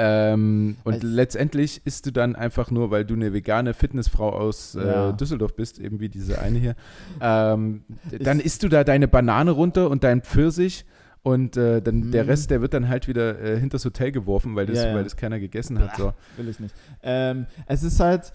Ähm, 0.00 0.76
und 0.84 0.94
Es- 0.98 1.02
letztendlich 1.02 1.82
isst 1.84 2.06
du 2.06 2.12
dann 2.12 2.36
einfach 2.36 2.70
nur, 2.70 2.92
weil 2.92 3.04
du 3.04 3.14
eine 3.14 3.32
vegane 3.32 3.74
Fitnessfrau 3.74 4.30
aus 4.30 4.76
äh, 4.76 4.86
Ja. 4.86 5.12
Düsseldorf 5.12 5.56
bist, 5.56 5.80
eben 5.80 5.98
wie 5.98 6.08
diese 6.08 6.38
eine 6.40 6.58
hier, 6.58 6.76
ähm, 7.20 7.82
dann 8.20 8.38
isst 8.38 8.62
du 8.62 8.68
da 8.68 8.84
deine 8.84 9.08
Banane 9.08 9.50
runter 9.50 9.90
und 9.90 10.04
deinen 10.04 10.22
Pfirsich 10.22 10.84
und 11.24 11.56
äh, 11.56 11.82
dann 11.82 12.12
der 12.12 12.22
Mhm. 12.22 12.30
Rest, 12.30 12.50
der 12.52 12.60
wird 12.62 12.74
dann 12.74 12.88
halt 12.88 13.08
wieder 13.08 13.40
äh, 13.40 13.58
hinters 13.58 13.84
Hotel 13.84 14.12
geworfen, 14.12 14.54
weil 14.54 14.66
das, 14.66 14.76
Ja, 14.78 14.86
ja. 14.90 14.94
weil 14.94 15.02
das 15.02 15.16
keiner 15.16 15.40
gegessen 15.40 15.80
hat. 15.80 15.96
So. 15.96 16.12
Will 16.36 16.48
ich 16.48 16.60
nicht. 16.60 16.74
Ähm, 17.02 17.46
es 17.66 17.82
ist 17.82 17.98
halt, 17.98 18.32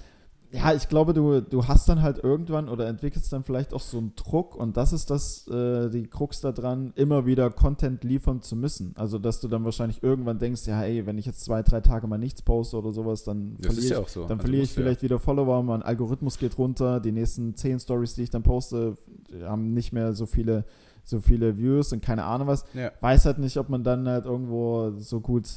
ja, 0.53 0.73
ich 0.73 0.87
glaube, 0.87 1.13
du, 1.13 1.41
du 1.41 1.67
hast 1.67 1.89
dann 1.89 2.01
halt 2.01 2.23
irgendwann 2.23 2.69
oder 2.69 2.87
entwickelst 2.87 3.33
dann 3.33 3.43
vielleicht 3.43 3.73
auch 3.73 3.81
so 3.81 3.97
einen 3.97 4.13
Druck 4.15 4.55
und 4.55 4.77
das 4.77 4.93
ist 4.93 5.09
das, 5.09 5.47
äh, 5.47 5.89
die 5.89 6.07
Krux 6.07 6.41
da 6.41 6.51
dran, 6.51 6.93
immer 6.95 7.25
wieder 7.25 7.49
Content 7.49 8.03
liefern 8.03 8.41
zu 8.41 8.55
müssen. 8.55 8.93
Also, 8.95 9.17
dass 9.17 9.39
du 9.39 9.47
dann 9.47 9.65
wahrscheinlich 9.65 10.03
irgendwann 10.03 10.37
denkst, 10.39 10.67
ja, 10.67 10.81
ey, 10.83 11.05
wenn 11.05 11.17
ich 11.17 11.25
jetzt 11.25 11.41
zwei, 11.43 11.63
drei 11.63 11.81
Tage 11.81 12.05
mal 12.07 12.17
nichts 12.17 12.41
poste 12.43 12.77
oder 12.77 12.91
sowas, 12.91 13.23
dann 13.23 13.57
Das 13.57 13.73
verliere 13.73 13.93
ja 13.93 13.99
ich, 13.99 14.05
auch 14.05 14.09
so. 14.09 14.21
dann 14.21 14.31
Also 14.37 14.41
verliere 14.41 14.63
ich 14.63 14.73
du 14.73 14.79
ja. 14.81 14.85
vielleicht 14.85 15.01
wieder 15.01 15.19
Follower, 15.19 15.63
mein 15.63 15.81
Algorithmus 15.81 16.37
geht 16.37 16.57
runter, 16.57 16.99
die 16.99 17.11
nächsten 17.11 17.55
zehn 17.55 17.79
Stories, 17.79 18.13
die 18.13 18.23
ich 18.23 18.29
dann 18.29 18.43
poste, 18.43 18.95
haben 19.43 19.73
nicht 19.73 19.91
mehr 19.91 20.13
so 20.13 20.25
viele, 20.27 20.65
so 21.03 21.19
viele 21.19 21.57
Views 21.57 21.91
und 21.91 22.01
keine 22.01 22.23
Ahnung 22.25 22.47
was 22.47 22.63
Ja. 22.73 22.91
weiß 23.01 23.25
halt 23.25 23.39
nicht, 23.39 23.57
ob 23.57 23.69
man 23.69 23.83
dann 23.83 24.07
halt 24.07 24.25
irgendwo 24.25 24.91
so 24.99 25.19
gut, 25.19 25.47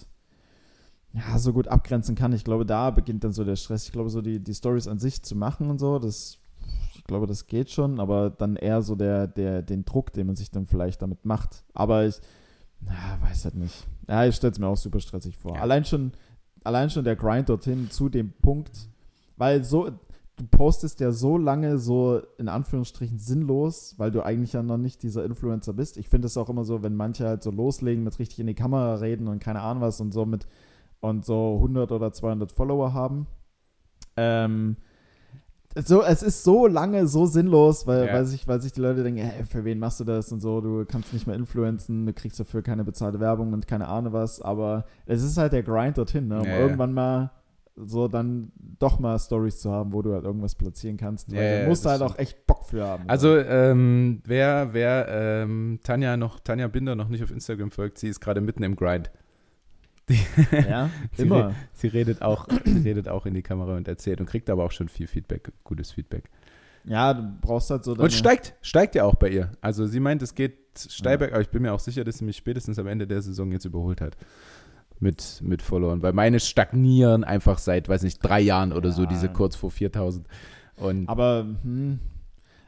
ja, 1.17 1.39
so 1.39 1.53
gut 1.53 1.69
abgrenzen 1.69 2.15
kann. 2.15 2.33
Ich 2.33 2.45
glaube, 2.45 2.67
da 2.67 2.91
beginnt 2.91 3.25
dann 3.25 3.33
so 3.33 3.45
der 3.45 3.57
Stress. 3.57 3.87
Ich 3.87 3.93
glaube, 3.93 4.11
so 4.11 4.21
die, 4.21 4.39
die 4.39 4.55
Stories 4.55 4.87
an 4.87 4.99
sich 4.99 5.23
zu 5.23 5.35
machen 5.35 5.71
und 5.71 5.79
so, 5.79 5.99
das, 5.99 6.39
ich 6.95 7.05
glaube, 7.05 7.27
das 7.27 7.47
geht 7.47 7.71
schon, 7.71 8.01
aber 8.01 8.31
dann 8.31 8.57
eher 8.57 8.83
so 8.83 8.95
der, 8.95 9.27
der, 9.27 9.63
den 9.63 9.85
Druck, 9.85 10.13
den 10.13 10.27
man 10.27 10.37
sich 10.37 10.51
dann 10.51 10.67
vielleicht 10.67 11.01
damit 11.01 11.25
macht. 11.25 11.65
Aber 11.73 12.07
ich, 12.07 12.21
na, 12.81 13.19
weiß 13.23 13.47
halt 13.47 13.55
nicht. 13.55 13.87
Ja, 14.09 14.27
ich 14.27 14.37
stelle 14.37 14.53
es 14.53 14.59
mir 14.59 14.67
auch 14.67 14.77
super 14.77 15.01
stressig 15.01 15.37
vor. 15.37 15.55
Ja. 15.55 15.63
Allein 15.63 15.85
schon, 15.85 16.13
allein 16.65 16.91
schon 16.91 17.05
der 17.05 17.17
Grind 17.17 17.49
dorthin 17.49 17.91
zu 17.91 18.09
dem 18.11 18.33
Punkt, 18.43 18.89
weil 19.39 19.65
so, 19.65 19.91
du 20.37 20.47
postest 20.51 21.01
ja 21.01 21.13
so 21.13 21.39
lange 21.39 21.79
so 21.79 22.21
in 22.37 22.49
Anführungsstrichen 22.51 23.19
sinnlos, 23.19 23.95
weil 23.97 24.11
du 24.11 24.23
eigentlich 24.23 24.53
ja 24.53 24.63
noch 24.63 24.77
nicht 24.77 25.03
dieser 25.03 25.25
Influencer 25.25 25.73
bist. 25.73 25.97
Ich 25.97 26.11
finde 26.11 26.27
es 26.27 26.37
auch 26.37 26.51
immer 26.51 26.65
so, 26.65 26.83
wenn 26.83 26.95
manche 26.95 27.27
halt 27.27 27.43
so 27.43 27.51
loslegen 27.51 28.05
mit 28.05 28.19
richtig 28.19 28.41
in 28.41 28.47
die 28.47 28.55
Kamera 28.55 28.97
reden 28.97 29.29
und 29.29 29.39
keine 29.39 29.63
Ahnung 29.63 29.83
was 29.83 30.01
und 30.01 30.13
so 30.13 30.27
mit 30.27 30.47
und 31.07 31.25
so 31.25 31.57
100 31.57 31.93
oder 31.93 32.13
200 32.13 32.53
Follower 32.53 32.93
haben. 32.95 33.27
Ähm, 34.17 34.77
so, 35.79 36.03
es 36.03 36.23
ist 36.23 36.43
so 36.43 36.67
lange 36.67 37.07
so 37.07 37.27
sinnlos, 37.27 37.87
weil, 37.87 38.07
Ja. 38.07 38.13
weil, 38.15 38.25
sich, 38.25 38.49
weil 38.49 38.61
sich 38.63 38.73
die 38.73 38.81
Leute 38.81 39.03
denken, 39.03 39.21
hey, 39.21 39.45
für 39.45 39.65
wen 39.65 39.79
machst 39.79 40.01
du 40.01 40.05
das 40.05 40.33
und 40.33 40.41
so, 40.41 40.61
du 40.63 40.87
kannst 40.87 41.13
nicht 41.13 41.27
mehr 41.27 41.37
influenzen, 41.37 42.07
du 42.07 42.13
kriegst 42.15 42.41
dafür 42.41 42.63
keine 42.63 42.83
bezahlte 42.83 43.21
Werbung 43.21 43.53
und 43.53 43.67
keine 43.67 43.87
Ahnung 43.89 44.15
was, 44.15 44.41
aber 44.41 44.87
es 45.05 45.23
ist 45.23 45.37
halt 45.37 45.53
der 45.53 45.63
Grind 45.63 45.99
dorthin, 45.99 46.29
ne, 46.29 46.41
um 46.41 46.47
Ja, 46.47 46.59
irgendwann 46.59 46.95
mal 46.95 47.31
so 47.79 48.09
dann 48.09 48.53
doch 48.79 48.99
mal 49.01 49.19
Stories 49.19 49.59
zu 49.61 49.71
haben, 49.71 49.93
wo 49.93 50.01
du 50.01 50.15
halt 50.15 50.25
irgendwas 50.25 50.55
platzieren 50.55 50.97
kannst, 50.97 51.31
weil 51.31 51.45
Ja, 51.45 51.51
du 51.57 51.61
ja, 51.65 51.69
musst 51.69 51.85
halt 51.85 51.97
stimmt. 51.97 52.11
auch 52.13 52.19
echt 52.19 52.47
Bock 52.47 52.65
für 52.65 52.83
haben. 52.83 53.05
Also, 53.07 53.37
ähm, 53.37 54.23
wer, 54.25 54.73
wer 54.73 55.07
ähm, 55.11 55.79
Tanja 55.85 56.17
noch, 56.17 56.41
Tanja 56.41 56.69
Binder 56.69 56.95
noch 56.95 57.09
nicht 57.09 57.23
auf 57.23 57.31
Instagram 57.31 57.71
folgt, 57.71 57.99
sie 57.99 58.09
ist 58.09 58.21
gerade 58.21 58.41
mitten 58.41 58.63
im 58.63 58.77
Grind. 58.77 59.11
Ja, 60.53 60.91
Sie, 61.13 61.23
immer. 61.23 61.49
re- 61.49 61.55
sie 61.73 61.89
redet 61.89 62.23
auch, 62.23 62.47
sie 62.65 62.79
redet 62.81 63.09
auch 63.09 63.27
in 63.27 63.35
die 63.35 63.43
Kamera 63.43 63.77
und 63.77 63.89
erzählt 63.89 64.21
und 64.21 64.27
kriegt 64.27 64.49
aber 64.51 64.65
auch 64.65 64.71
schon 64.73 64.89
viel 64.89 65.07
Feedback, 65.07 65.53
gutes 65.65 65.93
Feedback. 65.93 66.31
Ja, 66.85 67.15
du 67.15 67.23
brauchst 67.41 67.71
halt 67.71 67.83
so 67.85 67.95
Und 67.95 68.13
steigt, 68.13 68.55
steigt 68.63 68.95
ja 68.95 69.05
auch 69.05 69.17
bei 69.17 69.29
ihr. 69.31 69.51
Also 69.61 69.87
sie 69.87 69.99
meint, 69.99 70.23
es 70.23 70.35
geht 70.37 70.57
steil 70.89 71.21
Ja. 71.21 71.27
aber 71.29 71.41
ich 71.41 71.49
bin 71.49 71.63
mir 71.63 71.73
auch 71.73 71.81
sicher, 71.81 72.05
dass 72.05 72.19
sie 72.19 72.25
mich 72.25 72.37
spätestens 72.37 72.79
am 72.79 72.87
Ende 72.87 73.07
der 73.09 73.23
Saison 73.23 73.51
jetzt 73.51 73.65
überholt 73.65 74.01
hat. 74.01 74.17
Mit, 74.99 75.41
mit 75.43 75.61
Followern. 75.61 76.01
Weil 76.03 76.13
meine 76.15 76.41
stagnieren 76.41 77.23
einfach 77.25 77.59
seit, 77.59 77.87
weiß 77.89 78.03
nicht, 78.03 78.19
drei 78.21 78.41
Jahren 78.41 78.73
oder 78.73 78.93
so, 78.93 79.03
Ja. 79.03 79.09
diese 79.09 79.29
kurz 79.29 79.55
vor 79.57 79.71
4000. 79.71 80.27
Und 80.77 81.07
Aber, 81.09 81.45
hm, 81.63 81.99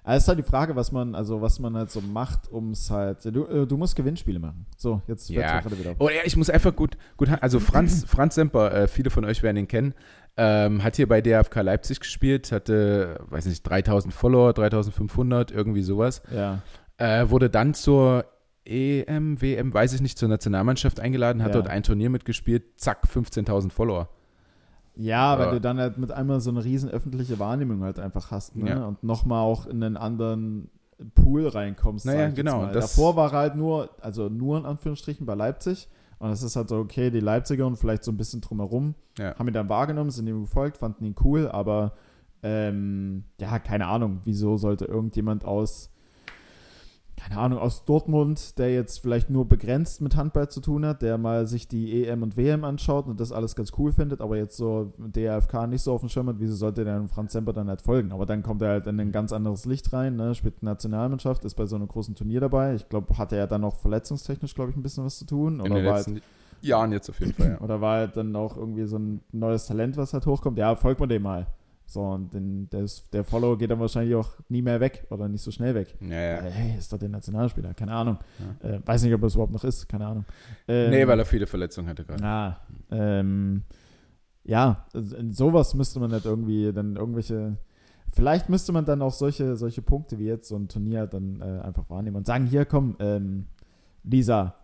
also 0.08 0.24
ist 0.24 0.28
halt 0.28 0.38
die 0.38 0.42
Frage, 0.42 0.74
was 0.76 0.90
man, 0.92 1.14
also 1.14 1.40
was 1.42 1.58
man 1.60 1.76
halt 1.76 1.90
so 1.90 2.00
macht, 2.00 2.48
um 2.50 2.70
es 2.72 2.90
halt, 2.90 3.24
du, 3.26 3.44
äh, 3.46 3.66
du 3.66 3.76
musst 3.76 3.94
Gewinnspiele 3.96 4.38
machen. 4.38 4.66
So, 4.76 5.02
jetzt 5.06 5.28
Ja. 5.28 5.60
gerade 5.60 5.78
wieder. 5.78 5.94
Oh 5.98 6.08
ja, 6.08 6.20
ich 6.24 6.36
muss 6.36 6.48
einfach 6.50 6.74
gut, 6.74 6.96
gut, 7.16 7.28
also 7.40 7.60
Franz, 7.60 8.04
Franz 8.08 8.34
Semper, 8.36 8.72
äh, 8.72 8.88
viele 8.88 9.10
von 9.10 9.24
euch 9.24 9.42
werden 9.42 9.56
ihn 9.58 9.68
kennen, 9.68 9.94
ähm, 10.36 10.82
hat 10.82 10.96
hier 10.96 11.08
bei 11.08 11.20
DFK 11.20 11.60
Leipzig 11.62 12.00
gespielt, 12.00 12.52
hatte, 12.52 13.20
weiß 13.28 13.46
nicht, 13.46 13.62
3000 13.62 14.14
Follower, 14.14 14.52
3500, 14.52 15.50
irgendwie 15.50 15.82
sowas. 15.82 16.22
Ja. 16.34 16.62
Äh, 16.96 17.28
wurde 17.30 17.50
dann 17.50 17.74
zur 17.74 18.24
EM, 18.64 19.40
WM, 19.40 19.72
weiß 19.72 19.94
ich 19.94 20.00
nicht, 20.00 20.18
zur 20.18 20.28
Nationalmannschaft 20.28 21.00
eingeladen, 21.00 21.42
hat 21.42 21.48
Ja. 21.54 21.54
dort 21.60 21.68
ein 21.68 21.82
Turnier 21.82 22.10
mitgespielt, 22.10 22.64
zack, 22.80 23.06
15.000 23.06 23.70
Follower. 23.72 24.08
Ja, 25.00 25.38
weil 25.38 25.46
Aber- 25.46 25.54
du 25.54 25.60
dann 25.60 25.78
halt 25.78 25.96
mit 25.96 26.10
einmal 26.10 26.40
so 26.40 26.50
eine 26.50 26.64
riesen 26.64 26.90
öffentliche 26.90 27.38
Wahrnehmung 27.38 27.82
halt 27.82 27.98
einfach 28.00 28.30
hast, 28.32 28.56
ne? 28.56 28.68
Ja. 28.70 28.84
Und 28.86 29.02
nochmal 29.04 29.42
auch 29.42 29.66
in 29.66 29.82
einen 29.82 29.96
anderen 29.96 30.70
Pool 31.14 31.46
reinkommst. 31.46 32.04
Naja, 32.04 32.28
genau, 32.30 32.66
Davor 32.72 33.14
war 33.14 33.32
er 33.32 33.38
halt 33.38 33.54
nur, 33.56 33.90
also 34.00 34.28
nur 34.28 34.58
in 34.58 34.66
Anführungsstrichen 34.66 35.24
bei 35.24 35.34
Leipzig. 35.34 35.88
Und 36.18 36.30
es 36.30 36.42
ist 36.42 36.56
halt 36.56 36.68
so, 36.68 36.78
okay, 36.78 37.10
die 37.10 37.20
Leipziger 37.20 37.64
und 37.64 37.76
vielleicht 37.76 38.02
so 38.02 38.10
ein 38.10 38.16
bisschen 38.16 38.40
drumherum 38.40 38.96
Ja. 39.18 39.36
haben 39.38 39.46
ihn 39.46 39.54
dann 39.54 39.68
wahrgenommen, 39.68 40.10
sind 40.10 40.26
ihm 40.26 40.40
gefolgt, 40.40 40.78
fanden 40.78 41.04
ihn 41.04 41.14
cool, 41.22 41.46
aber 41.48 41.92
ähm, 42.42 43.22
ja, 43.40 43.58
keine 43.60 43.86
Ahnung, 43.86 44.18
wieso 44.24 44.56
sollte 44.56 44.84
irgendjemand 44.86 45.44
aus, 45.44 45.90
keine 47.18 47.40
Ahnung, 47.40 47.58
aus 47.58 47.84
Dortmund, 47.84 48.58
der 48.58 48.72
jetzt 48.72 48.98
vielleicht 49.00 49.28
nur 49.28 49.46
begrenzt 49.48 50.00
mit 50.00 50.16
Handball 50.16 50.48
zu 50.48 50.60
tun 50.60 50.86
hat, 50.86 51.02
der 51.02 51.18
mal 51.18 51.46
sich 51.46 51.66
die 51.66 52.04
EM 52.04 52.22
und 52.22 52.36
WM 52.36 52.64
anschaut 52.64 53.06
und 53.06 53.18
das 53.18 53.32
alles 53.32 53.56
ganz 53.56 53.72
cool 53.76 53.92
findet, 53.92 54.20
aber 54.20 54.36
jetzt 54.36 54.56
so 54.56 54.92
DRFK 54.98 55.66
nicht 55.66 55.82
so 55.82 55.92
auf 55.92 56.00
dem 56.00 56.08
Schirm 56.08 56.28
hat, 56.28 56.36
wieso 56.38 56.54
sollte 56.54 56.84
der 56.84 57.08
Franz 57.08 57.32
Semper 57.32 57.52
dann 57.52 57.68
halt 57.68 57.82
folgen? 57.82 58.12
Aber 58.12 58.24
dann 58.24 58.42
kommt 58.42 58.62
er 58.62 58.68
halt 58.68 58.86
in 58.86 59.00
ein 59.00 59.12
ganz 59.12 59.32
anderes 59.32 59.64
Licht 59.64 59.92
rein, 59.92 60.16
ne? 60.16 60.34
spielt 60.34 60.62
Nationalmannschaft, 60.62 61.44
ist 61.44 61.54
bei 61.54 61.66
so 61.66 61.76
einem 61.76 61.88
großen 61.88 62.14
Turnier 62.14 62.40
dabei. 62.40 62.74
Ich 62.74 62.88
glaube, 62.88 63.18
hatte 63.18 63.36
er 63.36 63.46
dann 63.46 63.64
auch 63.64 63.76
verletzungstechnisch, 63.76 64.54
glaube 64.54 64.70
ich, 64.70 64.76
ein 64.76 64.82
bisschen 64.82 65.04
was 65.04 65.18
zu 65.18 65.26
tun. 65.26 65.54
In 65.54 65.60
Oder 65.60 65.74
den 65.74 65.84
war 65.86 65.94
halt 65.94 66.06
letzten 66.06 66.22
Jahren 66.60 66.92
jetzt 66.92 67.08
auf 67.08 67.20
jeden 67.20 67.34
Fall, 67.34 67.50
ja. 67.50 67.60
oder 67.64 67.80
war 67.80 67.98
halt 67.98 68.16
dann 68.16 68.34
auch 68.36 68.56
irgendwie 68.56 68.84
so 68.84 68.96
ein 68.96 69.20
neues 69.32 69.66
Talent, 69.66 69.96
was 69.96 70.12
halt 70.12 70.26
hochkommt? 70.26 70.58
Ja, 70.58 70.76
folgt 70.76 71.00
man 71.00 71.08
dem 71.08 71.22
mal. 71.22 71.46
So, 71.90 72.02
und 72.02 72.34
den, 72.34 72.68
der, 72.68 72.80
ist, 72.82 73.12
der 73.14 73.24
Follow 73.24 73.56
geht 73.56 73.70
dann 73.70 73.80
wahrscheinlich 73.80 74.14
auch 74.14 74.28
nie 74.50 74.60
mehr 74.60 74.78
weg 74.78 75.06
oder 75.08 75.26
nicht 75.26 75.40
so 75.40 75.50
schnell 75.50 75.74
weg. 75.74 75.96
Ja, 76.02 76.08
ja. 76.10 76.36
Äh, 76.40 76.50
Hey, 76.50 76.78
ist 76.78 76.92
doch 76.92 76.98
der 76.98 77.08
Nationalspieler, 77.08 77.72
keine 77.72 77.92
Ahnung. 77.92 78.18
Äh, 78.62 78.80
weiß 78.84 79.04
nicht, 79.04 79.14
ob 79.14 79.22
es 79.22 79.34
überhaupt 79.34 79.54
noch 79.54 79.64
ist, 79.64 79.88
keine 79.88 80.06
Ahnung. 80.06 80.26
Ähm, 80.68 80.90
Nee, 80.90 81.06
weil 81.06 81.18
er 81.18 81.24
viele 81.24 81.46
Verletzungen 81.46 81.88
hatte 81.88 82.04
gerade. 82.04 82.22
Ah, 82.22 82.60
ähm, 82.90 83.62
ja, 84.44 84.84
also 84.92 85.16
in 85.16 85.32
sowas 85.32 85.72
müsste 85.72 85.98
man 85.98 86.12
halt 86.12 86.26
irgendwie 86.26 86.70
dann 86.74 86.96
irgendwelche. 86.96 87.56
Vielleicht 88.12 88.50
müsste 88.50 88.72
man 88.72 88.84
dann 88.84 89.00
auch 89.00 89.12
solche, 89.14 89.56
solche 89.56 89.80
Punkte 89.80 90.18
wie 90.18 90.26
jetzt 90.26 90.48
so 90.48 90.56
ein 90.56 90.68
Turnier 90.68 91.06
dann 91.06 91.40
äh, 91.40 91.60
einfach 91.62 91.88
wahrnehmen 91.88 92.16
und 92.16 92.26
sagen: 92.26 92.44
Hier, 92.44 92.66
komm, 92.66 92.96
ähm, 93.00 93.46
Lisa, 94.04 94.54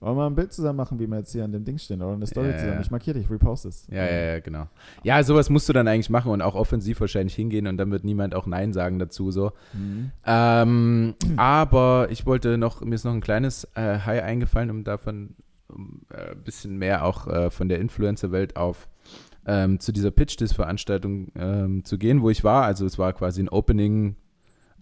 wollen 0.00 0.16
wir 0.16 0.26
ein 0.26 0.34
Bild 0.34 0.52
zusammen 0.52 0.76
machen, 0.78 0.98
wie 0.98 1.06
wir 1.06 1.18
jetzt 1.18 1.32
hier 1.32 1.44
an 1.44 1.52
dem 1.52 1.64
Ding 1.64 1.78
stehen 1.78 2.02
oder 2.02 2.14
eine 2.14 2.26
Story 2.26 2.46
Ja, 2.46 2.52
ja, 2.52 2.58
zusammen? 2.58 2.74
ja. 2.76 2.80
Ich 2.80 2.90
markiere 2.90 3.18
dich, 3.18 3.30
repost 3.30 3.66
es. 3.66 3.86
Ja, 3.88 4.04
ja, 4.04 4.20
ja, 4.32 4.40
genau. 4.40 4.66
Ja, 5.02 5.22
sowas 5.22 5.50
musst 5.50 5.68
du 5.68 5.72
dann 5.72 5.86
eigentlich 5.88 6.10
machen 6.10 6.32
und 6.32 6.42
auch 6.42 6.54
offensiv 6.54 7.00
wahrscheinlich 7.00 7.34
hingehen 7.34 7.66
und 7.66 7.76
dann 7.76 7.90
wird 7.90 8.04
niemand 8.04 8.34
auch 8.34 8.46
Nein 8.46 8.72
sagen 8.72 8.98
dazu 8.98 9.30
so. 9.30 9.52
Mhm. 9.72 10.10
Ähm, 10.24 11.14
aber 11.36 12.08
ich 12.10 12.24
wollte 12.26 12.56
noch, 12.58 12.80
mir 12.82 12.94
ist 12.94 13.04
noch 13.04 13.12
ein 13.12 13.20
kleines 13.20 13.64
äh, 13.74 13.98
High 14.00 14.22
eingefallen, 14.22 14.70
um 14.70 14.84
davon 14.84 15.36
um, 15.68 16.02
äh, 16.10 16.32
ein 16.32 16.42
bisschen 16.42 16.76
mehr 16.78 17.04
auch 17.04 17.26
äh, 17.26 17.50
von 17.50 17.68
der 17.68 17.78
Influencer-Welt 17.80 18.56
auf 18.56 18.88
ähm, 19.46 19.80
zu 19.80 19.92
dieser 19.92 20.10
Pitch-Dis-Veranstaltung 20.10 21.28
ähm, 21.36 21.84
zu 21.84 21.96
gehen, 21.98 22.22
wo 22.22 22.30
ich 22.30 22.44
war. 22.44 22.64
Also 22.64 22.86
es 22.86 22.98
war 22.98 23.12
quasi 23.12 23.42
ein 23.42 23.48
Opening 23.48 24.16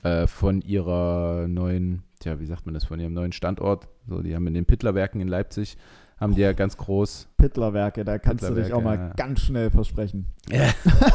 äh, 0.03 0.27
von 0.27 0.61
ihrer 0.63 1.47
neuen, 1.49 2.03
tja, 2.21 2.39
wie 2.41 2.47
sagt 2.47 2.67
man 2.67 2.75
das, 2.75 2.85
von 2.85 3.01
ihrem 3.01 3.15
neuen 3.15 3.33
Standort. 3.33 3.89
So, 4.09 4.23
die 4.23 4.35
haben 4.35 4.47
in 4.47 4.55
den 4.55 4.65
Pittlerwerken 4.65 5.21
in 5.21 5.29
Leipzig, 5.29 5.77
haben 6.19 6.35
die 6.35 6.41
ja 6.41 6.53
ganz 6.53 6.77
groß. 6.77 7.29
Pittlerwerke, 7.37 8.05
da 8.05 8.19
kannst 8.19 8.49
du 8.49 8.55
dich 8.55 8.73
auch 8.73 8.83
mal 8.83 8.93
Pittlerwerke, 8.97 9.21
ja. 9.21 9.27
ganz 9.27 9.41
schnell 9.41 9.71
versprechen. 9.71 10.27
Ja. 10.51 10.69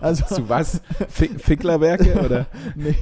Also, 0.00 0.24
Zu 0.34 0.48
was? 0.48 0.80
Fick 1.08 1.40
Ficklerwerke 1.40 2.20
oder? 2.24 2.46
nee. 2.74 2.94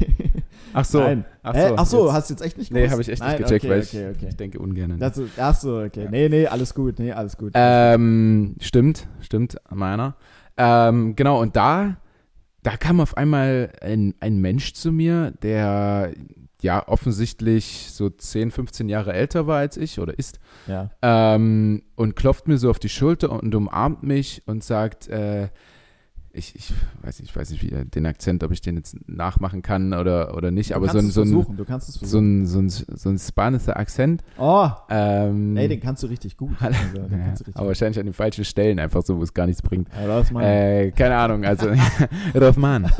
Ach 0.72 0.84
so. 0.84 1.00
Nein. 1.00 1.24
Ach 1.42 1.54
so, 1.54 1.74
Ach 1.76 1.86
so, 1.86 2.04
jetzt- 2.06 2.12
hast 2.14 2.30
du 2.30 2.34
jetzt 2.34 2.42
echt 2.42 2.58
nicht 2.58 2.72
Nee, 2.72 2.78
gewusst? 2.80 2.92
habe 2.92 3.02
ich 3.02 3.08
echt 3.10 3.20
Nein, 3.22 3.30
nicht 3.30 3.42
gecheckt, 3.44 3.64
okay, 3.64 3.70
weil 3.70 3.82
okay, 3.82 4.10
ich, 4.10 4.16
okay. 4.16 4.26
ich 4.30 4.36
denke 4.36 4.58
ungern. 4.58 4.98
Das 4.98 5.16
ist, 5.16 5.38
ach 5.38 5.54
so, 5.54 5.80
okay. 5.80 6.04
Ja. 6.04 6.10
Nee, 6.10 6.28
nee, 6.28 6.46
alles 6.46 6.74
gut. 6.74 6.98
Nee, 6.98 7.12
alles 7.12 7.36
gut. 7.36 7.52
Ähm, 7.54 8.56
stimmt, 8.60 9.06
stimmt, 9.20 9.56
meiner. 9.70 10.16
Ähm, 10.56 11.14
genau, 11.14 11.40
und 11.40 11.54
da, 11.54 11.98
da 12.62 12.76
kam 12.76 13.00
auf 13.00 13.16
einmal 13.16 13.72
ein, 13.80 14.14
ein 14.20 14.38
Mensch 14.38 14.74
zu 14.74 14.92
mir, 14.92 15.32
der 15.42 16.12
ja 16.60 16.88
offensichtlich 16.88 17.88
so 17.90 18.10
10, 18.10 18.50
15 18.50 18.88
Jahre 18.88 19.12
älter 19.12 19.46
war 19.46 19.58
als 19.58 19.76
ich 19.76 20.00
oder 20.00 20.18
ist, 20.18 20.40
ja. 20.66 20.90
ähm, 21.02 21.82
und 21.94 22.16
klopft 22.16 22.48
mir 22.48 22.58
so 22.58 22.70
auf 22.70 22.80
die 22.80 22.88
Schulter 22.88 23.30
und 23.30 23.54
umarmt 23.54 24.02
mich 24.02 24.42
und 24.46 24.64
sagt, 24.64 25.08
äh, 25.08 25.48
ich, 26.38 26.54
ich 26.54 26.72
weiß 27.02 27.20
nicht, 27.20 27.30
ich 27.30 27.36
weiß 27.36 27.50
nicht, 27.50 27.62
wie 27.62 27.68
den 27.84 28.06
Akzent, 28.06 28.42
ob 28.44 28.52
ich 28.52 28.60
den 28.60 28.76
jetzt 28.76 28.96
nachmachen 29.08 29.60
kann 29.62 29.92
oder, 29.92 30.34
oder 30.36 30.50
nicht, 30.50 30.70
Du 30.70 30.76
aber 30.76 30.88
so 30.88 30.98
ein, 30.98 31.08
es 31.08 31.14
so 31.14 31.20
ein, 31.22 31.28
versuchen, 31.28 31.56
du 31.56 31.64
kannst 31.64 31.88
es 31.88 31.94
so 31.96 31.98
versuchen. 32.00 32.42
ein, 32.42 32.46
so 32.46 32.58
ein, 32.60 32.68
so 32.70 33.08
ein 33.10 33.18
spanischer 33.18 33.76
Akzent. 33.76 34.22
oh, 34.38 34.68
Ähm, 34.88 35.56
ey, 35.56 35.68
den 35.68 35.80
kannst 35.80 36.02
du 36.02 36.06
richtig 36.06 36.36
gut. 36.36 36.50
Also, 36.60 36.76
ja, 37.10 37.30
richtig 37.30 37.56
aber 37.56 37.66
wahrscheinlich 37.68 37.98
an 37.98 38.06
den 38.06 38.12
falschen 38.14 38.44
Stellen, 38.44 38.78
einfach 38.78 39.02
so, 39.04 39.18
wo 39.18 39.22
es 39.22 39.34
gar 39.34 39.46
nichts 39.46 39.60
bringt. 39.62 39.88
Ja, 39.94 40.20
Äh, 40.40 40.90
keine 40.92 41.16
Ahnung, 41.16 41.44
also 41.44 41.68
Rothman, 42.34 42.90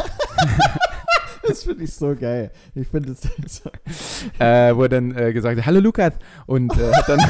das 1.46 1.64
finde 1.64 1.84
ich 1.84 1.92
so 1.94 2.14
geil. 2.14 2.50
Ich 2.74 2.88
finde 2.88 3.12
es 3.12 3.22
so, 3.62 3.70
äh, 4.38 4.74
wo 4.76 4.82
er 4.82 4.88
dann 4.88 5.16
äh, 5.16 5.32
gesagt 5.32 5.58
hat, 5.58 5.66
hallo 5.66 5.80
Lukas 5.80 6.12
und 6.46 6.72
äh, 6.78 6.92
hat 6.92 7.08
dann 7.08 7.20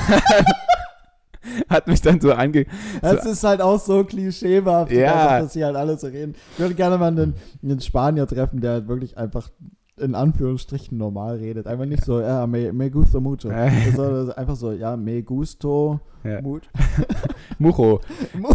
hat 1.69 1.87
mich 1.89 2.01
dann 2.01 2.21
so 2.21 2.33
ange... 2.33 2.67
Das 3.03 3.25
ist 3.27 3.45
halt 3.45 3.61
auch 3.61 3.79
so 3.81 4.05
klischeehaft, 4.05 4.93
Ja. 4.93 5.41
dass 5.41 5.53
sie 5.53 5.65
halt 5.65 5.77
alle 5.77 5.97
so 5.99 6.07
reden. 6.09 6.35
Ich 6.55 6.59
würde 6.61 6.75
gerne 6.75 6.99
mal 6.99 7.09
einen, 7.09 7.35
einen 7.63 7.81
Spanier 7.81 8.27
treffen, 8.27 8.61
der 8.61 8.73
halt 8.73 8.89
wirklich 8.89 9.17
einfach 9.19 9.51
in 9.99 10.15
Anführungsstrichen 10.15 10.97
normal 10.97 11.37
redet. 11.39 11.67
Einfach 11.67 11.85
nicht 11.85 12.05
so, 12.05 12.21
ja, 12.21 12.47
me, 12.47 12.73
me 12.73 12.91
gusto 12.91 13.21
mucho. 13.21 13.49
Äh. 13.53 13.91
Sondern 13.95 14.31
einfach 14.33 14.55
so, 14.57 14.71
ja, 14.73 14.97
me 14.97 15.23
gusto 15.23 16.01
Ja. 16.25 16.41
mucho. 16.41 16.67
Mucho. 17.59 18.01
Mu- 18.35 18.55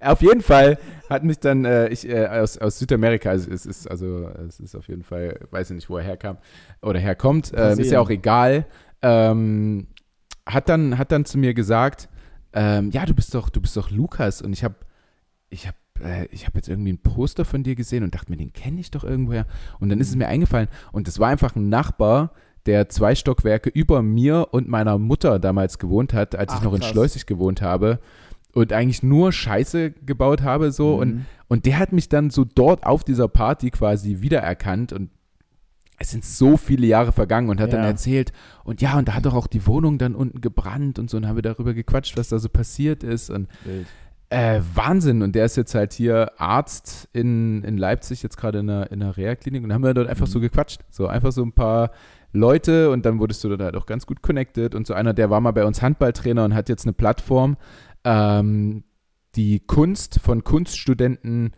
Auf 0.00 0.20
jeden 0.22 0.42
Fall 0.42 0.78
hat 1.08 1.24
mich 1.24 1.38
dann, 1.38 1.64
äh, 1.64 1.88
ich 1.88 2.08
äh, 2.08 2.26
aus, 2.26 2.58
aus 2.58 2.78
Südamerika, 2.78 3.30
also 3.30 3.50
es 3.50 3.64
ist 3.66 3.90
also 3.90 4.28
es 4.46 4.60
ist 4.60 4.74
auf 4.74 4.88
jeden 4.88 5.02
Fall, 5.02 5.38
weiß 5.50 5.70
ich 5.70 5.74
nicht, 5.76 5.90
wo 5.90 5.96
er 5.96 6.02
herkam 6.04 6.36
oder 6.82 6.98
herkommt, 6.98 7.52
ähm, 7.54 7.78
ist 7.78 7.90
ja 7.90 8.00
auch 8.00 8.10
egal. 8.10 8.66
Ähm, 9.02 9.86
hat 10.46 10.68
dann 10.68 10.98
hat 10.98 11.10
dann 11.12 11.24
zu 11.24 11.38
mir 11.38 11.54
gesagt, 11.54 12.08
ähm, 12.52 12.90
ja, 12.90 13.04
du 13.06 13.14
bist 13.14 13.34
doch 13.34 13.48
du 13.48 13.60
bist 13.60 13.76
doch 13.76 13.90
Lukas 13.90 14.42
und 14.42 14.52
ich 14.52 14.62
habe 14.64 14.76
ich 15.50 15.66
habe 15.66 15.76
äh, 16.02 16.26
ich 16.26 16.46
habe 16.46 16.58
jetzt 16.58 16.68
irgendwie 16.68 16.92
ein 16.92 16.98
Poster 17.02 17.44
von 17.44 17.62
dir 17.62 17.74
gesehen 17.74 18.02
und 18.04 18.14
dachte 18.14 18.30
mir, 18.30 18.36
den 18.36 18.52
kenne 18.52 18.80
ich 18.80 18.90
doch 18.90 19.04
irgendwoher. 19.04 19.46
Und 19.80 19.88
dann 19.88 20.00
ist 20.00 20.08
es 20.10 20.16
mir 20.16 20.26
eingefallen 20.28 20.68
und 20.92 21.06
das 21.08 21.18
war 21.18 21.28
einfach 21.28 21.54
ein 21.56 21.68
Nachbar, 21.68 22.32
der 22.66 22.88
zwei 22.88 23.14
Stockwerke 23.14 23.68
über 23.70 24.02
mir 24.02 24.48
und 24.52 24.68
meiner 24.68 24.98
Mutter 24.98 25.38
damals 25.38 25.78
gewohnt 25.78 26.12
hat, 26.14 26.34
als 26.34 26.52
Ach, 26.52 26.58
ich 26.58 26.64
noch 26.64 26.74
in 26.74 26.80
krass. 26.80 26.90
Schleusig 26.90 27.26
gewohnt 27.26 27.60
habe 27.62 28.00
und 28.52 28.72
eigentlich 28.72 29.02
nur 29.02 29.32
Scheiße 29.32 29.90
gebaut 29.92 30.42
habe 30.42 30.72
so 30.72 30.96
und 30.96 31.14
Mhm. 31.14 31.26
und 31.48 31.66
der 31.66 31.78
hat 31.78 31.92
mich 31.92 32.08
dann 32.08 32.30
so 32.30 32.44
dort 32.44 32.84
auf 32.86 33.04
dieser 33.04 33.28
Party 33.28 33.70
quasi 33.70 34.20
wiedererkannt 34.20 34.92
und 34.92 35.10
es 35.98 36.10
sind 36.10 36.24
so 36.24 36.56
viele 36.56 36.86
Jahre 36.86 37.12
vergangen 37.12 37.48
und 37.50 37.60
hat 37.60 37.72
dann 37.72 37.82
Ja. 37.82 37.86
erzählt 37.88 38.32
und 38.64 38.80
ja 38.82 38.98
und 38.98 39.08
da 39.08 39.14
hat 39.14 39.26
doch 39.26 39.34
auch 39.34 39.46
die 39.46 39.66
Wohnung 39.66 39.98
dann 39.98 40.14
unten 40.14 40.40
gebrannt 40.40 40.98
und 40.98 41.08
so 41.10 41.16
und 41.16 41.26
haben 41.28 41.36
wir 41.36 41.42
darüber 41.42 41.72
gequatscht, 41.74 42.16
was 42.16 42.28
da 42.28 42.38
so 42.38 42.48
passiert 42.48 43.02
ist 43.04 43.30
und. 43.30 43.48
Äh, 44.30 44.62
Wahnsinn. 44.74 45.22
Und 45.22 45.34
der 45.36 45.44
ist 45.44 45.56
jetzt 45.56 45.74
halt 45.76 45.92
hier 45.92 46.32
Arzt 46.40 47.08
in, 47.12 47.62
in 47.62 47.76
Leipzig, 47.78 48.22
jetzt 48.24 48.36
gerade 48.36 48.60
in 48.60 48.70
einer, 48.70 48.90
in 48.90 49.00
einer 49.00 49.16
Reha-Klinik. 49.16 49.62
Und 49.62 49.68
dann 49.68 49.74
haben 49.76 49.84
wir 49.84 49.94
dort 49.94 50.08
einfach 50.08 50.26
so 50.26 50.38
Mhm. 50.38 50.44
gequatscht. 50.44 50.80
So 50.90 51.06
einfach 51.06 51.30
so 51.30 51.42
ein 51.44 51.52
paar 51.52 51.90
Leute 52.32 52.90
und 52.90 53.06
dann 53.06 53.20
wurdest 53.20 53.44
du 53.44 53.48
dort 53.50 53.60
halt 53.60 53.76
auch 53.76 53.86
ganz 53.86 54.06
gut 54.06 54.22
connected. 54.22 54.74
Und 54.74 54.88
so 54.88 54.94
einer, 54.94 55.12
der 55.14 55.30
war 55.30 55.40
mal 55.40 55.52
bei 55.52 55.64
uns 55.64 55.82
Handballtrainer 55.82 56.44
und 56.46 56.54
hat 56.54 56.68
jetzt 56.68 56.84
eine 56.84 56.94
Plattform, 56.94 57.56
ähm, 58.02 58.82
die 59.36 59.60
Kunst 59.60 60.18
von 60.20 60.42
Kunststudenten 60.42 61.52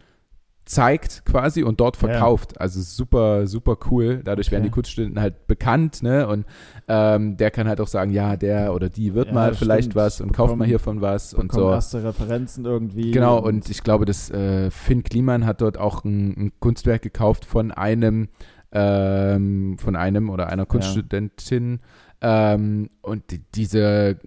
zeigt 0.67 1.25
quasi 1.25 1.63
und 1.63 1.79
dort 1.81 1.97
Ja. 1.97 2.09
verkauft. 2.09 2.61
Also 2.61 2.81
super, 2.83 3.47
super 3.47 3.79
cool. 3.91 4.21
Dadurch 4.25 4.51
werden 4.51 4.63
Okay. 4.63 4.69
die 4.71 4.75
Kunststudenten 4.75 5.21
halt 5.21 5.47
bekannt, 5.47 6.03
ne? 6.03 6.27
Und 6.29 6.45
ähm, 6.89 7.37
der 7.37 7.51
kann 7.53 7.69
halt 7.69 7.81
auch 7.81 7.87
sagen, 7.87 8.11
ja, 8.11 8.37
der 8.37 8.75
oder 8.75 8.89
die 8.89 9.15
wird 9.15 9.29
Ja, 9.29 9.33
mal 9.35 9.55
vielleicht 9.55 9.93
stimmt. 9.93 9.95
was 9.97 10.21
und 10.21 10.33
kauft 10.33 10.51
mal 10.51 10.55
Bekommen- 10.57 10.69
hiervon 10.69 11.01
was 11.01 11.33
und 11.35 11.49
Bekommen 11.49 11.69
so. 11.69 11.71
erste 11.71 12.03
Referenzen 12.05 12.65
irgendwie. 12.65 13.13
Genau, 13.13 13.39
und 13.39 13.71
ich 13.71 13.83
glaube, 13.85 14.05
dass 14.07 14.29
äh, 14.31 14.71
Finn 14.73 15.05
Kliman 15.05 15.47
hat 15.47 15.61
dort 15.61 15.79
auch 15.79 16.05
ein, 16.05 16.31
ein 16.37 16.53
Kunstwerk 16.59 17.01
gekauft 17.03 17.45
von 17.45 17.71
einem, 17.71 18.29
ähm, 18.73 19.77
von 19.79 19.97
einem 19.97 20.31
oder 20.31 20.49
einer 20.49 20.67
Kunststudentin. 20.67 21.81
Ähm, 22.21 22.89
und 23.03 23.31
die, 23.31 23.39
diese, 23.55 24.19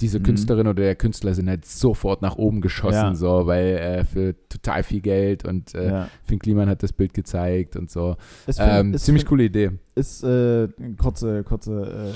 diese 0.00 0.18
Mhm. 0.18 0.24
Künstlerin 0.24 0.66
oder 0.66 0.82
der 0.82 0.96
Künstler 0.96 1.34
sind 1.34 1.48
halt 1.48 1.64
sofort 1.64 2.20
nach 2.20 2.36
oben 2.36 2.60
geschossen, 2.60 2.94
Ja. 2.94 3.14
so, 3.14 3.46
weil 3.46 3.76
äh, 3.76 4.04
für 4.04 4.34
total 4.48 4.82
viel 4.82 5.00
Geld 5.00 5.44
und 5.44 5.74
äh, 5.74 5.86
ja. 5.88 6.08
Finn 6.24 6.40
Kliman 6.40 6.68
hat 6.68 6.82
das 6.82 6.92
Bild 6.92 7.14
gezeigt 7.14 7.76
und 7.76 7.90
so. 7.90 8.16
Ist, 8.46 8.58
Ähm, 8.60 8.66
Finn- 8.88 8.94
ist 8.94 9.04
ziemlich 9.04 9.22
Finn- 9.22 9.28
coole 9.28 9.44
Idee. 9.44 9.70
Ist, 9.94 10.24
äh, 10.24 10.26
eine 10.78 10.96
kurze, 11.00 11.44
kurze 11.44 12.12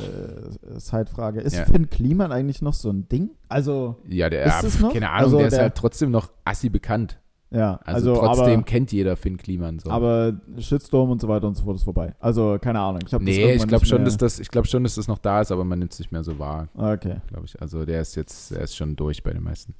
äh, 0.75 0.79
Zeitfrage. 0.79 1.41
Ist 1.41 1.57
Ja. 1.57 1.65
Finn 1.67 1.89
Kliman 1.89 2.33
eigentlich 2.33 2.63
noch 2.63 2.75
so 2.75 2.91
ein 2.91 3.09
Ding? 3.09 3.31
Also, 3.49 3.97
Ja, 4.09 4.29
der, 4.29 4.47
Ist 4.47 4.65
es 4.65 4.81
noch? 4.81 4.93
keine 4.93 5.11
Ahnung, 5.11 5.25
Also 5.25 5.39
der 5.39 5.47
ist 5.47 5.55
der- 5.55 5.63
halt 5.63 5.75
trotzdem 5.77 6.11
noch 6.11 6.31
assi 6.45 6.69
bekannt. 6.71 7.19
Ja, 7.51 7.81
Also, 7.85 8.13
also, 8.13 8.27
trotzdem 8.27 8.55
aber, 8.55 8.63
kennt 8.63 8.93
jeder 8.93 9.17
Finn 9.17 9.37
Kliman 9.37 9.79
so. 9.79 9.91
aber 9.91 10.35
Shitstorm 10.59 11.11
und 11.11 11.21
so 11.21 11.29
weiter 11.29 11.47
und 11.47 11.57
so 11.57 11.65
fort 11.65 11.77
ist 11.77 11.85
vorbei. 11.85 12.15
Also, 12.21 12.59
keine 12.61 12.81
Ahnung. 12.81 13.01
Ich 13.07 13.13
nee, 13.21 13.53
ich 13.55 13.67
glaube 13.67 13.87
schon, 13.87 14.05
dass 14.05 14.17
das, 14.17 14.39
ich 14.39 14.49
glaube 14.49 14.69
schon, 14.69 14.83
dass 14.85 14.97
das 14.97 15.09
noch 15.09 15.19
da 15.19 15.41
ist, 15.41 15.51
aber 15.51 15.65
man 15.65 15.79
nimmt 15.79 15.93
es 15.93 15.99
nicht 15.99 16.13
mehr 16.13 16.23
so 16.25 16.39
wahr, 16.39 16.69
Okay. 16.77 17.17
glaube 17.29 17.47
ich. 17.47 17.61
Also 17.61 17.85
der 17.85 18.01
ist 18.03 18.15
jetzt, 18.17 18.51
der 18.51 18.61
ist 18.63 18.77
schon 18.77 18.97
durch 18.97 19.23
bei 19.23 19.33
den 19.33 19.43
meisten. 19.43 19.75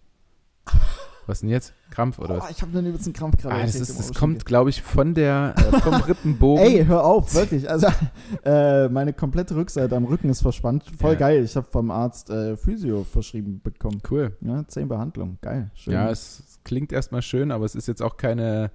Was 1.29 1.41
denn 1.41 1.51
jetzt? 1.51 1.75
Krampf 1.91 2.19
oder 2.19 2.37
Oh, 2.37 2.41
was? 2.41 2.51
ich 2.51 2.63
habe 2.63 2.77
einen 2.79 2.87
übelsten 2.89 3.13
Krampf 3.13 3.37
gerade. 3.37 3.55
Ah, 3.57 3.63
das, 3.63 3.75
ist, 3.75 3.99
das 3.99 4.15
kommt, 4.15 4.47
glaube 4.47 4.71
ich, 4.71 4.81
von 4.83 5.13
der, 5.15 5.55
äh, 5.57 5.79
vom 5.81 5.95
Rippenbogen. 6.09 6.65
Ey, 6.65 6.85
hör 6.87 7.05
auf, 7.05 7.35
wirklich. 7.35 7.69
Also, 7.71 7.89
äh, 8.45 8.89
meine 8.89 9.13
komplette 9.13 9.55
Rückseite 9.55 9.95
am 9.95 10.07
Rücken 10.07 10.31
ist 10.31 10.41
verspannt. 10.41 10.85
Voll 10.99 11.13
Ja. 11.13 11.19
geil. 11.19 11.45
Ich 11.45 11.55
habe 11.55 11.67
vom 11.71 11.91
Arzt 11.91 12.31
äh, 12.31 12.57
Physio 12.57 13.05
verschrieben 13.05 13.61
bekommen. 13.63 14.01
Cool. 14.11 14.37
Ja, 14.41 14.67
zehn 14.69 14.89
Behandlungen. 14.89 15.39
Geil. 15.43 15.71
Schön. 15.75 15.93
Ja, 15.93 16.11
es, 16.11 16.59
klingt 16.65 16.93
erstmal 16.93 17.21
schön, 17.23 17.51
aber 17.53 17.67
es 17.67 17.75
ist 17.75 17.89
jetzt 17.89 18.03
auch 18.03 18.17
keine 18.17 18.71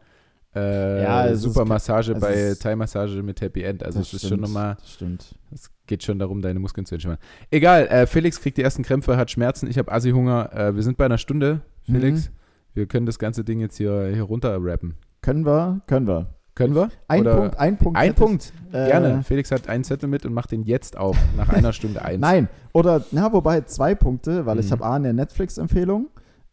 äh, 0.55 1.01
Ja, 1.01 1.23
ist 1.25 1.41
super 1.41 1.65
Massage 1.65 2.13
bei 2.13 2.33
ist- 2.33 2.61
Thai-Massage 2.61 3.23
mit 3.23 3.41
Happy 3.41 3.63
End. 3.63 3.83
Also 3.83 3.99
es 4.01 4.13
ist 4.13 4.19
stimmt, 4.19 4.29
schon 4.29 4.39
nochmal, 4.41 4.75
das 4.79 4.91
Stimmt. 4.91 5.35
es 5.51 5.71
geht 5.87 6.03
schon 6.03 6.19
darum, 6.19 6.41
deine 6.43 6.59
Muskeln 6.59 6.85
zu 6.85 6.93
entspannen. 6.93 7.17
Egal, 7.49 7.87
äh, 7.87 8.05
Felix 8.05 8.39
kriegt 8.39 8.57
die 8.59 8.61
ersten 8.61 8.83
Krämpfe, 8.83 9.17
hat 9.17 9.31
Schmerzen, 9.31 9.67
ich 9.67 9.79
habe 9.79 9.91
Assi-Hunger. 9.91 10.53
Äh, 10.53 10.75
wir 10.75 10.83
sind 10.83 10.97
bei 10.97 11.05
einer 11.05 11.17
Stunde, 11.17 11.61
Felix. 11.85 12.29
Mhm. 12.29 12.33
Wir 12.73 12.87
können 12.87 13.05
das 13.05 13.19
ganze 13.19 13.43
Ding 13.43 13.59
jetzt 13.59 13.77
hier, 13.77 14.07
hier 14.13 14.23
runter 14.23 14.57
rappen. 14.59 14.95
Können 15.21 15.45
wir? 15.45 15.81
Können 15.87 16.07
wir. 16.07 16.27
Können 16.55 16.75
wir? 16.75 16.89
Ein 17.07 17.21
Oder- 17.21 17.35
Punkt, 17.37 17.57
ein 17.59 17.77
Punkt. 17.77 17.97
Ein 17.99 18.11
ich. 18.11 18.15
Punkt, 18.15 18.53
Äh, 18.71 18.87
gerne. 18.87 19.23
Felix 19.23 19.49
hat 19.51 19.67
einen 19.69 19.83
Zettel 19.83 20.07
mit 20.07 20.23
und 20.25 20.33
macht 20.33 20.51
den 20.51 20.63
jetzt 20.63 20.97
auf, 20.97 21.17
nach 21.35 21.49
einer 21.49 21.73
Stunde 21.73 22.03
eins. 22.03 22.21
Nein, 22.21 22.47
oder, 22.73 23.03
na, 23.11 23.31
wobei 23.33 23.61
zwei 23.61 23.95
Punkte, 23.95 24.45
weil 24.45 24.59
ich 24.59 24.67
Mhm. 24.67 24.71
habe 24.71 24.85
A, 24.85 24.95
eine 24.95 25.13
Netflix-Empfehlung 25.13 26.09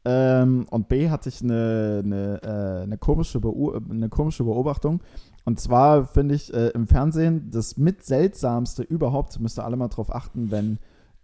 ähm, 0.07 0.67
und 0.71 0.89
B, 0.89 1.11
hatte 1.11 1.29
ich 1.29 1.43
eine, 1.43 2.01
eine, 2.03 2.41
äh, 2.43 2.83
eine, 2.85 2.97
komische, 2.97 3.41
Beu 3.41 3.79
eine 3.91 4.09
komische 4.09 4.45
Beobachtung. 4.45 5.03
Und 5.45 5.61
zwar 5.61 6.07
finde 6.07 6.35
ich 6.35 6.53
äh, 6.55 6.69
im 6.69 6.87
Fernsehen 6.87 7.51
das 7.51 7.77
mit 7.77 8.03
seltsamste 8.05 8.83
überhaupt, 8.83 9.39
müsst 9.41 9.59
ihr 9.59 9.65
alle 9.67 9.77
mal 9.77 9.89
drauf 9.89 10.15
achten, 10.15 10.51
wenn 10.51 10.79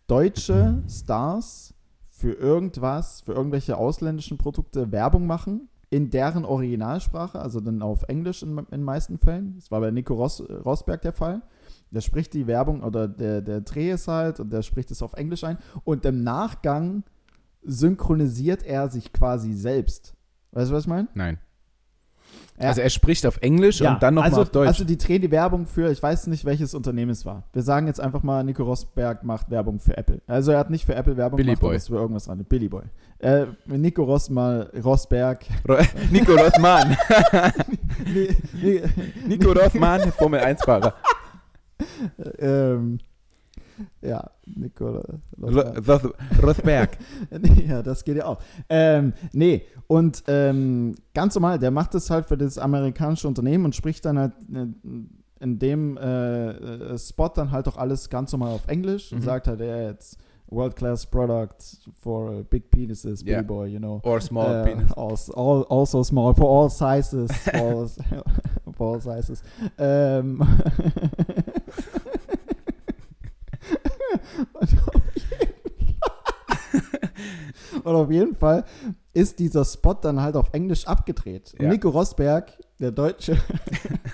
deutsche 0.06 0.82
Stars 0.88 1.72
für 2.16 2.32
irgendwas, 2.32 3.20
für 3.20 3.34
irgendwelche 3.34 3.76
ausländischen 3.76 4.38
Produkte 4.38 4.90
Werbung 4.90 5.26
machen, 5.26 5.68
in 5.90 6.08
deren 6.08 6.46
Originalsprache, 6.46 7.38
also 7.38 7.60
dann 7.60 7.82
auf 7.82 8.04
Englisch 8.04 8.42
in 8.42 8.56
den 8.56 8.82
meisten 8.82 9.18
Fällen. 9.18 9.54
Das 9.56 9.70
war 9.70 9.80
bei 9.80 9.90
Nico 9.90 10.14
Ros 10.14 10.42
Rosberg 10.64 11.02
der 11.02 11.12
Fall. 11.12 11.42
Der 11.90 12.00
spricht 12.00 12.32
die 12.32 12.46
Werbung 12.46 12.82
oder 12.82 13.06
der, 13.06 13.42
der 13.42 13.60
Dreh 13.60 13.92
ist 13.92 14.08
halt 14.08 14.40
und 14.40 14.50
der 14.50 14.62
spricht 14.62 14.90
es 14.90 15.02
auf 15.02 15.12
Englisch 15.12 15.44
ein. 15.44 15.58
Und 15.84 16.06
im 16.06 16.24
Nachgang 16.24 17.04
synchronisiert 17.62 18.64
er 18.64 18.88
sich 18.88 19.12
quasi 19.12 19.52
selbst. 19.52 20.14
Weißt 20.52 20.70
du, 20.70 20.74
was 20.74 20.84
ich 20.84 20.88
meine? 20.88 21.08
Nein. 21.12 21.38
Ja. 22.58 22.68
Also 22.68 22.80
er 22.80 22.90
spricht 22.90 23.26
auf 23.26 23.38
Englisch 23.42 23.82
und 23.82 24.02
dann 24.02 24.14
nochmal 24.14 24.30
also, 24.30 24.42
auf 24.42 24.50
Deutsch. 24.50 24.68
Also 24.68 24.84
die 24.84 24.96
drehen 24.96 25.20
die 25.20 25.30
Werbung 25.30 25.66
für, 25.66 25.90
ich 25.90 26.02
weiß 26.02 26.28
nicht, 26.28 26.44
welches 26.44 26.74
Unternehmen 26.74 27.10
es 27.10 27.26
war. 27.26 27.44
Wir 27.52 27.62
sagen 27.62 27.86
jetzt 27.86 28.00
einfach 28.00 28.22
mal, 28.22 28.42
Nico 28.44 28.62
Rosberg 28.62 29.24
macht 29.24 29.50
Werbung 29.50 29.78
für 29.78 29.96
Apple. 29.96 30.22
Also 30.26 30.52
er 30.52 30.58
hat 30.58 30.70
nicht 30.70 30.86
für 30.86 30.94
Apple 30.94 31.16
Werbung 31.16 31.36
Billy 31.36 31.54
gemacht, 31.54 31.60
Boy. 31.60 31.78
aber 31.88 32.00
irgendwas 32.00 32.28
anderes. 32.28 32.48
Billy 32.48 32.68
Boy. 32.68 32.84
Äh, 33.18 33.46
Nico 33.66 34.04
Rosmal, 34.04 34.70
Rosberg. 34.82 35.44
Nico 36.10 36.32
Rothmann. 36.32 36.96
Nico 39.26 39.52
Rothmann, 39.52 40.12
Formel 40.12 40.40
1-Fahrer. 40.40 40.94
ähm, 42.38 42.98
ja, 44.02 44.30
Nico 44.46 45.02
Rosberg. 45.40 45.76
Roth- 45.88 46.14
Rothberg. 46.42 46.98
ja, 47.66 47.82
das 47.82 48.04
geht 48.04 48.16
ja 48.16 48.26
auch. 48.26 48.38
Ähm, 48.68 49.12
nee, 49.32 49.62
und 49.86 50.22
ähm, 50.28 50.94
ganz 51.14 51.34
normal, 51.34 51.58
der 51.58 51.70
macht 51.70 51.94
das 51.94 52.10
halt 52.10 52.26
für 52.26 52.36
das 52.36 52.58
amerikanische 52.58 53.28
Unternehmen 53.28 53.64
und 53.66 53.74
spricht 53.74 54.04
dann 54.04 54.18
halt 54.18 54.32
äh, 54.52 54.66
in 55.40 55.58
dem 55.58 55.96
äh, 55.98 56.50
äh, 56.50 56.98
Spot 56.98 57.28
dann 57.28 57.50
halt 57.50 57.68
auch 57.68 57.76
alles 57.76 58.08
ganz 58.08 58.32
normal 58.32 58.52
auf 58.52 58.66
Englisch 58.68 59.12
und 59.12 59.18
Mhm. 59.18 59.24
sagt 59.24 59.48
halt, 59.48 59.60
er 59.60 59.88
jetzt 59.88 60.18
World-Class 60.48 61.06
Product 61.06 61.56
for 62.00 62.30
uh, 62.30 62.44
big 62.44 62.70
penises, 62.70 63.24
Billy 63.24 63.36
Ja. 63.36 63.42
Boy, 63.42 63.68
you 63.72 63.78
know. 63.80 64.00
Or 64.04 64.20
small 64.20 64.60
Äh, 64.60 64.64
penis. 64.64 64.92
Also, 64.92 65.34
all, 65.34 65.66
also 65.68 66.04
small, 66.04 66.32
for 66.34 66.48
all 66.48 66.70
sizes. 66.70 67.30
For 67.32 67.54
all, 67.60 67.88
for 68.76 68.94
all 68.94 69.00
sizes. 69.00 69.42
Ähm. 69.76 70.40
Und 77.84 77.94
auf 77.94 78.10
jeden 78.10 78.34
Fall- 78.34 78.64
ist 79.16 79.38
dieser 79.38 79.64
Spot 79.64 79.94
dann 79.94 80.20
halt 80.20 80.36
auf 80.36 80.52
Englisch 80.52 80.86
abgedreht. 80.86 81.54
Ja. 81.58 81.70
Nico 81.70 81.88
Rosberg, 81.88 82.52
der 82.78 82.90
Deutsche, 82.90 83.38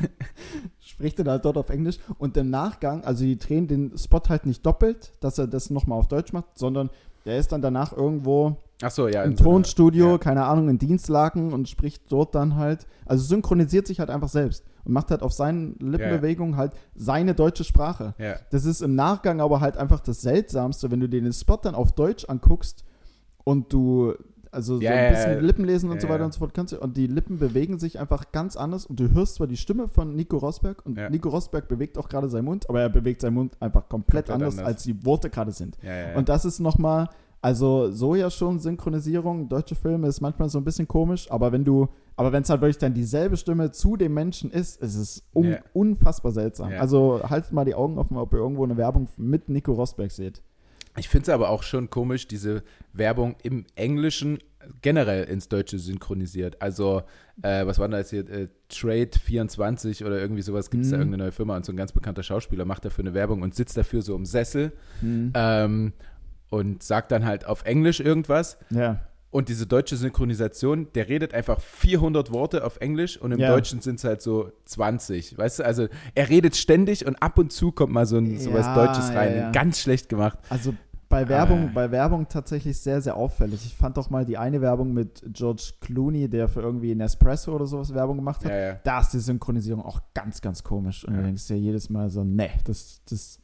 spricht 0.81 1.19
dann 1.19 1.29
halt 1.29 1.45
dort 1.45 1.59
auf 1.59 1.71
Englisch. 1.71 1.99
Und 2.19 2.37
im 2.37 2.51
Nachgang, 2.51 3.03
also 3.03 3.25
die 3.25 3.37
drehen 3.37 3.67
den 3.67 3.99
Spot 3.99 4.23
halt 4.29 4.47
nicht 4.47 4.65
doppelt, 4.65 5.13
dass 5.19 5.39
er 5.39 5.49
das 5.49 5.71
nochmal 5.71 5.99
auf 5.99 6.07
Deutsch 6.07 6.33
macht, 6.33 6.57
sondern 6.57 6.89
der 7.25 7.39
ist 7.39 7.53
dann 7.53 7.63
danach 7.63 7.93
irgendwo 7.93 8.57
so, 8.91 9.09
ja. 9.09 9.23
im 9.23 9.33
in 9.33 9.37
so 9.37 9.45
Tonstudio, 9.45 10.13
ja. 10.13 10.19
keine 10.19 10.45
Ahnung, 10.45 10.69
in 10.69 10.79
Dienstlaken 10.79 11.53
und 11.53 11.69
spricht 11.69 12.11
dort 12.11 12.35
dann 12.35 12.57
halt, 12.57 12.87
also 13.07 13.23
synchronisiert 13.25 13.87
sich 13.87 14.01
halt 14.01 14.11
einfach 14.11 14.29
selbst 14.29 14.65
und 14.85 14.93
macht 14.93 15.11
halt 15.11 15.23
auf 15.23 15.33
seinen 15.33 15.77
Lippenbewegungen 15.79 16.57
halt 16.57 16.73
seine 16.95 17.35
deutsche 17.35 17.65
Sprache. 17.65 18.15
Ja. 18.19 18.37
Das 18.51 18.65
ist 18.65 18.81
im 18.81 18.95
Nachgang 18.95 19.41
aber 19.41 19.61
halt 19.61 19.77
einfach 19.77 20.01
das 20.01 20.23
Seltsamste, 20.23 20.91
wenn 20.91 21.01
du 21.01 21.09
dir 21.09 21.21
den 21.21 21.33
Spot 21.33 21.59
dann 21.63 21.75
auf 21.75 21.93
Deutsch 21.93 22.25
anguckst 22.29 22.85
und 23.45 23.73
du, 23.73 24.15
also 24.53 24.77
so 24.77 24.83
Ja, 24.83 24.93
ein 24.93 25.13
bisschen 25.13 25.33
ja. 25.33 25.41
Lippen 25.41 25.65
lesen 25.65 25.91
und 25.91 25.97
Ja, 25.97 26.03
so 26.03 26.09
weiter 26.09 26.25
und 26.25 26.33
so 26.33 26.39
fort 26.39 26.55
kannst 26.55 26.73
du, 26.73 26.79
und 26.81 26.97
die 26.97 27.07
Lippen 27.07 27.39
bewegen 27.39 27.79
sich 27.79 27.99
einfach 27.99 28.31
ganz 28.33 28.57
anders 28.57 28.87
und 28.87 29.01
du 29.01 29.11
hörst 29.13 29.37
zwar 29.37 29.47
die 29.47 29.57
Stimme 29.57 29.89
von 29.89 30.15
Nico 30.15 30.37
Rosberg 30.37 30.85
und. 30.87 30.99
Nico 31.11 31.31
Rosberg 31.31 31.69
bewegt 31.69 31.99
auch 31.99 32.09
gerade 32.09 32.29
seinen 32.29 32.45
Mund, 32.45 32.69
aber 32.69 32.83
er 32.83 32.89
bewegt 32.91 33.23
seinen 33.23 33.35
Mund 33.35 33.55
einfach 33.61 33.89
komplett, 33.89 34.27
Komplett 34.27 34.31
anders, 34.31 34.59
anders. 34.59 34.67
als 34.75 34.83
die 34.85 35.05
Worte 35.05 35.31
gerade 35.31 35.51
sind. 35.53 35.77
Und 36.17 36.29
das 36.29 36.45
ist 36.45 36.61
nochmal, 36.61 37.09
also 37.41 37.91
so 37.91 38.15
ja 38.15 38.31
schon 38.31 38.61
Synchronisierung, 38.61 39.49
deutsche 39.49 39.75
Filme 39.75 40.07
ist 40.07 40.21
manchmal 40.21 40.49
so 40.49 40.59
ein 40.59 40.65
bisschen 40.65 40.87
komisch, 40.87 41.31
aber 41.31 41.51
wenn 41.51 41.65
du, 41.65 41.89
aber 42.15 42.31
wenn 42.31 42.43
es 42.43 42.51
halt 42.51 42.61
wirklich 42.61 42.79
dann 42.79 42.95
dieselbe 42.95 43.37
Stimme 43.37 43.73
zu 43.73 43.97
dem 43.97 44.15
Menschen 44.15 44.51
ist, 44.51 44.81
ist 44.83 44.95
es 44.97 45.25
un 45.35 45.57
unfassbar 45.73 46.31
seltsam. 46.31 46.71
Also 46.79 47.21
haltet 47.29 47.53
mal 47.53 47.65
die 47.65 47.75
Augen 47.75 47.99
offen, 47.99 48.17
ob 48.17 48.33
ihr 48.33 48.39
irgendwo 48.39 48.63
eine 48.65 48.77
Werbung 48.77 49.09
mit 49.17 49.49
Nico 49.49 49.73
Rosberg 49.73 50.13
seht. 50.13 50.43
Ich 50.99 51.09
finde 51.09 51.23
es 51.25 51.29
aber 51.31 51.49
auch 51.49 51.63
schon 51.63 51.89
komisch, 51.91 52.29
diese 52.29 52.63
Werbung 52.93 53.37
im 53.43 53.65
Englischen 53.77 54.39
generell 54.83 55.25
ins 55.25 55.49
Deutsche 55.49 55.79
synchronisiert. 55.79 56.61
Also, 56.61 57.03
äh, 57.43 57.67
was 57.67 57.79
war 57.79 57.89
denn 57.89 57.99
das 57.99 58.11
hier? 58.11 58.29
Äh, 58.29 58.49
Trade24 58.71 60.05
oder 60.05 60.21
irgendwie 60.21 60.43
sowas 60.43 60.71
gibt 60.71 60.85
es 60.85 60.91
da 60.91 60.97
Mhm. 60.97 61.03
irgendeine 61.03 61.23
neue 61.25 61.33
Firma 61.33 61.57
und 61.57 61.65
so 61.65 61.73
ein 61.73 61.77
ganz 61.77 61.93
bekannter 61.93 62.23
Schauspieler 62.23 62.65
macht 62.65 62.85
dafür 62.85 63.05
eine 63.05 63.15
Werbung 63.15 63.43
und 63.43 63.55
sitzt 63.55 63.77
dafür 63.77 64.03
so 64.03 64.15
im 64.15 64.25
Sessel 64.27 64.73
Hm. 65.01 65.33
ähm, 65.35 65.93
und 66.51 66.83
sagt 66.83 67.11
dann 67.13 67.25
halt 67.25 67.47
auf 67.47 67.65
Englisch 67.65 68.01
irgendwas. 68.01 68.59
Ja. 68.71 69.01
Und 69.33 69.49
diese 69.49 69.67
deutsche 69.67 69.97
Synchronisation, 69.97 70.89
der 70.95 71.09
redet 71.09 71.33
einfach 71.33 71.59
400 71.59 72.31
Worte 72.33 72.65
auf 72.65 72.77
Englisch 72.77 73.17
und 73.17 73.33
im 73.33 73.41
Ja. 73.41 73.49
Deutschen 73.49 73.81
sind 73.81 73.97
es 73.97 74.05
halt 74.05 74.21
so 74.23 74.53
20. 74.67 75.37
Weißt 75.39 75.59
du, 75.59 75.65
also 75.65 75.89
er 76.15 76.29
redet 76.29 76.55
ständig 76.55 77.07
und 77.07 77.17
ab 77.23 77.39
und 77.39 77.51
zu 77.51 77.73
kommt 77.73 77.95
mal 77.95 78.05
so, 78.07 78.19
ein, 78.19 78.39
so 78.39 78.53
was 78.53 78.67
Ja, 78.67 78.75
Deutsches 78.75 79.09
rein. 79.15 79.37
ja. 79.37 79.51
Ganz 79.51 79.81
schlecht 79.81 80.11
gemacht. 80.11 80.39
Also 80.51 80.75
bei 81.09 81.29
Werbung, 81.29 81.69
ah. 81.69 81.71
bei 81.75 81.91
Werbung 81.91 82.29
tatsächlich 82.29 82.79
sehr, 82.79 83.01
sehr 83.01 83.17
auffällig. 83.17 83.65
Ich 83.65 83.75
fand 83.75 83.97
doch 83.97 84.11
mal 84.11 84.27
die 84.27 84.37
eine 84.37 84.61
Werbung 84.61 84.93
mit 84.93 85.23
George 85.33 85.73
Clooney, 85.81 86.29
der 86.29 86.49
für 86.49 86.61
irgendwie 86.61 86.95
Nespresso 86.95 87.55
oder 87.55 87.67
sowas 87.67 87.93
Werbung 87.95 88.17
gemacht 88.19 88.45
hat. 88.45 88.81
Da 88.85 89.01
ist 89.01 89.11
die 89.11 89.19
Synchronisierung 89.19 89.83
auch 89.83 90.01
ganz, 90.15 90.43
ganz 90.43 90.63
komisch. 90.63 91.05
Und 91.07 91.17
du 91.17 91.23
denkst 91.23 91.49
ja 91.49 91.57
jedes 91.57 91.89
Mal 91.89 92.11
so, 92.11 92.23
nee, 92.23 92.51
das, 92.65 93.01
das 93.09 93.41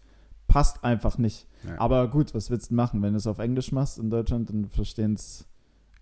passt 0.46 0.84
einfach 0.84 1.16
nicht. 1.16 1.46
Aber 1.78 2.08
gut, 2.08 2.34
was 2.34 2.50
willst 2.50 2.70
du 2.70 2.74
machen? 2.74 3.00
Wenn 3.02 3.12
du 3.12 3.16
es 3.18 3.26
auf 3.26 3.38
Englisch 3.38 3.72
machst 3.72 3.98
in 3.98 4.10
Deutschland, 4.10 4.50
dann 4.50 4.68
verstehen 4.68 5.14
es, 5.14 5.46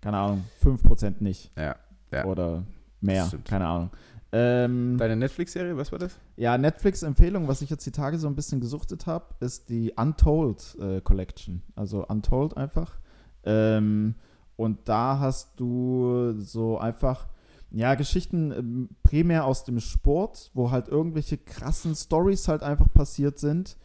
keine 0.01 0.17
Ahnung, 0.17 0.43
5% 0.63 1.15
nicht. 1.19 1.51
Ja. 1.57 1.75
ja. 2.11 2.25
Oder 2.25 2.63
mehr, 3.01 3.29
keine 3.45 3.67
Ahnung. 3.67 3.89
Ähm, 4.31 4.97
Deine 4.97 5.15
Netflix-Serie, 5.15 5.77
was 5.77 5.91
war 5.91 5.99
das? 5.99 6.17
Ja, 6.35 6.57
Netflix-Empfehlung, 6.57 7.47
was 7.47 7.61
ich 7.61 7.69
jetzt 7.69 7.85
die 7.85 7.91
Tage 7.91 8.17
so 8.17 8.27
ein 8.27 8.35
bisschen 8.35 8.59
gesuchtet 8.59 9.05
habe, 9.07 9.25
ist 9.39 9.69
die 9.69 9.93
Untold 9.95 10.77
äh, 10.79 11.01
Collection. 11.01 11.61
Also 11.75 12.05
Untold 12.05 12.57
einfach. 12.57 12.97
Ähm, 13.45 14.15
und 14.57 14.89
da 14.89 15.19
hast 15.19 15.59
du 15.59 16.33
so 16.39 16.77
einfach, 16.77 17.27
ja, 17.71 17.95
Geschichten 17.95 18.51
ähm, 18.51 18.89
primär 19.03 19.45
aus 19.45 19.63
dem 19.63 19.79
Sport, 19.79 20.51
wo 20.53 20.71
halt 20.71 20.89
irgendwelche 20.89 21.37
krassen 21.37 21.95
Stories 21.95 22.47
halt 22.49 22.63
einfach 22.63 22.93
passiert 22.93 23.39
sind 23.39 23.77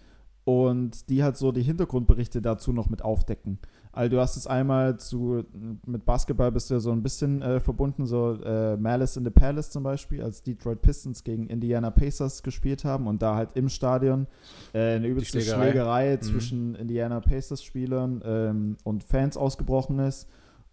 und 0.45 1.09
die 1.09 1.23
halt 1.23 1.37
so 1.37 1.53
die 1.53 1.63
Hintergrundberichte 1.63 2.43
dazu 2.43 2.73
noch 2.73 2.91
mit 2.91 3.03
aufdecken. 3.03 3.59
Also 3.95 4.17
du 4.17 4.21
hast 4.21 4.37
es 4.37 4.47
einmal 4.47 4.99
zu, 4.99 5.45
mit 5.85 6.07
Basketball 6.07 6.51
bist 6.51 6.71
du 6.71 6.75
ja 6.75 6.81
so 6.81 6.93
ein 6.93 7.03
bisschen 7.03 7.43
äh, 7.43 7.61
verbunden, 7.61 8.07
so 8.07 8.33
äh, 8.43 8.77
Malice 8.79 9.19
in 9.19 9.25
the 9.25 9.31
Palace 9.31 9.71
zum 9.71 9.83
Beispiel, 9.83 10.23
als 10.23 10.43
Detroit 10.43 10.81
Pistons 10.81 11.25
gegen 11.25 11.47
Indiana 11.49 11.91
Pacers 11.91 12.43
gespielt 12.43 12.87
haben 12.87 13.07
und 13.07 13.21
da 13.21 13.37
halt 13.37 13.51
im 13.55 13.69
Stadion 13.69 14.27
äh, 14.73 14.97
eine 14.97 15.09
übelste 15.09 15.43
Schlägerei, 15.43 15.71
Schlägerei 15.71 16.17
mhm. 16.17 16.23
zwischen 16.23 16.75
Indiana 16.75 17.21
Pacers-Spielern 17.21 18.23
ähm, 18.25 18.77
und 18.83 19.05
Fans 19.05 19.37
ausgebrochen 19.37 19.99
ist. 19.99 20.27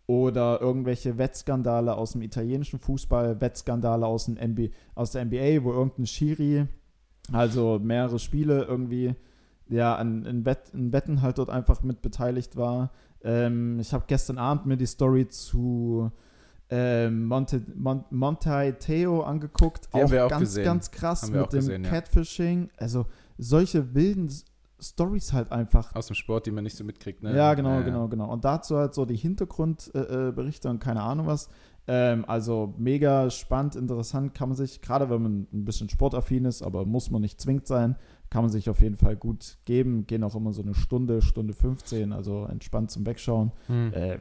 Oder 0.08 0.60
irgendwelche 0.60 1.20
Wettskandale 1.20 1.96
aus 1.96 2.14
dem 2.14 2.24
italienischen 2.24 2.80
Fußball, 2.80 3.42
Wettskandale 3.42 4.08
aus, 4.08 4.26
dem 4.26 4.36
NBA, 4.36 4.70
aus 4.96 5.12
der 5.12 5.26
NBA, 5.26 5.64
wo 5.64 5.72
irgendein 5.72 6.08
Schiri, 6.08 6.66
also 7.32 7.80
mehrere 7.80 8.18
Spiele 8.18 8.64
irgendwie 8.64 9.14
ja, 9.70 9.96
an, 9.96 10.26
in, 10.26 10.46
Wett, 10.46 10.72
in 10.74 10.92
Wetten 10.92 11.22
halt 11.22 11.38
dort 11.38 11.50
einfach 11.50 11.84
mit 11.84 12.02
beteiligt 12.02 12.56
war. 12.56 12.92
Ähm, 13.24 13.80
ich 13.80 13.94
habe 13.94 14.06
gestern 14.08 14.38
Abend 14.38 14.66
mir 14.66 14.78
die 14.78 14.86
Story 14.86 15.28
zu 15.28 16.12
ähm, 16.70 17.26
Monte, 17.26 17.62
Mon, 17.76 18.04
Monte 18.10 18.76
Teo 18.80 19.22
angeguckt. 19.22 19.90
Die 19.94 20.04
auch, 20.04 20.12
auch 20.12 20.30
ganz, 20.30 20.42
gesehen. 20.42 20.66
ganz 20.66 20.92
krass 20.92 21.30
mit 21.30 21.54
dem 21.54 21.60
gesehen, 21.60 21.84
Catfishing. 21.84 22.64
Ja. 22.64 22.70
Also 22.78 23.06
solche 23.38 23.94
wilden 23.94 24.32
Stories 24.80 25.34
halt 25.34 25.52
einfach. 25.52 25.94
Aus 25.96 26.08
dem 26.08 26.16
Sport, 26.16 26.46
die 26.46 26.52
man 26.52 26.64
nicht 26.64 26.78
so 26.78 26.84
mitkriegt, 26.84 27.22
ne? 27.22 27.36
Ja, 27.36 27.54
genau, 27.54 27.76
ja, 27.76 27.82
genau, 27.82 28.08
genau. 28.08 28.32
Und 28.32 28.46
dazu 28.46 28.78
halt 28.78 28.94
so 28.94 29.06
die 29.06 29.18
Hintergrundberichte 29.18 30.68
äh, 30.68 30.72
äh 30.72 30.74
und 30.74 30.80
keine 30.80 31.02
Ahnung 31.02 31.28
was. 31.28 31.50
Ähm, 31.88 32.24
also 32.28 32.76
mega 32.78 33.32
spannend, 33.32 33.76
interessant, 33.76 34.36
kann 34.36 34.50
man 34.50 34.56
sich, 34.56 34.80
gerade 34.82 35.10
wenn 35.10 35.24
man 35.24 35.48
ein 35.52 35.66
bisschen 35.66 35.90
sportaffin 35.90 36.46
ist, 36.46 36.62
aber 36.62 36.86
muss 36.86 37.10
man 37.10 37.22
nicht 37.22 37.42
zwingend 37.42 37.66
sein, 37.66 37.96
kann 38.30 38.44
man 38.44 38.52
sich 38.52 38.70
auf 38.70 38.82
jeden 38.82 38.96
Fall 38.96 39.16
gut 39.16 39.58
geben. 39.66 40.06
Gehen 40.06 40.24
auch 40.24 40.36
immer 40.36 40.54
so 40.54 40.62
eine 40.62 40.76
Stunde, 40.76 41.22
Stunde 41.22 41.54
15, 41.54 42.14
also 42.14 42.46
entspannt 42.46 42.92
zum 42.92 43.06
Wegschauen. 43.06 43.52
Hm. 43.68 43.94
Äh, 43.94 44.20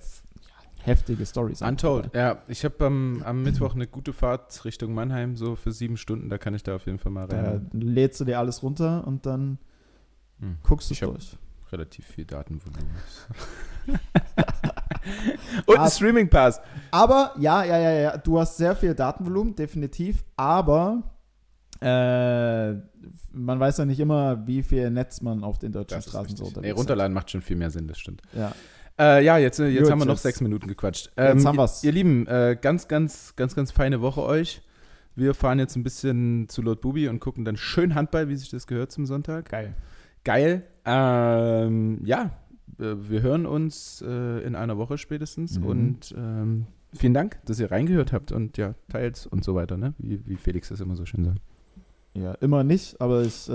heftige 0.80 1.26
Stories. 1.26 1.61
Untold, 1.62 2.14
ja. 2.14 2.42
Ich 2.48 2.64
habe 2.64 2.86
am, 2.86 3.22
am 3.24 3.42
Mittwoch 3.42 3.74
eine 3.74 3.86
gute 3.86 4.12
Fahrt 4.12 4.64
Richtung 4.64 4.94
Mannheim, 4.94 5.36
so 5.36 5.56
für 5.56 5.72
sieben 5.72 5.96
Stunden. 5.96 6.28
Da 6.28 6.38
kann 6.38 6.54
ich 6.54 6.62
da 6.62 6.76
auf 6.76 6.86
jeden 6.86 6.98
Fall 6.98 7.12
mal 7.12 7.26
rein. 7.26 7.68
Da 7.72 7.78
lädst 7.78 8.20
du 8.20 8.24
dir 8.24 8.38
alles 8.38 8.62
runter 8.62 9.06
und 9.06 9.26
dann 9.26 9.59
hm. 10.40 10.56
guckst 10.62 10.90
du 10.90 10.94
es 10.94 11.00
durch. 11.00 11.36
Relativ 11.70 12.06
viel 12.06 12.24
Datenvolumen. 12.24 12.90
und 15.66 15.78
ein 15.78 15.90
Streaming 15.90 16.30
Pass. 16.30 16.62
Aber, 16.90 17.34
ja, 17.38 17.62
ja, 17.62 17.78
ja, 17.78 17.90
ja, 17.92 18.16
du 18.16 18.38
hast 18.38 18.56
sehr 18.56 18.74
viel 18.74 18.94
Datenvolumen, 18.94 19.54
definitiv. 19.54 20.24
Aber 20.34 21.02
äh, 21.80 22.72
man 23.32 23.60
weiß 23.60 23.78
ja 23.78 23.84
nicht 23.84 24.00
immer, 24.00 24.46
wie 24.46 24.62
viel 24.62 24.90
Netz 24.90 25.20
man 25.20 25.44
auf 25.44 25.58
den 25.58 25.72
deutschen 25.72 26.02
Straßen 26.02 26.36
so 26.36 26.44
unterwegs 26.44 26.66
Nee, 26.66 26.78
runterladen 26.78 27.12
hat. 27.16 27.22
macht 27.22 27.30
schon 27.30 27.42
viel 27.42 27.56
mehr 27.56 27.70
Sinn, 27.70 27.86
das 27.86 27.98
stimmt. 27.98 28.22
Ja. 28.34 28.52
Äh, 28.98 29.24
ja, 29.24 29.38
jetzt, 29.38 29.60
jetzt 29.60 29.82
Gut, 29.82 29.90
haben 29.90 30.00
wir 30.00 30.06
noch 30.06 30.18
sechs 30.18 30.40
Minuten 30.40 30.66
gequatscht. 30.66 31.12
Ähm, 31.16 31.36
jetzt 31.36 31.46
haben 31.46 31.56
wir's. 31.56 31.84
Ihr, 31.84 31.90
ihr 31.90 31.94
Lieben, 31.94 32.26
äh, 32.26 32.56
ganz, 32.60 32.88
ganz, 32.88 33.36
ganz, 33.36 33.54
ganz 33.54 33.70
feine 33.70 34.00
Woche 34.00 34.22
euch. 34.22 34.62
Wir 35.14 35.34
fahren 35.34 35.58
jetzt 35.58 35.76
ein 35.76 35.84
bisschen 35.84 36.48
zu 36.48 36.62
Lord 36.62 36.80
Bubi 36.80 37.08
und 37.08 37.20
gucken 37.20 37.44
dann 37.44 37.56
schön 37.56 37.94
Handball, 37.94 38.28
wie 38.28 38.36
sich 38.36 38.50
das 38.50 38.66
gehört 38.66 38.90
zum 38.90 39.06
Sonntag. 39.06 39.48
Geil. 39.50 39.74
Geil. 40.24 40.64
Ähm, 40.84 42.00
ja, 42.04 42.30
äh, 42.78 42.94
wir 42.98 43.22
hören 43.22 43.46
uns 43.46 44.02
äh, 44.06 44.40
in 44.44 44.56
einer 44.56 44.78
Woche 44.78 44.98
spätestens 44.98 45.58
mhm. 45.58 45.66
und 45.66 46.14
ähm, 46.16 46.66
vielen 46.94 47.14
Dank, 47.14 47.38
dass 47.44 47.60
ihr 47.60 47.70
reingehört 47.70 48.12
habt 48.12 48.32
und 48.32 48.58
ja, 48.58 48.74
teilt 48.88 49.28
und 49.30 49.44
so 49.44 49.54
weiter, 49.54 49.76
ne? 49.76 49.94
Wie, 49.98 50.26
wie 50.26 50.36
Felix 50.36 50.68
das 50.70 50.80
immer 50.80 50.96
so 50.96 51.06
schön 51.06 51.24
sagt. 51.24 51.40
Ja, 52.22 52.32
immer 52.34 52.64
nicht, 52.64 53.00
aber 53.00 53.22
ich 53.22 53.48
äh, 53.48 53.52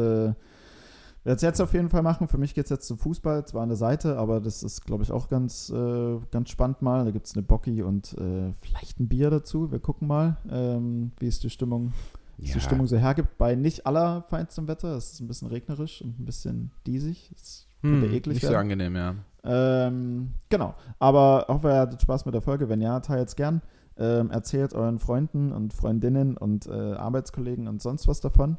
werde 1.24 1.36
es 1.38 1.42
jetzt 1.42 1.62
auf 1.62 1.74
jeden 1.74 1.90
Fall 1.90 2.02
machen. 2.02 2.28
Für 2.28 2.38
mich 2.38 2.54
geht 2.54 2.66
es 2.66 2.70
jetzt 2.70 2.88
zum 2.88 2.98
Fußball, 2.98 3.46
zwar 3.46 3.64
an 3.64 3.70
der 3.70 3.78
Seite, 3.78 4.18
aber 4.18 4.42
das 4.42 4.64
ist, 4.64 4.86
glaube 4.86 5.04
ich, 5.04 5.12
auch 5.12 5.30
ganz, 5.30 5.70
äh, 5.70 6.20
ganz 6.32 6.50
spannend 6.50 6.82
mal. 6.82 7.06
Da 7.06 7.12
gibt 7.12 7.28
es 7.28 7.34
eine 7.34 7.44
Bocki 7.44 7.82
und 7.82 8.14
äh, 8.18 8.52
vielleicht 8.62 9.00
ein 9.00 9.08
Bier 9.08 9.30
dazu. 9.30 9.72
Wir 9.72 9.80
gucken 9.80 10.08
mal, 10.08 10.38
ähm, 10.50 11.12
wie 11.20 11.28
es 11.28 11.40
die 11.40 11.50
Stimmung, 11.50 11.94
ja. 12.38 12.54
die 12.54 12.60
Stimmung 12.60 12.88
so 12.88 12.98
hergibt. 12.98 13.38
Bei 13.38 13.56
nicht 13.56 13.86
allerfeinstem 13.86 14.68
Wetter. 14.68 14.98
Es 14.98 15.14
ist 15.14 15.22
ein 15.22 15.28
bisschen 15.28 15.48
regnerisch 15.48 16.02
und 16.02 16.20
ein 16.20 16.26
bisschen 16.26 16.72
diesig. 16.86 17.32
Es 17.36 17.68
hm, 17.82 18.04
eklig 18.06 18.36
nicht 18.36 18.44
werden. 18.44 18.54
so 18.54 18.58
angenehm, 18.58 18.96
ja. 18.96 19.16
Ähm, 19.46 20.34
genau. 20.50 20.74
Aber 21.00 21.46
hoffe, 21.48 21.70
ihr 21.70 21.80
hattet 21.80 22.02
Spaß 22.02 22.26
mit 22.26 22.34
der 22.34 22.42
Folge. 22.42 22.70
Wenn 22.70 22.82
ja, 22.82 23.00
teilt 23.00 23.30
es 23.30 23.36
gern. 23.36 23.62
Ähm, 23.98 24.32
erzählt 24.32 24.74
euren 24.74 25.00
Freunden 25.00 25.52
und 25.52 25.74
Freundinnen 25.74 26.36
und 26.38 26.66
äh, 26.66 26.72
Arbeitskollegen 26.72 27.68
und 27.68 27.82
sonst 27.82 28.08
was 28.08 28.22
davon. 28.22 28.58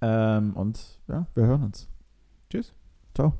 Ähm, 0.00 0.56
und 0.56 1.00
ja, 1.08 1.26
wir 1.34 1.46
hören 1.46 1.64
uns. 1.64 1.88
Tschüss. 2.48 2.72
Ciao. 3.14 3.34